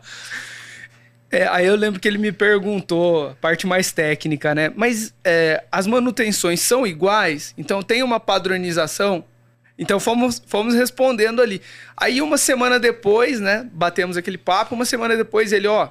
É, 1.30 1.48
aí 1.48 1.64
eu 1.64 1.74
lembro 1.74 1.98
que 1.98 2.06
ele 2.06 2.18
me 2.18 2.30
perguntou, 2.30 3.34
parte 3.40 3.66
mais 3.66 3.90
técnica, 3.90 4.54
né? 4.54 4.70
Mas 4.76 5.14
é, 5.24 5.64
as 5.72 5.86
manutenções 5.86 6.60
são 6.60 6.86
iguais? 6.86 7.54
Então 7.56 7.82
tem 7.82 8.02
uma 8.02 8.20
padronização? 8.20 9.24
Então 9.82 9.98
fomos, 9.98 10.40
fomos 10.46 10.74
respondendo 10.76 11.42
ali. 11.42 11.60
Aí 11.96 12.22
uma 12.22 12.38
semana 12.38 12.78
depois, 12.78 13.40
né, 13.40 13.68
batemos 13.72 14.16
aquele 14.16 14.38
papo, 14.38 14.76
uma 14.76 14.84
semana 14.84 15.16
depois 15.16 15.52
ele, 15.52 15.66
ó, 15.66 15.88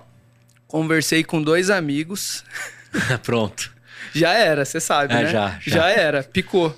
conversei 0.65 1.25
com 1.25 1.41
dois 1.41 1.69
amigos. 1.69 2.45
Pronto. 3.21 3.69
Já 4.13 4.31
era, 4.31 4.63
você 4.63 4.79
sabe, 4.79 5.13
é, 5.13 5.23
né? 5.23 5.25
Já, 5.29 5.59
já. 5.59 5.71
Já 5.79 5.89
era, 5.89 6.23
picou. 6.23 6.75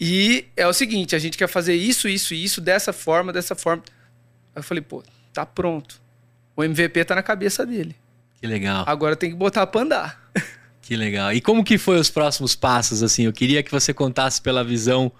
E 0.00 0.46
é 0.56 0.66
o 0.66 0.72
seguinte, 0.72 1.14
a 1.14 1.18
gente 1.18 1.36
quer 1.36 1.48
fazer 1.48 1.74
isso, 1.74 2.08
isso 2.08 2.32
isso 2.32 2.62
dessa 2.62 2.94
forma, 2.94 3.30
dessa 3.30 3.54
forma. 3.54 3.82
Aí 4.54 4.60
eu 4.60 4.62
falei, 4.62 4.82
pô, 4.82 5.04
tá 5.34 5.44
pronto. 5.44 6.00
O 6.56 6.64
MVP 6.64 7.04
tá 7.04 7.14
na 7.14 7.22
cabeça 7.22 7.66
dele. 7.66 7.94
Que 8.40 8.46
legal. 8.46 8.84
Agora 8.86 9.14
tem 9.14 9.30
que 9.30 9.36
botar 9.36 9.66
pra 9.66 9.82
andar. 9.82 10.30
Que 10.80 10.96
legal. 10.96 11.30
E 11.32 11.42
como 11.42 11.62
que 11.62 11.76
foi 11.76 11.98
os 11.98 12.10
próximos 12.10 12.56
passos, 12.56 13.02
assim? 13.02 13.24
Eu 13.26 13.32
queria 13.32 13.62
que 13.62 13.70
você 13.70 13.94
contasse 13.94 14.40
pela 14.40 14.64
visão 14.64 15.12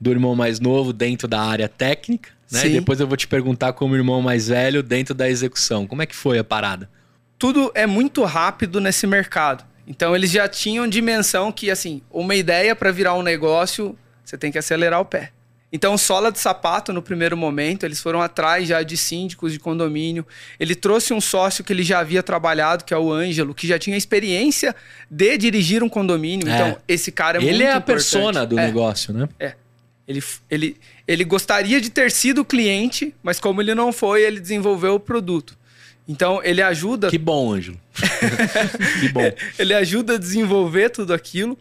do 0.00 0.10
irmão 0.10 0.34
mais 0.34 0.60
novo 0.60 0.92
dentro 0.92 1.26
da 1.26 1.40
área 1.40 1.68
técnica, 1.68 2.30
né? 2.50 2.66
E 2.66 2.70
depois 2.70 3.00
eu 3.00 3.06
vou 3.06 3.16
te 3.16 3.26
perguntar 3.26 3.72
como 3.72 3.96
irmão 3.96 4.22
mais 4.22 4.48
velho 4.48 4.82
dentro 4.82 5.14
da 5.14 5.28
execução. 5.28 5.86
Como 5.86 6.02
é 6.02 6.06
que 6.06 6.14
foi 6.14 6.38
a 6.38 6.44
parada? 6.44 6.88
Tudo 7.38 7.70
é 7.74 7.86
muito 7.86 8.24
rápido 8.24 8.80
nesse 8.80 9.06
mercado. 9.06 9.64
Então 9.86 10.14
eles 10.14 10.30
já 10.30 10.48
tinham 10.48 10.86
dimensão 10.88 11.50
que 11.50 11.70
assim, 11.70 12.02
uma 12.10 12.34
ideia 12.34 12.74
para 12.74 12.90
virar 12.90 13.14
um 13.14 13.22
negócio, 13.22 13.96
você 14.24 14.36
tem 14.36 14.52
que 14.52 14.58
acelerar 14.58 15.00
o 15.00 15.04
pé. 15.04 15.32
Então, 15.72 15.98
sola 15.98 16.30
de 16.30 16.38
sapato 16.38 16.92
no 16.92 17.02
primeiro 17.02 17.36
momento, 17.36 17.84
eles 17.84 18.00
foram 18.00 18.22
atrás 18.22 18.68
já 18.68 18.82
de 18.82 18.96
síndicos 18.96 19.52
de 19.52 19.58
condomínio. 19.58 20.24
Ele 20.60 20.74
trouxe 20.74 21.12
um 21.12 21.20
sócio 21.20 21.64
que 21.64 21.72
ele 21.72 21.82
já 21.82 21.98
havia 21.98 22.22
trabalhado, 22.22 22.84
que 22.84 22.94
é 22.94 22.96
o 22.96 23.12
Ângelo, 23.12 23.52
que 23.52 23.66
já 23.66 23.78
tinha 23.78 23.96
experiência 23.96 24.74
de 25.10 25.36
dirigir 25.36 25.82
um 25.82 25.88
condomínio. 25.88 26.48
É. 26.48 26.54
Então, 26.54 26.78
esse 26.86 27.10
cara 27.10 27.38
é 27.38 27.40
ele 27.40 27.50
muito 27.50 27.60
Ele 27.60 27.64
é 27.64 27.72
a 27.72 27.76
importante. 27.78 27.94
persona 27.94 28.46
do 28.46 28.58
é. 28.58 28.64
negócio, 28.64 29.12
né? 29.12 29.28
É. 29.40 29.54
Ele, 30.06 30.22
ele, 30.48 30.76
ele 31.06 31.24
gostaria 31.24 31.80
de 31.80 31.90
ter 31.90 32.10
sido 32.10 32.44
cliente, 32.44 33.14
mas 33.22 33.40
como 33.40 33.60
ele 33.60 33.74
não 33.74 33.92
foi, 33.92 34.22
ele 34.22 34.38
desenvolveu 34.38 34.94
o 34.94 35.00
produto. 35.00 35.56
Então, 36.08 36.40
ele 36.44 36.62
ajuda. 36.62 37.10
Que 37.10 37.18
bom, 37.18 37.52
Ângelo. 37.52 37.80
que 39.00 39.08
bom. 39.08 39.32
Ele 39.58 39.74
ajuda 39.74 40.14
a 40.14 40.18
desenvolver 40.18 40.90
tudo 40.90 41.12
aquilo. 41.12 41.58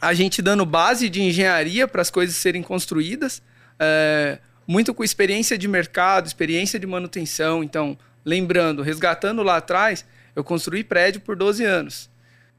A 0.00 0.14
gente 0.14 0.40
dando 0.40 0.64
base 0.64 1.10
de 1.10 1.20
engenharia 1.22 1.86
para 1.86 2.00
as 2.00 2.10
coisas 2.10 2.34
serem 2.36 2.62
construídas. 2.62 3.42
É, 3.78 4.38
muito 4.66 4.94
com 4.94 5.04
experiência 5.04 5.58
de 5.58 5.68
mercado, 5.68 6.26
experiência 6.26 6.78
de 6.78 6.86
manutenção. 6.86 7.62
Então, 7.62 7.98
lembrando, 8.24 8.80
resgatando 8.80 9.42
lá 9.42 9.58
atrás, 9.58 10.04
eu 10.34 10.42
construí 10.42 10.82
prédio 10.82 11.20
por 11.20 11.36
12 11.36 11.64
anos. 11.64 12.10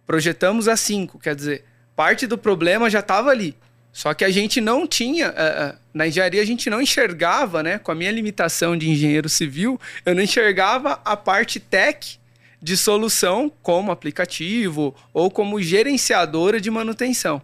Projetamos 0.06 0.68
a 0.68 0.78
5, 0.78 1.18
quer 1.18 1.36
dizer, 1.36 1.66
parte 1.96 2.28
do 2.28 2.38
problema 2.38 2.90
já 2.90 3.00
estava 3.00 3.32
ali. 3.32 3.56
Só 3.96 4.14
que 4.14 4.26
a 4.26 4.30
gente 4.30 4.60
não 4.60 4.86
tinha, 4.86 5.30
uh, 5.30 5.78
na 5.94 6.06
engenharia 6.06 6.42
a 6.42 6.46
gente 6.46 6.70
não 6.70 6.82
enxergava, 6.82 7.64
né? 7.64 7.78
Com 7.78 7.94
a 7.94 7.96
minha 7.96 8.12
limitação 8.12 8.76
de 8.78 8.90
engenheiro 8.90 9.30
civil, 9.30 9.80
eu 10.06 10.14
não 10.14 10.22
enxergava 10.22 11.00
a 11.06 11.16
parte 11.16 11.62
tech 11.62 12.20
de 12.62 12.76
solução 12.76 13.50
como 13.64 13.94
aplicativo 13.94 14.94
ou 15.14 15.32
como 15.32 15.62
gerenciadora 15.62 16.60
de 16.60 16.70
manutenção. 16.70 17.42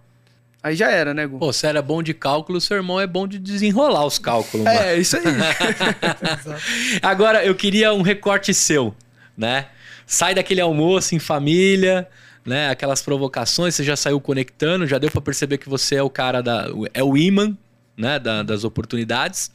Aí 0.61 0.75
já 0.75 0.91
era, 0.91 1.13
né, 1.13 1.25
Gu? 1.25 1.39
Pô, 1.39 1.53
você 1.53 1.67
era 1.67 1.81
bom 1.81 2.03
de 2.03 2.13
cálculo, 2.13 2.59
seu 2.59 2.75
irmão 2.75 2.99
é 2.99 3.07
bom 3.07 3.25
de 3.25 3.39
desenrolar 3.39 4.05
os 4.05 4.19
cálculos. 4.19 4.67
É, 4.67 4.97
isso 4.97 5.15
aí. 5.15 5.23
Agora, 7.01 7.45
eu 7.45 7.55
queria 7.55 7.93
um 7.93 8.01
recorte 8.01 8.53
seu, 8.53 8.93
né? 9.37 9.67
Sai 10.05 10.35
daquele 10.35 10.59
almoço 10.59 11.15
em 11.15 11.19
família, 11.19 12.09
né? 12.45 12.69
Aquelas 12.69 13.01
provocações, 13.01 13.75
você 13.75 13.83
já 13.83 13.95
saiu 13.95 14.19
conectando, 14.19 14.87
já 14.87 14.97
deu 14.97 15.11
para 15.11 15.21
perceber 15.21 15.57
que 15.57 15.69
você 15.69 15.95
é 15.95 16.03
o 16.03 16.09
cara 16.09 16.41
da. 16.41 16.67
é 16.93 17.03
o 17.03 17.17
imã, 17.17 17.55
né? 17.95 18.19
Da, 18.19 18.43
das 18.43 18.63
oportunidades. 18.63 19.51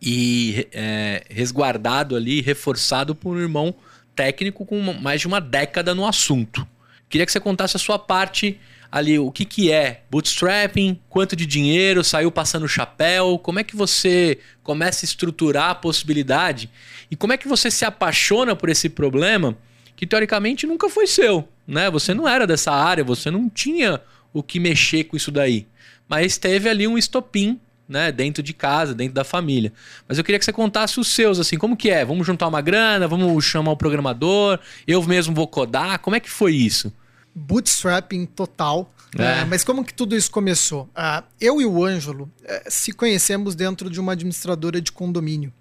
E 0.00 0.68
é, 0.72 1.24
resguardado 1.30 2.14
ali, 2.14 2.40
reforçado 2.40 3.14
por 3.14 3.36
um 3.36 3.40
irmão 3.40 3.74
técnico 4.14 4.64
com 4.64 4.80
mais 5.00 5.20
de 5.20 5.26
uma 5.26 5.40
década 5.40 5.94
no 5.94 6.06
assunto. 6.06 6.66
Queria 7.08 7.24
que 7.24 7.32
você 7.32 7.40
contasse 7.40 7.76
a 7.76 7.80
sua 7.80 7.98
parte 7.98 8.58
ali, 8.94 9.18
o 9.18 9.32
que, 9.32 9.44
que 9.44 9.72
é 9.72 10.02
bootstrapping, 10.08 11.00
quanto 11.08 11.34
de 11.34 11.46
dinheiro, 11.46 12.04
saiu 12.04 12.30
passando 12.30 12.62
o 12.62 12.68
chapéu, 12.68 13.40
como 13.42 13.58
é 13.58 13.64
que 13.64 13.74
você 13.74 14.38
começa 14.62 15.04
a 15.04 15.06
estruturar 15.06 15.70
a 15.70 15.74
possibilidade 15.74 16.70
e 17.10 17.16
como 17.16 17.32
é 17.32 17.36
que 17.36 17.48
você 17.48 17.72
se 17.72 17.84
apaixona 17.84 18.54
por 18.54 18.68
esse 18.68 18.88
problema 18.88 19.58
que 19.96 20.06
teoricamente 20.06 20.64
nunca 20.64 20.88
foi 20.88 21.08
seu, 21.08 21.48
né? 21.66 21.90
Você 21.90 22.14
não 22.14 22.28
era 22.28 22.46
dessa 22.46 22.72
área, 22.72 23.04
você 23.04 23.30
não 23.30 23.48
tinha 23.48 24.00
o 24.32 24.42
que 24.42 24.58
mexer 24.58 25.04
com 25.04 25.16
isso 25.16 25.30
daí. 25.30 25.66
Mas 26.08 26.36
teve 26.36 26.68
ali 26.68 26.86
um 26.86 26.98
estopim, 26.98 27.58
né, 27.88 28.10
dentro 28.10 28.42
de 28.42 28.52
casa, 28.52 28.94
dentro 28.94 29.14
da 29.14 29.24
família. 29.24 29.72
Mas 30.08 30.18
eu 30.18 30.24
queria 30.24 30.38
que 30.38 30.44
você 30.44 30.52
contasse 30.52 30.98
os 30.98 31.08
seus, 31.08 31.38
assim, 31.38 31.56
como 31.56 31.76
que 31.76 31.90
é? 31.90 32.04
Vamos 32.04 32.26
juntar 32.26 32.48
uma 32.48 32.60
grana, 32.60 33.06
vamos 33.06 33.44
chamar 33.44 33.72
o 33.72 33.76
programador, 33.76 34.58
eu 34.86 35.02
mesmo 35.02 35.34
vou 35.34 35.46
codar, 35.46 35.98
como 36.00 36.16
é 36.16 36.20
que 36.20 36.30
foi 36.30 36.54
isso? 36.54 36.92
Bootstrapping 37.34 38.26
total. 38.26 38.90
É. 39.18 39.40
É, 39.40 39.44
mas 39.44 39.62
como 39.62 39.84
que 39.84 39.94
tudo 39.94 40.16
isso 40.16 40.30
começou? 40.30 40.84
Uh, 40.96 41.22
eu 41.40 41.60
e 41.60 41.66
o 41.66 41.84
Ângelo 41.84 42.24
uh, 42.24 42.50
se 42.68 42.92
conhecemos 42.92 43.54
dentro 43.54 43.88
de 43.88 44.00
uma 44.00 44.12
administradora 44.12 44.80
de 44.80 44.90
condomínio. 44.90 45.52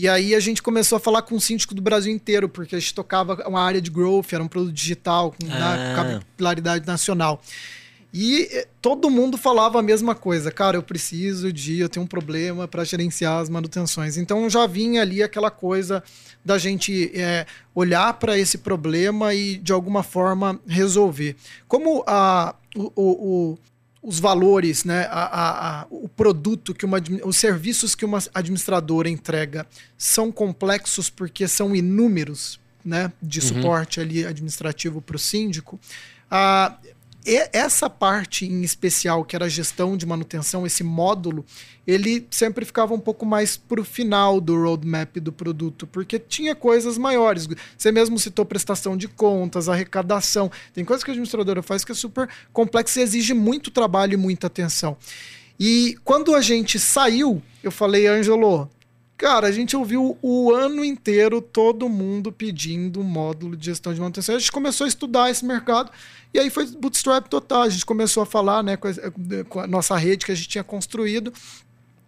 E 0.00 0.08
aí 0.08 0.32
a 0.32 0.38
gente 0.38 0.62
começou 0.62 0.94
a 0.94 1.00
falar 1.00 1.22
com 1.22 1.34
o 1.34 1.40
síndico 1.40 1.74
do 1.74 1.82
Brasil 1.82 2.12
inteiro, 2.12 2.48
porque 2.48 2.76
a 2.76 2.78
gente 2.78 2.94
tocava 2.94 3.34
uma 3.48 3.60
área 3.60 3.80
de 3.80 3.90
growth, 3.90 4.32
era 4.32 4.40
um 4.40 4.46
produto 4.46 4.72
digital, 4.72 5.32
com 5.32 5.44
ah. 5.50 6.20
capilaridade 6.20 6.86
nacional. 6.86 7.42
E 8.14 8.48
eh, 8.52 8.68
todo 8.80 9.10
mundo 9.10 9.36
falava 9.36 9.80
a 9.80 9.82
mesma 9.82 10.14
coisa, 10.14 10.52
cara, 10.52 10.76
eu 10.76 10.84
preciso 10.84 11.52
de, 11.52 11.80
eu 11.80 11.88
tenho 11.88 12.04
um 12.04 12.06
problema 12.06 12.68
para 12.68 12.84
gerenciar 12.84 13.40
as 13.40 13.48
manutenções. 13.48 14.16
Então 14.16 14.48
já 14.48 14.68
vinha 14.68 15.02
ali 15.02 15.20
aquela 15.20 15.50
coisa 15.50 16.00
da 16.44 16.58
gente 16.58 17.10
é, 17.12 17.44
olhar 17.74 18.14
para 18.20 18.38
esse 18.38 18.58
problema 18.58 19.34
e 19.34 19.58
de 19.58 19.72
alguma 19.72 20.04
forma 20.04 20.60
resolver. 20.64 21.34
Como 21.66 22.04
a, 22.06 22.54
o, 22.76 22.92
o, 22.94 23.58
os 24.02 24.20
valores, 24.20 24.84
né, 24.84 25.06
a, 25.10 25.22
a, 25.22 25.82
a, 25.82 25.86
o 25.90 26.08
produto 26.08 26.74
que 26.74 26.84
uma, 26.84 26.98
os 27.24 27.36
serviços 27.36 27.94
que 27.94 28.04
uma 28.04 28.18
administradora 28.32 29.08
entrega 29.08 29.66
são 29.96 30.30
complexos 30.30 31.10
porque 31.10 31.48
são 31.48 31.74
inúmeros, 31.74 32.60
né, 32.84 33.12
de 33.20 33.40
uhum. 33.40 33.46
suporte 33.46 34.00
ali 34.00 34.24
administrativo 34.24 35.02
para 35.02 35.16
o 35.16 35.18
síndico. 35.18 35.78
A, 37.26 37.58
essa 37.58 37.90
parte 37.90 38.46
em 38.46 38.62
especial, 38.62 39.24
que 39.24 39.36
era 39.36 39.46
a 39.46 39.48
gestão 39.48 39.96
de 39.96 40.06
manutenção, 40.06 40.66
esse 40.66 40.82
módulo, 40.82 41.44
ele 41.86 42.26
sempre 42.30 42.64
ficava 42.64 42.94
um 42.94 42.98
pouco 43.00 43.26
mais 43.26 43.56
para 43.56 43.80
o 43.80 43.84
final 43.84 44.40
do 44.40 44.56
roadmap 44.56 45.16
do 45.18 45.32
produto, 45.32 45.86
porque 45.86 46.18
tinha 46.18 46.54
coisas 46.54 46.96
maiores. 46.96 47.48
Você 47.76 47.90
mesmo 47.90 48.18
citou 48.18 48.44
prestação 48.44 48.96
de 48.96 49.08
contas, 49.08 49.68
arrecadação. 49.68 50.50
Tem 50.72 50.84
coisas 50.84 51.04
que 51.04 51.10
a 51.10 51.12
administradora 51.12 51.62
faz 51.62 51.84
que 51.84 51.92
é 51.92 51.94
super 51.94 52.28
complexa 52.52 53.00
e 53.00 53.02
exige 53.02 53.34
muito 53.34 53.70
trabalho 53.70 54.14
e 54.14 54.16
muita 54.16 54.46
atenção. 54.46 54.96
E 55.58 55.96
quando 56.04 56.34
a 56.34 56.40
gente 56.40 56.78
saiu, 56.78 57.42
eu 57.62 57.70
falei, 57.70 58.06
Ângelo, 58.06 58.70
Cara, 59.18 59.48
a 59.48 59.50
gente 59.50 59.76
ouviu 59.76 60.16
o 60.22 60.52
ano 60.52 60.84
inteiro 60.84 61.42
todo 61.42 61.88
mundo 61.88 62.30
pedindo 62.30 63.02
módulo 63.02 63.56
de 63.56 63.66
gestão 63.66 63.92
de 63.92 63.98
manutenção. 63.98 64.36
A 64.36 64.38
gente 64.38 64.52
começou 64.52 64.84
a 64.84 64.88
estudar 64.88 65.28
esse 65.28 65.44
mercado 65.44 65.90
e 66.32 66.38
aí 66.38 66.50
foi 66.50 66.66
bootstrap 66.66 67.26
total. 67.28 67.62
A 67.62 67.68
gente 67.68 67.86
começou 67.86 68.22
a 68.22 68.26
falar 68.26 68.62
né, 68.62 68.76
com, 68.76 68.88
a, 68.88 68.92
com 69.48 69.60
a 69.60 69.66
nossa 69.66 69.96
rede 69.96 70.26
que 70.26 70.32
a 70.32 70.34
gente 70.34 70.48
tinha 70.48 70.64
construído. 70.64 71.32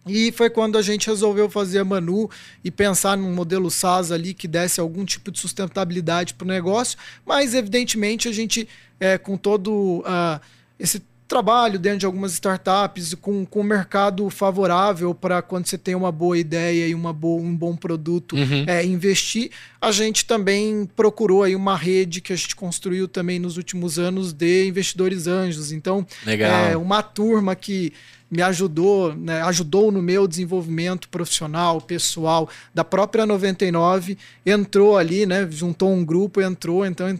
E 0.07 0.31
foi 0.31 0.49
quando 0.49 0.77
a 0.77 0.81
gente 0.81 1.07
resolveu 1.07 1.49
fazer 1.49 1.79
a 1.79 1.85
Manu 1.85 2.29
e 2.63 2.71
pensar 2.71 3.15
num 3.15 3.33
modelo 3.33 3.69
SaaS 3.69 4.11
ali 4.11 4.33
que 4.33 4.47
desse 4.47 4.79
algum 4.79 5.05
tipo 5.05 5.31
de 5.31 5.39
sustentabilidade 5.39 6.33
para 6.33 6.45
o 6.45 6.47
negócio, 6.47 6.97
mas 7.23 7.53
evidentemente 7.53 8.27
a 8.27 8.31
gente, 8.31 8.67
é, 8.99 9.19
com 9.19 9.37
todo 9.37 9.99
uh, 9.99 10.41
esse 10.79 11.03
trabalho 11.31 11.79
dentro 11.79 11.99
de 11.99 12.05
algumas 12.05 12.33
startups 12.33 13.13
com, 13.13 13.45
com 13.45 13.61
um 13.61 13.63
mercado 13.63 14.29
favorável 14.29 15.15
para 15.15 15.41
quando 15.41 15.65
você 15.65 15.77
tem 15.77 15.95
uma 15.95 16.11
boa 16.11 16.37
ideia 16.37 16.85
e 16.85 16.93
uma 16.93 17.13
boa, 17.13 17.41
um 17.41 17.55
bom 17.55 17.73
produto 17.73 18.35
uhum. 18.35 18.65
é, 18.67 18.85
investir. 18.85 19.49
A 19.79 19.93
gente 19.93 20.25
também 20.25 20.85
procurou 20.93 21.43
aí 21.43 21.55
uma 21.55 21.77
rede 21.77 22.19
que 22.19 22.33
a 22.33 22.35
gente 22.35 22.53
construiu 22.53 23.07
também 23.07 23.39
nos 23.39 23.55
últimos 23.55 23.97
anos 23.97 24.33
de 24.33 24.67
investidores 24.67 25.25
anjos. 25.25 25.71
Então, 25.71 26.05
Legal. 26.25 26.51
é 26.51 26.75
uma 26.75 27.01
turma 27.01 27.55
que 27.55 27.93
me 28.29 28.41
ajudou, 28.41 29.15
né, 29.15 29.41
ajudou 29.43 29.89
no 29.89 30.01
meu 30.01 30.27
desenvolvimento 30.27 31.07
profissional, 31.07 31.79
pessoal, 31.79 32.49
da 32.73 32.83
própria 32.83 33.25
99, 33.25 34.17
entrou 34.45 34.97
ali, 34.97 35.25
né, 35.25 35.47
juntou 35.49 35.93
um 35.93 36.03
grupo, 36.03 36.41
entrou, 36.41 36.85
então 36.85 37.17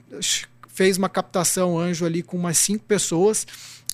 fez 0.68 0.98
uma 0.98 1.10
captação 1.10 1.78
anjo 1.80 2.06
ali 2.06 2.22
com 2.22 2.38
umas 2.38 2.58
cinco 2.58 2.84
pessoas 2.86 3.46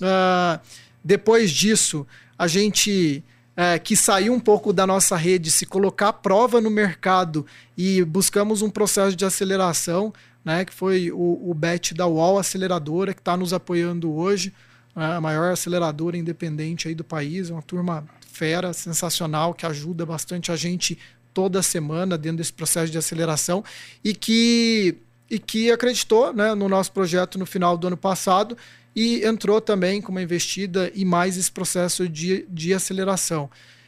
Uh, 0.01 0.59
depois 1.03 1.51
disso, 1.51 2.05
a 2.37 2.47
gente 2.47 3.23
uh, 3.57 3.81
que 3.81 3.95
saiu 3.95 4.33
um 4.33 4.39
pouco 4.39 4.71
da 4.71 4.85
nossa 4.85 5.15
rede, 5.15 5.49
se 5.49 5.65
colocar 5.65 6.09
à 6.09 6.13
prova 6.13 6.61
no 6.61 6.69
mercado 6.69 7.45
e 7.77 8.03
buscamos 8.03 8.61
um 8.61 8.69
processo 8.69 9.15
de 9.15 9.25
aceleração, 9.25 10.13
né, 10.45 10.63
que 10.63 10.73
foi 10.73 11.11
o, 11.11 11.49
o 11.49 11.53
BET 11.53 11.93
da 11.93 12.07
UOL 12.07 12.39
Aceleradora, 12.39 13.13
que 13.13 13.21
está 13.21 13.35
nos 13.35 13.51
apoiando 13.53 14.13
hoje, 14.13 14.53
né, 14.95 15.15
a 15.15 15.21
maior 15.21 15.51
aceleradora 15.51 16.17
independente 16.17 16.87
aí 16.87 16.95
do 16.95 17.03
país, 17.03 17.49
uma 17.49 17.61
turma 17.61 18.05
fera, 18.31 18.71
sensacional, 18.71 19.53
que 19.53 19.65
ajuda 19.65 20.05
bastante 20.05 20.51
a 20.51 20.55
gente 20.55 20.97
toda 21.33 21.61
semana 21.61 22.17
dentro 22.17 22.37
desse 22.37 22.53
processo 22.53 22.91
de 22.91 22.97
aceleração 22.97 23.63
e 24.03 24.13
que, 24.13 24.97
e 25.29 25.37
que 25.37 25.71
acreditou 25.71 26.33
né, 26.33 26.55
no 26.55 26.67
nosso 26.69 26.91
projeto 26.91 27.37
no 27.37 27.45
final 27.45 27.77
do 27.77 27.87
ano 27.87 27.97
passado 27.97 28.57
e 28.97 29.23
entrou 29.23 29.61
também 29.61 30.01
com 30.01 30.11
uma 30.11 30.23
investida 30.23 30.91
e 30.95 31.05
mais 31.05 31.37
esse 31.37 31.51
processo 31.51 32.09
de, 32.09 32.47
de 32.49 32.73
aceleração. 32.73 33.47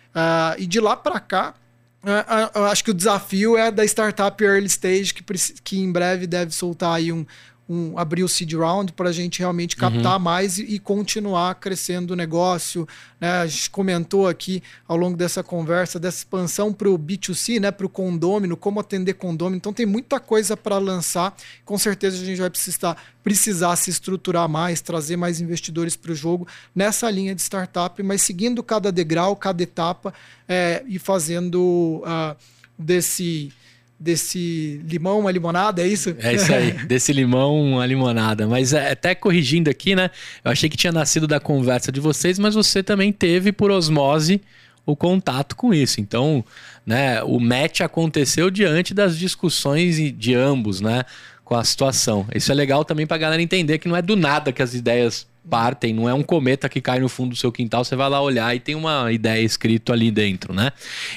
Uh, 0.10 0.54
e 0.60 0.68
de 0.68 0.80
lá 0.80 0.96
para 0.96 1.20
cá, 1.20 1.56
uh, 2.04 2.60
uh, 2.60 2.66
acho 2.66 2.84
que 2.84 2.92
o 2.92 2.94
desafio 2.94 3.58
é 3.58 3.72
da 3.72 3.84
startup 3.84 4.44
early 4.44 4.68
stage, 4.68 5.12
que, 5.16 5.24
que 5.64 5.80
em 5.80 5.92
breve 5.92 6.28
deve 6.28 6.52
soltar 6.52 6.94
aí 6.94 7.12
um, 7.12 7.26
um, 7.70 7.96
abrir 7.98 8.24
o 8.24 8.28
seed 8.28 8.54
round 8.54 8.92
para 8.94 9.10
a 9.10 9.12
gente 9.12 9.40
realmente 9.40 9.76
captar 9.76 10.18
uhum. 10.18 10.24
mais 10.24 10.58
e, 10.58 10.64
e, 10.64 10.80
continuar 10.80 11.54
crescendo 11.56 12.12
o 12.12 12.16
negócio. 12.16 12.88
Né? 13.22 13.30
A 13.30 13.46
gente 13.46 13.70
comentou 13.70 14.28
aqui 14.28 14.64
ao 14.88 14.98
longo 14.98 15.16
dessa 15.16 15.44
conversa 15.44 16.00
dessa 16.00 16.18
expansão 16.18 16.74
para 16.74 16.90
o 16.90 16.98
B2C, 16.98 17.60
né? 17.60 17.70
para 17.70 17.86
o 17.86 17.90
condômino, 17.90 18.58
como 18.58 18.80
atender 18.80 19.14
condômino. 19.14 19.58
Então 19.58 19.72
tem 19.72 19.86
muita 19.86 20.20
coisa 20.20 20.58
para 20.58 20.80
lançar. 20.80 21.36
Com 21.64 21.78
certeza 21.78 22.20
a 22.20 22.26
gente 22.26 22.40
vai 22.40 22.50
precisar, 22.50 22.98
precisar 23.24 23.76
se 23.76 23.92
estruturar 23.92 24.50
mais, 24.50 24.82
trazer 24.82 25.16
mais 25.16 25.40
investidores 25.40 25.96
para 25.96 26.12
o 26.12 26.16
jogo 26.16 26.48
nessa 26.74 27.10
linha 27.12 27.36
de 27.36 27.42
startup, 27.42 28.02
mas 28.02 28.24
seguindo 28.24 28.64
cada 28.64 28.92
degrau, 28.92 29.36
cada 29.36 29.62
etapa 29.62 30.12
é, 30.48 30.84
e 30.88 30.98
fazendo 30.98 32.04
uh, 32.04 32.36
desse 32.78 33.54
desse 34.00 34.80
limão 34.88 35.20
uma 35.20 35.32
limonada, 35.32 35.82
é 35.82 35.88
isso? 35.88 36.16
É 36.20 36.34
isso 36.34 36.54
aí, 36.54 36.72
desse 36.88 37.12
limão 37.12 37.62
uma 37.62 37.86
limonada. 37.86 38.48
Mas 38.48 38.72
é, 38.72 38.92
até 38.92 39.14
corrigindo 39.14 39.70
aqui, 39.70 39.96
né? 39.96 40.10
Eu 40.44 40.52
achei 40.52 40.70
que 40.70 40.78
tinha 40.78 40.94
nascido 40.94 41.28
da 41.28 41.40
conversa 41.40 41.92
de 41.92 42.00
vocês, 42.00 42.40
mas 42.40 42.56
você 42.56 42.82
também 42.82 43.12
teve 43.12 43.52
por 43.52 43.70
osmose 43.70 44.42
o 44.86 44.96
contato 44.96 45.56
com 45.56 45.74
isso. 45.74 46.00
Então, 46.00 46.44
né, 46.86 47.22
o 47.24 47.40
match 47.40 47.82
aconteceu 47.82 48.50
diante 48.50 48.94
das 48.94 49.18
discussões 49.18 49.98
de 50.18 50.34
ambos, 50.34 50.80
né, 50.80 51.04
com 51.44 51.56
a 51.56 51.64
situação. 51.64 52.26
Isso 52.34 52.52
é 52.52 52.56
legal 52.56 52.86
também 52.86 53.06
para 53.06 53.16
a 53.16 53.20
galera 53.20 53.42
entender 53.42 53.78
que 53.80 53.88
não 53.88 53.96
é 53.96 54.02
do 54.02 54.16
nada 54.16 54.52
que 54.52 54.62
as 54.62 54.74
ideias 54.74 55.28
partem, 55.48 55.94
não 55.94 56.08
é 56.08 56.14
um 56.14 56.24
cometa 56.24 56.70
que 56.70 56.80
cai 56.80 57.00
no 57.00 57.10
fundo 57.10 57.32
do 57.32 57.36
seu 57.36 57.52
quintal, 57.52 57.84
você 57.84 57.96
vai 57.96 58.10
lá 58.10 58.22
olhar 58.22 58.56
e 58.56 58.60
tem 58.60 58.76
uma 58.76 59.12
ideia 59.12 59.42
escrito 59.42 59.92
ali 59.92 60.12
dentro, 60.12 60.54
né? 60.54 60.72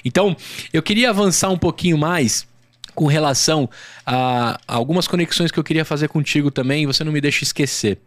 Então, 0.04 0.34
eu 0.72 0.82
queria 0.82 1.10
avançar 1.10 1.50
um 1.50 1.59
pouquinho 1.59 1.98
mais 1.98 2.46
com 2.94 3.06
relação 3.06 3.69
a 4.06 4.59
algumas 4.66 5.06
conexões 5.09 5.51
que 5.51 5.59
eu 5.59 5.64
queria 5.64 5.85
fazer 5.85 6.09
contigo 6.09 6.51
também, 6.51 6.86
você 6.86 7.02
não 7.05 7.12
me 7.12 7.20
deixa 7.20 7.44
esquecer. 7.44 7.98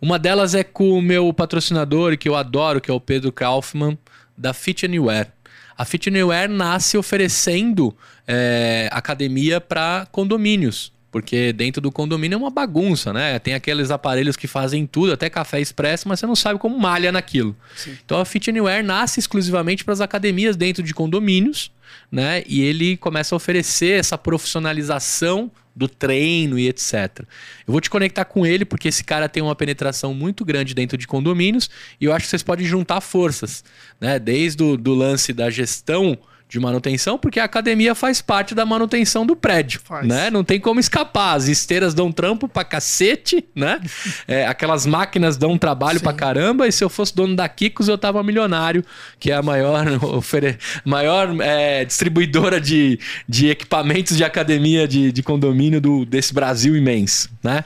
Uma 0.00 0.18
delas 0.18 0.54
é 0.54 0.64
com 0.64 0.90
o 0.90 1.02
meu 1.02 1.32
patrocinador, 1.32 2.18
que 2.18 2.28
eu 2.28 2.34
adoro, 2.34 2.80
que 2.80 2.90
é 2.90 2.94
o 2.94 3.00
Pedro 3.00 3.30
Kaufmann, 3.30 3.96
da 4.36 4.52
Fit 4.52 4.84
Anywhere. 4.84 5.28
A 5.76 5.84
Fit 5.84 6.08
Anywhere 6.08 6.52
nasce 6.52 6.96
oferecendo 6.96 7.96
é, 8.26 8.88
academia 8.92 9.60
para 9.60 10.06
condomínios. 10.10 10.92
Porque 11.12 11.52
dentro 11.52 11.82
do 11.82 11.92
condomínio 11.92 12.36
é 12.36 12.38
uma 12.38 12.50
bagunça, 12.50 13.12
né? 13.12 13.38
Tem 13.38 13.52
aqueles 13.52 13.90
aparelhos 13.90 14.34
que 14.34 14.48
fazem 14.48 14.86
tudo, 14.86 15.12
até 15.12 15.28
café 15.28 15.60
expresso, 15.60 16.08
mas 16.08 16.18
você 16.18 16.26
não 16.26 16.34
sabe 16.34 16.58
como 16.58 16.78
malha 16.78 17.12
naquilo. 17.12 17.54
Sim. 17.76 17.98
Então 18.02 18.18
a 18.18 18.24
Fit 18.24 18.48
Anywhere 18.48 18.82
nasce 18.82 19.20
exclusivamente 19.20 19.84
para 19.84 19.92
as 19.92 20.00
academias 20.00 20.56
dentro 20.56 20.82
de 20.82 20.94
condomínios, 20.94 21.70
né? 22.10 22.42
E 22.46 22.62
ele 22.62 22.96
começa 22.96 23.34
a 23.34 23.36
oferecer 23.36 24.00
essa 24.00 24.16
profissionalização 24.16 25.50
do 25.76 25.86
treino 25.86 26.58
e 26.58 26.66
etc. 26.68 27.20
Eu 27.66 27.72
vou 27.72 27.80
te 27.80 27.90
conectar 27.90 28.24
com 28.24 28.46
ele 28.46 28.64
porque 28.64 28.88
esse 28.88 29.04
cara 29.04 29.28
tem 29.28 29.42
uma 29.42 29.54
penetração 29.54 30.14
muito 30.14 30.46
grande 30.46 30.74
dentro 30.74 30.96
de 30.96 31.06
condomínios 31.06 31.68
e 32.00 32.06
eu 32.06 32.12
acho 32.14 32.24
que 32.24 32.30
vocês 32.30 32.42
podem 32.42 32.64
juntar 32.64 33.02
forças, 33.02 33.62
né? 34.00 34.18
Desde 34.18 34.62
o 34.62 34.78
do 34.78 34.94
lance 34.94 35.34
da 35.34 35.50
gestão 35.50 36.16
de 36.52 36.60
manutenção, 36.60 37.18
porque 37.18 37.40
a 37.40 37.44
academia 37.44 37.94
faz 37.94 38.20
parte 38.20 38.54
da 38.54 38.66
manutenção 38.66 39.24
do 39.24 39.34
prédio, 39.34 39.80
faz. 39.82 40.06
né? 40.06 40.28
Não 40.30 40.44
tem 40.44 40.60
como 40.60 40.78
escapar. 40.78 41.34
As 41.34 41.48
esteiras 41.48 41.94
dão 41.94 42.12
trampo 42.12 42.46
pra 42.46 42.62
cacete, 42.62 43.44
né? 43.54 43.80
É, 44.28 44.46
aquelas 44.46 44.86
máquinas 44.86 45.36
dão 45.36 45.58
trabalho 45.58 45.98
Sim. 45.98 46.04
pra 46.04 46.12
caramba. 46.12 46.68
E 46.68 46.72
se 46.72 46.84
eu 46.84 46.88
fosse 46.88 47.14
dono 47.14 47.34
da 47.34 47.48
Kikos, 47.48 47.88
eu 47.88 47.96
tava 47.96 48.22
milionário, 48.22 48.84
que 49.18 49.30
é 49.30 49.34
a 49.34 49.42
maior, 49.42 49.86
ofere... 50.14 50.58
maior 50.84 51.34
é, 51.40 51.84
distribuidora 51.84 52.60
de, 52.60 52.98
de 53.28 53.48
equipamentos 53.48 54.16
de 54.16 54.24
academia 54.24 54.86
de, 54.86 55.10
de 55.10 55.22
condomínio 55.22 55.80
do, 55.80 56.04
desse 56.04 56.32
Brasil 56.34 56.76
imenso, 56.76 57.30
né? 57.42 57.64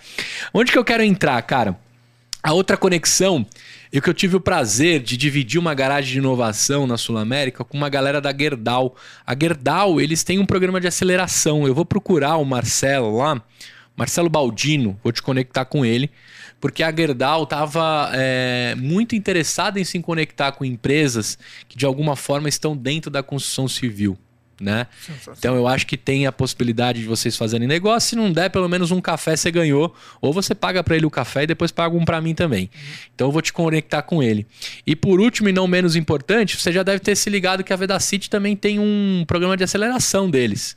Onde 0.54 0.70
que 0.70 0.78
eu 0.78 0.84
quero 0.84 1.02
entrar, 1.02 1.40
cara? 1.42 1.76
A 2.42 2.52
outra 2.52 2.76
conexão 2.76 3.44
e 3.96 4.00
que 4.02 4.10
eu 4.10 4.14
tive 4.14 4.36
o 4.36 4.40
prazer 4.40 5.00
de 5.00 5.16
dividir 5.16 5.58
uma 5.58 5.72
garagem 5.72 6.12
de 6.12 6.18
inovação 6.18 6.86
na 6.86 6.98
Sul 6.98 7.16
América 7.16 7.64
com 7.64 7.78
uma 7.78 7.88
galera 7.88 8.20
da 8.20 8.30
Gerdau. 8.30 8.94
A 9.26 9.34
Gerdau, 9.34 9.98
eles 9.98 10.22
têm 10.22 10.38
um 10.38 10.44
programa 10.44 10.78
de 10.78 10.86
aceleração. 10.86 11.66
Eu 11.66 11.74
vou 11.74 11.86
procurar 11.86 12.36
o 12.36 12.44
Marcelo 12.44 13.16
lá, 13.16 13.42
Marcelo 13.96 14.28
Baldino, 14.28 15.00
vou 15.02 15.14
te 15.14 15.22
conectar 15.22 15.64
com 15.64 15.82
ele, 15.82 16.10
porque 16.60 16.82
a 16.82 16.94
Gerdau 16.94 17.44
estava 17.44 18.10
é, 18.12 18.74
muito 18.76 19.16
interessada 19.16 19.80
em 19.80 19.84
se 19.84 19.98
conectar 20.00 20.52
com 20.52 20.62
empresas 20.62 21.38
que 21.66 21.78
de 21.78 21.86
alguma 21.86 22.16
forma 22.16 22.50
estão 22.50 22.76
dentro 22.76 23.10
da 23.10 23.22
construção 23.22 23.66
civil 23.66 24.18
né? 24.60 24.86
Então 25.38 25.54
eu 25.54 25.66
acho 25.66 25.86
que 25.86 25.96
tem 25.96 26.26
a 26.26 26.32
possibilidade 26.32 27.00
de 27.00 27.06
vocês 27.06 27.36
fazerem 27.36 27.68
negócio. 27.68 28.10
Se 28.10 28.16
não 28.16 28.32
der, 28.32 28.50
pelo 28.50 28.68
menos 28.68 28.90
um 28.90 29.00
café 29.00 29.36
você 29.36 29.50
ganhou. 29.50 29.94
Ou 30.20 30.32
você 30.32 30.54
paga 30.54 30.82
para 30.82 30.96
ele 30.96 31.06
o 31.06 31.10
café 31.10 31.44
e 31.44 31.46
depois 31.46 31.70
paga 31.70 31.96
um 31.96 32.04
para 32.04 32.20
mim 32.20 32.34
também. 32.34 32.70
Uhum. 32.72 32.90
Então 33.14 33.28
eu 33.28 33.32
vou 33.32 33.42
te 33.42 33.52
conectar 33.52 34.02
com 34.02 34.22
ele. 34.22 34.46
E 34.86 34.96
por 34.96 35.20
último 35.20 35.48
e 35.48 35.52
não 35.52 35.66
menos 35.66 35.96
importante, 35.96 36.56
você 36.56 36.72
já 36.72 36.82
deve 36.82 37.00
ter 37.00 37.16
se 37.16 37.28
ligado 37.28 37.62
que 37.62 37.72
a 37.72 37.76
Vedacity 37.76 38.30
também 38.30 38.56
tem 38.56 38.78
um 38.78 39.24
programa 39.26 39.56
de 39.56 39.64
aceleração 39.64 40.30
deles 40.30 40.76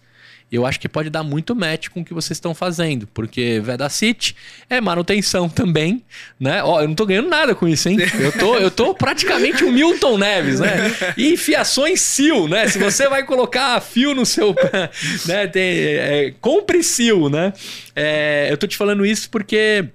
eu 0.52 0.66
acho 0.66 0.80
que 0.80 0.90
pode 0.90 1.10
dar 1.10 1.24
muito 1.24 1.56
match 1.56 1.90
com 1.90 2.02
o 2.02 2.06
que 2.06 2.14
vocês 2.14 2.38
estão 2.38 2.56
fazendo, 2.56 3.08
porque 3.08 3.60
Vedacity 3.64 4.36
é 4.70 4.82
manutenção 4.82 5.48
também, 5.48 6.04
né? 6.40 6.64
Ó, 6.64 6.82
eu 6.82 6.88
não 6.88 6.96
tô 6.96 7.06
ganhando 7.06 7.30
nada 7.30 7.54
com 7.54 7.68
isso, 7.68 7.88
hein? 7.90 7.98
Eu 8.20 8.32
tô, 8.32 8.58
eu 8.58 8.72
tô 8.72 8.94
praticamente 8.94 9.64
um 9.64 9.72
Milton 9.72 10.18
Neves, 10.18 10.60
né? 10.60 10.94
E 11.18 11.38
fiações 11.38 12.02
Sil, 12.02 12.48
né? 12.48 12.68
Se 12.68 12.78
você 12.78 13.08
vai 13.08 13.24
colocar 13.24 13.80
fio 13.82 14.14
no 14.14 14.26
seu, 14.26 14.56
né? 15.26 15.48
Tem, 15.48 15.64
é, 15.64 16.34
compre 16.42 16.84
Sil, 16.84 17.30
né? 17.30 17.54
É, 17.96 18.48
eu 18.50 18.58
tô 18.58 18.68
te 18.68 18.76
falando 18.78 19.06
isso 19.06 19.30
porque 19.30 19.86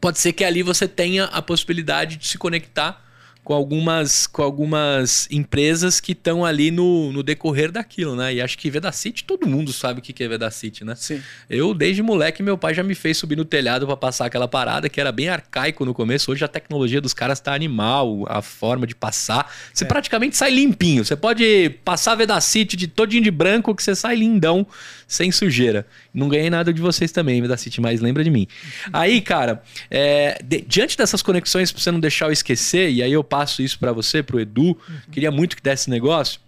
pode 0.00 0.18
ser 0.18 0.32
que 0.32 0.44
ali 0.44 0.62
você 0.62 0.88
tenha 0.88 1.24
a 1.24 1.40
possibilidade 1.40 2.16
de 2.16 2.26
se 2.26 2.38
conectar 2.38 3.02
com 3.44 3.54
algumas, 3.54 4.26
com 4.26 4.42
algumas 4.42 5.26
empresas 5.30 6.00
que 6.00 6.12
estão 6.12 6.44
ali 6.44 6.70
no, 6.70 7.12
no 7.12 7.22
decorrer 7.24 7.72
daquilo, 7.72 8.14
né? 8.14 8.34
E 8.34 8.40
acho 8.40 8.56
que 8.56 8.70
Vedacity, 8.70 9.24
todo 9.24 9.48
mundo 9.48 9.72
sabe 9.72 9.98
o 9.98 10.02
que 10.02 10.22
é 10.22 10.28
Vedacity, 10.28 10.84
né? 10.84 10.94
Sim. 10.94 11.20
Eu, 11.50 11.74
desde 11.74 12.02
moleque, 12.02 12.42
meu 12.42 12.56
pai 12.56 12.72
já 12.72 12.84
me 12.84 12.94
fez 12.94 13.16
subir 13.16 13.36
no 13.36 13.44
telhado 13.44 13.84
para 13.84 13.96
passar 13.96 14.26
aquela 14.26 14.46
parada 14.46 14.88
que 14.88 15.00
era 15.00 15.10
bem 15.10 15.28
arcaico 15.28 15.84
no 15.84 15.92
começo. 15.92 16.30
Hoje 16.30 16.44
a 16.44 16.48
tecnologia 16.48 17.00
dos 17.00 17.12
caras 17.12 17.40
tá 17.40 17.52
animal, 17.52 18.24
a 18.28 18.40
forma 18.40 18.86
de 18.86 18.94
passar. 18.94 19.52
Você 19.74 19.82
é. 19.82 19.88
praticamente 19.88 20.36
sai 20.36 20.50
limpinho. 20.50 21.04
Você 21.04 21.16
pode 21.16 21.70
passar 21.84 22.14
Vedacity 22.14 22.76
de 22.76 22.86
todinho 22.86 23.24
de 23.24 23.30
branco 23.30 23.74
que 23.74 23.82
você 23.82 23.96
sai 23.96 24.14
lindão, 24.14 24.64
sem 25.08 25.32
sujeira. 25.32 25.84
Não 26.12 26.28
ganhei 26.28 26.50
nada 26.50 26.72
de 26.72 26.80
vocês 26.80 27.10
também, 27.10 27.40
Vedacity, 27.40 27.80
mas 27.80 28.00
lembra 28.00 28.22
de 28.22 28.30
mim. 28.30 28.46
Aí, 28.92 29.20
cara, 29.20 29.62
é, 29.90 30.38
de, 30.44 30.60
diante 30.60 30.96
dessas 30.96 31.22
conexões, 31.22 31.72
pra 31.72 31.80
você 31.80 31.90
não 31.90 32.00
deixar 32.00 32.26
eu 32.26 32.32
esquecer, 32.32 32.90
e 32.90 33.02
aí 33.02 33.12
eu 33.12 33.24
passo 33.24 33.62
isso 33.62 33.78
para 33.78 33.92
você, 33.92 34.22
pro 34.22 34.38
Edu, 34.38 34.62
uhum. 34.62 34.76
queria 35.10 35.30
muito 35.30 35.56
que 35.56 35.62
desse 35.62 35.88
negócio. 35.88 36.40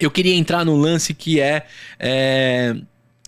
Eu 0.00 0.10
queria 0.10 0.34
entrar 0.34 0.64
no 0.64 0.76
lance 0.76 1.12
que 1.12 1.40
é, 1.40 1.66
é 1.98 2.76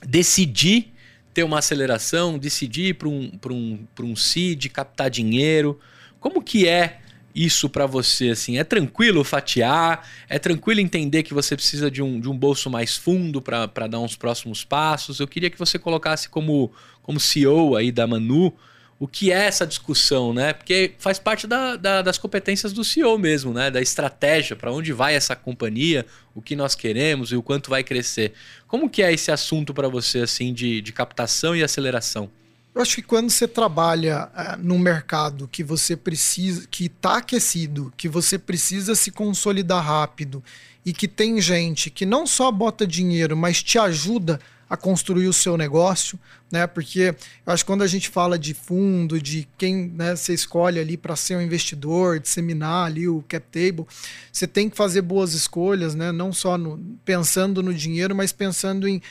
decidir 0.07 0.93
ter 1.35 1.43
uma 1.43 1.59
aceleração, 1.59 2.39
decidir 2.39 2.95
para 2.95 3.09
um, 3.09 3.33
um, 3.51 3.79
um 4.01 4.17
seed, 4.17 4.67
captar 4.67 5.11
dinheiro. 5.11 5.79
Como 6.21 6.43
que 6.43 6.69
é 6.69 7.01
isso 7.35 7.69
para 7.69 7.87
você? 7.87 8.31
Assim, 8.31 8.59
é 8.59 8.65
tranquilo 8.65 9.25
fatiar? 9.25 10.09
É 10.29 10.39
tranquilo 10.39 10.81
entender 10.81 11.23
que 11.23 11.35
você 11.35 11.55
precisa 11.57 11.91
de 11.91 12.03
um, 12.03 12.21
de 12.21 12.29
um 12.29 12.37
bolso 12.37 12.71
mais 12.71 12.97
fundo 12.97 13.41
para 13.41 13.87
dar 13.87 14.01
uns 14.01 14.17
próximos 14.17 14.65
passos? 14.65 15.21
Eu 15.21 15.29
queria 15.29 15.51
que 15.51 15.59
você 15.59 15.79
colocasse 15.79 16.29
como, 16.29 16.73
como 17.03 17.21
CEO 17.21 17.77
aí 17.77 17.93
da 17.93 18.07
Manu 18.07 18.55
o 19.01 19.09
que 19.09 19.33
é 19.33 19.47
essa 19.47 19.67
discussão, 19.67 20.35
né? 20.35 20.53
Porque 20.53 20.93
faz 20.99 21.19
parte 21.19 21.47
da, 21.47 21.75
da, 21.75 22.03
das 22.03 22.19
competências 22.19 22.71
do 22.71 22.85
CEO 22.85 23.19
mesmo, 23.19 23.51
né? 23.51 23.71
Da 23.71 23.81
estratégia, 23.81 24.55
para 24.55 24.71
onde 24.71 24.93
vai 24.93 25.15
essa 25.15 25.35
companhia, 25.35 26.05
o 26.35 26.43
que 26.43 26.55
nós 26.55 26.75
queremos 26.75 27.33
e 27.33 27.37
o 27.37 27.43
quanto 27.43 27.71
vai 27.71 27.83
crescer. 27.83 28.35
Como 28.69 28.91
que 28.91 29.03
é 29.03 29.11
esse 29.11 29.33
assunto 29.33 29.73
para 29.73 29.89
você, 29.89 30.19
assim, 30.19 30.53
de, 30.53 30.83
de 30.83 30.93
captação 30.93 31.57
e 31.57 31.65
aceleração? 31.65 32.31
Eu 32.75 32.81
acho 32.81 32.97
que 32.97 33.03
quando 33.03 33.31
você 33.31 33.49
trabalha 33.49 34.31
é, 34.35 34.57
num 34.57 34.79
mercado 34.79 35.49
que 35.49 35.65
você 35.65 35.97
precisa, 35.97 36.67
que 36.71 36.87
está 36.87 37.17
aquecido, 37.17 37.93
que 37.97 38.09
você 38.09 38.39
precisa 38.39 38.95
se 38.95 39.11
consolidar 39.11 39.85
rápido 39.85 40.43
e 40.85 40.93
que 40.93 41.09
tem 41.09 41.41
gente 41.41 41.91
que 41.91 42.07
não 42.07 42.27
só 42.27 42.51
bota 42.51 42.87
dinheiro, 42.87 43.37
mas 43.37 43.63
te 43.63 43.79
ajuda 43.79 44.41
a 44.71 44.77
construir 44.77 45.27
o 45.27 45.33
seu 45.33 45.57
negócio, 45.57 46.17
né? 46.49 46.65
Porque 46.65 47.13
eu 47.45 47.53
acho 47.53 47.65
que 47.65 47.67
quando 47.67 47.83
a 47.83 47.89
gente 47.89 48.09
fala 48.09 48.39
de 48.39 48.55
fundo, 48.55 49.21
de 49.21 49.49
quem 49.59 49.89
né, 49.89 50.15
você 50.15 50.33
escolhe 50.33 50.79
ali 50.79 50.97
para 50.97 51.17
ser 51.17 51.35
um 51.35 51.43
investidor, 51.43 52.21
disseminar 52.21 52.87
ali 52.87 53.09
o 53.09 53.21
cap 53.27 53.45
table, 53.51 53.85
você 54.33 54.47
tem 54.47 54.71
que 54.71 54.77
fazer 54.77 55.03
boas 55.03 55.35
escolhas, 55.35 55.97
né? 55.97 56.13
Não 56.13 56.33
só 56.33 56.57
no, 56.57 56.79
pensando 57.05 57.65
no 57.65 57.75
dinheiro, 57.75 58.15
mas 58.15 58.31
pensando 58.31 58.87
em 58.87 59.03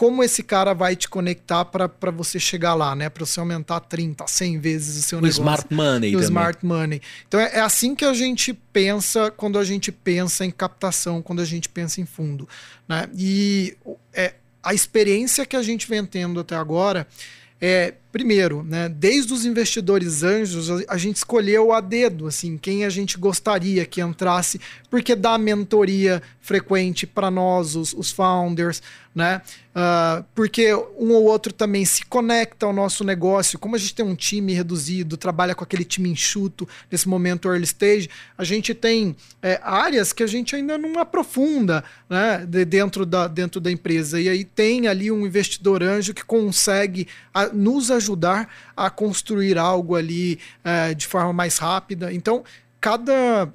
como 0.00 0.24
esse 0.24 0.42
cara 0.42 0.72
vai 0.72 0.96
te 0.96 1.10
conectar 1.10 1.62
para 1.62 2.10
você 2.10 2.40
chegar 2.40 2.72
lá, 2.72 2.96
né? 2.96 3.10
Para 3.10 3.26
você 3.26 3.38
aumentar 3.38 3.80
30, 3.80 4.26
100 4.26 4.58
vezes 4.58 4.96
o 4.96 5.02
seu 5.06 5.18
o 5.18 5.20
negócio. 5.20 5.42
Smart 5.42 5.74
money. 5.74 6.16
O 6.16 6.20
smart 6.20 6.64
money. 6.64 7.02
Então 7.28 7.38
é, 7.38 7.56
é, 7.56 7.60
assim 7.60 7.94
que 7.94 8.06
a 8.06 8.14
gente 8.14 8.54
pensa 8.54 9.30
quando 9.30 9.58
a 9.58 9.62
gente 9.62 9.92
pensa 9.92 10.42
em 10.42 10.50
captação, 10.50 11.20
quando 11.20 11.42
a 11.42 11.44
gente 11.44 11.68
pensa 11.68 12.00
em 12.00 12.06
fundo. 12.06 12.48
Né? 12.88 13.10
E 13.14 13.76
é, 14.14 14.32
a 14.62 14.72
experiência 14.72 15.44
que 15.44 15.54
a 15.54 15.62
gente 15.62 15.86
vem 15.86 16.06
tendo 16.06 16.40
até 16.40 16.56
agora 16.56 17.06
é, 17.60 17.92
primeiro, 18.12 18.62
né, 18.62 18.88
desde 18.88 19.32
os 19.32 19.44
investidores 19.44 20.22
anjos, 20.22 20.68
a 20.88 20.96
gente 20.96 21.16
escolheu 21.16 21.72
a 21.72 21.80
dedo, 21.80 22.26
assim, 22.26 22.58
quem 22.58 22.84
a 22.84 22.90
gente 22.90 23.16
gostaria 23.16 23.86
que 23.86 24.00
entrasse, 24.00 24.60
porque 24.90 25.14
dá 25.14 25.38
mentoria 25.38 26.22
frequente 26.40 27.06
para 27.06 27.30
nós, 27.30 27.76
os, 27.76 27.92
os 27.92 28.10
founders, 28.10 28.82
né? 29.14 29.42
Uh, 29.70 30.24
porque 30.34 30.74
um 30.74 31.12
ou 31.12 31.24
outro 31.24 31.52
também 31.52 31.84
se 31.84 32.04
conecta 32.04 32.66
ao 32.66 32.72
nosso 32.72 33.04
negócio. 33.04 33.58
Como 33.58 33.76
a 33.76 33.78
gente 33.78 33.94
tem 33.94 34.04
um 34.04 34.16
time 34.16 34.52
reduzido, 34.52 35.16
trabalha 35.16 35.54
com 35.54 35.62
aquele 35.62 35.84
time 35.84 36.08
enxuto 36.08 36.68
nesse 36.90 37.08
momento 37.08 37.48
early 37.48 37.64
stage, 37.64 38.10
a 38.36 38.42
gente 38.42 38.74
tem 38.74 39.14
é, 39.40 39.60
áreas 39.62 40.12
que 40.12 40.24
a 40.24 40.26
gente 40.26 40.56
ainda 40.56 40.76
não 40.76 40.98
aprofunda 40.98 41.84
né, 42.08 42.44
de, 42.48 42.64
dentro, 42.64 43.06
da, 43.06 43.28
dentro 43.28 43.60
da 43.60 43.70
empresa. 43.70 44.20
E 44.20 44.28
aí 44.28 44.44
tem 44.44 44.88
ali 44.88 45.10
um 45.10 45.24
investidor 45.24 45.84
anjo 45.84 46.14
que 46.14 46.24
consegue 46.24 47.06
a, 47.32 47.46
nos 47.46 47.92
ajudar 47.92 47.99
a 48.76 48.88
construir 48.90 49.58
algo 49.58 49.96
ali 49.96 50.38
é, 50.64 50.94
de 50.94 51.06
forma 51.06 51.32
mais 51.32 51.58
rápida. 51.58 52.12
Então, 52.12 52.44
cada 52.80 53.52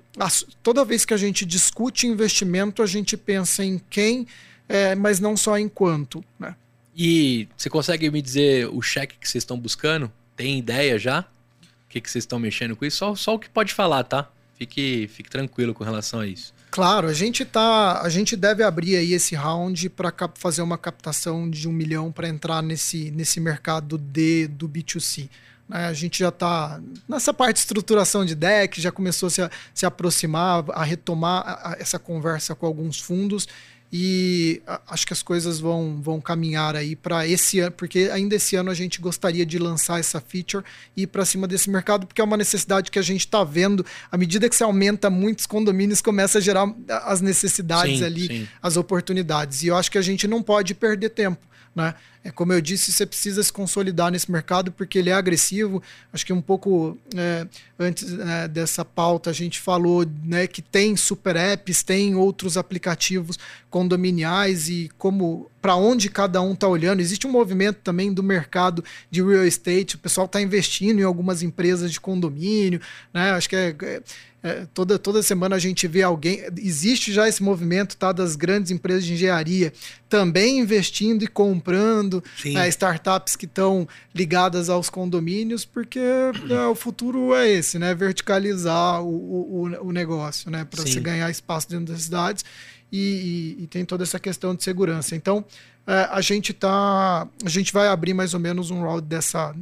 toda 0.61 0.85
vez 0.85 1.03
que 1.03 1.13
a 1.13 1.17
gente 1.17 1.45
discute 1.45 2.07
investimento, 2.07 2.83
a 2.83 2.85
gente 2.85 3.17
pensa 3.17 3.63
em 3.63 3.81
quem 3.89 4.27
é, 4.67 4.95
mas 4.95 5.19
não 5.19 5.35
só 5.35 5.57
enquanto. 5.57 6.23
Né? 6.39 6.55
E 6.95 7.47
você 7.57 7.69
consegue 7.69 8.09
me 8.09 8.21
dizer 8.21 8.69
o 8.71 8.81
cheque 8.81 9.17
que 9.19 9.27
vocês 9.27 9.43
estão 9.43 9.59
buscando? 9.59 10.11
Tem 10.35 10.59
ideia 10.59 10.97
já? 10.97 11.21
O 11.21 11.89
que, 11.89 12.01
que 12.01 12.09
vocês 12.09 12.23
estão 12.23 12.39
mexendo 12.39 12.75
com 12.75 12.85
isso? 12.85 12.97
Só, 12.97 13.15
só 13.15 13.35
o 13.35 13.39
que 13.39 13.49
pode 13.49 13.73
falar, 13.73 14.03
tá? 14.03 14.29
Fique, 14.57 15.09
fique 15.09 15.29
tranquilo 15.29 15.73
com 15.73 15.83
relação 15.83 16.19
a 16.19 16.27
isso. 16.27 16.53
Claro, 16.71 17.07
a 17.07 17.13
gente 17.13 17.45
tá, 17.45 18.01
a 18.01 18.09
gente 18.09 18.35
deve 18.35 18.61
abrir 18.61 18.97
aí 18.97 19.13
esse 19.13 19.33
round 19.33 19.89
para 19.89 20.11
fazer 20.35 20.61
uma 20.61 20.77
captação 20.77 21.49
de 21.49 21.69
um 21.69 21.71
milhão 21.71 22.11
para 22.11 22.27
entrar 22.27 22.61
nesse, 22.61 23.11
nesse 23.11 23.39
mercado 23.39 23.97
de, 23.97 24.47
do 24.47 24.67
B2C. 24.67 25.29
Né? 25.69 25.85
A 25.85 25.93
gente 25.93 26.19
já 26.19 26.29
está 26.29 26.81
nessa 27.07 27.33
parte 27.33 27.55
de 27.55 27.59
estruturação 27.59 28.25
de 28.25 28.35
deck, 28.35 28.81
já 28.81 28.91
começou 28.91 29.27
a 29.27 29.29
se, 29.29 29.49
se 29.73 29.85
aproximar, 29.85 30.65
a 30.71 30.83
retomar 30.83 31.43
a, 31.45 31.71
a, 31.71 31.75
essa 31.79 31.97
conversa 31.97 32.53
com 32.53 32.65
alguns 32.65 32.99
fundos 32.99 33.47
e 33.97 34.61
acho 34.89 35.07
que 35.07 35.13
as 35.13 35.23
coisas 35.23 35.57
vão, 35.57 36.01
vão 36.01 36.19
caminhar 36.19 36.75
aí 36.75 36.97
para 36.97 37.25
esse 37.25 37.61
ano, 37.61 37.71
porque 37.71 38.09
ainda 38.11 38.35
esse 38.35 38.57
ano 38.57 38.69
a 38.69 38.73
gente 38.73 38.99
gostaria 38.99 39.45
de 39.45 39.57
lançar 39.57 40.01
essa 40.01 40.19
feature 40.19 40.65
e 40.97 41.03
ir 41.03 41.07
para 41.07 41.23
cima 41.23 41.47
desse 41.47 41.69
mercado, 41.69 42.05
porque 42.05 42.19
é 42.19 42.23
uma 42.25 42.35
necessidade 42.35 42.91
que 42.91 42.99
a 42.99 43.01
gente 43.01 43.21
está 43.21 43.41
vendo. 43.45 43.85
À 44.11 44.17
medida 44.17 44.49
que 44.49 44.55
se 44.57 44.65
aumenta 44.65 45.09
muitos 45.09 45.45
condomínios, 45.45 46.01
começa 46.01 46.39
a 46.39 46.41
gerar 46.41 46.69
as 47.05 47.21
necessidades 47.21 47.99
sim, 47.99 48.03
ali, 48.03 48.27
sim. 48.27 48.47
as 48.61 48.75
oportunidades. 48.75 49.63
E 49.63 49.67
eu 49.67 49.77
acho 49.77 49.89
que 49.89 49.97
a 49.97 50.01
gente 50.01 50.27
não 50.27 50.43
pode 50.43 50.75
perder 50.75 51.11
tempo. 51.11 51.39
Né? 51.75 51.93
É, 52.23 52.31
como 52.31 52.53
eu 52.53 52.61
disse, 52.61 52.91
você 52.91 53.05
precisa 53.05 53.43
se 53.43 53.51
consolidar 53.51 54.09
nesse 54.09 54.31
mercado 54.31 54.71
porque 54.71 54.97
ele 54.97 55.09
é 55.09 55.13
agressivo. 55.13 55.83
Acho 56.13 56.25
que 56.25 56.31
um 56.31 56.41
pouco 56.41 56.97
é, 57.15 57.45
antes 57.77 58.09
né, 58.11 58.47
dessa 58.47 58.85
pauta 58.85 59.29
a 59.29 59.33
gente 59.33 59.59
falou 59.59 60.05
né, 60.23 60.47
que 60.47 60.61
tem 60.61 60.95
super 60.95 61.35
apps, 61.35 61.83
tem 61.83 62.15
outros 62.15 62.57
aplicativos 62.57 63.37
condominiais 63.69 64.69
e 64.69 64.89
como 64.97 65.51
para 65.61 65.75
onde 65.75 66.09
cada 66.09 66.41
um 66.41 66.53
está 66.53 66.67
olhando. 66.67 67.01
Existe 67.01 67.27
um 67.27 67.31
movimento 67.31 67.79
também 67.83 68.13
do 68.13 68.23
mercado 68.23 68.83
de 69.11 69.21
real 69.21 69.45
estate. 69.45 69.95
O 69.95 69.99
pessoal 69.99 70.25
está 70.25 70.41
investindo 70.41 70.99
em 70.99 71.03
algumas 71.03 71.43
empresas 71.43 71.91
de 71.91 71.99
condomínio. 71.99 72.79
Né? 73.13 73.31
Acho 73.31 73.49
que 73.49 73.55
é, 73.55 74.01
é 74.45 74.67
toda, 74.75 74.99
toda 74.99 75.23
semana 75.23 75.55
a 75.55 75.59
gente 75.59 75.87
vê 75.87 76.03
alguém. 76.03 76.39
Existe 76.55 77.11
já 77.11 77.27
esse 77.27 77.41
movimento 77.41 77.97
tá, 77.97 78.11
das 78.11 78.35
grandes 78.35 78.69
empresas 78.69 79.03
de 79.03 79.13
engenharia 79.13 79.73
também 80.07 80.59
investindo 80.59 81.23
e 81.23 81.27
comprando 81.27 82.23
né, 82.45 82.69
startups 82.69 83.35
que 83.35 83.45
estão 83.45 83.87
ligadas 84.13 84.69
aos 84.69 84.87
condomínios, 84.87 85.65
porque 85.65 85.99
é, 85.99 86.67
o 86.67 86.75
futuro 86.75 87.33
é 87.33 87.49
esse, 87.49 87.79
né? 87.79 87.95
Verticalizar 87.95 89.01
o, 89.01 89.07
o, 89.07 89.87
o 89.87 89.91
negócio, 89.91 90.51
né? 90.51 90.63
Para 90.63 90.83
você 90.83 90.99
ganhar 90.99 91.27
espaço 91.31 91.67
dentro 91.67 91.91
das 91.91 92.03
cidades. 92.03 92.45
E, 92.91 93.55
e, 93.57 93.63
e, 93.63 93.67
tem 93.67 93.83
toda 93.83 94.03
essa 94.03 94.19
questão 94.19 94.53
de 94.53 94.63
segurança. 94.63 95.15
Então, 95.15 95.43
é, 95.87 96.07
a 96.11 96.21
gente 96.21 96.53
tá. 96.53 97.27
A 97.43 97.49
gente 97.49 97.73
vai 97.73 97.87
abrir 97.87 98.13
mais 98.13 98.35
ou 98.35 98.39
menos 98.39 98.69
um 98.69 98.83
round 98.83 99.07
dessa. 99.07 99.55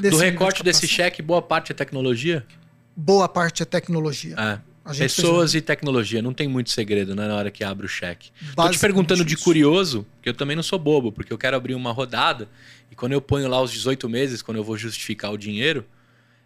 Do 0.00 0.16
recorte 0.16 0.60
de 0.60 0.64
desse 0.64 0.88
cheque, 0.88 1.20
boa 1.20 1.42
parte 1.42 1.72
é 1.72 1.74
tecnologia? 1.74 2.42
Boa 2.96 3.28
parte 3.28 3.62
é 3.62 3.66
tecnologia. 3.66 4.34
É. 4.38 4.74
Pessoas 4.98 5.54
e 5.54 5.62
tecnologia, 5.62 6.20
não 6.20 6.34
tem 6.34 6.46
muito 6.46 6.70
segredo 6.70 7.14
né, 7.14 7.26
na 7.26 7.34
hora 7.34 7.50
que 7.50 7.64
abre 7.64 7.86
o 7.86 7.88
cheque. 7.88 8.30
Tô 8.54 8.68
te 8.68 8.78
perguntando 8.78 9.24
de 9.24 9.34
curioso, 9.34 10.06
que 10.20 10.28
eu 10.28 10.34
também 10.34 10.54
não 10.54 10.62
sou 10.62 10.78
bobo, 10.78 11.10
porque 11.10 11.32
eu 11.32 11.38
quero 11.38 11.56
abrir 11.56 11.74
uma 11.74 11.90
rodada 11.90 12.50
e 12.90 12.94
quando 12.94 13.12
eu 13.12 13.20
ponho 13.20 13.48
lá 13.48 13.62
os 13.62 13.72
18 13.72 14.06
meses, 14.10 14.42
quando 14.42 14.58
eu 14.58 14.64
vou 14.64 14.76
justificar 14.76 15.32
o 15.32 15.38
dinheiro, 15.38 15.86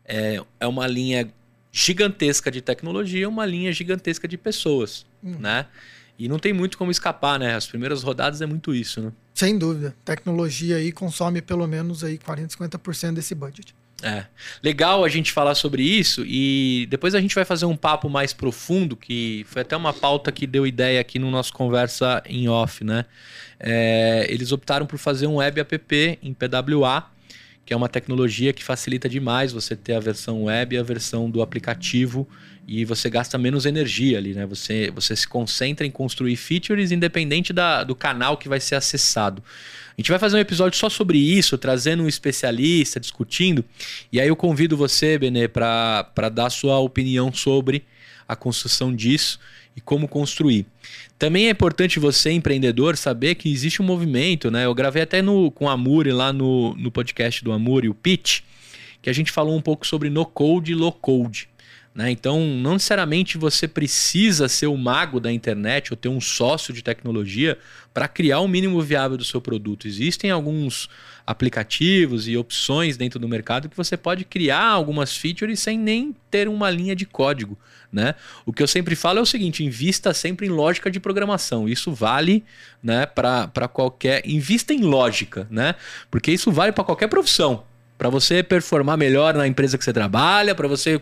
é, 0.05 0.41
é 0.61 0.67
uma 0.69 0.87
linha 0.87 1.29
gigantesca 1.73 2.49
de 2.51 2.61
tecnologia, 2.63 3.29
uma 3.29 3.45
linha 3.45 3.73
gigantesca 3.73 4.29
de 4.29 4.39
pessoas, 4.39 5.05
hum. 5.23 5.37
né? 5.41 5.67
E 6.19 6.29
não 6.29 6.39
tem 6.39 6.53
muito 6.53 6.77
como 6.77 6.91
escapar, 6.91 7.39
né? 7.39 7.55
As 7.55 7.67
primeiras 7.67 8.03
rodadas 8.03 8.41
é 8.41 8.47
muito 8.47 8.75
isso, 8.75 9.01
né? 9.01 9.13
Sem 9.35 9.57
dúvida. 9.57 9.95
Tecnologia 10.05 10.77
aí 10.77 10.91
consome 10.91 11.41
pelo 11.41 11.67
menos 11.67 12.03
aí 12.03 12.19
40, 12.19 12.57
50% 12.57 13.15
desse 13.15 13.35
budget. 13.37 13.75
É. 14.03 14.27
Legal 14.63 15.05
a 15.05 15.09
gente 15.09 15.33
falar 15.33 15.57
sobre 15.57 15.83
isso 15.83 16.25
e 16.25 16.87
depois 16.89 17.17
a 17.17 17.21
gente 17.21 17.35
vai 17.35 17.45
fazer 17.45 17.67
um 17.67 17.77
papo 17.77 18.09
mais 18.09 18.33
profundo, 18.33 18.95
que 18.97 19.45
foi 19.49 19.63
até 19.63 19.77
uma 19.77 19.93
pauta 19.93 20.31
que 20.31 20.47
deu 20.47 20.65
ideia 20.65 21.01
aqui 21.01 21.19
no 21.19 21.31
nosso 21.31 21.53
conversa 21.53 22.23
em 22.25 22.49
off, 22.49 22.85
né? 22.85 23.05
É, 23.59 24.25
eles 24.31 24.53
optaram 24.53 24.87
por 24.87 24.99
fazer 24.99 25.27
um 25.27 25.37
web 25.37 25.61
app 25.61 26.19
em 26.23 26.33
PWA, 26.33 27.11
que 27.67 27.75
é 27.75 27.77
uma 27.77 27.89
tecnologia 27.89 28.53
que 28.53 28.63
facilita 28.63 29.09
demais 29.09 29.53
você 29.53 29.75
ter 29.75 29.95
a 29.95 30.01
versão 30.01 30.45
web 30.45 30.77
e 30.77 30.79
a 30.79 30.83
versão 30.83 31.29
do 31.29 31.43
aplicativo 31.43 32.29
e 32.69 32.85
você 32.85 33.09
gasta 33.09 33.39
menos 33.39 33.65
energia 33.65 34.19
ali, 34.19 34.35
né? 34.35 34.45
Você, 34.45 34.91
você 34.95 35.17
se 35.17 35.27
concentra 35.27 35.87
em 35.87 35.91
construir 35.91 36.37
features 36.37 36.93
independente 36.93 37.51
da, 37.51 37.83
do 37.83 37.97
canal 37.97 38.37
que 38.37 38.47
vai 38.47 38.61
ser 38.61 38.75
acessado. 38.75 39.43
A 39.97 40.01
gente 40.01 40.11
vai 40.11 40.19
fazer 40.19 40.37
um 40.37 40.41
episódio 40.41 40.79
só 40.79 40.91
sobre 40.91 41.17
isso, 41.19 41.57
trazendo 41.57 42.03
um 42.03 42.09
especialista, 42.09 43.01
discutindo. 43.01 43.65
E 44.13 44.21
aí 44.21 44.29
eu 44.29 44.37
convido 44.37 44.77
você, 44.77 45.17
Benê, 45.17 45.49
para 45.49 46.29
dar 46.31 46.51
sua 46.51 46.79
opinião 46.79 47.33
sobre 47.33 47.87
a 48.29 48.37
construção 48.37 48.95
disso 48.95 49.41
e 49.75 49.81
como 49.81 50.07
construir. 50.07 50.67
Também 51.19 51.47
é 51.47 51.51
importante 51.51 51.99
você, 51.99 52.31
empreendedor, 52.33 52.99
saber 52.99 53.37
que 53.37 53.51
existe 53.51 53.81
um 53.81 53.87
movimento, 53.87 54.51
né? 54.51 54.67
Eu 54.67 54.75
gravei 54.75 55.03
até 55.03 55.23
no, 55.23 55.51
com 55.51 55.71
a 55.71 55.73
Amuri 55.73 56.13
lá 56.13 56.35
no, 56.35 56.75
no 56.75 56.91
podcast 56.91 57.43
do 57.43 57.51
Amuri, 57.51 57.89
o 57.89 57.95
Pitch, 57.95 58.41
que 59.01 59.09
a 59.09 59.13
gente 59.13 59.33
falou 59.33 59.57
um 59.57 59.63
pouco 59.63 59.87
sobre 59.87 60.11
no 60.11 60.27
code 60.27 60.73
e 60.73 60.75
low 60.75 60.93
code. 60.93 61.48
Né? 61.99 62.13
Então, 62.13 62.47
não 62.47 62.75
necessariamente 62.75 63.37
você 63.37 63.67
precisa 63.67 64.49
ser 64.49 64.69
o 64.69 64.77
mago 64.77 65.19
da 65.19 65.33
internet 65.33 65.93
ou 65.93 65.97
ter 65.97 66.09
um 66.09 66.21
sócio 66.21 66.73
de 66.73 66.81
tecnologia 66.81 67.59
para 67.93 68.07
criar 68.07 68.39
o 68.39 68.47
mínimo 68.47 68.81
viável 68.81 69.17
do 69.17 69.25
seu 69.25 69.41
produto. 69.41 69.89
Existem 69.89 70.31
alguns 70.31 70.89
aplicativos 71.27 72.29
e 72.29 72.37
opções 72.37 72.97
dentro 72.97 73.19
do 73.19 73.27
mercado 73.27 73.69
que 73.69 73.77
você 73.77 73.97
pode 73.97 74.25
criar 74.25 74.69
algumas 74.69 75.17
features 75.17 75.59
sem 75.59 75.77
nem 75.77 76.15
ter 76.31 76.47
uma 76.47 76.71
linha 76.71 76.95
de 76.95 77.05
código. 77.05 77.59
Né? 77.93 78.15
O 78.47 78.53
que 78.53 78.63
eu 78.63 78.69
sempre 78.69 78.95
falo 78.95 79.19
é 79.19 79.23
o 79.23 79.27
seguinte: 79.27 79.65
invista 79.65 80.15
sempre 80.15 80.47
em 80.47 80.51
lógica 80.51 80.89
de 80.89 81.01
programação. 81.01 81.69
Isso 81.69 81.91
vale 81.91 82.45
né, 82.81 83.07
para 83.07 83.67
qualquer. 83.67 84.25
Invista 84.25 84.73
em 84.73 84.83
lógica, 84.83 85.49
né? 85.51 85.75
Porque 86.13 86.31
isso 86.31 86.53
vale 86.53 86.71
para 86.71 86.85
qualquer 86.85 87.09
profissão 87.09 87.65
para 87.99 88.09
você 88.09 88.45
performar 88.45 88.97
melhor 88.97 89.35
na 89.35 89.47
empresa 89.47 89.77
que 89.77 89.85
você 89.85 89.93
trabalha, 89.93 90.55
para 90.55 90.69
você 90.69 91.01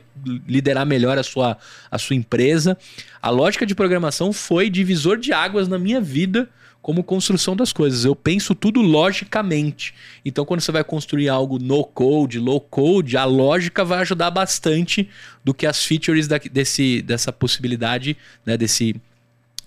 liderar 0.48 0.86
melhor 0.86 1.18
a 1.18 1.22
sua, 1.22 1.58
a 1.90 1.98
sua 1.98 2.16
empresa. 2.16 2.76
A 3.20 3.28
lógica 3.28 3.66
de 3.66 3.74
programação 3.74 4.32
foi 4.32 4.70
divisor 4.70 5.18
de 5.18 5.32
águas 5.32 5.68
na 5.68 5.78
minha 5.78 6.00
vida 6.00 6.48
como 6.80 7.02
construção 7.02 7.56
das 7.56 7.72
coisas. 7.72 8.04
Eu 8.04 8.14
penso 8.14 8.54
tudo 8.54 8.80
logicamente. 8.80 9.92
Então, 10.24 10.44
quando 10.44 10.60
você 10.60 10.70
vai 10.70 10.84
construir 10.84 11.28
algo 11.28 11.58
no 11.58 11.82
code, 11.82 12.38
low 12.38 12.60
code, 12.60 13.16
a 13.16 13.24
lógica 13.24 13.84
vai 13.84 13.98
ajudar 13.98 14.30
bastante 14.30 15.10
do 15.44 15.52
que 15.52 15.66
as 15.66 15.84
features 15.84 16.28
da, 16.28 16.38
desse, 16.38 17.02
dessa 17.02 17.32
possibilidade, 17.32 18.16
né, 18.46 18.56
desse, 18.56 18.94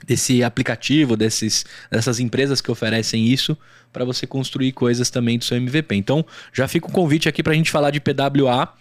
desse 0.06 0.44
aplicativo, 0.44 1.16
desses, 1.16 1.66
dessas 1.92 2.20
empresas 2.20 2.62
que 2.62 2.72
oferecem 2.72 3.26
isso 3.26 3.58
para 3.92 4.06
você 4.06 4.28
construir 4.28 4.72
coisas 4.72 5.10
também 5.10 5.38
do 5.38 5.46
seu 5.46 5.58
MVP. 5.58 5.96
Então, 5.96 6.26
já 6.54 6.68
fica 6.68 6.88
o 6.88 6.92
convite 6.92 7.28
aqui 7.28 7.42
para 7.42 7.54
a 7.54 7.56
gente 7.56 7.72
falar 7.72 7.92
de 7.92 8.00
PWA 8.00 8.74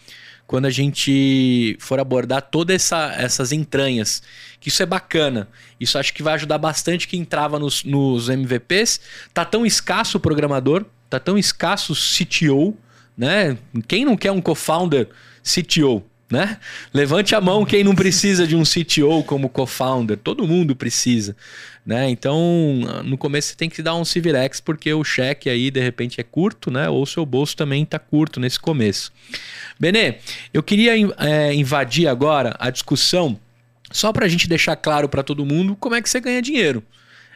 quando 0.47 0.65
a 0.65 0.71
gente 0.71 1.77
for 1.79 2.01
abordar 2.01 2.41
todas 2.41 2.75
essa, 2.75 3.13
essas 3.19 3.53
entranhas. 3.53 4.23
Que 4.59 4.71
isso 4.71 4.83
é 4.83 4.87
bacana. 4.87 5.47
Isso 5.79 5.99
acho 5.99 6.13
que 6.15 6.23
vai 6.23 6.35
ajudar 6.35 6.57
bastante 6.57 7.07
quem 7.07 7.21
entrava 7.21 7.59
nos, 7.59 7.85
nos 7.85 8.31
MVPs. 8.31 9.01
Tá 9.33 9.45
tão 9.45 9.67
escasso 9.67 10.17
o 10.17 10.21
programador, 10.21 10.87
tá 11.11 11.21
tão 11.21 11.37
escasso 11.37 11.93
o 11.93 11.97
CTO, 11.97 12.75
né? 13.17 13.59
Quem 13.87 14.07
não 14.07 14.17
quer 14.17 14.33
um 14.33 14.41
co-founder 14.41 15.09
CTO? 15.43 16.03
Né? 16.31 16.59
Levante 16.93 17.35
a 17.35 17.41
mão 17.41 17.65
quem 17.65 17.83
não 17.83 17.95
precisa 17.95 18.47
de 18.47 18.55
um 18.55 18.63
CTO 18.63 19.23
como 19.25 19.49
co-founder. 19.49 20.17
Todo 20.19 20.47
mundo 20.47 20.77
precisa, 20.77 21.35
né? 21.85 22.09
Então, 22.11 22.37
no 23.05 23.17
começo 23.17 23.49
você 23.49 23.57
tem 23.57 23.71
que 23.71 23.83
dar 23.83 23.95
um 23.95 24.05
Civirex 24.05 24.61
porque 24.61 24.93
o 24.93 25.03
cheque 25.03 25.49
aí 25.49 25.71
de 25.71 25.81
repente 25.81 26.21
é 26.21 26.25
curto, 26.25 26.71
né? 26.71 26.89
Ou 26.89 27.07
seu 27.07 27.25
bolso 27.25 27.57
também 27.57 27.83
está 27.83 27.99
curto 27.99 28.39
nesse 28.39 28.61
começo. 28.61 29.13
Benê, 29.81 30.17
eu 30.53 30.63
queria 30.63 30.93
é, 31.19 31.55
invadir 31.55 32.07
agora 32.07 32.55
a 32.59 32.71
discussão 32.71 33.39
só 33.91 34.13
para 34.13 34.27
a 34.27 34.29
gente 34.29 34.47
deixar 34.47 34.77
claro 34.77 35.09
para 35.09 35.23
todo 35.23 35.47
mundo 35.47 35.75
como 35.77 35.95
é 35.95 36.03
que 36.03 36.11
você 36.11 36.21
ganha 36.21 36.43
dinheiro. 36.43 36.83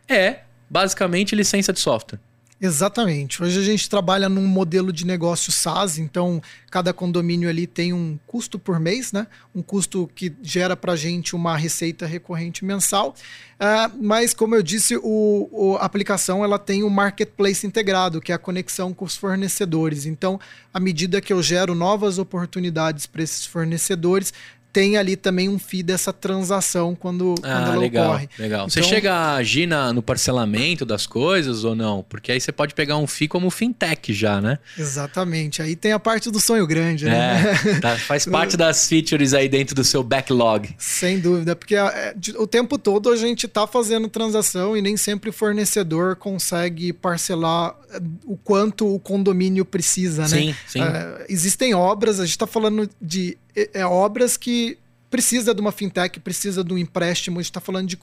É 0.08 0.40
basicamente 0.68 1.34
licença 1.34 1.72
de 1.72 1.80
software. 1.80 2.18
Exatamente. 2.64 3.42
Hoje 3.42 3.58
a 3.58 3.64
gente 3.64 3.90
trabalha 3.90 4.28
num 4.28 4.46
modelo 4.46 4.92
de 4.92 5.04
negócio 5.04 5.50
SaaS, 5.50 5.98
então 5.98 6.40
cada 6.70 6.92
condomínio 6.92 7.48
ali 7.48 7.66
tem 7.66 7.92
um 7.92 8.16
custo 8.24 8.56
por 8.56 8.78
mês, 8.78 9.10
né? 9.10 9.26
Um 9.52 9.60
custo 9.60 10.08
que 10.14 10.32
gera 10.40 10.76
para 10.76 10.92
a 10.92 10.96
gente 10.96 11.34
uma 11.34 11.56
receita 11.56 12.06
recorrente 12.06 12.64
mensal. 12.64 13.16
Uh, 13.54 13.98
mas, 14.00 14.32
como 14.32 14.54
eu 14.54 14.62
disse, 14.62 14.96
o, 14.96 15.48
o, 15.50 15.76
a 15.80 15.84
aplicação 15.84 16.44
ela 16.44 16.56
tem 16.56 16.84
um 16.84 16.88
marketplace 16.88 17.66
integrado, 17.66 18.20
que 18.20 18.30
é 18.30 18.36
a 18.36 18.38
conexão 18.38 18.94
com 18.94 19.04
os 19.04 19.16
fornecedores. 19.16 20.06
Então, 20.06 20.38
à 20.72 20.78
medida 20.78 21.20
que 21.20 21.32
eu 21.32 21.42
gero 21.42 21.74
novas 21.74 22.16
oportunidades 22.16 23.06
para 23.06 23.24
esses 23.24 23.44
fornecedores, 23.44 24.32
tem 24.72 24.96
ali 24.96 25.16
também 25.16 25.48
um 25.48 25.58
FII 25.58 25.82
dessa 25.82 26.12
transação 26.12 26.94
quando, 26.94 27.34
quando 27.40 27.44
Ah, 27.44 27.64
ela 27.72 27.76
legal, 27.76 28.08
ocorre. 28.10 28.28
legal. 28.38 28.68
Você 28.70 28.80
Então- 28.80 28.88
chega 28.90 29.12
a 29.12 29.34
agir 29.36 29.66
na- 29.66 29.92
no 29.92 30.02
parcelamento 30.02 30.84
das 30.86 31.06
coisas 31.06 31.64
ou 31.64 31.74
não? 31.74 32.02
Porque 32.08 32.32
aí 32.32 32.40
você 32.40 32.50
pode 32.52 32.74
pegar 32.74 32.96
um 32.96 33.06
FII 33.06 33.28
como 33.28 33.50
fintech 33.50 34.12
já, 34.14 34.40
né? 34.40 34.58
Exatamente. 34.78 35.60
Aí 35.62 35.76
tem 35.76 35.92
a 35.92 35.98
parte 35.98 36.30
do 36.30 36.40
sonho 36.40 36.66
grande, 36.66 37.04
né? 37.04 37.42
É, 37.76 37.80
tá- 37.80 37.96
faz 37.98 38.24
parte 38.26 38.56
das 38.56 38.88
features 38.88 39.34
aí 39.34 39.48
dentro 39.48 39.74
do 39.74 39.84
seu 39.84 40.02
backlog. 40.02 40.70
Sem 40.78 41.18
dúvida, 41.20 41.54
porque 41.56 41.74
é, 41.76 42.14
de- 42.16 42.36
o 42.36 42.46
tempo 42.46 42.78
todo 42.78 43.10
a 43.10 43.16
gente 43.16 43.46
está 43.46 43.66
fazendo 43.66 44.08
transação 44.08 44.76
e 44.76 44.82
nem 44.82 44.96
sempre 44.96 45.30
o 45.30 45.32
fornecedor 45.32 46.16
consegue 46.16 46.92
parcelar 46.92 47.74
é, 47.92 48.00
o 48.24 48.36
quanto 48.36 48.86
o 48.94 48.98
condomínio 48.98 49.64
precisa, 49.64 50.22
né? 50.22 50.28
Sim, 50.28 50.54
sim. 50.66 50.80
É, 50.82 51.26
existem 51.28 51.74
obras, 51.74 52.18
a 52.20 52.24
gente 52.24 52.32
está 52.32 52.46
falando 52.46 52.88
de 53.00 53.36
é, 53.54 53.70
é, 53.74 53.86
obras 53.86 54.36
que 54.36 54.78
precisa 55.10 55.54
de 55.54 55.60
uma 55.60 55.72
fintech, 55.72 56.18
precisa 56.20 56.64
de 56.64 56.72
um 56.72 56.78
empréstimo, 56.78 57.38
a 57.38 57.42
gente 57.42 57.50
está 57.50 57.60
falando 57.60 57.86
de, 57.86 57.98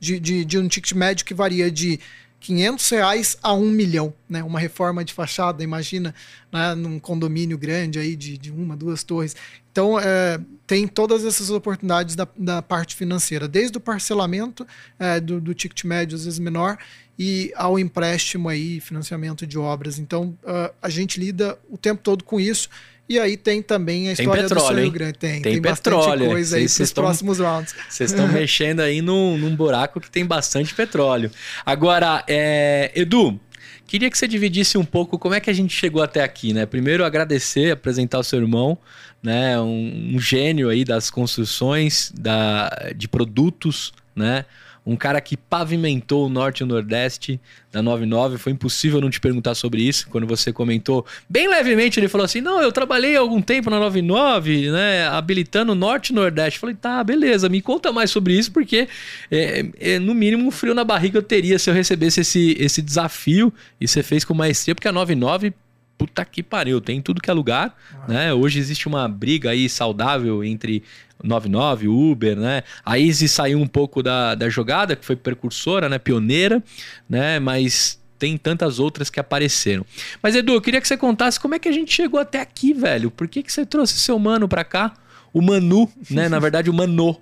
de, 0.00 0.18
de, 0.18 0.44
de 0.44 0.58
um 0.58 0.66
ticket 0.66 0.92
médio 0.92 1.24
que 1.24 1.34
varia 1.34 1.70
de 1.70 2.00
500 2.40 2.90
reais 2.90 3.38
a 3.42 3.54
1 3.54 3.70
milhão, 3.70 4.12
né? 4.28 4.42
Uma 4.42 4.60
reforma 4.60 5.02
de 5.02 5.14
fachada, 5.14 5.64
imagina, 5.64 6.14
né? 6.52 6.74
num 6.74 6.98
condomínio 6.98 7.56
grande 7.56 7.98
aí 7.98 8.14
de, 8.14 8.36
de 8.36 8.50
uma, 8.50 8.76
duas 8.76 9.02
torres. 9.02 9.34
Então, 9.72 9.98
é, 9.98 10.38
tem 10.66 10.86
todas 10.86 11.24
essas 11.24 11.48
oportunidades 11.48 12.14
da, 12.14 12.28
da 12.36 12.60
parte 12.60 12.96
financeira, 12.96 13.48
desde 13.48 13.78
o 13.78 13.80
parcelamento 13.80 14.66
é, 14.98 15.18
do, 15.20 15.40
do 15.40 15.54
ticket 15.54 15.84
médio, 15.84 16.16
às 16.16 16.26
vezes 16.26 16.38
menor, 16.38 16.76
e 17.18 17.50
ao 17.56 17.78
empréstimo 17.78 18.48
aí, 18.48 18.78
financiamento 18.78 19.46
de 19.46 19.58
obras. 19.58 19.98
Então, 19.98 20.36
ah, 20.44 20.72
a 20.82 20.88
gente 20.88 21.18
lida 21.18 21.58
o 21.70 21.78
tempo 21.78 22.02
todo 22.02 22.24
com 22.24 22.38
isso. 22.38 22.68
E 23.08 23.18
aí 23.18 23.36
tem 23.36 23.62
também 23.62 24.10
a 24.10 24.16
Tem 24.16 24.24
história 24.24 24.42
petróleo, 24.44 24.76
do 24.76 24.80
sonho 24.80 24.90
grande. 24.90 25.18
Tem, 25.18 25.42
Tem 25.42 25.52
tem, 25.54 25.62
petróleo, 25.62 26.08
bastante 26.08 26.26
coisa 26.26 26.56
aí 26.56 26.68
para 26.68 26.82
os 26.82 26.92
próximos 26.92 27.38
rounds. 27.38 27.74
Vocês 27.88 28.10
estão 28.10 28.26
mexendo 28.32 28.80
aí 28.80 29.02
num, 29.02 29.36
num 29.36 29.54
buraco 29.54 30.00
que 30.00 30.10
tem 30.10 30.24
bastante 30.24 30.74
petróleo. 30.74 31.30
Agora, 31.66 32.24
é, 32.26 32.90
Edu, 32.94 33.38
queria 33.86 34.10
que 34.10 34.16
você 34.16 34.26
dividisse 34.26 34.78
um 34.78 34.84
pouco 34.84 35.18
como 35.18 35.34
é 35.34 35.40
que 35.40 35.50
a 35.50 35.52
gente 35.52 35.74
chegou 35.74 36.02
até 36.02 36.22
aqui, 36.22 36.54
né? 36.54 36.64
Primeiro, 36.64 37.04
agradecer, 37.04 37.72
apresentar 37.72 38.20
o 38.20 38.24
seu 38.24 38.38
irmão, 38.40 38.78
né? 39.22 39.60
Um, 39.60 40.12
um 40.14 40.18
gênio 40.18 40.70
aí 40.70 40.82
das 40.82 41.10
construções, 41.10 42.10
da, 42.18 42.70
de 42.96 43.06
produtos, 43.06 43.92
né? 44.16 44.46
Um 44.86 44.96
cara 44.96 45.20
que 45.20 45.36
pavimentou 45.36 46.26
o 46.26 46.28
norte 46.28 46.60
e 46.60 46.64
o 46.64 46.66
nordeste 46.66 47.40
da 47.72 47.82
99. 47.82 48.36
Foi 48.36 48.52
impossível 48.52 49.00
não 49.00 49.08
te 49.08 49.18
perguntar 49.18 49.54
sobre 49.54 49.82
isso. 49.82 50.08
Quando 50.10 50.26
você 50.26 50.52
comentou, 50.52 51.06
bem 51.28 51.48
levemente, 51.48 51.98
ele 51.98 52.08
falou 52.08 52.24
assim: 52.24 52.42
Não, 52.42 52.60
eu 52.60 52.70
trabalhei 52.70 53.16
algum 53.16 53.40
tempo 53.40 53.70
na 53.70 53.78
99, 53.78 54.70
né? 54.70 55.08
Habilitando 55.08 55.72
o 55.72 55.74
norte 55.74 56.10
e 56.10 56.14
nordeste. 56.14 56.58
Falei, 56.58 56.74
tá, 56.74 57.02
beleza, 57.02 57.48
me 57.48 57.62
conta 57.62 57.92
mais 57.92 58.10
sobre 58.10 58.36
isso, 58.38 58.52
porque 58.52 58.86
é, 59.30 59.66
é, 59.80 59.98
no 59.98 60.14
mínimo 60.14 60.46
um 60.46 60.50
frio 60.50 60.74
na 60.74 60.84
barriga 60.84 61.18
eu 61.18 61.22
teria 61.22 61.58
se 61.58 61.70
eu 61.70 61.74
recebesse 61.74 62.20
esse, 62.20 62.56
esse 62.58 62.82
desafio. 62.82 63.52
E 63.80 63.88
você 63.88 64.02
fez 64.02 64.24
com 64.24 64.34
maestria, 64.34 64.74
porque 64.74 64.88
a 64.88 64.92
99 64.92 65.54
puta 65.96 66.24
que 66.24 66.42
pariu, 66.42 66.80
tem 66.80 66.98
em 66.98 67.02
tudo 67.02 67.20
que 67.20 67.30
é 67.30 67.32
lugar, 67.32 67.76
né? 68.08 68.32
Hoje 68.34 68.58
existe 68.58 68.86
uma 68.86 69.08
briga 69.08 69.50
aí 69.50 69.68
saudável 69.68 70.42
entre 70.44 70.82
99, 71.22 71.88
Uber, 71.88 72.36
né? 72.36 72.62
A 72.84 72.98
Easy 72.98 73.28
saiu 73.28 73.58
um 73.58 73.66
pouco 73.66 74.02
da, 74.02 74.34
da 74.34 74.48
jogada, 74.48 74.96
que 74.96 75.04
foi 75.04 75.16
precursora, 75.16 75.88
né? 75.88 75.98
Pioneira, 75.98 76.62
né? 77.08 77.38
Mas 77.38 77.98
tem 78.18 78.36
tantas 78.36 78.78
outras 78.78 79.10
que 79.10 79.20
apareceram. 79.20 79.84
Mas 80.22 80.34
Edu, 80.34 80.54
eu 80.54 80.60
queria 80.60 80.80
que 80.80 80.88
você 80.88 80.96
contasse 80.96 81.38
como 81.38 81.54
é 81.54 81.58
que 81.58 81.68
a 81.68 81.72
gente 81.72 81.92
chegou 81.92 82.20
até 82.20 82.40
aqui, 82.40 82.72
velho. 82.72 83.10
Por 83.10 83.28
que, 83.28 83.42
que 83.42 83.52
você 83.52 83.66
trouxe 83.66 83.98
seu 83.98 84.18
mano 84.18 84.48
pra 84.48 84.64
cá? 84.64 84.94
O 85.32 85.42
Manu, 85.42 85.90
né? 86.08 86.28
Na 86.28 86.38
verdade, 86.38 86.70
o 86.70 86.72
Mano. 86.72 87.18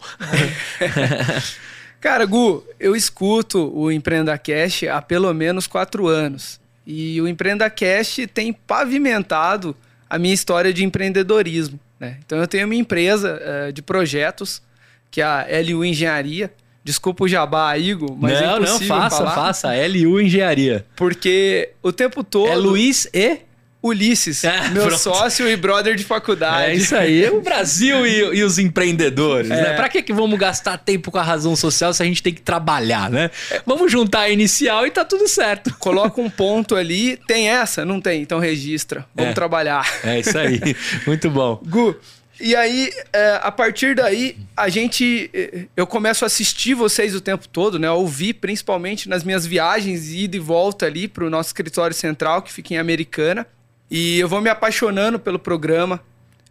Cara, 1.99 2.27
Gu, 2.27 2.63
eu 2.79 2.95
escuto 2.95 3.73
o 3.75 3.91
Empreenda 3.91 4.37
Cash 4.37 4.83
há 4.83 5.01
pelo 5.01 5.33
menos 5.33 5.67
quatro 5.67 6.09
anos. 6.09 6.61
E 6.87 7.21
o 7.21 7.29
Empreenda 7.29 7.71
Cash 7.71 8.19
tem 8.35 8.53
pavimentado 8.53 9.75
a 10.11 10.19
minha 10.19 10.35
história 10.35 10.75
de 10.75 10.85
empreendedorismo. 10.85 11.81
Né? 12.03 12.17
Então 12.27 12.41
eu 12.41 12.49
tenho 12.49 12.67
minha 12.67 12.81
empresa 12.81 13.41
eh, 13.41 13.71
de 13.71 13.81
projetos, 13.81 14.61
que 15.09 15.21
é 15.21 15.25
a 15.25 15.47
LU 15.65 15.85
Engenharia. 15.85 16.53
Desculpa 16.83 17.23
o 17.23 17.29
jabá, 17.29 17.79
Igor, 17.79 18.17
mas 18.19 18.33
é 18.33 18.41
não, 18.41 18.57
não, 18.57 18.63
impossível 18.63 18.89
faça, 18.89 19.17
falar, 19.19 19.35
faça. 19.37 19.69
LU 19.87 20.21
Engenharia. 20.21 20.85
Porque 20.97 21.71
o 21.81 21.93
tempo 21.93 22.25
todo... 22.25 22.49
É 22.49 22.57
Luiz 22.57 23.09
e 23.15 23.39
Ulisses, 23.83 24.45
Ah, 24.45 24.69
meu 24.71 24.85
pronto. 24.87 24.99
sócio 24.99 25.49
e 25.49 25.57
brother 25.57 25.97
de 25.97 26.05
faculdade. 26.05 26.71
É 26.71 26.75
isso 26.75 26.95
aí, 26.95 27.29
o 27.29 27.41
Brasil 27.41 28.07
e, 28.07 28.37
e 28.39 28.45
os 28.45 28.59
empreendedores, 28.59 29.51
É. 29.51 29.57
né? 29.63 29.75
Pra 29.75 29.89
que, 29.89 30.01
que 30.03 30.13
vamos 30.13 30.39
gastar 30.39 30.79
tempo 30.79 31.11
com 31.11 31.19
a 31.19 31.23
razão 31.23 31.57
social 31.57 31.93
se 31.93 32.03
a 32.03 32.07
gente 32.07 32.23
tem 32.23 32.33
que 32.33 32.41
trabalhar, 32.43 33.11
né? 33.11 33.31
Vamos 33.67 33.91
juntar 33.91 34.21
a 34.21 34.31
inicial 34.31 34.87
e 34.87 34.91
tá 34.91 35.05
tudo 35.05 35.27
certo. 35.27 35.75
Coloca 35.79 36.21
um 36.21 36.31
ponto 36.31 36.77
ali, 36.77 37.17
tem 37.27 37.49
essa? 37.49 37.85
Não 37.85 38.01
tem, 38.01 38.23
então 38.23 38.39
registra. 38.39 39.05
Vamos 39.15 39.33
É. 39.33 39.35
trabalhar. 39.35 39.85
É 40.05 40.21
isso 40.21 40.39
aí, 40.39 40.61
muito 41.07 41.29
bom. 41.29 41.61
Gu, 41.67 41.97
e 42.41 42.55
aí, 42.57 42.91
é, 43.13 43.41
a 43.43 43.51
partir 43.53 43.95
daí, 43.95 44.37
a 44.57 44.69
gente. 44.69 45.31
é, 45.35 45.67
Eu 45.77 45.87
começo 45.87 46.25
a 46.25 46.27
assistir 46.27 46.75
vocês 46.75 47.15
o 47.15 47.21
tempo 47.21 47.47
todo, 47.49 47.79
né? 47.79 47.91
Ouvir, 47.91 48.35
principalmente 48.35 49.09
nas 49.09 49.23
minhas 49.25 49.45
viagens, 49.47 50.13
ida 50.13 50.37
e 50.37 50.41
volta 50.41 50.87
ali 50.87 51.07
pro 51.09 51.29
nosso 51.31 51.49
escritório 51.49 51.95
central, 51.95 52.43
que 52.43 52.53
fica 52.53 52.75
em 52.75 52.79
Americana. 52.79 53.47
E 53.95 54.19
eu 54.19 54.27
vou 54.29 54.41
me 54.41 54.49
apaixonando 54.49 55.19
pelo 55.19 55.39
programa 55.39 56.01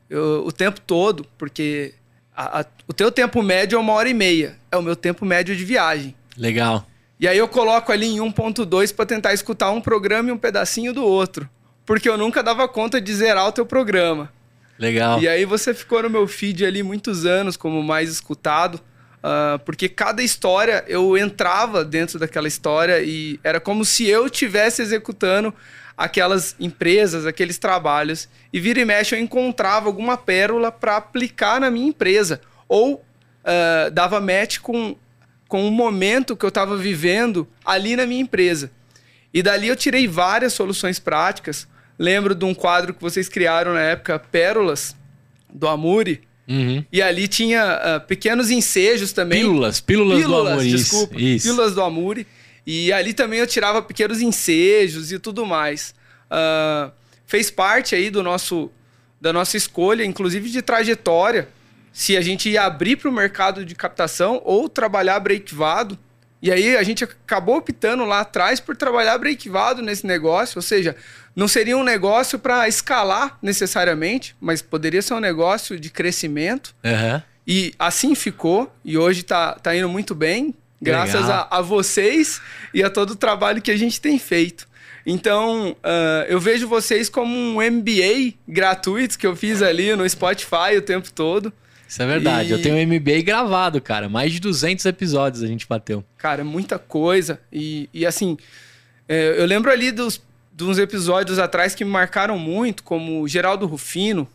eu- 0.09 0.43
o 0.45 0.51
tempo 0.51 0.79
todo, 0.79 1.25
porque 1.37 1.93
a- 2.35 2.59
a- 2.59 2.65
o 2.87 2.93
teu 2.93 3.11
tempo 3.11 3.41
médio 3.41 3.77
é 3.77 3.79
uma 3.79 3.93
hora 3.93 4.07
e 4.07 4.13
meia. 4.13 4.57
É 4.71 4.77
o 4.77 4.81
meu 4.81 4.95
tempo 4.95 5.25
médio 5.25 5.55
de 5.55 5.65
viagem. 5.65 6.13
Legal. 6.37 6.85
E 7.19 7.27
aí 7.27 7.37
eu 7.37 7.47
coloco 7.47 7.91
ali 7.91 8.05
em 8.07 8.19
1.2 8.19 8.91
para 8.91 9.05
tentar 9.05 9.33
escutar 9.33 9.71
um 9.71 9.81
programa 9.81 10.29
e 10.29 10.31
um 10.31 10.37
pedacinho 10.37 10.93
do 10.93 11.03
outro. 11.03 11.49
Porque 11.85 12.07
eu 12.07 12.17
nunca 12.17 12.43
dava 12.43 12.67
conta 12.67 13.01
de 13.01 13.13
zerar 13.13 13.47
o 13.47 13.51
teu 13.51 13.65
programa. 13.65 14.31
Legal. 14.77 15.19
E 15.21 15.27
aí 15.27 15.45
você 15.45 15.73
ficou 15.73 16.03
no 16.03 16.09
meu 16.09 16.27
feed 16.27 16.65
ali 16.65 16.83
muitos 16.83 17.25
anos 17.25 17.55
como 17.57 17.81
mais 17.83 18.09
escutado, 18.09 18.79
ah, 19.23 19.59
porque 19.65 19.87
cada 19.87 20.23
história 20.23 20.83
eu 20.87 21.17
entrava 21.17 21.85
dentro 21.85 22.17
daquela 22.19 22.47
história 22.47 23.01
e 23.01 23.39
era 23.43 23.59
como 23.59 23.85
se 23.85 24.07
eu 24.07 24.25
estivesse 24.25 24.81
executando 24.81 25.53
aquelas 25.97 26.55
empresas, 26.59 27.25
aqueles 27.25 27.57
trabalhos. 27.57 28.29
E 28.51 28.59
vira 28.59 28.79
e 28.79 28.85
mexe 28.85 29.15
eu 29.15 29.19
encontrava 29.19 29.87
alguma 29.87 30.17
pérola 30.17 30.71
para 30.71 30.97
aplicar 30.97 31.59
na 31.59 31.69
minha 31.69 31.87
empresa. 31.87 32.41
Ou 32.67 33.03
ah, 33.43 33.89
dava 33.91 34.19
match 34.21 34.59
com, 34.59 34.95
com 35.47 35.67
o 35.67 35.71
momento 35.71 36.35
que 36.35 36.45
eu 36.45 36.49
estava 36.49 36.77
vivendo 36.77 37.47
ali 37.65 37.95
na 37.95 38.05
minha 38.05 38.21
empresa. 38.21 38.71
E 39.33 39.41
dali 39.41 39.67
eu 39.67 39.75
tirei 39.75 40.07
várias 40.07 40.53
soluções 40.53 40.99
práticas. 40.99 41.67
Lembro 41.97 42.33
de 42.33 42.45
um 42.45 42.53
quadro 42.53 42.93
que 42.93 43.01
vocês 43.01 43.29
criaram 43.29 43.73
na 43.73 43.81
época, 43.81 44.19
Pérolas, 44.19 44.95
do 45.51 45.67
Amuri. 45.67 46.21
Uhum. 46.47 46.83
E 46.91 47.01
ali 47.01 47.27
tinha 47.27 47.63
ah, 47.63 47.99
pequenos 47.99 48.49
ensejos 48.49 49.13
também. 49.13 49.41
Pílulas, 49.41 49.79
pílulas, 49.79 50.23
do 50.23 50.35
amor. 50.35 50.65
isso, 50.65 50.77
desculpa. 50.77 51.21
Isso. 51.21 51.47
Pílulas 51.47 51.75
do 51.75 51.81
Amuri. 51.81 52.27
E 52.65 52.93
ali 52.93 53.13
também 53.13 53.39
eu 53.39 53.47
tirava 53.47 53.81
pequenos 53.81 54.21
ensejos 54.21 55.11
e 55.11 55.19
tudo 55.19 55.45
mais. 55.45 55.93
Ah, 56.29 56.91
fez 57.25 57.49
parte 57.49 57.95
aí 57.95 58.09
do 58.09 58.21
nosso, 58.21 58.71
da 59.19 59.33
nossa 59.33 59.57
escolha, 59.57 60.03
inclusive 60.03 60.49
de 60.49 60.61
trajetória, 60.61 61.47
se 61.93 62.15
a 62.15 62.21
gente 62.21 62.49
ia 62.49 62.63
abrir 62.63 62.95
para 62.95 63.09
o 63.09 63.13
mercado 63.13 63.65
de 63.65 63.75
captação 63.75 64.41
ou 64.43 64.69
trabalhar 64.69 65.19
breakvado. 65.19 65.97
E 66.41 66.51
aí 66.51 66.75
a 66.75 66.83
gente 66.83 67.03
acabou 67.03 67.57
optando 67.57 68.03
lá 68.03 68.21
atrás 68.21 68.59
por 68.59 68.75
trabalhar 68.75 69.17
breakvado 69.17 69.81
nesse 69.81 70.07
negócio, 70.07 70.57
ou 70.57 70.61
seja, 70.61 70.95
não 71.35 71.47
seria 71.47 71.77
um 71.77 71.83
negócio 71.83 72.39
para 72.39 72.67
escalar 72.67 73.37
necessariamente, 73.41 74.35
mas 74.41 74.61
poderia 74.61 75.01
ser 75.01 75.13
um 75.13 75.19
negócio 75.19 75.79
de 75.79 75.89
crescimento. 75.89 76.75
Aham. 76.83 77.23
E 77.45 77.73
assim 77.77 78.15
ficou, 78.15 78.71
e 78.83 78.97
hoje 78.97 79.23
tá, 79.23 79.53
tá 79.53 79.75
indo 79.75 79.89
muito 79.89 80.13
bem, 80.13 80.53
graças 80.81 81.29
a, 81.29 81.47
a 81.49 81.61
vocês 81.61 82.41
e 82.73 82.83
a 82.83 82.89
todo 82.89 83.11
o 83.11 83.15
trabalho 83.15 83.61
que 83.61 83.71
a 83.71 83.77
gente 83.77 83.99
tem 84.01 84.17
feito. 84.17 84.67
Então, 85.05 85.75
ah, 85.83 86.25
eu 86.29 86.39
vejo 86.39 86.67
vocês 86.67 87.09
como 87.09 87.33
um 87.35 87.55
MBA 87.61 88.33
gratuito 88.47 89.17
que 89.17 89.25
eu 89.25 89.35
fiz 89.35 89.61
ali 89.61 89.95
no 89.95 90.07
Spotify 90.09 90.77
o 90.77 90.81
tempo 90.81 91.11
todo. 91.11 91.51
Isso 91.87 92.01
é 92.01 92.05
verdade. 92.07 92.49
E- 92.49 92.51
Eu 92.51 92.61
tenho 92.61 92.75
um 92.75 92.79
MBA 92.87 93.21
gravado, 93.23 93.81
cara. 93.81 94.07
Mais 94.07 94.31
de 94.31 94.39
200 94.39 94.85
episódios 94.85 95.43
a 95.43 95.47
gente 95.47 95.67
bateu. 95.67 96.03
Cara, 96.17 96.43
muita 96.43 96.77
coisa. 96.79 97.39
E, 97.51 97.89
e 97.93 98.05
assim, 98.05 98.37
é, 99.09 99.35
eu 99.41 99.45
lembro 99.45 99.69
ali 99.71 99.91
dos, 99.91 100.21
de 100.53 100.63
uns 100.63 100.77
episódios 100.77 101.37
atrás 101.39 101.75
que 101.75 101.83
me 101.83 101.91
marcaram 101.91 102.37
muito, 102.39 102.83
como 102.83 103.21
o 103.21 103.27
Geraldo 103.27 103.65
Rufino, 103.65 104.27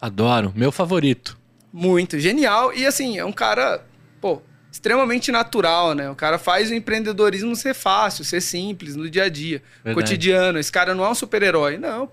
Adoro. 0.00 0.52
Meu 0.56 0.72
favorito. 0.72 1.38
Muito 1.72 2.18
genial. 2.18 2.72
E 2.74 2.86
assim, 2.86 3.18
é 3.18 3.24
um 3.24 3.32
cara, 3.32 3.84
pô, 4.20 4.40
extremamente 4.70 5.32
natural, 5.32 5.94
né? 5.94 6.08
O 6.10 6.14
cara 6.14 6.38
faz 6.38 6.70
o 6.70 6.74
empreendedorismo 6.74 7.54
ser 7.56 7.74
fácil, 7.74 8.24
ser 8.24 8.40
simples 8.40 8.96
no 8.96 9.08
dia 9.10 9.24
a 9.24 9.28
dia, 9.28 9.62
Verdade. 9.84 9.94
cotidiano. 9.94 10.58
Esse 10.58 10.70
cara 10.70 10.94
não 10.94 11.04
é 11.04 11.10
um 11.10 11.14
super-herói, 11.14 11.76
não. 11.76 12.08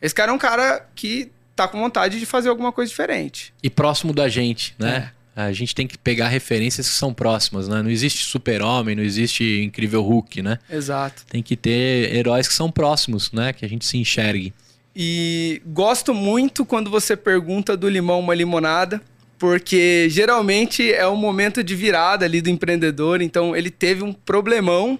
Esse 0.00 0.14
cara 0.14 0.30
é 0.30 0.34
um 0.34 0.38
cara 0.38 0.86
que 0.94 1.30
tá 1.54 1.66
com 1.66 1.80
vontade 1.80 2.18
de 2.18 2.26
fazer 2.26 2.48
alguma 2.48 2.70
coisa 2.70 2.90
diferente. 2.90 3.52
E 3.62 3.70
próximo 3.70 4.12
da 4.12 4.28
gente, 4.28 4.74
né? 4.78 5.10
É. 5.12 5.16
A 5.36 5.52
gente 5.52 5.74
tem 5.74 5.86
que 5.86 5.98
pegar 5.98 6.28
referências 6.28 6.88
que 6.88 6.94
são 6.94 7.12
próximas, 7.12 7.68
né? 7.68 7.82
Não 7.82 7.90
existe 7.90 8.24
super-homem, 8.24 8.96
não 8.96 9.02
existe 9.02 9.60
incrível 9.62 10.00
Hulk, 10.00 10.40
né? 10.40 10.58
Exato. 10.70 11.26
Tem 11.28 11.42
que 11.42 11.54
ter 11.54 12.14
heróis 12.14 12.48
que 12.48 12.54
são 12.54 12.70
próximos, 12.70 13.30
né? 13.32 13.52
Que 13.52 13.62
a 13.64 13.68
gente 13.68 13.84
se 13.84 13.98
enxergue. 13.98 14.54
E 14.94 15.60
gosto 15.66 16.14
muito 16.14 16.64
quando 16.64 16.90
você 16.90 17.14
pergunta 17.14 17.76
do 17.76 17.86
limão 17.86 18.18
uma 18.20 18.34
limonada, 18.34 19.02
porque 19.38 20.08
geralmente 20.10 20.92
é 20.92 21.06
um 21.06 21.16
momento 21.16 21.62
de 21.62 21.74
virada 21.74 22.24
ali 22.24 22.40
do 22.40 22.50
empreendedor, 22.50 23.20
então 23.20 23.54
ele 23.54 23.70
teve 23.70 24.02
um 24.02 24.12
problemão 24.12 24.98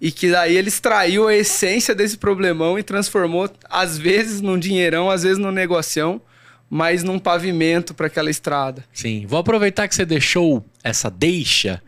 e 0.00 0.12
que 0.12 0.30
daí 0.30 0.56
ele 0.56 0.68
extraiu 0.68 1.26
a 1.26 1.34
essência 1.34 1.94
desse 1.94 2.18
problemão 2.18 2.78
e 2.78 2.82
transformou, 2.82 3.50
às 3.68 3.96
vezes, 3.96 4.40
num 4.40 4.58
dinheirão, 4.58 5.10
às 5.10 5.22
vezes 5.22 5.38
num 5.38 5.50
negocião, 5.50 6.20
mas 6.68 7.02
num 7.02 7.18
pavimento 7.18 7.94
para 7.94 8.08
aquela 8.08 8.30
estrada. 8.30 8.84
Sim. 8.92 9.24
Vou 9.26 9.38
aproveitar 9.38 9.88
que 9.88 9.94
você 9.94 10.04
deixou 10.04 10.64
essa 10.86 11.10
deixa 11.10 11.82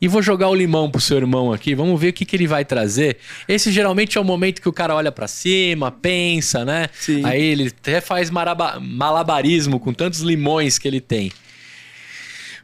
e 0.00 0.08
vou 0.08 0.22
jogar 0.22 0.48
o 0.48 0.54
limão 0.54 0.90
pro 0.90 1.00
seu 1.00 1.16
irmão 1.16 1.52
aqui. 1.52 1.74
Vamos 1.74 2.00
ver 2.00 2.08
o 2.08 2.12
que, 2.12 2.24
que 2.24 2.36
ele 2.36 2.46
vai 2.46 2.64
trazer. 2.64 3.18
Esse 3.46 3.70
geralmente 3.70 4.16
é 4.16 4.20
o 4.20 4.24
momento 4.24 4.62
que 4.62 4.68
o 4.68 4.72
cara 4.72 4.94
olha 4.94 5.12
para 5.12 5.26
cima, 5.26 5.90
pensa, 5.90 6.64
né? 6.64 6.88
Sim. 6.92 7.24
Aí 7.24 7.42
ele 7.42 7.68
até 7.68 8.00
faz 8.00 8.30
malabarismo 8.30 9.78
com 9.78 9.92
tantos 9.92 10.20
limões 10.20 10.78
que 10.78 10.86
ele 10.86 11.00
tem. 11.00 11.32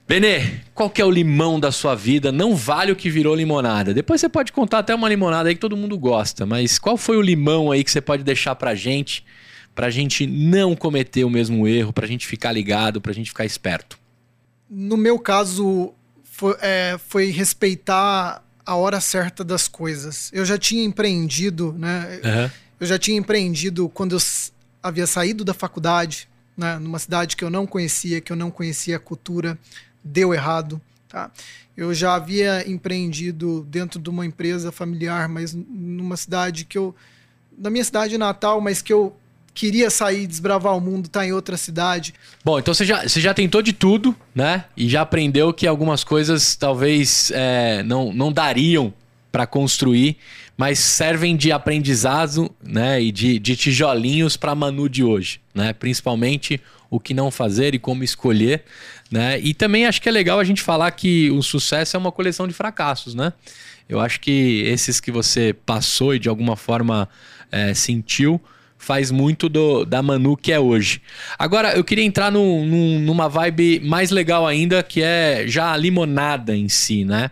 Benê, 0.06 0.60
qual 0.74 0.90
que 0.90 1.00
é 1.00 1.04
o 1.04 1.10
limão 1.10 1.58
da 1.58 1.72
sua 1.72 1.94
vida? 1.94 2.30
Não 2.30 2.54
vale 2.54 2.92
o 2.92 2.96
que 2.96 3.08
virou 3.08 3.34
limonada. 3.34 3.94
Depois 3.94 4.20
você 4.20 4.28
pode 4.28 4.52
contar 4.52 4.80
até 4.80 4.94
uma 4.94 5.08
limonada 5.08 5.48
aí 5.48 5.54
que 5.54 5.60
todo 5.60 5.76
mundo 5.76 5.98
gosta, 5.98 6.44
mas 6.44 6.78
qual 6.78 6.96
foi 6.96 7.16
o 7.16 7.22
limão 7.22 7.72
aí 7.72 7.82
que 7.82 7.90
você 7.90 8.02
pode 8.02 8.22
deixar 8.22 8.54
pra 8.54 8.74
gente, 8.74 9.24
pra 9.74 9.88
gente 9.88 10.26
não 10.26 10.76
cometer 10.76 11.24
o 11.24 11.30
mesmo 11.30 11.66
erro, 11.66 11.90
pra 11.90 12.06
gente 12.06 12.26
ficar 12.26 12.52
ligado, 12.52 13.00
pra 13.00 13.14
gente 13.14 13.30
ficar 13.30 13.46
esperto? 13.46 14.03
No 14.76 14.96
meu 14.96 15.18
caso, 15.18 15.94
foi, 16.24 16.56
é, 16.60 16.98
foi 17.06 17.30
respeitar 17.30 18.42
a 18.66 18.74
hora 18.74 19.00
certa 19.00 19.44
das 19.44 19.68
coisas. 19.68 20.30
Eu 20.32 20.44
já 20.44 20.58
tinha 20.58 20.82
empreendido, 20.82 21.72
né? 21.78 22.20
Uhum. 22.24 22.50
Eu 22.80 22.86
já 22.86 22.98
tinha 22.98 23.16
empreendido 23.16 23.88
quando 23.88 24.16
eu 24.16 24.20
havia 24.82 25.06
saído 25.06 25.44
da 25.44 25.54
faculdade, 25.54 26.28
né? 26.56 26.78
Numa 26.78 26.98
cidade 26.98 27.36
que 27.36 27.44
eu 27.44 27.50
não 27.50 27.66
conhecia, 27.66 28.20
que 28.20 28.32
eu 28.32 28.36
não 28.36 28.50
conhecia 28.50 28.96
a 28.96 28.98
cultura 28.98 29.56
deu 30.04 30.34
errado. 30.34 30.80
Tá? 31.08 31.30
Eu 31.76 31.94
já 31.94 32.14
havia 32.14 32.68
empreendido 32.68 33.66
dentro 33.70 33.98
de 33.98 34.10
uma 34.10 34.26
empresa 34.26 34.70
familiar, 34.70 35.28
mas 35.28 35.54
numa 35.54 36.16
cidade 36.16 36.66
que 36.66 36.76
eu. 36.76 36.94
Na 37.56 37.70
minha 37.70 37.84
cidade 37.84 38.18
natal, 38.18 38.60
mas 38.60 38.82
que 38.82 38.92
eu 38.92 39.16
queria 39.54 39.88
sair, 39.88 40.26
desbravar 40.26 40.76
o 40.76 40.80
mundo, 40.80 41.08
tá 41.08 41.24
em 41.24 41.32
outra 41.32 41.56
cidade. 41.56 42.12
Bom, 42.44 42.58
então 42.58 42.74
você 42.74 42.84
já, 42.84 43.06
você 43.06 43.20
já 43.20 43.32
tentou 43.32 43.62
de 43.62 43.72
tudo, 43.72 44.14
né? 44.34 44.64
E 44.76 44.88
já 44.88 45.02
aprendeu 45.02 45.54
que 45.54 45.66
algumas 45.66 46.02
coisas 46.02 46.56
talvez 46.56 47.30
é, 47.32 47.82
não, 47.84 48.12
não 48.12 48.32
dariam 48.32 48.92
para 49.30 49.46
construir, 49.46 50.16
mas 50.56 50.78
servem 50.78 51.36
de 51.36 51.52
aprendizado, 51.52 52.50
né? 52.62 53.00
E 53.00 53.12
de, 53.12 53.38
de 53.38 53.56
tijolinhos 53.56 54.36
para 54.36 54.54
Manu 54.54 54.88
de 54.88 55.04
hoje, 55.04 55.40
né? 55.54 55.72
Principalmente 55.72 56.60
o 56.90 56.98
que 56.98 57.14
não 57.14 57.30
fazer 57.30 57.74
e 57.74 57.78
como 57.78 58.04
escolher, 58.04 58.64
né? 59.10 59.38
E 59.40 59.54
também 59.54 59.86
acho 59.86 60.02
que 60.02 60.08
é 60.08 60.12
legal 60.12 60.40
a 60.40 60.44
gente 60.44 60.62
falar 60.62 60.90
que 60.90 61.30
o 61.30 61.42
sucesso 61.42 61.96
é 61.96 61.98
uma 61.98 62.12
coleção 62.12 62.46
de 62.48 62.54
fracassos, 62.54 63.14
né? 63.14 63.32
Eu 63.88 64.00
acho 64.00 64.20
que 64.20 64.62
esses 64.66 64.98
que 64.98 65.12
você 65.12 65.52
passou 65.52 66.14
e 66.14 66.18
de 66.18 66.28
alguma 66.28 66.56
forma 66.56 67.08
é, 67.52 67.74
sentiu 67.74 68.40
faz 68.78 69.10
muito 69.10 69.48
do, 69.48 69.84
da 69.84 70.02
Manu 70.02 70.36
que 70.36 70.52
é 70.52 70.60
hoje. 70.60 71.00
Agora, 71.38 71.74
eu 71.74 71.82
queria 71.82 72.04
entrar 72.04 72.30
numa 72.30 73.28
vibe 73.28 73.80
mais 73.80 74.10
legal 74.10 74.46
ainda, 74.46 74.82
que 74.82 75.02
é 75.02 75.44
já 75.46 75.72
a 75.72 75.76
limonada 75.76 76.54
em 76.56 76.68
si, 76.68 77.04
né? 77.04 77.30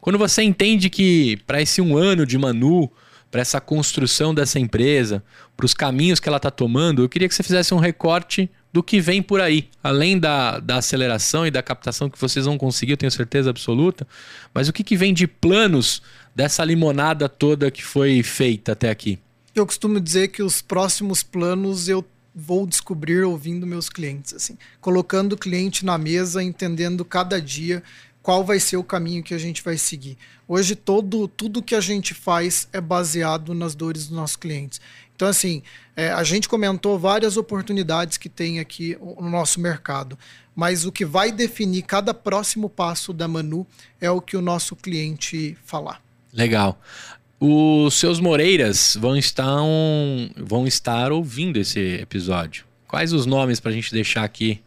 Quando 0.00 0.18
você 0.18 0.42
entende 0.42 0.90
que 0.90 1.38
para 1.46 1.62
esse 1.62 1.80
um 1.80 1.96
ano 1.96 2.26
de 2.26 2.36
Manu, 2.36 2.90
para 3.30 3.40
essa 3.40 3.60
construção 3.60 4.34
dessa 4.34 4.58
empresa, 4.58 5.22
para 5.56 5.64
os 5.64 5.72
caminhos 5.72 6.20
que 6.20 6.28
ela 6.28 6.36
está 6.36 6.50
tomando, 6.50 7.02
eu 7.02 7.08
queria 7.08 7.28
que 7.28 7.34
você 7.34 7.42
fizesse 7.42 7.72
um 7.72 7.78
recorte 7.78 8.50
do 8.72 8.82
que 8.82 9.00
vem 9.00 9.22
por 9.22 9.40
aí. 9.40 9.68
Além 9.82 10.18
da, 10.18 10.58
da 10.58 10.76
aceleração 10.76 11.46
e 11.46 11.50
da 11.50 11.62
captação 11.62 12.10
que 12.10 12.20
vocês 12.20 12.44
vão 12.46 12.58
conseguir, 12.58 12.92
eu 12.92 12.96
tenho 12.96 13.12
certeza 13.12 13.48
absoluta. 13.48 14.06
Mas 14.52 14.68
o 14.68 14.72
que, 14.72 14.82
que 14.82 14.96
vem 14.96 15.14
de 15.14 15.26
planos 15.26 16.02
dessa 16.34 16.64
limonada 16.64 17.28
toda 17.28 17.70
que 17.70 17.82
foi 17.82 18.22
feita 18.22 18.72
até 18.72 18.90
aqui? 18.90 19.18
Eu 19.54 19.66
costumo 19.66 20.00
dizer 20.00 20.28
que 20.28 20.42
os 20.42 20.62
próximos 20.62 21.22
planos 21.22 21.88
eu 21.88 22.04
vou 22.34 22.66
descobrir 22.66 23.22
ouvindo 23.22 23.66
meus 23.66 23.90
clientes, 23.90 24.32
assim, 24.32 24.56
colocando 24.80 25.34
o 25.34 25.38
cliente 25.38 25.84
na 25.84 25.98
mesa, 25.98 26.42
entendendo 26.42 27.04
cada 27.04 27.40
dia 27.40 27.82
qual 28.22 28.44
vai 28.44 28.58
ser 28.58 28.76
o 28.76 28.84
caminho 28.84 29.22
que 29.22 29.34
a 29.34 29.38
gente 29.38 29.62
vai 29.62 29.76
seguir. 29.76 30.16
Hoje 30.48 30.74
todo 30.74 31.28
tudo 31.28 31.62
que 31.62 31.74
a 31.74 31.80
gente 31.80 32.14
faz 32.14 32.68
é 32.72 32.80
baseado 32.80 33.52
nas 33.52 33.74
dores 33.74 34.06
dos 34.06 34.16
nossos 34.16 34.36
clientes. 34.36 34.80
Então, 35.14 35.28
assim, 35.28 35.62
é, 35.94 36.10
a 36.10 36.24
gente 36.24 36.48
comentou 36.48 36.98
várias 36.98 37.36
oportunidades 37.36 38.16
que 38.16 38.28
tem 38.28 38.58
aqui 38.58 38.96
no 39.00 39.28
nosso 39.28 39.60
mercado, 39.60 40.18
mas 40.54 40.84
o 40.84 40.92
que 40.92 41.04
vai 41.04 41.30
definir 41.30 41.82
cada 41.82 42.14
próximo 42.14 42.68
passo 42.68 43.12
da 43.12 43.28
Manu 43.28 43.66
é 44.00 44.10
o 44.10 44.20
que 44.20 44.36
o 44.36 44.42
nosso 44.42 44.74
cliente 44.74 45.56
falar. 45.64 46.00
Legal. 46.32 46.80
Os 47.44 47.94
seus 47.94 48.20
Moreiras 48.20 48.96
vão 49.00 49.16
estar, 49.16 49.60
um, 49.64 50.30
vão 50.36 50.64
estar 50.64 51.10
ouvindo 51.10 51.58
esse 51.58 51.80
episódio. 51.94 52.64
Quais 52.86 53.12
os 53.12 53.26
nomes 53.26 53.58
para 53.58 53.72
a 53.72 53.74
gente 53.74 53.92
deixar 53.92 54.22
aqui 54.22 54.62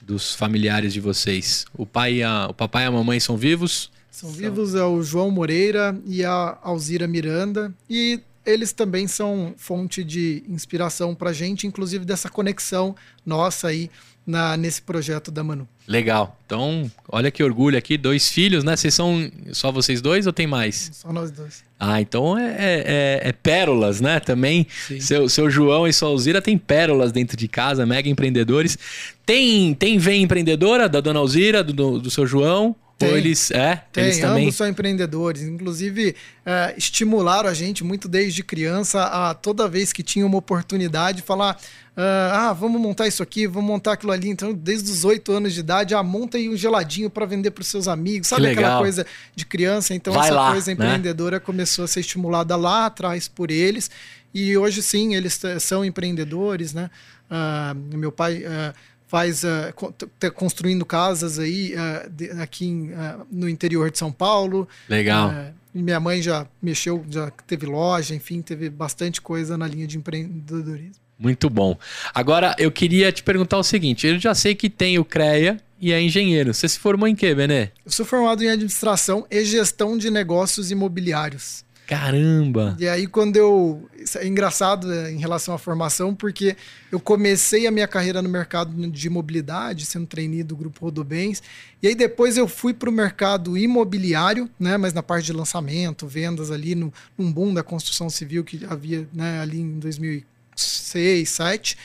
dos 0.00 0.32
familiares 0.32 0.92
de 0.92 1.00
vocês? 1.00 1.66
O 1.76 1.84
pai 1.84 2.22
a, 2.22 2.46
o 2.48 2.54
papai 2.54 2.84
e 2.84 2.86
a 2.86 2.92
mamãe 2.92 3.18
são 3.18 3.36
vivos? 3.36 3.90
São 4.08 4.30
vivos, 4.30 4.76
é 4.76 4.84
o 4.84 5.02
João 5.02 5.32
Moreira 5.32 6.00
e 6.06 6.24
a 6.24 6.56
Alzira 6.62 7.08
Miranda. 7.08 7.74
E 7.90 8.20
eles 8.46 8.72
também 8.72 9.08
são 9.08 9.52
fonte 9.56 10.04
de 10.04 10.44
inspiração 10.48 11.16
para 11.16 11.30
a 11.30 11.32
gente, 11.32 11.66
inclusive 11.66 12.04
dessa 12.04 12.28
conexão 12.28 12.94
nossa 13.26 13.66
aí 13.66 13.90
na, 14.26 14.56
nesse 14.56 14.80
projeto 14.80 15.30
da 15.30 15.42
Manu. 15.42 15.68
Legal. 15.86 16.38
Então, 16.46 16.90
olha 17.08 17.30
que 17.30 17.42
orgulho 17.42 17.76
aqui, 17.76 17.98
dois 17.98 18.28
filhos, 18.28 18.62
né? 18.62 18.76
Vocês 18.76 18.94
são 18.94 19.30
só 19.52 19.72
vocês 19.72 20.00
dois 20.00 20.26
ou 20.26 20.32
tem 20.32 20.46
mais? 20.46 20.90
Só 20.92 21.12
nós 21.12 21.30
dois. 21.30 21.64
Ah, 21.78 22.00
então 22.00 22.38
é, 22.38 22.50
é, 22.50 22.84
é, 23.24 23.28
é 23.28 23.32
pérolas, 23.32 24.00
né? 24.00 24.20
Também 24.20 24.66
seu, 25.00 25.28
seu 25.28 25.50
João 25.50 25.86
e 25.86 25.92
sua 25.92 26.08
Alzira 26.08 26.40
tem 26.40 26.56
pérolas 26.56 27.10
dentro 27.10 27.36
de 27.36 27.48
casa, 27.48 27.84
mega 27.84 28.08
empreendedores. 28.08 28.78
Tem 29.26 29.74
tem 29.74 29.98
vem 29.98 30.22
empreendedora 30.22 30.88
da 30.88 31.00
dona 31.00 31.18
Alzira, 31.18 31.64
do, 31.64 31.98
do 31.98 32.10
seu 32.10 32.26
João? 32.26 32.76
Tem, 33.02 33.10
Ou 33.10 33.18
eles, 33.18 33.50
é, 33.50 33.82
tem, 33.92 34.04
eles 34.04 34.18
também... 34.18 34.44
ambos 34.44 34.56
são 34.56 34.68
empreendedores. 34.68 35.42
Inclusive, 35.42 36.14
é, 36.46 36.74
estimularam 36.76 37.48
a 37.48 37.54
gente 37.54 37.84
muito 37.84 38.08
desde 38.08 38.42
criança 38.42 39.02
a 39.04 39.34
toda 39.34 39.68
vez 39.68 39.92
que 39.92 40.02
tinha 40.02 40.26
uma 40.26 40.38
oportunidade 40.38 41.22
falar 41.22 41.58
ah, 41.94 42.48
ah, 42.48 42.52
vamos 42.54 42.80
montar 42.80 43.06
isso 43.06 43.22
aqui, 43.22 43.46
vamos 43.46 43.68
montar 43.68 43.92
aquilo 43.92 44.12
ali. 44.12 44.28
Então, 44.28 44.52
desde 44.54 44.90
os 44.90 45.04
oito 45.04 45.30
anos 45.30 45.52
de 45.52 45.60
idade, 45.60 45.94
ah, 45.94 46.02
monta 46.02 46.38
aí 46.38 46.48
um 46.48 46.56
geladinho 46.56 47.10
para 47.10 47.26
vender 47.26 47.50
para 47.50 47.60
os 47.60 47.68
seus 47.68 47.86
amigos. 47.86 48.28
Sabe 48.28 48.48
aquela 48.48 48.78
coisa 48.78 49.06
de 49.36 49.44
criança? 49.44 49.94
Então, 49.94 50.14
Vai 50.14 50.28
essa 50.28 50.34
lá, 50.34 50.52
coisa 50.52 50.66
né? 50.68 50.72
empreendedora 50.72 51.38
começou 51.38 51.84
a 51.84 51.88
ser 51.88 52.00
estimulada 52.00 52.56
lá 52.56 52.86
atrás 52.86 53.28
por 53.28 53.50
eles. 53.50 53.90
E 54.32 54.56
hoje, 54.56 54.82
sim, 54.82 55.14
eles 55.14 55.38
são 55.60 55.84
empreendedores, 55.84 56.72
né? 56.72 56.90
Ah, 57.30 57.74
meu 57.76 58.10
pai... 58.10 58.42
Ah, 58.46 58.72
faz 59.12 59.44
uh, 59.44 60.32
construindo 60.34 60.86
casas 60.86 61.38
aí 61.38 61.74
uh, 61.74 62.08
de, 62.08 62.30
aqui 62.30 62.64
em, 62.64 62.92
uh, 62.92 63.26
no 63.30 63.46
interior 63.46 63.90
de 63.90 63.98
São 63.98 64.10
Paulo. 64.10 64.66
Legal. 64.88 65.30
minha 65.74 66.00
mãe 66.00 66.22
já 66.22 66.46
mexeu, 66.62 67.04
já 67.10 67.30
teve 67.46 67.66
loja, 67.66 68.14
enfim, 68.14 68.40
teve 68.40 68.70
bastante 68.70 69.20
coisa 69.20 69.58
na 69.58 69.66
linha 69.66 69.86
de 69.86 69.98
empreendedorismo. 69.98 70.94
Muito 71.18 71.50
bom. 71.50 71.76
Agora 72.14 72.56
eu 72.58 72.72
queria 72.72 73.12
te 73.12 73.22
perguntar 73.22 73.58
o 73.58 73.62
seguinte: 73.62 74.06
eu 74.06 74.18
já 74.18 74.34
sei 74.34 74.54
que 74.54 74.70
tem 74.70 74.98
o 74.98 75.04
CREA 75.04 75.58
e 75.78 75.92
é 75.92 76.00
engenheiro. 76.00 76.54
Você 76.54 76.66
se 76.66 76.78
formou 76.78 77.06
em 77.06 77.14
quê, 77.14 77.34
Bené? 77.34 77.70
Eu 77.84 77.92
sou 77.92 78.06
formado 78.06 78.42
em 78.42 78.48
administração 78.48 79.26
e 79.30 79.44
gestão 79.44 79.98
de 79.98 80.10
negócios 80.10 80.70
imobiliários. 80.70 81.66
Caramba! 81.92 82.74
E 82.80 82.88
aí, 82.88 83.06
quando 83.06 83.36
eu. 83.36 83.88
Isso 83.98 84.18
é 84.18 84.26
engraçado 84.26 84.86
né, 84.86 85.12
em 85.12 85.18
relação 85.18 85.54
à 85.54 85.58
formação, 85.58 86.14
porque 86.14 86.56
eu 86.90 86.98
comecei 86.98 87.66
a 87.66 87.70
minha 87.70 87.86
carreira 87.86 88.22
no 88.22 88.28
mercado 88.28 88.72
de 88.90 89.10
mobilidade, 89.10 89.84
sendo 89.84 90.06
trainee 90.06 90.42
do 90.42 90.56
Grupo 90.56 90.86
Rodobens. 90.86 91.42
E 91.82 91.88
aí, 91.88 91.94
depois 91.94 92.38
eu 92.38 92.48
fui 92.48 92.72
para 92.72 92.88
o 92.88 92.92
mercado 92.92 93.58
imobiliário, 93.58 94.48
né, 94.58 94.78
mas 94.78 94.94
na 94.94 95.02
parte 95.02 95.26
de 95.26 95.32
lançamento, 95.34 96.06
vendas 96.06 96.50
ali, 96.50 96.74
no, 96.74 96.92
num 97.16 97.30
boom 97.30 97.52
da 97.52 97.62
construção 97.62 98.08
civil 98.08 98.42
que 98.42 98.64
havia 98.64 99.06
né, 99.12 99.40
ali 99.40 99.60
em 99.60 99.78
2006, 99.78 100.32
2007. 100.56 101.76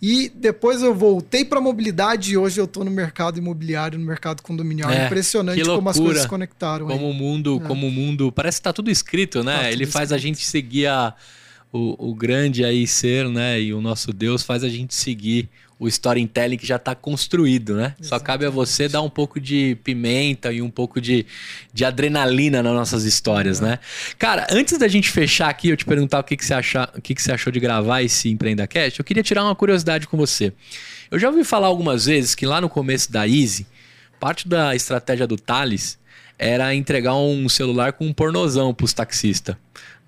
E 0.00 0.30
depois 0.32 0.80
eu 0.80 0.94
voltei 0.94 1.44
para 1.44 1.60
mobilidade 1.60 2.32
e 2.32 2.36
hoje 2.36 2.60
eu 2.60 2.66
estou 2.66 2.84
no 2.84 2.90
mercado 2.90 3.38
imobiliário, 3.38 3.98
no 3.98 4.06
mercado 4.06 4.42
condominial. 4.42 4.90
É, 4.90 5.06
Impressionante 5.06 5.64
como 5.64 5.88
as 5.88 5.98
coisas 5.98 6.22
se 6.22 6.28
conectaram. 6.28 6.86
Como 6.86 7.06
aí. 7.06 7.10
o 7.10 7.14
mundo, 7.14 7.60
é. 7.62 7.66
como 7.66 7.88
o 7.88 7.90
mundo, 7.90 8.30
parece 8.30 8.58
que 8.58 8.60
está 8.60 8.72
tudo 8.72 8.90
escrito, 8.90 9.42
né? 9.42 9.58
Tá 9.58 9.72
Ele 9.72 9.86
faz 9.86 10.12
a 10.12 10.18
gente 10.18 10.44
seguir 10.46 10.86
a 10.86 11.14
o, 11.72 12.10
o 12.10 12.14
grande 12.14 12.64
aí 12.64 12.86
ser, 12.86 13.28
né, 13.28 13.60
e 13.60 13.74
o 13.74 13.80
nosso 13.80 14.12
Deus 14.12 14.42
faz 14.42 14.64
a 14.64 14.68
gente 14.68 14.94
seguir 14.94 15.48
o 15.78 15.86
storytelling 15.86 16.56
que 16.56 16.66
já 16.66 16.76
está 16.76 16.94
construído, 16.94 17.76
né? 17.76 17.94
Exatamente. 18.00 18.08
Só 18.08 18.18
cabe 18.18 18.44
a 18.44 18.50
você 18.50 18.88
dar 18.88 19.00
um 19.00 19.08
pouco 19.08 19.38
de 19.38 19.76
pimenta 19.84 20.52
e 20.52 20.60
um 20.60 20.70
pouco 20.70 21.00
de, 21.00 21.24
de 21.72 21.84
adrenalina 21.84 22.62
nas 22.62 22.72
nossas 22.72 23.04
histórias, 23.04 23.60
uhum. 23.60 23.68
né? 23.68 23.78
Cara, 24.18 24.46
antes 24.50 24.76
da 24.76 24.88
gente 24.88 25.08
fechar 25.08 25.48
aqui, 25.48 25.68
eu 25.68 25.76
te 25.76 25.84
perguntar 25.84 26.18
o 26.18 26.24
que, 26.24 26.36
que, 26.36 26.44
você, 26.44 26.54
acha, 26.54 26.90
o 26.96 27.00
que, 27.00 27.14
que 27.14 27.22
você 27.22 27.30
achou 27.30 27.52
de 27.52 27.60
gravar 27.60 28.02
esse 28.02 28.28
Empreenda 28.28 28.66
Cast, 28.66 28.98
eu 28.98 29.04
queria 29.04 29.22
tirar 29.22 29.44
uma 29.44 29.54
curiosidade 29.54 30.08
com 30.08 30.16
você. 30.16 30.52
Eu 31.10 31.18
já 31.18 31.28
ouvi 31.28 31.44
falar 31.44 31.68
algumas 31.68 32.06
vezes 32.06 32.34
que 32.34 32.44
lá 32.44 32.60
no 32.60 32.68
começo 32.68 33.12
da 33.12 33.26
Easy, 33.26 33.66
parte 34.18 34.48
da 34.48 34.74
estratégia 34.74 35.26
do 35.26 35.36
Thales 35.36 35.96
era 36.36 36.74
entregar 36.74 37.14
um 37.14 37.48
celular 37.48 37.92
com 37.92 38.06
um 38.06 38.12
pornozão 38.12 38.74
pros 38.74 38.92
taxistas 38.92 39.56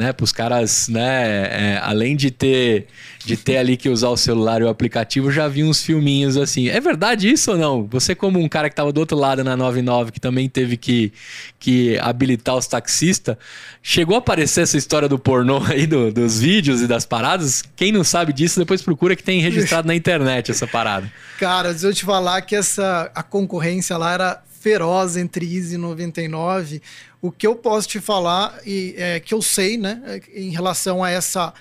né, 0.01 0.15
para 0.15 0.25
os 0.25 0.33
caras, 0.33 0.89
né, 0.89 1.75
é, 1.75 1.81
além 1.83 2.17
de 2.17 2.31
ter 2.31 2.87
de 3.23 3.37
ter 3.37 3.59
ali 3.59 3.77
que 3.77 3.87
usar 3.87 4.09
o 4.09 4.17
celular 4.17 4.63
e 4.63 4.65
o 4.65 4.69
aplicativo, 4.69 5.31
já 5.31 5.47
vi 5.47 5.63
uns 5.63 5.83
filminhos 5.83 6.39
assim. 6.39 6.71
É 6.71 6.81
verdade 6.81 7.31
isso 7.31 7.51
ou 7.51 7.59
não? 7.59 7.87
Você 7.91 8.15
como 8.15 8.39
um 8.39 8.49
cara 8.49 8.71
que 8.71 8.73
estava 8.73 8.91
do 8.91 8.99
outro 8.99 9.15
lado 9.15 9.45
na 9.45 9.55
99, 9.55 10.11
que 10.11 10.19
também 10.19 10.49
teve 10.49 10.79
que, 10.79 11.13
que 11.59 11.99
habilitar 11.99 12.57
os 12.57 12.67
taxistas, 12.67 13.37
chegou 13.83 14.17
a 14.17 14.21
aparecer 14.21 14.63
essa 14.63 14.79
história 14.79 15.07
do 15.07 15.19
pornô 15.19 15.63
aí, 15.69 15.87
do, 15.87 16.11
dos 16.11 16.41
vídeos 16.41 16.81
e 16.81 16.87
das 16.87 17.05
paradas? 17.05 17.63
Quem 17.77 17.93
não 17.93 18.03
sabe 18.03 18.33
disso, 18.33 18.59
depois 18.59 18.81
procura 18.81 19.15
que 19.15 19.23
tem 19.23 19.43
registrado 19.43 19.87
na 19.87 19.95
internet 19.95 20.51
essa 20.51 20.67
parada. 20.67 21.13
Cara, 21.39 21.77
eu 21.83 21.93
te 21.93 22.07
falar 22.07 22.41
que 22.41 22.57
essa 22.57 23.11
a 23.15 23.23
concorrência 23.23 23.99
lá 23.99 24.15
era 24.15 24.43
feroz 24.61 25.17
entre 25.17 25.45
Easy 25.57 25.75
e 25.75 25.79
99. 25.79 26.83
O 27.23 27.31
que 27.31 27.47
eu 27.47 27.55
posso 27.57 27.89
te 27.89 28.01
falar 28.01 28.59
e 28.65 28.95
é 28.97 29.21
que 29.21 29.35
eu 29.35 29.43
sei, 29.43 29.60
né, 29.77 30.21
em 30.35 30.51
relação 30.51 31.03
a 31.03 31.11
essa 31.11 31.53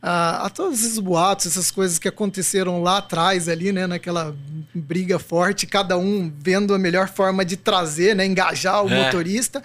a, 0.00 0.46
a, 0.46 0.50
todos 0.50 0.80
esses 0.80 0.98
boatos, 0.98 1.46
essas 1.46 1.70
coisas 1.70 1.98
que 1.98 2.08
aconteceram 2.08 2.82
lá 2.82 2.98
atrás 2.98 3.48
ali, 3.48 3.72
né, 3.72 3.86
naquela 3.86 4.34
briga 4.72 5.18
forte, 5.18 5.66
cada 5.66 5.98
um 5.98 6.32
vendo 6.38 6.74
a 6.74 6.78
melhor 6.78 7.08
forma 7.08 7.44
de 7.44 7.56
trazer, 7.56 8.14
né, 8.14 8.24
engajar 8.24 8.84
o 8.84 8.88
é. 8.88 9.04
motorista, 9.04 9.62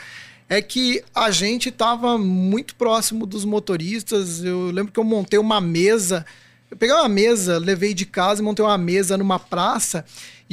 é 0.50 0.62
que 0.62 1.04
a 1.14 1.32
gente 1.32 1.70
estava 1.70 2.18
muito 2.18 2.76
próximo 2.76 3.26
dos 3.26 3.46
motoristas. 3.46 4.44
Eu 4.44 4.72
lembro 4.72 4.92
que 4.92 5.00
eu 5.00 5.04
montei 5.04 5.40
uma 5.40 5.62
mesa, 5.62 6.26
eu 6.70 6.78
peguei 6.78 6.96
uma 6.96 7.10
mesa, 7.10 7.58
levei 7.58 7.94
de 7.94 8.06
casa 8.06 8.42
e 8.42 8.44
montei 8.44 8.66
uma 8.66 8.78
mesa 8.78 9.18
numa 9.18 9.40
praça 9.40 10.04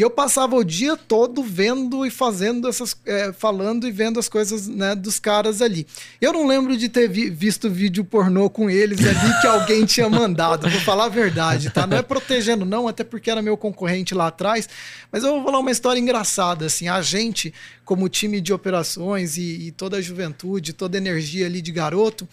e 0.00 0.02
eu 0.02 0.08
passava 0.08 0.56
o 0.56 0.64
dia 0.64 0.96
todo 0.96 1.42
vendo 1.42 2.06
e 2.06 2.10
fazendo 2.10 2.66
essas. 2.66 2.96
É, 3.04 3.34
falando 3.34 3.86
e 3.86 3.92
vendo 3.92 4.18
as 4.18 4.30
coisas 4.30 4.66
né, 4.66 4.94
dos 4.94 5.20
caras 5.20 5.60
ali. 5.60 5.86
Eu 6.18 6.32
não 6.32 6.46
lembro 6.46 6.74
de 6.74 6.88
ter 6.88 7.06
vi, 7.06 7.28
visto 7.28 7.68
vídeo 7.68 8.02
pornô 8.02 8.48
com 8.48 8.70
eles 8.70 8.98
ali 9.04 9.40
que 9.42 9.46
alguém 9.46 9.84
tinha 9.84 10.08
mandado. 10.08 10.70
Vou 10.70 10.80
falar 10.80 11.04
a 11.04 11.08
verdade, 11.10 11.68
tá? 11.68 11.86
Não 11.86 11.98
é 11.98 12.02
protegendo, 12.02 12.64
não, 12.64 12.88
até 12.88 13.04
porque 13.04 13.30
era 13.30 13.42
meu 13.42 13.58
concorrente 13.58 14.14
lá 14.14 14.28
atrás. 14.28 14.66
Mas 15.12 15.22
eu 15.22 15.34
vou 15.34 15.44
falar 15.44 15.58
uma 15.58 15.70
história 15.70 16.00
engraçada. 16.00 16.64
Assim, 16.64 16.88
a 16.88 17.02
gente, 17.02 17.52
como 17.84 18.08
time 18.08 18.40
de 18.40 18.54
operações 18.54 19.36
e, 19.36 19.66
e 19.66 19.70
toda 19.70 19.98
a 19.98 20.00
juventude, 20.00 20.72
toda 20.72 20.96
a 20.96 20.98
energia 20.98 21.44
ali 21.44 21.60
de 21.60 21.72
garoto 21.72 22.26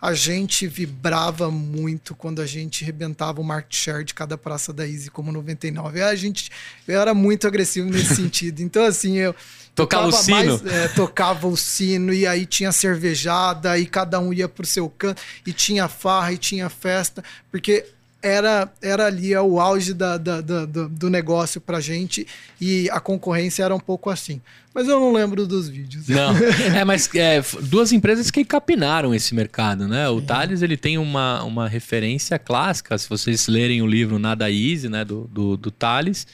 a 0.00 0.14
gente 0.14 0.66
vibrava 0.66 1.50
muito 1.50 2.14
quando 2.14 2.40
a 2.40 2.46
gente 2.46 2.84
rebentava 2.84 3.40
o 3.40 3.44
market 3.44 3.74
share 3.74 4.04
de 4.04 4.14
cada 4.14 4.38
praça 4.38 4.72
da 4.72 4.86
Easy 4.86 5.10
como 5.10 5.30
99. 5.30 6.02
A 6.02 6.14
gente 6.14 6.50
eu 6.88 6.98
era 7.00 7.12
muito 7.12 7.46
agressivo 7.46 7.90
nesse 7.90 8.14
sentido. 8.16 8.60
Então, 8.60 8.84
assim, 8.84 9.18
eu. 9.18 9.34
Tocava 9.74 10.08
o 10.08 10.12
sino? 10.12 10.36
Mais, 10.36 10.66
é, 10.66 10.88
tocava 10.88 11.46
o 11.46 11.56
sino, 11.56 12.12
e 12.12 12.26
aí 12.26 12.44
tinha 12.44 12.72
cervejada, 12.72 13.78
e 13.78 13.86
cada 13.86 14.18
um 14.18 14.32
ia 14.32 14.48
pro 14.48 14.66
seu 14.66 14.90
canto, 14.90 15.22
e 15.46 15.52
tinha 15.52 15.88
farra, 15.88 16.32
e 16.32 16.38
tinha 16.38 16.68
festa, 16.68 17.22
porque 17.50 17.86
era, 18.22 18.70
era 18.82 19.06
ali 19.06 19.34
o 19.36 19.58
auge 19.58 19.94
da, 19.94 20.16
da, 20.18 20.40
da, 20.40 20.66
do, 20.66 21.08
negócio 21.08 21.60
pra 21.60 21.80
gente 21.80 22.26
e 22.60 22.88
a 22.90 23.00
concorrência 23.00 23.62
era 23.62 23.74
um 23.74 23.80
pouco 23.80 24.10
assim. 24.10 24.40
Mas 24.74 24.86
eu 24.86 25.00
não 25.00 25.12
lembro 25.12 25.46
dos 25.46 25.68
vídeos. 25.68 26.06
Não, 26.08 26.32
é, 26.76 26.84
mas 26.84 27.08
é, 27.14 27.42
duas 27.62 27.92
empresas 27.92 28.30
que 28.30 28.44
capinaram 28.44 29.14
esse 29.14 29.34
mercado, 29.34 29.88
né? 29.88 30.08
O 30.08 30.20
Thales, 30.20 30.62
ele 30.62 30.76
tem 30.76 30.98
uma, 30.98 31.42
uma 31.42 31.68
referência 31.68 32.38
clássica, 32.38 32.96
se 32.96 33.08
vocês 33.08 33.48
lerem 33.48 33.82
o 33.82 33.86
livro 33.86 34.18
Nada 34.18 34.50
Easy, 34.50 34.88
né, 34.88 35.04
do, 35.04 35.28
do, 35.32 35.56
do 35.56 35.70
Thales, 35.70 36.26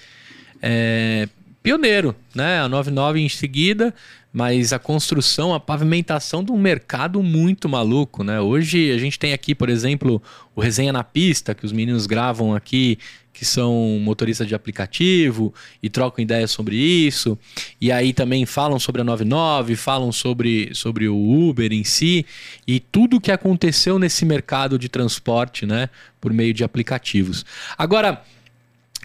é, 0.61 1.29
pioneiro, 1.63 2.15
né? 2.35 2.61
A 2.61 2.69
99 2.69 3.21
em 3.21 3.29
seguida, 3.29 3.95
mas 4.37 4.71
a 4.75 4.79
construção, 4.79 5.55
a 5.55 5.59
pavimentação 5.59 6.45
de 6.45 6.53
um 6.53 6.59
mercado 6.59 7.23
muito 7.23 7.71
maluco, 7.71 8.23
né? 8.23 8.39
Hoje 8.39 8.93
a 8.93 8.99
gente 8.99 9.19
tem 9.19 9.33
aqui, 9.33 9.55
por 9.55 9.71
exemplo, 9.71 10.23
o 10.55 10.61
Resenha 10.61 10.93
na 10.93 11.03
Pista, 11.03 11.55
que 11.55 11.65
os 11.65 11.73
meninos 11.73 12.05
gravam 12.05 12.55
aqui, 12.55 12.99
que 13.33 13.47
são 13.47 13.99
motoristas 13.99 14.47
de 14.47 14.55
aplicativo 14.55 15.55
e 15.83 15.89
trocam 15.89 16.23
ideias 16.23 16.51
sobre 16.51 16.77
isso. 16.77 17.39
E 17.81 17.91
aí 17.91 18.13
também 18.13 18.45
falam 18.45 18.79
sobre 18.79 19.01
a 19.01 19.05
99, 19.05 19.75
falam 19.75 20.13
sobre, 20.13 20.69
sobre 20.75 21.09
o 21.09 21.17
Uber 21.17 21.73
em 21.73 21.83
si 21.83 22.27
e 22.67 22.79
tudo 22.79 23.17
o 23.17 23.21
que 23.23 23.33
aconteceu 23.33 23.99
nesse 23.99 24.27
mercado 24.27 24.79
de 24.79 24.91
transporte, 24.91 25.65
né? 25.65 25.89
Por 26.21 26.31
meio 26.31 26.53
de 26.53 26.63
aplicativos. 26.63 27.43
Agora, 27.79 28.23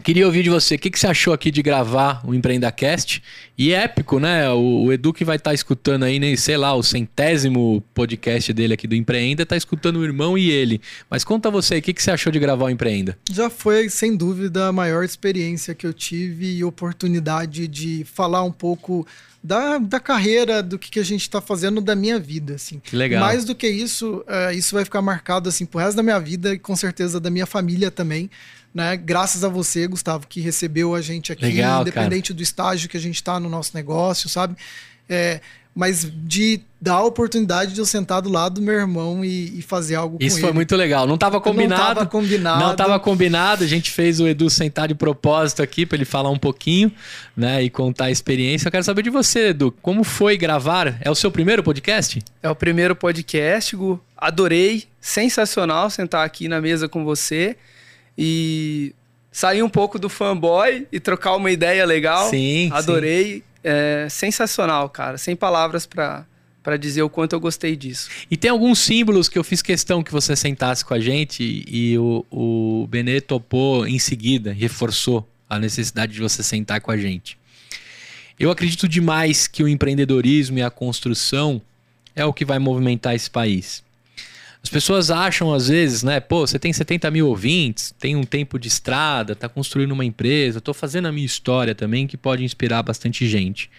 Queria 0.03 0.25
ouvir 0.25 0.43
de 0.43 0.49
você, 0.49 0.75
o 0.75 0.79
que, 0.79 0.89
que 0.89 0.99
você 0.99 1.07
achou 1.07 1.33
aqui 1.33 1.51
de 1.51 1.61
gravar 1.61 2.21
o 2.25 2.33
EmpreendaCast? 2.33 3.21
E 3.57 3.73
é 3.73 3.83
épico, 3.83 4.19
né? 4.19 4.49
O, 4.49 4.85
o 4.85 4.93
Edu 4.93 5.13
que 5.13 5.23
vai 5.23 5.35
estar 5.35 5.51
tá 5.51 5.53
escutando 5.53 6.03
aí, 6.03 6.19
nem 6.19 6.35
sei 6.35 6.57
lá, 6.57 6.73
o 6.73 6.81
centésimo 6.81 7.83
podcast 7.93 8.51
dele 8.53 8.73
aqui 8.73 8.87
do 8.87 8.95
Empreenda, 8.95 9.43
está 9.43 9.55
escutando 9.55 9.97
o 9.97 10.03
irmão 10.03 10.37
e 10.37 10.49
ele. 10.49 10.81
Mas 11.09 11.23
conta 11.23 11.51
você, 11.51 11.77
o 11.77 11.81
que, 11.81 11.93
que 11.93 12.01
você 12.01 12.11
achou 12.11 12.31
de 12.31 12.39
gravar 12.39 12.65
o 12.65 12.69
Empreenda? 12.69 13.17
Já 13.29 13.49
foi, 13.49 13.89
sem 13.89 14.15
dúvida, 14.15 14.67
a 14.67 14.71
maior 14.71 15.03
experiência 15.03 15.75
que 15.75 15.85
eu 15.85 15.93
tive 15.93 16.51
e 16.55 16.63
oportunidade 16.63 17.67
de 17.67 18.03
falar 18.05 18.43
um 18.43 18.51
pouco 18.51 19.05
da, 19.43 19.77
da 19.77 19.99
carreira, 19.99 20.61
do 20.61 20.77
que, 20.77 20.91
que 20.91 20.99
a 20.99 21.03
gente 21.03 21.21
está 21.21 21.41
fazendo 21.41 21.81
da 21.81 21.95
minha 21.95 22.19
vida, 22.19 22.55
assim. 22.55 22.79
Que 22.79 22.95
legal. 22.95 23.19
Mais 23.19 23.43
do 23.43 23.55
que 23.55 23.67
isso, 23.67 24.23
uh, 24.27 24.53
isso 24.53 24.75
vai 24.75 24.85
ficar 24.85 25.01
marcado, 25.01 25.49
assim, 25.49 25.65
pro 25.65 25.79
resto 25.79 25.97
da 25.97 26.03
minha 26.03 26.19
vida 26.19 26.53
e 26.53 26.59
com 26.59 26.75
certeza 26.75 27.19
da 27.19 27.29
minha 27.29 27.45
família 27.45 27.89
também 27.89 28.29
né? 28.73 28.95
Graças 28.97 29.43
a 29.43 29.49
você, 29.49 29.87
Gustavo, 29.87 30.27
que 30.27 30.39
recebeu 30.39 30.95
a 30.95 31.01
gente 31.01 31.31
aqui, 31.31 31.45
Legal, 31.45 31.81
independente 31.81 32.29
cara. 32.29 32.37
do 32.37 32.43
estágio 32.43 32.89
que 32.89 32.97
a 32.97 33.01
gente 33.01 33.15
está 33.15 33.39
no 33.39 33.49
nosso 33.49 33.71
negócio, 33.73 34.29
sabe? 34.29 34.55
É, 35.09 35.41
mas 35.73 36.09
de 36.11 36.61
dar 36.81 36.95
a 36.95 37.03
oportunidade 37.03 37.73
de 37.73 37.79
eu 37.79 37.85
sentar 37.85 38.21
do 38.21 38.29
lado 38.29 38.55
do 38.55 38.61
meu 38.61 38.73
irmão 38.73 39.23
e, 39.23 39.59
e 39.59 39.61
fazer 39.61 39.95
algo 39.95 40.17
Isso 40.19 40.35
com 40.35 40.41
foi 40.41 40.49
ele. 40.49 40.55
muito 40.55 40.75
legal. 40.75 41.07
Não 41.07 41.15
estava 41.15 41.39
combinado. 41.39 41.81
Não 41.81 41.89
estava 41.89 42.05
combinado. 42.05 42.59
Não 42.59 42.71
estava 42.71 42.99
combinado. 42.99 43.63
A 43.63 43.67
gente 43.67 43.91
fez 43.91 44.19
o 44.19 44.27
Edu 44.27 44.49
sentar 44.49 44.87
de 44.87 44.95
propósito 44.95 45.61
aqui 45.61 45.85
para 45.85 45.95
ele 45.97 46.05
falar 46.05 46.29
um 46.29 46.37
pouquinho, 46.37 46.91
né, 47.35 47.63
e 47.63 47.69
contar 47.69 48.05
a 48.05 48.11
experiência. 48.11 48.67
Eu 48.67 48.71
quero 48.71 48.83
saber 48.83 49.01
de 49.01 49.09
você, 49.09 49.49
Edu, 49.49 49.73
como 49.81 50.03
foi 50.03 50.37
gravar? 50.37 50.97
É 51.01 51.09
o 51.09 51.15
seu 51.15 51.31
primeiro 51.31 51.63
podcast? 51.63 52.21
É 52.43 52.49
o 52.49 52.55
primeiro 52.55 52.95
podcast, 52.95 53.75
Gu. 53.75 53.99
Adorei, 54.17 54.85
sensacional 54.99 55.89
sentar 55.89 56.25
aqui 56.25 56.47
na 56.47 56.59
mesa 56.59 56.89
com 56.89 57.05
você 57.05 57.55
e 58.17 58.93
sair 59.31 59.63
um 59.63 59.69
pouco 59.69 59.97
do 59.97 60.09
fanboy 60.09 60.87
e 60.91 60.99
trocar 60.99 61.35
uma 61.35 61.51
ideia 61.51 61.85
legal. 61.85 62.29
Sim. 62.29 62.69
Adorei. 62.71 63.35
Sim. 63.35 63.43
É 63.63 64.07
sensacional, 64.09 64.89
cara. 64.89 65.17
Sem 65.19 65.35
palavras 65.35 65.85
para 65.85 66.25
para 66.63 66.77
dizer 66.77 67.01
o 67.01 67.09
quanto 67.09 67.33
eu 67.33 67.39
gostei 67.39 67.75
disso. 67.75 68.09
E 68.29 68.37
tem 68.37 68.51
alguns 68.51 68.79
símbolos 68.79 69.27
que 69.27 69.37
eu 69.37 69.43
fiz 69.43 69.61
questão 69.61 70.03
que 70.03 70.11
você 70.11 70.35
sentasse 70.35 70.85
com 70.85 70.93
a 70.93 70.99
gente 70.99 71.65
e 71.67 71.97
o, 71.97 72.25
o 72.29 72.87
Benê 72.87 73.19
topou 73.19 73.87
em 73.87 73.97
seguida, 73.97 74.53
reforçou 74.53 75.27
a 75.49 75.57
necessidade 75.57 76.13
de 76.13 76.21
você 76.21 76.43
sentar 76.43 76.79
com 76.79 76.91
a 76.91 76.97
gente. 76.97 77.37
Eu 78.39 78.51
acredito 78.51 78.87
demais 78.87 79.47
que 79.47 79.63
o 79.63 79.67
empreendedorismo 79.67 80.57
e 80.57 80.61
a 80.61 80.69
construção 80.69 81.61
é 82.15 82.23
o 82.25 82.33
que 82.33 82.45
vai 82.45 82.59
movimentar 82.59 83.15
esse 83.15 83.29
país. 83.29 83.83
As 84.63 84.69
pessoas 84.69 85.09
acham 85.09 85.53
às 85.53 85.67
vezes, 85.67 86.03
né? 86.03 86.19
Pô, 86.19 86.45
você 86.45 86.59
tem 86.59 86.71
70 86.71 87.09
mil 87.09 87.27
ouvintes, 87.27 87.95
tem 87.99 88.15
um 88.15 88.23
tempo 88.23 88.59
de 88.59 88.67
estrada, 88.67 89.35
tá 89.35 89.49
construindo 89.49 89.91
uma 89.91 90.05
empresa, 90.05 90.61
tô 90.61 90.73
fazendo 90.73 91.07
a 91.07 91.11
minha 91.11 91.25
história 91.25 91.73
também 91.73 92.05
que 92.05 92.15
pode 92.15 92.43
inspirar 92.43 92.83
bastante 92.83 93.27
gente. 93.27 93.69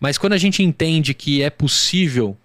Mas 0.00 0.16
quando 0.16 0.32
a 0.32 0.38
gente 0.38 0.62
entende 0.62 1.12
que 1.12 1.42
é 1.42 1.50
possível 1.50 2.36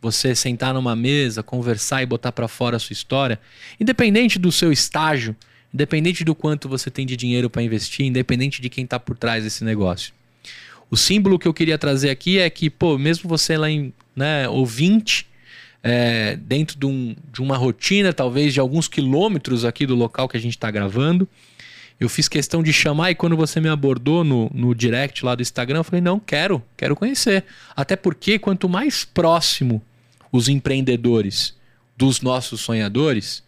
você 0.00 0.34
sentar 0.34 0.72
numa 0.74 0.96
mesa, 0.96 1.42
conversar 1.42 2.02
e 2.02 2.06
botar 2.06 2.32
para 2.32 2.48
fora 2.48 2.76
a 2.76 2.80
sua 2.80 2.94
história, 2.94 3.38
independente 3.78 4.38
do 4.38 4.50
seu 4.50 4.72
estágio, 4.72 5.36
independente 5.72 6.24
do 6.24 6.34
quanto 6.34 6.68
você 6.68 6.90
tem 6.90 7.06
de 7.06 7.16
dinheiro 7.16 7.50
para 7.50 7.62
investir, 7.62 8.06
independente 8.06 8.60
de 8.60 8.68
quem 8.68 8.84
está 8.84 8.98
por 8.98 9.16
trás 9.16 9.44
desse 9.44 9.62
negócio. 9.62 10.12
O 10.90 10.96
símbolo 10.96 11.38
que 11.38 11.46
eu 11.46 11.54
queria 11.54 11.78
trazer 11.78 12.10
aqui 12.10 12.38
é 12.38 12.50
que, 12.50 12.68
pô, 12.68 12.98
mesmo 12.98 13.28
você 13.28 13.56
lá 13.56 13.70
em 13.70 13.92
né, 14.16 14.48
ouvinte, 14.48 15.26
é, 15.82 16.36
dentro 16.36 16.78
de, 16.78 16.86
um, 16.86 17.14
de 17.32 17.40
uma 17.40 17.56
rotina, 17.56 18.12
talvez 18.12 18.52
de 18.52 18.60
alguns 18.60 18.88
quilômetros 18.88 19.64
aqui 19.64 19.86
do 19.86 19.94
local 19.94 20.28
que 20.28 20.36
a 20.36 20.40
gente 20.40 20.56
está 20.56 20.70
gravando. 20.70 21.28
Eu 21.98 22.08
fiz 22.08 22.28
questão 22.28 22.62
de 22.62 22.72
chamar 22.72 23.10
e 23.10 23.14
quando 23.14 23.36
você 23.36 23.60
me 23.60 23.68
abordou 23.68 24.24
no, 24.24 24.50
no 24.54 24.74
direct 24.74 25.24
lá 25.24 25.34
do 25.34 25.42
Instagram, 25.42 25.80
eu 25.80 25.84
falei: 25.84 26.00
não, 26.00 26.18
quero, 26.18 26.62
quero 26.76 26.96
conhecer. 26.96 27.44
Até 27.76 27.94
porque 27.94 28.38
quanto 28.38 28.68
mais 28.68 29.04
próximo 29.04 29.82
os 30.32 30.48
empreendedores 30.48 31.54
dos 31.96 32.22
nossos 32.22 32.62
sonhadores, 32.62 33.42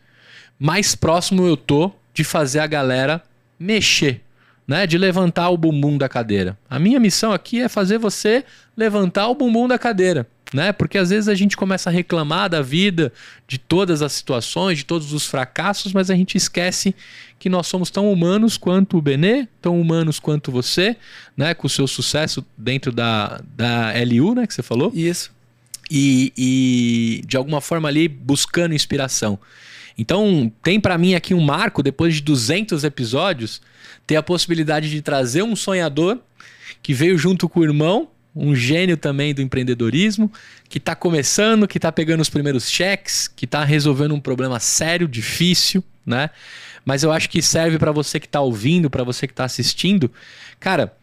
mais 0.58 0.94
próximo 0.94 1.46
eu 1.46 1.56
tô 1.56 1.90
de 2.12 2.24
fazer 2.24 2.58
a 2.58 2.66
galera 2.66 3.22
mexer, 3.58 4.20
né? 4.66 4.86
De 4.86 4.96
levantar 4.96 5.50
o 5.50 5.56
bumbum 5.56 5.98
da 5.98 6.08
cadeira. 6.08 6.56
A 6.68 6.78
minha 6.78 7.00
missão 7.00 7.32
aqui 7.32 7.60
é 7.60 7.68
fazer 7.68 7.98
você 7.98 8.44
levantar 8.76 9.28
o 9.28 9.34
bumbum 9.34 9.68
da 9.68 9.78
cadeira, 9.78 10.26
né? 10.52 10.72
Porque 10.72 10.98
às 10.98 11.10
vezes 11.10 11.28
a 11.28 11.34
gente 11.34 11.56
começa 11.56 11.90
a 11.90 11.92
reclamar 11.92 12.48
da 12.48 12.62
vida, 12.62 13.12
de 13.46 13.58
todas 13.58 14.02
as 14.02 14.12
situações, 14.12 14.78
de 14.78 14.84
todos 14.84 15.12
os 15.12 15.26
fracassos, 15.26 15.92
mas 15.92 16.10
a 16.10 16.14
gente 16.14 16.36
esquece 16.36 16.94
que 17.38 17.48
nós 17.48 17.66
somos 17.66 17.90
tão 17.90 18.10
humanos 18.10 18.56
quanto 18.56 18.96
o 18.96 19.02
Benê, 19.02 19.48
tão 19.60 19.80
humanos 19.80 20.20
quanto 20.20 20.52
você, 20.52 20.96
né? 21.36 21.54
Com 21.54 21.66
o 21.66 21.70
seu 21.70 21.86
sucesso 21.86 22.44
dentro 22.56 22.92
da, 22.92 23.40
da 23.56 23.92
LU, 24.04 24.34
né? 24.34 24.46
Que 24.46 24.54
você 24.54 24.62
falou. 24.62 24.92
Isso. 24.94 25.32
E, 25.90 26.32
e 26.36 27.22
de 27.26 27.36
alguma 27.36 27.60
forma 27.60 27.88
ali 27.88 28.08
buscando 28.08 28.74
inspiração. 28.74 29.38
Então, 29.96 30.50
tem 30.62 30.80
para 30.80 30.96
mim 30.96 31.14
aqui 31.14 31.34
um 31.34 31.40
marco, 31.40 31.82
depois 31.82 32.14
de 32.14 32.22
200 32.22 32.84
episódios, 32.84 33.60
ter 34.06 34.16
a 34.16 34.22
possibilidade 34.22 34.90
de 34.90 35.02
trazer 35.02 35.42
um 35.42 35.54
sonhador 35.54 36.18
que 36.82 36.94
veio 36.94 37.16
junto 37.16 37.48
com 37.48 37.60
o 37.60 37.64
irmão, 37.64 38.08
um 38.34 38.54
gênio 38.54 38.96
também 38.96 39.34
do 39.34 39.42
empreendedorismo, 39.42 40.32
que 40.68 40.78
está 40.78 40.94
começando, 40.94 41.68
que 41.68 41.78
está 41.78 41.92
pegando 41.92 42.20
os 42.20 42.30
primeiros 42.30 42.70
cheques, 42.70 43.28
que 43.28 43.44
está 43.44 43.62
resolvendo 43.64 44.14
um 44.14 44.20
problema 44.20 44.58
sério, 44.58 45.06
difícil, 45.06 45.84
né? 46.04 46.30
Mas 46.84 47.02
eu 47.02 47.12
acho 47.12 47.28
que 47.28 47.40
serve 47.40 47.78
para 47.78 47.92
você 47.92 48.18
que 48.18 48.26
está 48.26 48.40
ouvindo, 48.40 48.90
para 48.90 49.04
você 49.04 49.26
que 49.26 49.32
está 49.32 49.44
assistindo. 49.44 50.10
Cara, 50.58 50.96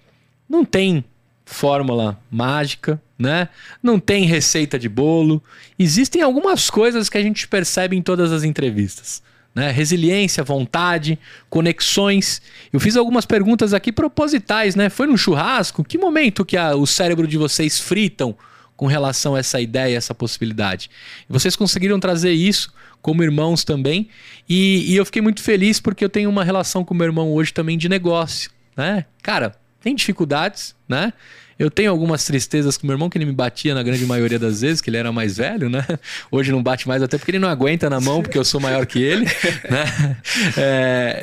não 0.49 0.65
tem 0.65 1.05
fórmula 1.45 2.19
mágica, 2.29 3.01
né? 3.19 3.49
Não 3.83 3.99
tem 3.99 4.23
receita 4.23 4.79
de 4.79 4.87
bolo. 4.87 5.43
Existem 5.77 6.21
algumas 6.21 6.69
coisas 6.69 7.09
que 7.09 7.17
a 7.17 7.21
gente 7.21 7.45
percebe 7.47 7.97
em 7.97 8.01
todas 8.01 8.31
as 8.31 8.43
entrevistas. 8.43 9.21
Né? 9.53 9.71
Resiliência, 9.71 10.41
vontade, 10.41 11.19
conexões. 11.49 12.41
Eu 12.71 12.79
fiz 12.79 12.95
algumas 12.95 13.25
perguntas 13.25 13.73
aqui 13.73 13.91
propositais, 13.91 14.73
né? 14.75 14.89
Foi 14.89 15.05
num 15.05 15.17
churrasco? 15.17 15.83
Que 15.83 15.97
momento 15.97 16.45
que 16.45 16.55
a, 16.55 16.75
o 16.75 16.87
cérebro 16.87 17.27
de 17.27 17.37
vocês 17.37 17.77
fritam 17.79 18.37
com 18.77 18.85
relação 18.85 19.35
a 19.35 19.39
essa 19.39 19.59
ideia, 19.59 19.97
essa 19.97 20.15
possibilidade? 20.15 20.89
Vocês 21.27 21.57
conseguiram 21.57 21.99
trazer 21.99 22.31
isso 22.31 22.71
como 23.01 23.23
irmãos 23.23 23.65
também. 23.65 24.07
E, 24.47 24.93
e 24.93 24.95
eu 24.95 25.05
fiquei 25.05 25.21
muito 25.21 25.41
feliz 25.41 25.81
porque 25.81 26.05
eu 26.05 26.09
tenho 26.09 26.29
uma 26.29 26.43
relação 26.43 26.85
com 26.85 26.93
meu 26.93 27.05
irmão 27.05 27.33
hoje 27.33 27.53
também 27.53 27.77
de 27.77 27.89
negócio, 27.89 28.51
né? 28.77 29.05
Cara, 29.21 29.55
tem 29.81 29.95
dificuldades, 29.95 30.75
né? 30.87 31.11
Eu 31.59 31.69
tenho 31.69 31.91
algumas 31.91 32.23
tristezas 32.23 32.77
com 32.77 32.87
meu 32.87 32.93
irmão, 32.93 33.09
que 33.09 33.17
ele 33.17 33.25
me 33.25 33.33
batia 33.33 33.75
na 33.75 33.83
grande 33.83 34.05
maioria 34.05 34.39
das 34.39 34.61
vezes, 34.61 34.79
que 34.79 34.89
ele 34.89 34.95
era 34.95 35.11
mais 35.11 35.35
velho, 35.35 35.69
né? 35.69 35.85
Hoje 36.31 36.53
não 36.53 36.63
bate 36.63 36.87
mais, 36.87 37.03
até 37.03 37.17
porque 37.17 37.31
ele 37.31 37.39
não 37.39 37.49
aguenta 37.49 37.89
na 37.89 37.99
mão, 37.99 38.21
porque 38.21 38.37
eu 38.37 38.45
sou 38.45 38.61
maior 38.61 38.85
que 38.85 38.97
ele, 38.97 39.25
né? 39.69 40.17
É, 40.55 41.19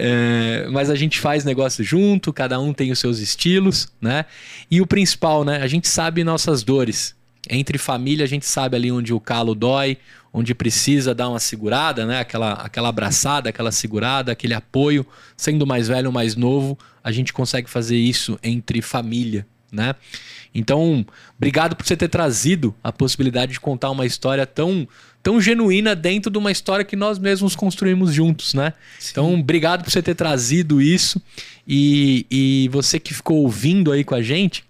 é, 0.67 0.69
mas 0.69 0.91
a 0.91 0.95
gente 0.95 1.19
faz 1.19 1.43
negócio 1.43 1.83
junto, 1.83 2.35
cada 2.35 2.61
um 2.61 2.75
tem 2.75 2.93
os 2.93 2.99
seus 2.99 3.19
estilos, 3.19 3.89
né? 3.99 4.27
E 4.71 4.83
o 4.83 4.87
principal, 4.87 5.43
né? 5.43 5.63
A 5.63 5.67
gente 5.67 5.89
sabe 5.89 6.23
nossas 6.23 6.63
dores. 6.63 7.17
Entre 7.49 7.79
família, 7.79 8.25
a 8.25 8.29
gente 8.29 8.45
sabe 8.45 8.77
ali 8.77 8.93
onde 8.93 9.15
o 9.15 9.21
calo 9.21 9.55
dói, 9.55 9.97
onde 10.35 10.55
precisa 10.55 11.15
dar 11.15 11.31
uma 11.31 11.41
segurada, 11.41 12.05
né? 12.05 12.21
Aquela, 12.21 12.53
aquela 12.53 12.91
abraçada, 12.91 13.49
aquela 13.49 13.73
segurada, 13.73 14.33
aquele 14.33 14.53
apoio. 14.53 15.07
Sendo 15.35 15.67
mais 15.67 15.89
velho 15.89 16.09
ou 16.09 16.13
mais 16.13 16.37
novo, 16.37 16.79
a 17.03 17.11
gente 17.11 17.33
consegue 17.33 17.71
fazer 17.71 17.97
isso 17.97 18.39
entre 18.43 18.83
família, 18.83 19.47
né? 19.77 19.95
Então, 20.55 21.05
obrigado 21.37 21.77
por 21.77 21.87
você 21.87 21.97
ter 21.97 22.09
trazido 22.09 22.75
a 22.83 22.91
possibilidade 22.91 23.53
de 23.53 23.61
contar 23.61 23.91
uma 23.91 24.07
história 24.07 24.47
tão 24.47 24.89
tão 25.23 25.41
genuína 25.41 25.97
dentro 25.97 26.31
de 26.31 26.39
uma 26.39 26.53
história 26.53 26.85
que 26.85 26.95
nós 26.95 27.19
mesmos 27.19 27.57
construímos 27.57 28.15
juntos, 28.15 28.55
né? 28.55 28.73
Sim. 28.97 29.09
Então, 29.11 29.35
obrigado 29.35 29.83
por 29.83 29.91
você 29.91 30.01
ter 30.01 30.15
trazido 30.15 30.81
isso 30.81 31.21
e, 31.67 32.25
e 32.31 32.69
você 32.71 33.01
que 33.01 33.13
ficou 33.13 33.39
ouvindo 33.39 33.91
aí 33.91 34.05
com 34.05 34.15
a 34.15 34.23
gente, 34.23 34.65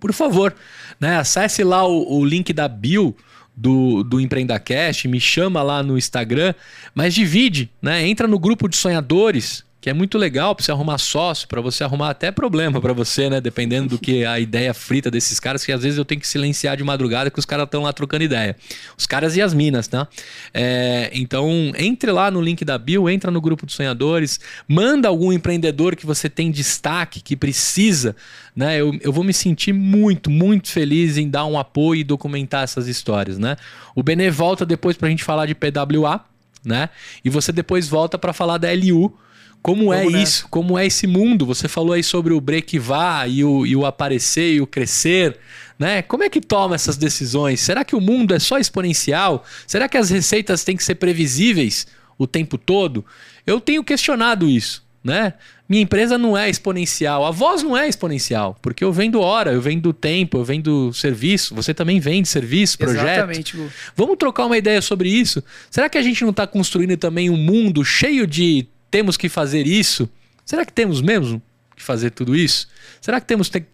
por 0.00 0.14
favor, 0.14 0.54
né? 0.98 1.18
Acesse 1.18 1.62
lá 1.62 1.86
o, 1.86 2.20
o 2.20 2.24
link 2.24 2.54
da 2.54 2.66
bio 2.66 3.14
do, 3.54 4.02
do 4.02 4.18
EmpreendaCast, 4.18 5.06
me 5.08 5.20
chama 5.20 5.62
lá 5.62 5.82
no 5.82 5.98
Instagram, 5.98 6.54
mas 6.94 7.12
divide, 7.12 7.70
né? 7.82 8.06
Entra 8.08 8.26
no 8.26 8.38
grupo 8.38 8.66
de 8.66 8.76
sonhadores, 8.76 9.62
que 9.80 9.88
é 9.88 9.92
muito 9.92 10.18
legal 10.18 10.54
para 10.54 10.64
você 10.64 10.72
arrumar 10.72 10.98
sócio, 10.98 11.46
para 11.46 11.60
você 11.60 11.84
arrumar 11.84 12.10
até 12.10 12.32
problema 12.32 12.80
para 12.80 12.92
você, 12.92 13.30
né? 13.30 13.40
Dependendo 13.40 13.90
do 13.90 13.98
que 13.98 14.24
a 14.24 14.40
ideia 14.40 14.74
frita 14.74 15.08
desses 15.08 15.38
caras, 15.38 15.64
que 15.64 15.70
às 15.70 15.82
vezes 15.82 15.98
eu 15.98 16.04
tenho 16.04 16.20
que 16.20 16.26
silenciar 16.26 16.76
de 16.76 16.82
madrugada 16.82 17.30
que 17.30 17.38
os 17.38 17.44
caras 17.44 17.64
estão 17.66 17.82
lá 17.82 17.92
trocando 17.92 18.24
ideia. 18.24 18.56
Os 18.96 19.06
caras 19.06 19.36
e 19.36 19.42
as 19.42 19.54
minas, 19.54 19.86
tá? 19.86 20.08
É, 20.52 21.10
então, 21.12 21.72
entre 21.76 22.10
lá 22.10 22.28
no 22.28 22.40
link 22.40 22.64
da 22.64 22.76
Bill, 22.76 23.08
entra 23.08 23.30
no 23.30 23.40
grupo 23.40 23.66
de 23.66 23.72
sonhadores, 23.72 24.40
manda 24.66 25.06
algum 25.06 25.32
empreendedor 25.32 25.94
que 25.94 26.04
você 26.04 26.28
tem 26.28 26.50
destaque, 26.50 27.20
que 27.20 27.36
precisa, 27.36 28.16
né? 28.56 28.80
Eu, 28.80 28.98
eu 29.00 29.12
vou 29.12 29.22
me 29.22 29.32
sentir 29.32 29.72
muito, 29.72 30.28
muito 30.28 30.68
feliz 30.70 31.16
em 31.16 31.30
dar 31.30 31.44
um 31.44 31.56
apoio 31.56 32.00
e 32.00 32.04
documentar 32.04 32.64
essas 32.64 32.88
histórias, 32.88 33.38
né? 33.38 33.56
O 33.94 34.02
Benê 34.02 34.28
volta 34.28 34.66
depois 34.66 34.96
para 34.96 35.06
a 35.06 35.10
gente 35.10 35.22
falar 35.22 35.46
de 35.46 35.54
PWA, 35.54 36.24
né? 36.68 36.90
E 37.24 37.30
você 37.30 37.50
depois 37.50 37.88
volta 37.88 38.18
para 38.18 38.32
falar 38.32 38.58
da 38.58 38.68
LU 38.72 39.18
como 39.62 39.92
é 39.92 40.06
isso? 40.06 40.46
Como 40.48 40.78
é 40.78 40.86
esse 40.86 41.06
mundo? 41.06 41.44
Você 41.46 41.68
falou 41.68 41.92
aí 41.92 42.02
sobre 42.02 42.32
o 42.32 42.40
break 42.40 42.78
vá 42.78 43.26
e 43.26 43.44
o, 43.44 43.66
e 43.66 43.74
o 43.74 43.84
aparecer 43.84 44.54
e 44.54 44.60
o 44.60 44.66
crescer. 44.66 45.36
Né? 45.78 46.02
Como 46.02 46.22
é 46.22 46.30
que 46.30 46.40
toma 46.40 46.74
essas 46.74 46.96
decisões? 46.96 47.60
Será 47.60 47.84
que 47.84 47.96
o 47.96 48.00
mundo 48.00 48.34
é 48.34 48.38
só 48.38 48.58
exponencial? 48.58 49.44
Será 49.66 49.88
que 49.88 49.96
as 49.96 50.10
receitas 50.10 50.64
têm 50.64 50.76
que 50.76 50.84
ser 50.84 50.96
previsíveis 50.96 51.86
o 52.16 52.26
tempo 52.26 52.56
todo? 52.56 53.04
Eu 53.46 53.60
tenho 53.60 53.84
questionado 53.84 54.48
isso. 54.48 54.86
Né? 55.08 55.32
Minha 55.68 55.82
empresa 55.82 56.16
não 56.16 56.36
é 56.36 56.48
exponencial, 56.48 57.24
a 57.24 57.30
voz 57.30 57.62
não 57.62 57.76
é 57.76 57.88
exponencial, 57.88 58.56
porque 58.62 58.84
eu 58.84 58.92
vendo 58.92 59.20
hora, 59.20 59.52
eu 59.52 59.60
vendo 59.60 59.92
tempo, 59.92 60.38
eu 60.38 60.44
vendo 60.44 60.92
serviço, 60.92 61.54
você 61.54 61.74
também 61.74 62.00
vende 62.00 62.28
serviço, 62.28 62.78
projeto. 62.78 63.06
Exatamente. 63.06 63.56
Vamos 63.94 64.16
trocar 64.16 64.46
uma 64.46 64.56
ideia 64.56 64.80
sobre 64.80 65.08
isso? 65.08 65.42
Será 65.70 65.88
que 65.88 65.98
a 65.98 66.02
gente 66.02 66.22
não 66.22 66.30
está 66.30 66.46
construindo 66.46 66.96
também 66.96 67.28
um 67.28 67.36
mundo 67.36 67.84
cheio 67.84 68.26
de 68.26 68.66
temos 68.90 69.16
que 69.16 69.28
fazer 69.28 69.66
isso? 69.66 70.08
Será 70.44 70.64
que 70.64 70.72
temos 70.72 71.00
mesmo 71.00 71.42
que 71.76 71.82
fazer 71.82 72.10
tudo 72.10 72.34
isso? 72.34 72.68
Será 73.00 73.20
que 73.20 73.26
temos 73.26 73.48
que 73.48 73.64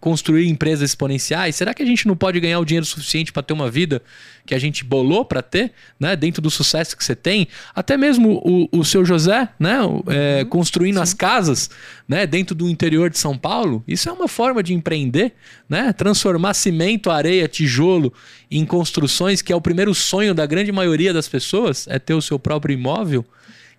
construir 0.00 0.48
empresas 0.48 0.90
exponenciais? 0.90 1.56
Será 1.56 1.72
que 1.72 1.82
a 1.82 1.86
gente 1.86 2.06
não 2.06 2.16
pode 2.16 2.38
ganhar 2.40 2.58
o 2.58 2.64
dinheiro 2.64 2.84
suficiente 2.84 3.32
para 3.32 3.42
ter 3.42 3.52
uma 3.54 3.70
vida 3.70 4.02
que 4.44 4.54
a 4.54 4.58
gente 4.58 4.84
bolou 4.84 5.24
para 5.24 5.42
ter, 5.42 5.72
né? 5.98 6.14
Dentro 6.14 6.42
do 6.42 6.50
sucesso 6.50 6.96
que 6.96 7.04
você 7.04 7.16
tem, 7.16 7.48
até 7.74 7.96
mesmo 7.96 8.42
o, 8.44 8.80
o 8.80 8.84
seu 8.84 9.04
José, 9.04 9.48
né? 9.58 9.78
É, 10.08 10.42
uhum, 10.42 10.48
construindo 10.48 10.96
sim. 10.96 11.02
as 11.02 11.14
casas, 11.14 11.70
né? 12.06 12.26
Dentro 12.26 12.54
do 12.54 12.68
interior 12.68 13.08
de 13.08 13.18
São 13.18 13.36
Paulo. 13.36 13.82
Isso 13.88 14.08
é 14.08 14.12
uma 14.12 14.28
forma 14.28 14.62
de 14.62 14.74
empreender, 14.74 15.32
né? 15.68 15.92
Transformar 15.92 16.54
cimento, 16.54 17.10
areia, 17.10 17.48
tijolo 17.48 18.12
em 18.50 18.64
construções 18.64 19.40
que 19.40 19.52
é 19.52 19.56
o 19.56 19.60
primeiro 19.60 19.94
sonho 19.94 20.34
da 20.34 20.44
grande 20.46 20.70
maioria 20.70 21.12
das 21.12 21.28
pessoas, 21.28 21.86
é 21.88 21.98
ter 21.98 22.14
o 22.14 22.22
seu 22.22 22.38
próprio 22.38 22.74
imóvel 22.74 23.24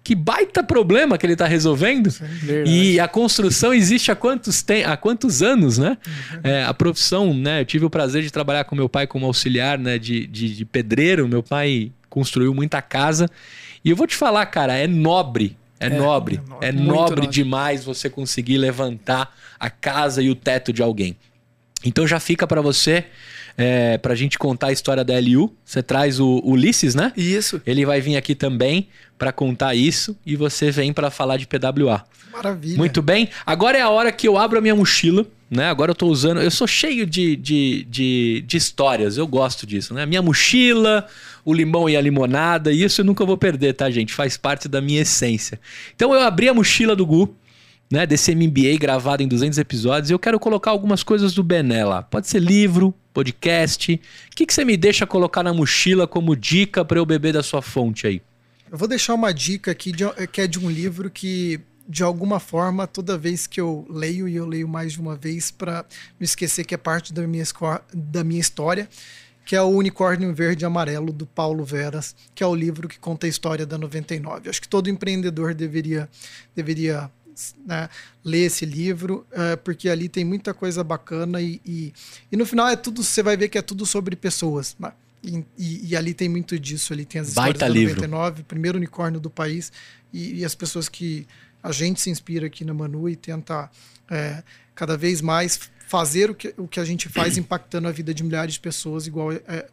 que 0.07 0.15
baita 0.15 0.63
problema 0.63 1.17
que 1.17 1.25
ele 1.25 1.33
está 1.33 1.45
resolvendo. 1.45 2.09
e 2.65 2.97
a 2.97 3.09
construção 3.09 3.73
existe 3.73 4.09
há 4.09 4.15
quantos, 4.15 4.61
tem, 4.61 4.85
há 4.85 4.95
quantos 4.95 5.43
anos, 5.43 5.77
né? 5.77 5.97
Uhum. 6.07 6.39
É, 6.45 6.63
a 6.63 6.73
profissão, 6.73 7.33
né? 7.33 7.59
Eu 7.59 7.65
tive 7.65 7.83
o 7.83 7.89
prazer 7.89 8.23
de 8.23 8.31
trabalhar 8.31 8.63
com 8.63 8.73
meu 8.73 8.87
pai 8.87 9.05
como 9.05 9.25
auxiliar 9.25 9.77
né? 9.77 9.99
de, 9.99 10.25
de, 10.25 10.55
de 10.55 10.63
pedreiro. 10.63 11.27
Meu 11.27 11.43
pai 11.43 11.91
construiu 12.09 12.53
muita 12.53 12.81
casa. 12.81 13.29
E 13.83 13.89
eu 13.89 13.97
vou 13.97 14.07
te 14.07 14.15
falar, 14.15 14.45
cara, 14.45 14.77
é 14.77 14.87
nobre. 14.87 15.57
É, 15.77 15.87
é 15.87 15.89
nobre. 15.89 16.35
É 16.35 16.49
nobre, 16.49 16.67
é 16.67 16.71
nobre 16.71 17.27
demais 17.27 17.83
você 17.83 18.09
conseguir 18.09 18.57
levantar 18.57 19.35
a 19.59 19.69
casa 19.69 20.21
e 20.21 20.29
o 20.29 20.35
teto 20.35 20.71
de 20.71 20.81
alguém. 20.81 21.17
Então 21.83 22.07
já 22.07 22.21
fica 22.21 22.47
para 22.47 22.61
você 22.61 23.03
é, 23.57 23.97
pra 23.97 24.13
gente 24.13 24.37
contar 24.37 24.67
a 24.67 24.71
história 24.71 25.03
da 25.03 25.19
LU. 25.19 25.51
Você 25.65 25.81
traz 25.81 26.19
o 26.19 26.41
Ulisses, 26.45 26.93
né? 26.93 27.11
Isso. 27.17 27.59
Ele 27.65 27.85
vai 27.85 27.99
vir 27.99 28.15
aqui 28.15 28.35
também 28.35 28.87
para 29.17 29.31
contar 29.31 29.73
isso 29.73 30.15
e 30.23 30.35
você 30.35 30.69
vem 30.69 30.93
para 30.93 31.09
falar 31.09 31.37
de 31.37 31.47
PWA. 31.47 32.05
Maravilha. 32.31 32.77
Muito 32.77 33.01
bem. 33.01 33.29
Agora 33.45 33.77
é 33.77 33.81
a 33.81 33.89
hora 33.89 34.11
que 34.11 34.27
eu 34.27 34.37
abro 34.37 34.59
a 34.59 34.61
minha 34.61 34.75
mochila, 34.75 35.25
né? 35.49 35.69
Agora 35.69 35.91
eu 35.91 35.95
tô 35.95 36.05
usando. 36.07 36.39
Eu 36.39 36.51
sou 36.51 36.67
cheio 36.67 37.03
de, 37.05 37.35
de, 37.35 37.83
de, 37.89 38.43
de 38.45 38.57
histórias, 38.57 39.17
eu 39.17 39.25
gosto 39.25 39.65
disso, 39.65 39.93
né? 39.95 40.05
Minha 40.05 40.21
mochila, 40.21 41.07
o 41.43 41.51
limão 41.51 41.89
e 41.89 41.97
a 41.97 42.01
limonada, 42.01 42.71
e 42.71 42.83
isso 42.83 43.01
eu 43.01 43.05
nunca 43.05 43.25
vou 43.25 43.37
perder, 43.37 43.73
tá, 43.73 43.89
gente? 43.89 44.13
Faz 44.13 44.37
parte 44.37 44.67
da 44.67 44.79
minha 44.79 45.01
essência. 45.01 45.59
Então 45.95 46.13
eu 46.13 46.21
abri 46.21 46.47
a 46.47 46.53
mochila 46.53 46.95
do 46.95 47.05
Gu 47.05 47.35
né, 47.89 48.05
desse 48.05 48.35
MBA 48.35 48.77
gravado 48.79 49.23
em 49.23 49.27
200 49.27 49.57
episódios, 49.57 50.11
eu 50.11 50.19
quero 50.19 50.39
colocar 50.39 50.71
algumas 50.71 51.03
coisas 51.03 51.33
do 51.33 51.43
Bené 51.43 51.85
lá. 51.85 52.03
Pode 52.03 52.27
ser 52.27 52.39
livro, 52.39 52.93
podcast. 53.13 53.93
O 54.31 54.35
que, 54.35 54.45
que 54.45 54.53
você 54.53 54.65
me 54.65 54.75
deixa 54.75 55.07
colocar 55.07 55.41
na 55.41 55.53
mochila 55.53 56.05
como 56.05 56.35
dica 56.35 56.83
para 56.83 56.99
eu 56.99 57.05
beber 57.05 57.33
da 57.33 57.41
sua 57.41 57.61
fonte 57.61 58.05
aí? 58.05 58.21
Eu 58.69 58.77
vou 58.77 58.87
deixar 58.87 59.13
uma 59.13 59.33
dica 59.33 59.71
aqui 59.71 59.91
de, 59.91 60.03
que 60.31 60.41
é 60.41 60.47
de 60.47 60.59
um 60.59 60.69
livro 60.69 61.09
que, 61.09 61.61
de 61.87 62.03
alguma 62.03 62.39
forma, 62.39 62.85
toda 62.85 63.17
vez 63.17 63.47
que 63.47 63.61
eu 63.61 63.87
leio, 63.89 64.27
e 64.27 64.35
eu 64.35 64.45
leio 64.45 64.67
mais 64.67 64.93
de 64.93 64.99
uma 64.99 65.15
vez 65.15 65.49
para 65.49 65.85
não 66.19 66.25
esquecer 66.25 66.65
que 66.65 66.75
é 66.75 66.77
parte 66.77 67.13
da 67.13 67.25
minha, 67.25 67.45
da 67.93 68.23
minha 68.25 68.41
história, 68.41 68.89
que 69.45 69.55
é 69.55 69.61
o 69.61 69.69
Unicórnio 69.69 70.35
Verde 70.35 70.65
e 70.65 70.67
Amarelo, 70.67 71.13
do 71.13 71.25
Paulo 71.25 71.63
Veras, 71.63 72.13
que 72.35 72.43
é 72.43 72.45
o 72.45 72.53
livro 72.53 72.89
que 72.89 72.99
conta 72.99 73.25
a 73.25 73.29
história 73.29 73.65
da 73.65 73.77
99. 73.77 74.49
Acho 74.49 74.61
que 74.61 74.67
todo 74.67 74.89
empreendedor 74.89 75.53
deveria, 75.53 76.09
deveria 76.53 77.09
né, 77.65 77.89
ler 78.23 78.45
esse 78.45 78.65
livro, 78.65 79.25
uh, 79.31 79.57
porque 79.63 79.89
ali 79.89 80.09
tem 80.09 80.25
muita 80.25 80.53
coisa 80.53 80.83
bacana 80.83 81.41
e, 81.41 81.61
e, 81.65 81.93
e, 82.31 82.37
no 82.37 82.45
final 82.45 82.67
é 82.67 82.75
tudo, 82.75 83.03
você 83.03 83.21
vai 83.23 83.37
ver 83.37 83.49
que 83.49 83.57
é 83.57 83.61
tudo 83.61 83.85
sobre 83.85 84.15
pessoas. 84.15 84.75
Né? 84.79 84.91
E, 85.23 85.43
e, 85.57 85.89
e, 85.89 85.95
ali 85.95 86.13
tem 86.13 86.29
muito 86.29 86.59
disso, 86.59 86.93
ali 86.93 87.05
tem 87.05 87.21
as 87.21 87.33
Baita 87.33 87.65
histórias 87.65 87.75
livro. 87.75 88.01
da 88.01 88.07
99, 88.07 88.43
primeiro 88.43 88.77
unicórnio 88.77 89.19
do 89.19 89.29
país, 89.29 89.71
e, 90.13 90.43
as 90.45 90.55
pessoas 90.55 90.87
que 90.87 91.27
a 91.61 91.71
gente 91.71 91.99
se 91.99 92.09
inspira 92.09 92.47
aqui 92.47 92.63
na 92.63 92.73
Manu 92.73 93.09
e 93.09 93.15
tenta 93.15 93.69
é, 94.09 94.43
cada 94.73 94.95
vez 94.95 95.21
mais 95.21 95.59
fazer 95.87 96.29
o 96.29 96.35
que, 96.35 96.53
o 96.57 96.67
que 96.67 96.79
a 96.79 96.85
gente 96.85 97.09
faz 97.09 97.37
impactando 97.37 97.87
a 97.87 97.91
vida 97.91 98.13
de 98.13 98.23
milhares 98.23 98.55
de 98.55 98.59
pessoas, 98.59 99.07
igual 99.07 99.31
é, 99.31 99.67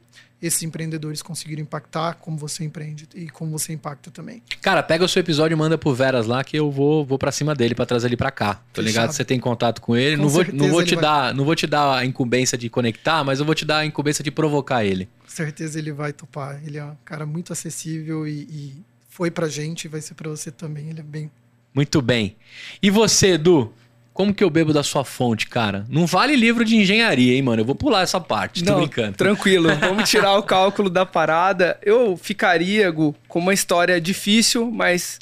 esses 0.47 0.63
empreendedores 0.63 1.23
conseguiram 1.23 1.63
impactar, 1.63 2.15
como 2.15 2.37
você 2.37 2.65
empreende 2.65 3.09
e 3.15 3.29
como 3.29 3.51
você 3.51 3.73
impacta 3.73 4.11
também. 4.11 4.43
Cara, 4.61 4.83
pega 4.83 5.05
o 5.05 5.09
seu 5.09 5.21
episódio 5.21 5.55
e 5.55 5.59
manda 5.59 5.79
pro 5.79 5.95
Veras 5.95 6.27
lá 6.27 6.43
que 6.45 6.57
eu 6.57 6.71
vou, 6.71 7.05
vou 7.05 7.19
para 7.19 7.33
cima 7.33 7.55
dele 7.55 7.75
para 7.75 7.87
trazer 7.87 8.09
ele 8.09 8.17
para 8.17 8.31
cá. 8.31 8.55
Tô 8.55 8.83
Fechado. 8.83 8.87
ligado? 8.87 9.13
Você 9.13 9.25
tem 9.25 9.41
contato 9.41 9.81
com 9.81 9.97
ele. 9.97 10.17
Com 10.17 10.23
não 10.23 10.29
vou, 10.29 10.45
não 10.53 10.69
vou 10.69 10.85
te 10.85 10.95
vai... 10.95 11.03
dar, 11.03 11.35
não 11.35 11.45
vou 11.45 11.55
te 11.55 11.67
dar 11.67 11.99
a 11.99 12.05
incumbência 12.05 12.59
de 12.59 12.69
conectar, 12.69 13.25
mas 13.25 13.41
eu 13.41 13.45
vou 13.45 13.55
te 13.55 13.65
dar 13.65 13.79
a 13.79 13.87
incumbência 13.87 14.23
de 14.23 14.31
provocar 14.31 14.85
ele. 14.85 15.09
Com 15.23 15.31
certeza 15.31 15.79
ele 15.79 15.93
vai 15.93 16.13
topar. 16.13 16.61
Ele 16.65 16.79
é 16.79 16.85
um 16.85 16.97
cara 17.05 17.25
muito 17.25 17.53
acessível 17.53 18.27
e, 18.27 18.43
e 18.43 18.85
foi 19.09 19.31
pra 19.31 19.49
gente 19.49 19.85
e 19.85 19.89
vai 19.89 20.01
ser 20.01 20.15
para 20.15 20.29
você 20.29 20.51
também. 20.51 20.91
Ele 20.91 21.01
é 21.01 21.05
bem 21.05 21.31
muito 21.75 22.01
bem. 22.01 22.37
E 22.81 22.89
você, 22.89 23.33
Edu? 23.33 23.75
Como 24.15 24.33
que 24.33 24.45
eu 24.45 24.49
bebo 24.49 24.73
da 24.73 24.85
sua 24.85 25.05
fonte, 25.05 25.49
cara? 25.49 25.85
Não 25.89 26.07
vale 26.07 26.37
livro 26.37 26.65
de 26.65 26.77
engenharia, 26.77 27.35
hein, 27.35 27.43
mano? 27.43 27.63
Eu 27.63 27.67
vou 27.67 27.75
pular 27.75 28.03
essa 28.03 28.21
parte, 28.21 28.63
tô 28.63 28.71
Não, 28.71 28.79
brincando. 28.79 29.17
Tranquilo, 29.17 29.75
vamos 29.77 30.09
tirar 30.09 30.39
o 30.39 30.43
cálculo 30.45 30.89
da 30.89 31.05
parada. 31.05 31.77
Eu 31.83 32.17
ficaria, 32.17 32.89
Gu, 32.93 33.13
com 33.27 33.41
uma 33.41 33.53
história 33.53 34.01
difícil, 34.01 34.71
mas 34.71 35.19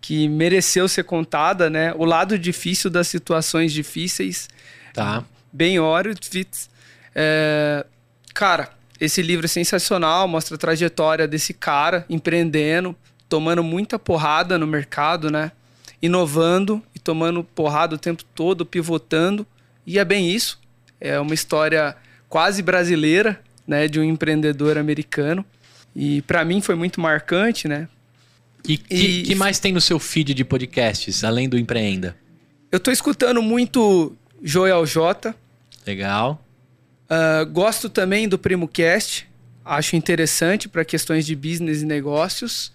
que 0.00 0.26
mereceu 0.26 0.88
ser 0.88 1.04
contada, 1.04 1.68
né? 1.68 1.92
O 1.98 2.06
lado 2.06 2.38
difícil 2.38 2.88
das 2.88 3.08
situações 3.08 3.74
difíceis. 3.74 4.48
Tá. 4.94 5.22
Bem 5.52 5.78
Horowitz. 5.78 6.70
É... 7.14 7.84
Cara, 8.32 8.70
esse 8.98 9.20
livro 9.20 9.44
é 9.44 9.48
sensacional, 9.48 10.26
mostra 10.26 10.54
a 10.54 10.58
trajetória 10.58 11.28
desse 11.28 11.52
cara 11.52 12.06
empreendendo, 12.08 12.96
tomando 13.28 13.62
muita 13.62 13.98
porrada 13.98 14.56
no 14.56 14.66
mercado, 14.66 15.30
né? 15.30 15.52
Inovando 16.02 16.82
e 16.94 16.98
tomando 16.98 17.44
porrada 17.44 17.94
o 17.94 17.98
tempo 17.98 18.24
todo, 18.34 18.64
pivotando. 18.64 19.46
E 19.86 19.98
é 19.98 20.04
bem 20.04 20.30
isso. 20.30 20.58
É 21.00 21.18
uma 21.18 21.34
história 21.34 21.96
quase 22.28 22.62
brasileira, 22.62 23.40
né, 23.66 23.88
de 23.88 23.98
um 24.00 24.04
empreendedor 24.04 24.78
americano. 24.78 25.44
E 25.94 26.22
para 26.22 26.44
mim 26.44 26.60
foi 26.60 26.74
muito 26.74 27.00
marcante, 27.00 27.66
né? 27.66 27.88
E 28.66 28.76
que, 28.76 28.94
e 28.94 29.22
que 29.22 29.34
mais 29.34 29.58
tem 29.58 29.72
no 29.72 29.80
seu 29.80 29.98
feed 29.98 30.34
de 30.34 30.44
podcasts, 30.44 31.24
além 31.24 31.48
do 31.48 31.58
Empreenda? 31.58 32.16
Eu 32.70 32.78
tô 32.78 32.90
escutando 32.90 33.42
muito 33.42 34.14
Joel 34.42 34.84
J. 34.86 35.34
Legal. 35.86 36.44
Uh, 37.10 37.44
gosto 37.50 37.88
também 37.88 38.28
do 38.28 38.38
Primo 38.38 38.68
Cast. 38.68 39.28
Acho 39.64 39.96
interessante 39.96 40.68
para 40.68 40.84
questões 40.84 41.26
de 41.26 41.34
business 41.34 41.82
e 41.82 41.86
negócios. 41.86 42.72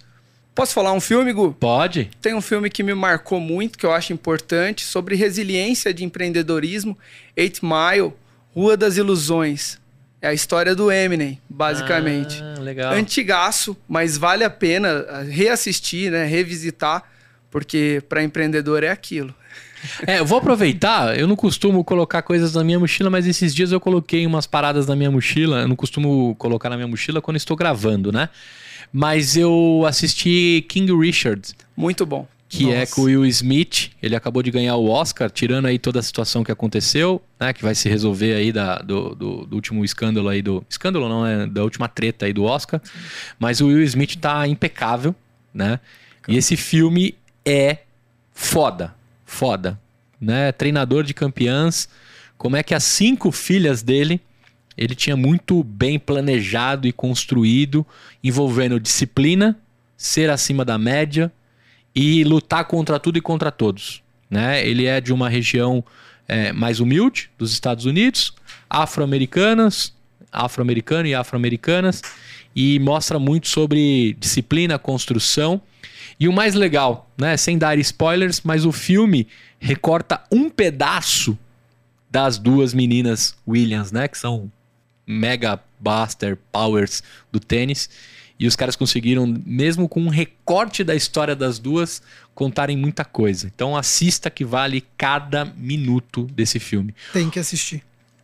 Posso 0.55 0.73
falar 0.73 0.93
um 0.93 1.01
filme, 1.01 1.33
Gu? 1.33 1.53
Pode. 1.59 2.09
Tem 2.21 2.33
um 2.33 2.39
filme 2.39 2.69
que 2.69 2.81
me 2.81 2.93
marcou 2.93 3.41
muito, 3.41 3.77
que 3.77 3.85
eu 3.85 3.91
acho 3.91 4.13
importante, 4.13 4.85
sobre 4.85 5.13
resiliência 5.13 5.93
de 5.93 6.05
empreendedorismo, 6.05 6.97
Eight 7.35 7.59
Mile, 7.61 8.13
Rua 8.55 8.77
das 8.77 8.95
Ilusões. 8.95 9.77
É 10.21 10.29
a 10.29 10.33
história 10.33 10.73
do 10.73 10.89
Eminem, 10.89 11.41
basicamente. 11.49 12.41
Ah, 12.41 12.61
legal. 12.61 12.93
Antigaço, 12.93 13.75
mas 13.85 14.17
vale 14.17 14.45
a 14.45 14.49
pena 14.49 15.23
reassistir, 15.29 16.09
né, 16.09 16.25
revisitar, 16.25 17.03
porque 17.51 18.01
para 18.07 18.23
empreendedor 18.23 18.81
é 18.81 18.89
aquilo. 18.89 19.35
É, 20.07 20.19
eu 20.19 20.25
vou 20.25 20.37
aproveitar, 20.37 21.19
eu 21.19 21.27
não 21.27 21.35
costumo 21.35 21.83
colocar 21.83 22.21
coisas 22.21 22.53
na 22.53 22.63
minha 22.63 22.79
mochila, 22.79 23.09
mas 23.09 23.27
esses 23.27 23.53
dias 23.53 23.71
eu 23.71 23.79
coloquei 23.79 24.25
umas 24.25 24.47
paradas 24.47 24.87
na 24.87 24.95
minha 24.95 25.11
mochila. 25.11 25.61
Eu 25.61 25.67
não 25.67 25.75
costumo 25.75 26.33
colocar 26.35 26.69
na 26.69 26.75
minha 26.75 26.87
mochila 26.87 27.21
quando 27.21 27.37
estou 27.37 27.55
gravando, 27.55 28.11
né? 28.11 28.29
Mas 28.91 29.35
eu 29.35 29.83
assisti 29.87 30.65
King 30.67 30.91
Richard. 30.97 31.53
Muito 31.75 32.05
bom. 32.05 32.27
Que 32.47 32.71
é 32.71 32.79
Nossa. 32.79 32.79
é 32.79 32.85
com 32.85 33.01
o 33.01 33.03
Will 33.05 33.25
Smith. 33.25 33.91
Ele 34.01 34.15
acabou 34.15 34.43
de 34.43 34.51
ganhar 34.51 34.75
o 34.75 34.87
Oscar, 34.87 35.29
tirando 35.29 35.65
aí 35.65 35.79
toda 35.79 35.99
a 35.99 36.03
situação 36.03 36.43
que 36.43 36.51
aconteceu, 36.51 37.21
né? 37.39 37.51
Que 37.51 37.63
vai 37.63 37.73
se 37.73 37.89
resolver 37.89 38.33
aí 38.33 38.51
da, 38.51 38.77
do, 38.77 39.15
do, 39.15 39.45
do 39.45 39.55
último 39.55 39.83
escândalo 39.83 40.29
aí 40.29 40.41
do. 40.41 40.63
Escândalo 40.69 41.09
não, 41.09 41.25
é 41.25 41.47
da 41.47 41.63
última 41.63 41.87
treta 41.87 42.25
aí 42.25 42.33
do 42.33 42.43
Oscar. 42.43 42.81
Mas 43.39 43.61
o 43.61 43.67
Will 43.67 43.83
Smith 43.83 44.15
tá 44.17 44.47
impecável, 44.47 45.15
né? 45.53 45.79
E 46.27 46.37
esse 46.37 46.55
filme 46.55 47.15
é 47.43 47.79
foda. 48.31 48.95
Foda. 49.25 49.79
Né? 50.21 50.51
Treinador 50.51 51.03
de 51.03 51.13
campeãs. 51.13 51.89
Como 52.37 52.55
é 52.55 52.63
que 52.63 52.73
as 52.73 52.83
cinco 52.83 53.31
filhas 53.31 53.81
dele 53.81 54.21
ele 54.77 54.95
tinha 54.95 55.15
muito 55.15 55.63
bem 55.63 55.97
planejado 55.97 56.87
e 56.87 56.91
construído, 56.91 57.85
envolvendo 58.23 58.79
disciplina, 58.79 59.57
ser 59.97 60.29
acima 60.29 60.65
da 60.65 60.77
média 60.77 61.31
e 61.95 62.23
lutar 62.23 62.65
contra 62.65 62.99
tudo 62.99 63.17
e 63.17 63.21
contra 63.21 63.51
todos. 63.51 64.03
Né? 64.29 64.67
Ele 64.67 64.85
é 64.85 64.99
de 64.99 65.13
uma 65.13 65.29
região 65.29 65.83
é, 66.27 66.51
mais 66.51 66.79
humilde 66.79 67.29
dos 67.37 67.51
Estados 67.53 67.85
Unidos, 67.85 68.33
afro-americanas, 68.69 69.93
afro-americano 70.31 71.07
e 71.07 71.15
afro-americanas, 71.15 72.01
e 72.55 72.79
mostra 72.79 73.17
muito 73.17 73.47
sobre 73.47 74.13
disciplina, 74.19 74.77
construção. 74.77 75.61
E 76.19 76.27
o 76.27 76.33
mais 76.33 76.53
legal, 76.53 77.09
né, 77.17 77.35
sem 77.37 77.57
dar 77.57 77.77
spoilers, 77.77 78.41
mas 78.43 78.65
o 78.65 78.71
filme 78.71 79.27
recorta 79.59 80.21
um 80.31 80.49
pedaço 80.49 81.37
das 82.09 82.37
duas 82.37 82.73
meninas 82.73 83.35
Williams, 83.47 83.91
né, 83.91 84.07
que 84.07 84.17
são 84.17 84.49
mega 85.05 85.59
Buster 85.79 86.37
Powers 86.51 87.03
do 87.31 87.39
tênis. 87.39 87.89
E 88.37 88.47
os 88.47 88.55
caras 88.55 88.75
conseguiram, 88.75 89.25
mesmo 89.45 89.87
com 89.87 90.01
um 90.01 90.09
recorte 90.09 90.83
da 90.83 90.93
história 90.93 91.35
das 91.35 91.57
duas, 91.57 92.01
contarem 92.33 92.75
muita 92.75 93.05
coisa. 93.05 93.49
Então 93.53 93.77
assista 93.77 94.29
que 94.29 94.43
vale 94.43 94.83
cada 94.97 95.45
minuto 95.45 96.23
desse 96.33 96.59
filme. 96.59 96.93
Tem 97.13 97.29
que 97.29 97.39
assistir. 97.39 97.81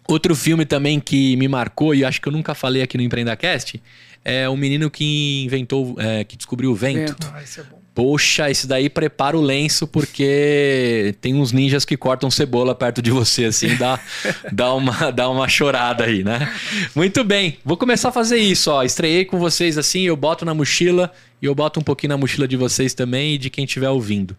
Outro 0.08 0.36
filme 0.36 0.66
também 0.66 1.00
que 1.00 1.38
me 1.38 1.48
marcou, 1.48 1.96
e 1.96 2.04
acho 2.04 2.20
que 2.20 2.28
eu 2.28 2.34
nunca 2.34 2.54
falei 2.54 2.82
aqui 2.82 2.98
no 2.98 3.04
EmpreendaCast, 3.04 3.82
é 4.26 4.50
o 4.50 4.58
menino 4.58 4.92
que 4.92 5.44
inventou, 5.46 5.96
é, 5.98 6.26
que 6.26 6.36
descobriu 6.36 6.72
o 6.72 6.76
vento. 6.76 7.12
vento. 7.12 7.32
Ah, 7.34 7.42
é 7.42 7.81
Poxa, 7.94 8.50
esse 8.50 8.68
daí 8.68 8.90
prepara 8.90 9.38
o 9.38 9.42
lenço 9.42 9.86
porque 9.86 11.14
tem 11.20 11.36
uns 11.36 11.52
ninjas 11.52 11.84
que 11.84 11.98
cortam 11.98 12.32
cebola 12.32 12.74
perto 12.74 13.02
de 13.02 13.12
você, 13.12 13.46
assim, 13.46 13.76
dá, 13.76 14.00
dá, 14.52 14.74
uma, 14.74 15.12
dá 15.12 15.30
uma 15.30 15.48
chorada 15.50 16.06
aí, 16.06 16.24
né? 16.24 16.54
Muito 16.96 17.22
bem, 17.24 17.58
vou 17.66 17.76
começar 17.76 18.10
a 18.10 18.12
fazer 18.14 18.38
isso, 18.38 18.72
ó. 18.72 18.82
Estreiei 18.82 19.26
com 19.26 19.38
vocês 19.38 19.78
assim, 19.78 20.04
eu 20.04 20.16
boto 20.16 20.46
na 20.46 20.54
mochila 20.54 21.12
e 21.42 21.46
eu 21.46 21.54
boto 21.54 21.82
um 21.82 21.84
pouquinho 21.84 22.12
na 22.12 22.18
mochila 22.18 22.48
de 22.48 22.56
vocês 22.56 22.94
também 22.94 23.36
e 23.36 23.38
de 23.38 23.50
quem 23.50 23.66
estiver 23.66 23.90
ouvindo. 23.90 24.38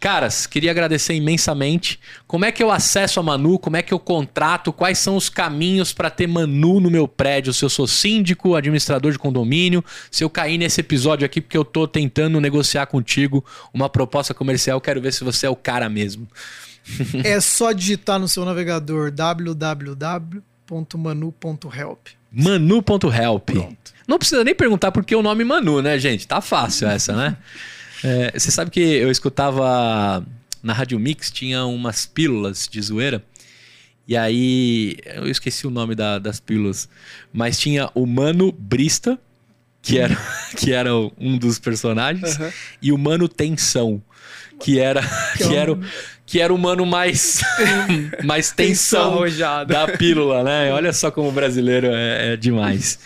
Caras, 0.00 0.46
queria 0.46 0.70
agradecer 0.70 1.14
imensamente. 1.14 1.98
Como 2.24 2.44
é 2.44 2.52
que 2.52 2.62
eu 2.62 2.70
acesso 2.70 3.18
a 3.18 3.22
Manu? 3.22 3.58
Como 3.58 3.76
é 3.76 3.82
que 3.82 3.92
eu 3.92 3.98
contrato? 3.98 4.72
Quais 4.72 4.98
são 4.98 5.16
os 5.16 5.28
caminhos 5.28 5.92
para 5.92 6.08
ter 6.08 6.28
Manu 6.28 6.78
no 6.78 6.88
meu 6.88 7.08
prédio? 7.08 7.52
Se 7.52 7.64
eu 7.64 7.68
sou 7.68 7.84
síndico, 7.86 8.54
administrador 8.54 9.10
de 9.10 9.18
condomínio, 9.18 9.84
se 10.08 10.22
eu 10.22 10.30
cair 10.30 10.56
nesse 10.56 10.80
episódio 10.80 11.26
aqui 11.26 11.40
porque 11.40 11.58
eu 11.58 11.64
tô 11.64 11.88
tentando 11.88 12.40
negociar 12.40 12.86
contigo 12.86 13.44
uma 13.74 13.88
proposta 13.88 14.32
comercial, 14.32 14.80
quero 14.80 15.00
ver 15.00 15.12
se 15.12 15.24
você 15.24 15.46
é 15.46 15.50
o 15.50 15.56
cara 15.56 15.88
mesmo. 15.88 16.28
é 17.24 17.40
só 17.40 17.72
digitar 17.72 18.20
no 18.20 18.28
seu 18.28 18.44
navegador 18.44 19.10
www.manu.help. 19.10 20.38
Manu.help. 22.30 23.50
Não 24.06 24.16
precisa 24.16 24.44
nem 24.44 24.54
perguntar 24.54 24.92
por 24.92 25.04
que 25.04 25.16
o 25.16 25.22
nome 25.22 25.42
Manu, 25.42 25.82
né, 25.82 25.98
gente? 25.98 26.24
Tá 26.26 26.40
fácil 26.40 26.86
essa, 26.88 27.16
né? 27.16 27.36
É, 28.02 28.38
você 28.38 28.50
sabe 28.50 28.70
que 28.70 28.80
eu 28.80 29.10
escutava 29.10 30.24
na 30.62 30.72
Rádio 30.72 30.98
Mix, 30.98 31.30
tinha 31.30 31.64
umas 31.64 32.06
pílulas 32.06 32.68
de 32.70 32.80
zoeira. 32.80 33.22
E 34.06 34.16
aí, 34.16 34.96
eu 35.04 35.28
esqueci 35.28 35.66
o 35.66 35.70
nome 35.70 35.94
da, 35.94 36.18
das 36.18 36.40
pílulas, 36.40 36.88
mas 37.32 37.58
tinha 37.58 37.90
o 37.94 38.06
Mano 38.06 38.50
Brista, 38.50 39.18
que 39.82 39.98
era, 39.98 40.16
que 40.56 40.72
era 40.72 40.90
um 40.94 41.36
dos 41.36 41.58
personagens, 41.58 42.38
uhum. 42.38 42.50
e 42.80 42.90
o 42.90 42.96
Mano 42.96 43.28
Tensão, 43.28 44.02
que 44.58 44.78
era, 44.78 45.02
que, 45.36 45.54
é 45.54 45.56
era 45.56 45.72
o, 45.72 45.80
que 46.28 46.42
era 46.42 46.52
o 46.52 46.58
mano 46.58 46.84
mais, 46.84 47.40
mais 48.22 48.52
tensão 48.52 49.22
da 49.66 49.88
pílula, 49.88 50.44
né? 50.44 50.70
Olha 50.74 50.92
só 50.92 51.10
como 51.10 51.30
o 51.30 51.32
brasileiro 51.32 51.86
é, 51.86 52.34
é, 52.34 52.36
demais. 52.36 52.98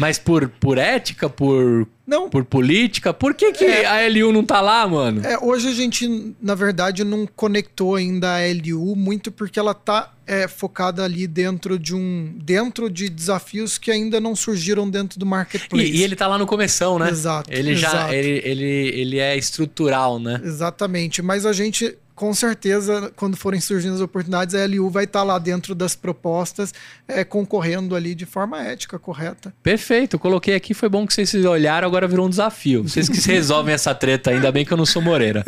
Mas 0.00 0.18
por, 0.18 0.48
por 0.48 0.78
ética, 0.78 1.28
por, 1.28 1.86
não. 2.06 2.30
por 2.30 2.42
política, 2.42 3.12
por 3.12 3.34
que, 3.34 3.52
que 3.52 3.66
é. 3.66 3.84
a 3.84 4.08
LU 4.08 4.32
não 4.32 4.42
tá 4.42 4.58
lá, 4.62 4.88
mano? 4.88 5.20
É, 5.22 5.38
hoje 5.38 5.68
a 5.68 5.74
gente, 5.74 6.34
na 6.40 6.54
verdade, 6.54 7.04
não 7.04 7.26
conectou 7.26 7.96
ainda 7.96 8.36
a 8.36 8.40
LU 8.50 8.96
muito 8.96 9.30
porque 9.30 9.58
ela 9.58 9.74
tá 9.74 10.10
é, 10.26 10.48
focada 10.48 11.04
ali 11.04 11.26
dentro 11.26 11.78
de 11.78 11.94
um. 11.94 12.32
dentro 12.34 12.88
de 12.88 13.10
desafios 13.10 13.76
que 13.76 13.90
ainda 13.90 14.18
não 14.18 14.34
surgiram 14.34 14.88
dentro 14.88 15.20
do 15.20 15.26
marketplace. 15.26 15.92
E, 15.92 15.98
e 15.98 16.02
ele 16.02 16.16
tá 16.16 16.26
lá 16.26 16.38
no 16.38 16.46
começão, 16.46 16.98
né? 16.98 17.10
Exato. 17.10 17.52
Ele 17.52 17.72
exato. 17.72 17.94
já. 17.94 18.14
Ele, 18.14 18.40
ele, 18.42 18.64
ele 18.64 19.18
é 19.18 19.36
estrutural, 19.36 20.18
né? 20.18 20.40
Exatamente. 20.42 21.20
Mas 21.20 21.44
a 21.44 21.52
gente 21.52 21.94
com 22.20 22.34
certeza, 22.34 23.10
quando 23.16 23.34
forem 23.34 23.58
surgindo 23.62 23.94
as 23.94 24.02
oportunidades, 24.02 24.54
a 24.54 24.66
LU 24.66 24.90
vai 24.90 25.04
estar 25.04 25.22
lá 25.22 25.38
dentro 25.38 25.74
das 25.74 25.96
propostas, 25.96 26.74
é, 27.08 27.24
concorrendo 27.24 27.96
ali 27.96 28.14
de 28.14 28.26
forma 28.26 28.62
ética, 28.62 28.98
correta. 28.98 29.54
Perfeito, 29.62 30.18
coloquei 30.18 30.54
aqui, 30.54 30.74
foi 30.74 30.90
bom 30.90 31.06
que 31.06 31.14
vocês 31.14 31.34
olharam, 31.46 31.88
agora 31.88 32.06
virou 32.06 32.26
um 32.26 32.28
desafio. 32.28 32.82
Vocês 32.82 33.08
que 33.08 33.18
resolvem 33.26 33.72
essa 33.72 33.94
treta, 33.94 34.32
ainda 34.32 34.52
bem 34.52 34.66
que 34.66 34.72
eu 34.72 34.76
não 34.76 34.84
sou 34.84 35.00
Moreira. 35.00 35.42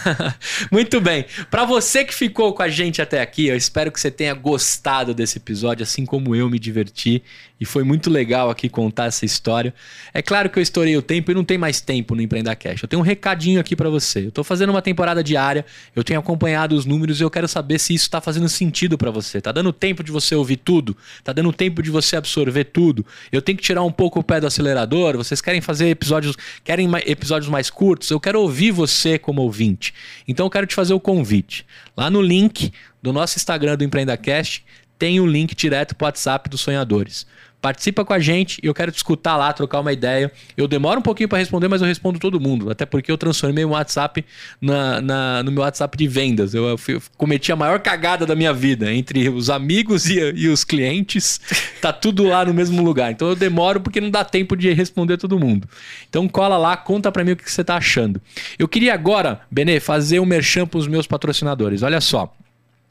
Muito 0.70 1.00
bem. 1.00 1.24
Para 1.50 1.64
você 1.64 2.04
que 2.04 2.14
ficou 2.14 2.52
com 2.52 2.62
a 2.62 2.68
gente 2.68 3.00
até 3.00 3.22
aqui, 3.22 3.46
eu 3.46 3.56
espero 3.56 3.90
que 3.90 3.98
você 3.98 4.10
tenha 4.10 4.34
gostado 4.34 5.14
desse 5.14 5.38
episódio, 5.38 5.82
assim 5.82 6.04
como 6.04 6.36
eu 6.36 6.50
me 6.50 6.58
diverti 6.58 7.22
e 7.62 7.64
foi 7.64 7.84
muito 7.84 8.10
legal 8.10 8.50
aqui 8.50 8.68
contar 8.68 9.04
essa 9.04 9.24
história. 9.24 9.72
É 10.12 10.20
claro 10.20 10.50
que 10.50 10.58
eu 10.58 10.62
estourei 10.62 10.96
o 10.96 11.00
tempo 11.00 11.30
e 11.30 11.34
não 11.34 11.44
tem 11.44 11.56
mais 11.56 11.80
tempo 11.80 12.12
no 12.12 12.20
Empreenda 12.20 12.56
Cash. 12.56 12.82
Eu 12.82 12.88
tenho 12.88 13.00
um 13.00 13.04
recadinho 13.04 13.60
aqui 13.60 13.76
para 13.76 13.88
você. 13.88 14.24
Eu 14.24 14.30
estou 14.30 14.42
fazendo 14.42 14.70
uma 14.70 14.82
temporada 14.82 15.22
diária, 15.22 15.64
eu 15.94 16.01
tenho 16.04 16.20
acompanhado 16.20 16.74
os 16.74 16.84
números 16.84 17.20
e 17.20 17.22
eu 17.22 17.30
quero 17.30 17.46
saber 17.46 17.78
se 17.78 17.94
isso 17.94 18.04
está 18.04 18.20
fazendo 18.20 18.48
sentido 18.48 18.96
para 18.96 19.10
você. 19.10 19.40
Tá 19.40 19.52
dando 19.52 19.72
tempo 19.72 20.02
de 20.02 20.10
você 20.10 20.34
ouvir 20.34 20.56
tudo? 20.56 20.96
Tá 21.22 21.32
dando 21.32 21.52
tempo 21.52 21.82
de 21.82 21.90
você 21.90 22.16
absorver 22.16 22.64
tudo? 22.64 23.04
Eu 23.30 23.42
tenho 23.42 23.58
que 23.58 23.64
tirar 23.64 23.82
um 23.82 23.92
pouco 23.92 24.20
o 24.20 24.22
pé 24.22 24.40
do 24.40 24.46
acelerador? 24.46 25.16
Vocês 25.16 25.40
querem 25.40 25.60
fazer 25.60 25.88
episódios, 25.88 26.36
querem 26.64 26.90
episódios 27.06 27.50
mais 27.50 27.70
curtos? 27.70 28.10
Eu 28.10 28.20
quero 28.20 28.40
ouvir 28.40 28.70
você 28.70 29.18
como 29.18 29.42
ouvinte. 29.42 29.92
Então 30.26 30.46
eu 30.46 30.50
quero 30.50 30.66
te 30.66 30.74
fazer 30.74 30.94
o 30.94 31.00
convite. 31.00 31.66
Lá 31.96 32.08
no 32.10 32.22
link 32.22 32.72
do 33.02 33.12
nosso 33.12 33.36
Instagram 33.36 33.76
do 33.76 33.84
Empreenda 33.84 34.16
Cash 34.16 34.62
tem 34.98 35.18
o 35.18 35.24
um 35.24 35.26
link 35.26 35.54
direto 35.54 35.96
para 35.96 36.04
o 36.04 36.08
WhatsApp 36.08 36.48
dos 36.48 36.60
sonhadores. 36.60 37.26
Participa 37.62 38.04
com 38.04 38.12
a 38.12 38.18
gente, 38.18 38.58
eu 38.60 38.74
quero 38.74 38.90
te 38.90 38.96
escutar 38.96 39.36
lá, 39.36 39.52
trocar 39.52 39.78
uma 39.78 39.92
ideia. 39.92 40.32
Eu 40.56 40.66
demoro 40.66 40.98
um 40.98 41.02
pouquinho 41.02 41.28
para 41.28 41.38
responder, 41.38 41.68
mas 41.68 41.80
eu 41.80 41.86
respondo 41.86 42.18
todo 42.18 42.40
mundo. 42.40 42.68
Até 42.68 42.84
porque 42.84 43.10
eu 43.10 43.16
transformei 43.16 43.64
o 43.64 43.68
WhatsApp 43.68 44.24
na, 44.60 45.00
na, 45.00 45.42
no 45.44 45.52
meu 45.52 45.62
WhatsApp 45.62 45.96
de 45.96 46.08
vendas. 46.08 46.54
Eu, 46.54 46.66
eu, 46.66 46.80
eu, 46.88 47.02
cometi 47.16 47.52
a 47.52 47.56
maior 47.56 47.78
cagada 47.78 48.26
da 48.26 48.34
minha 48.34 48.52
vida. 48.52 48.92
Entre 48.92 49.28
os 49.28 49.48
amigos 49.48 50.06
e, 50.06 50.18
e 50.34 50.48
os 50.48 50.64
clientes, 50.64 51.40
tá 51.80 51.92
tudo 51.92 52.24
lá 52.24 52.44
no 52.44 52.52
mesmo 52.52 52.82
lugar. 52.82 53.12
Então 53.12 53.28
eu 53.28 53.36
demoro 53.36 53.80
porque 53.80 54.00
não 54.00 54.10
dá 54.10 54.24
tempo 54.24 54.56
de 54.56 54.72
responder 54.72 55.16
todo 55.16 55.38
mundo. 55.38 55.68
Então 56.10 56.26
cola 56.26 56.58
lá, 56.58 56.76
conta 56.76 57.12
para 57.12 57.22
mim 57.22 57.30
o 57.30 57.36
que 57.36 57.48
você 57.48 57.62
tá 57.62 57.76
achando. 57.76 58.20
Eu 58.58 58.66
queria 58.66 58.92
agora, 58.92 59.40
Benê, 59.48 59.78
fazer 59.78 60.18
um 60.18 60.26
merchan 60.26 60.66
pros 60.66 60.88
meus 60.88 61.06
patrocinadores. 61.06 61.84
Olha 61.84 62.00
só. 62.00 62.34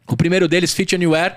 O 0.08 0.16
primeiro 0.16 0.48
deles, 0.48 0.74
Fit 0.74 0.96
Anywhere, 0.96 1.36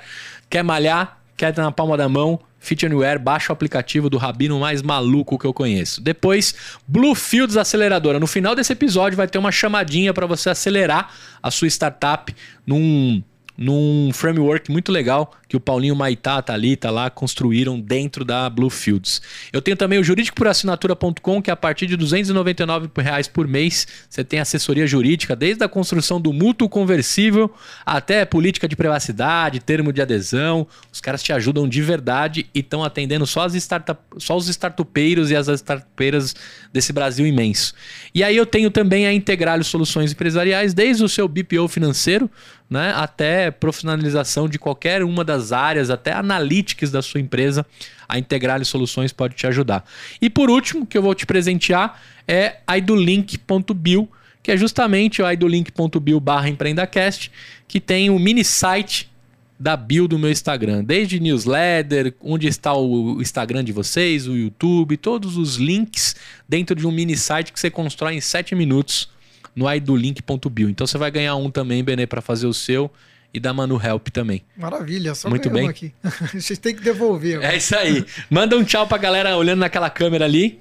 quer 0.48 0.62
malhar, 0.62 1.18
quer 1.36 1.52
ter 1.52 1.62
na 1.62 1.72
palma 1.72 1.96
da 1.96 2.08
mão 2.08 2.38
Fit 2.64 2.86
Anywhere, 2.86 3.18
baixa 3.18 3.52
o 3.52 3.54
aplicativo 3.54 4.08
do 4.08 4.16
Rabino 4.16 4.58
mais 4.58 4.82
maluco 4.82 5.38
que 5.38 5.44
eu 5.44 5.52
conheço. 5.52 6.00
Depois, 6.00 6.54
Bluefields 6.88 7.56
Aceleradora. 7.56 8.18
No 8.18 8.26
final 8.26 8.54
desse 8.54 8.72
episódio 8.72 9.16
vai 9.16 9.28
ter 9.28 9.38
uma 9.38 9.52
chamadinha 9.52 10.14
para 10.14 10.26
você 10.26 10.50
acelerar 10.50 11.12
a 11.42 11.50
sua 11.50 11.68
startup 11.68 12.34
num 12.66 13.22
num 13.56 14.10
framework 14.12 14.68
muito 14.72 14.90
legal 14.90 15.32
que 15.54 15.56
o 15.56 15.60
Paulinho 15.60 15.94
Maitá, 15.94 16.38
a 16.38 16.42
Thalita 16.42 16.90
lá 16.90 17.08
construíram 17.08 17.78
dentro 17.80 18.24
da 18.24 18.50
Bluefields. 18.50 19.22
Eu 19.52 19.62
tenho 19.62 19.76
também 19.76 20.00
o 20.00 20.04
jurídicoporassinatura.com, 20.04 21.40
que 21.40 21.48
a 21.48 21.54
partir 21.54 21.86
de 21.86 21.96
299 21.96 22.88
reais 22.96 23.28
por 23.28 23.46
mês 23.46 23.86
você 24.10 24.24
tem 24.24 24.40
assessoria 24.40 24.84
jurídica, 24.84 25.36
desde 25.36 25.62
a 25.62 25.68
construção 25.68 26.20
do 26.20 26.32
mútuo 26.32 26.68
conversível 26.68 27.54
até 27.86 28.24
política 28.24 28.66
de 28.66 28.74
privacidade, 28.74 29.60
termo 29.60 29.92
de 29.92 30.02
adesão. 30.02 30.66
Os 30.92 31.00
caras 31.00 31.22
te 31.22 31.32
ajudam 31.32 31.68
de 31.68 31.80
verdade 31.80 32.46
e 32.52 32.58
estão 32.58 32.82
atendendo 32.82 33.24
só, 33.24 33.44
as 33.44 33.54
startup, 33.54 34.00
só 34.18 34.36
os 34.36 34.48
startupeiros 34.48 35.30
e 35.30 35.36
as 35.36 35.46
startupeiras 35.46 36.34
desse 36.72 36.92
Brasil 36.92 37.24
imenso. 37.24 37.74
E 38.12 38.24
aí 38.24 38.36
eu 38.36 38.44
tenho 38.44 38.72
também 38.72 39.06
a 39.06 39.12
Integralho 39.12 39.62
Soluções 39.62 40.10
Empresariais, 40.10 40.74
desde 40.74 41.04
o 41.04 41.08
seu 41.08 41.28
BPO 41.28 41.68
financeiro, 41.68 42.28
né, 42.68 42.92
até 42.96 43.50
profissionalização 43.50 44.48
de 44.48 44.58
qualquer 44.58 45.04
uma 45.04 45.22
das 45.22 45.43
áreas, 45.52 45.90
até 45.90 46.12
analytics 46.12 46.90
da 46.90 47.02
sua 47.02 47.20
empresa, 47.20 47.64
a 48.08 48.18
Integrale 48.18 48.64
Soluções 48.64 49.12
pode 49.12 49.34
te 49.34 49.46
ajudar. 49.46 49.84
E 50.20 50.28
por 50.28 50.50
último, 50.50 50.86
que 50.86 50.96
eu 50.96 51.02
vou 51.02 51.14
te 51.14 51.26
presentear 51.26 52.00
é 52.26 52.56
idolink.bio, 52.76 54.08
que 54.42 54.50
é 54.50 54.56
justamente 54.56 55.22
o 55.22 55.30
idolink.bio 55.30 56.20
barra 56.20 56.48
empreendacast, 56.48 57.30
que 57.66 57.80
tem 57.80 58.10
um 58.10 58.18
mini 58.18 58.44
site 58.44 59.10
da 59.58 59.76
bio 59.76 60.08
do 60.08 60.18
meu 60.18 60.30
Instagram, 60.30 60.82
desde 60.84 61.20
newsletter, 61.20 62.12
onde 62.20 62.48
está 62.48 62.74
o 62.74 63.20
Instagram 63.22 63.62
de 63.62 63.72
vocês, 63.72 64.26
o 64.26 64.36
YouTube, 64.36 64.96
todos 64.96 65.36
os 65.36 65.56
links 65.56 66.16
dentro 66.48 66.74
de 66.74 66.86
um 66.86 66.90
mini 66.90 67.16
site 67.16 67.52
que 67.52 67.60
você 67.60 67.70
constrói 67.70 68.14
em 68.14 68.20
7 68.20 68.54
minutos 68.54 69.08
no 69.54 69.72
idolink.bio. 69.72 70.68
Então 70.68 70.86
você 70.86 70.98
vai 70.98 71.10
ganhar 71.10 71.36
um 71.36 71.50
também, 71.50 71.84
Benê, 71.84 72.06
para 72.06 72.20
fazer 72.20 72.46
o 72.46 72.54
seu 72.54 72.90
e 73.34 73.40
da 73.40 73.52
Manu 73.52 73.80
Help 73.82 74.08
também. 74.08 74.44
Maravilha, 74.56 75.12
só 75.14 75.28
Muito 75.28 75.50
bem. 75.50 75.68
aqui. 75.68 75.92
A 76.02 76.38
gente 76.38 76.56
tem 76.56 76.74
que 76.74 76.80
devolver. 76.80 77.38
Agora. 77.38 77.52
É 77.52 77.56
isso 77.56 77.76
aí. 77.76 78.06
Manda 78.30 78.56
um 78.56 78.62
tchau 78.62 78.86
pra 78.86 78.96
galera 78.96 79.36
olhando 79.36 79.58
naquela 79.58 79.90
câmera 79.90 80.24
ali. 80.24 80.60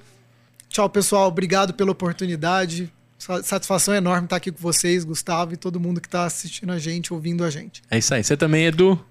Tchau, 0.68 0.90
pessoal. 0.90 1.28
Obrigado 1.28 1.72
pela 1.72 1.92
oportunidade. 1.92 2.92
Satisfação 3.16 3.94
enorme 3.94 4.26
estar 4.26 4.36
aqui 4.36 4.50
com 4.50 4.58
vocês, 4.60 5.04
Gustavo, 5.04 5.54
e 5.54 5.56
todo 5.56 5.78
mundo 5.78 6.00
que 6.00 6.08
está 6.08 6.24
assistindo 6.24 6.72
a 6.72 6.78
gente, 6.78 7.14
ouvindo 7.14 7.44
a 7.44 7.48
gente. 7.48 7.80
É 7.88 7.96
isso 7.96 8.12
aí. 8.12 8.24
Você 8.24 8.36
também, 8.36 8.66
Edu? 8.66 9.02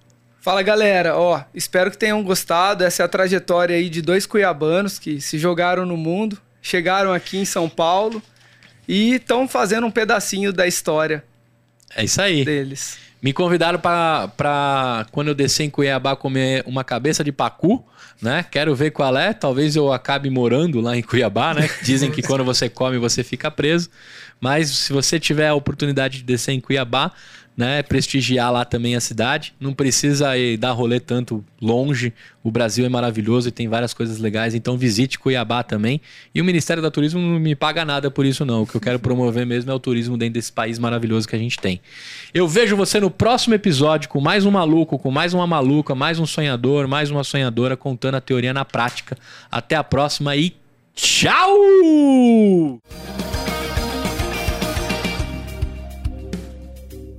Fala 0.41 0.61
galera, 0.61 1.17
ó, 1.17 1.41
espero 1.53 1.89
que 1.89 1.97
tenham 1.97 2.21
gostado. 2.21 2.83
Essa 2.83 3.01
é 3.01 3.05
a 3.05 3.07
trajetória 3.07 3.77
aí 3.77 3.89
de 3.89 4.01
dois 4.01 4.25
cuiabanos 4.25 4.99
que 4.99 5.21
se 5.21 5.39
jogaram 5.39 5.85
no 5.85 5.95
mundo, 5.95 6.37
chegaram 6.61 7.13
aqui 7.13 7.37
em 7.37 7.45
São 7.45 7.69
Paulo 7.69 8.21
e 8.85 9.15
estão 9.15 9.47
fazendo 9.47 9.87
um 9.87 9.91
pedacinho 9.91 10.51
da 10.51 10.67
história. 10.67 11.23
É 11.95 12.03
isso 12.03 12.21
aí. 12.21 12.43
Deles. 12.43 12.97
Me 13.23 13.31
convidaram 13.31 13.79
para 13.79 15.07
quando 15.13 15.29
eu 15.29 15.33
descer 15.33 15.63
em 15.63 15.69
Cuiabá 15.69 16.13
comer 16.13 16.61
uma 16.67 16.83
cabeça 16.83 17.23
de 17.23 17.31
pacu, 17.31 17.81
né? 18.21 18.45
Quero 18.51 18.75
ver 18.75 18.91
qual 18.91 19.15
é. 19.15 19.31
Talvez 19.31 19.77
eu 19.77 19.93
acabe 19.93 20.29
morando 20.29 20.81
lá 20.81 20.97
em 20.97 21.01
Cuiabá, 21.01 21.53
né? 21.53 21.69
Dizem 21.83 22.11
que 22.11 22.21
quando 22.21 22.43
você 22.43 22.67
come 22.67 22.97
você 22.97 23.23
fica 23.23 23.49
preso. 23.49 23.89
Mas 24.41 24.69
se 24.71 24.91
você 24.91 25.17
tiver 25.21 25.47
a 25.47 25.53
oportunidade 25.53 26.17
de 26.17 26.23
descer 26.25 26.51
em 26.51 26.59
Cuiabá, 26.59 27.13
né, 27.55 27.83
prestigiar 27.83 28.51
lá 28.51 28.65
também 28.65 28.95
a 28.95 28.99
cidade. 28.99 29.53
Não 29.59 29.73
precisa 29.73 30.31
dar 30.59 30.71
rolê 30.71 30.99
tanto 30.99 31.43
longe. 31.61 32.11
O 32.43 32.51
Brasil 32.51 32.85
é 32.85 32.89
maravilhoso 32.89 33.47
e 33.47 33.51
tem 33.51 33.67
várias 33.67 33.93
coisas 33.93 34.17
legais, 34.17 34.53
então 34.53 34.77
visite 34.77 35.17
Cuiabá 35.17 35.63
também. 35.63 36.01
E 36.33 36.41
o 36.41 36.45
Ministério 36.45 36.83
da 36.83 36.91
Turismo 36.91 37.21
não 37.21 37.39
me 37.39 37.55
paga 37.55 37.85
nada 37.85 38.11
por 38.11 38.25
isso 38.25 38.43
não. 38.43 38.63
O 38.63 38.67
que 38.67 38.75
eu 38.75 38.81
quero 38.81 38.99
promover 38.99 39.45
mesmo 39.45 39.71
é 39.71 39.73
o 39.73 39.79
turismo 39.79 40.17
dentro 40.17 40.33
desse 40.33 40.51
país 40.51 40.77
maravilhoso 40.79 41.27
que 41.27 41.35
a 41.35 41.39
gente 41.39 41.57
tem. 41.59 41.79
Eu 42.33 42.47
vejo 42.47 42.75
você 42.75 42.99
no 42.99 43.09
próximo 43.09 43.53
episódio 43.53 44.09
com 44.09 44.19
mais 44.19 44.45
um 44.45 44.51
maluco, 44.51 44.97
com 44.97 45.11
mais 45.11 45.33
uma 45.33 45.47
maluca, 45.47 45.95
mais 45.95 46.19
um 46.19 46.25
sonhador, 46.25 46.87
mais 46.87 47.11
uma 47.11 47.23
sonhadora 47.23 47.77
contando 47.77 48.15
a 48.15 48.21
teoria 48.21 48.53
na 48.53 48.65
prática. 48.65 49.17
Até 49.49 49.75
a 49.75 49.83
próxima 49.83 50.35
e 50.35 50.53
tchau! 50.93 51.47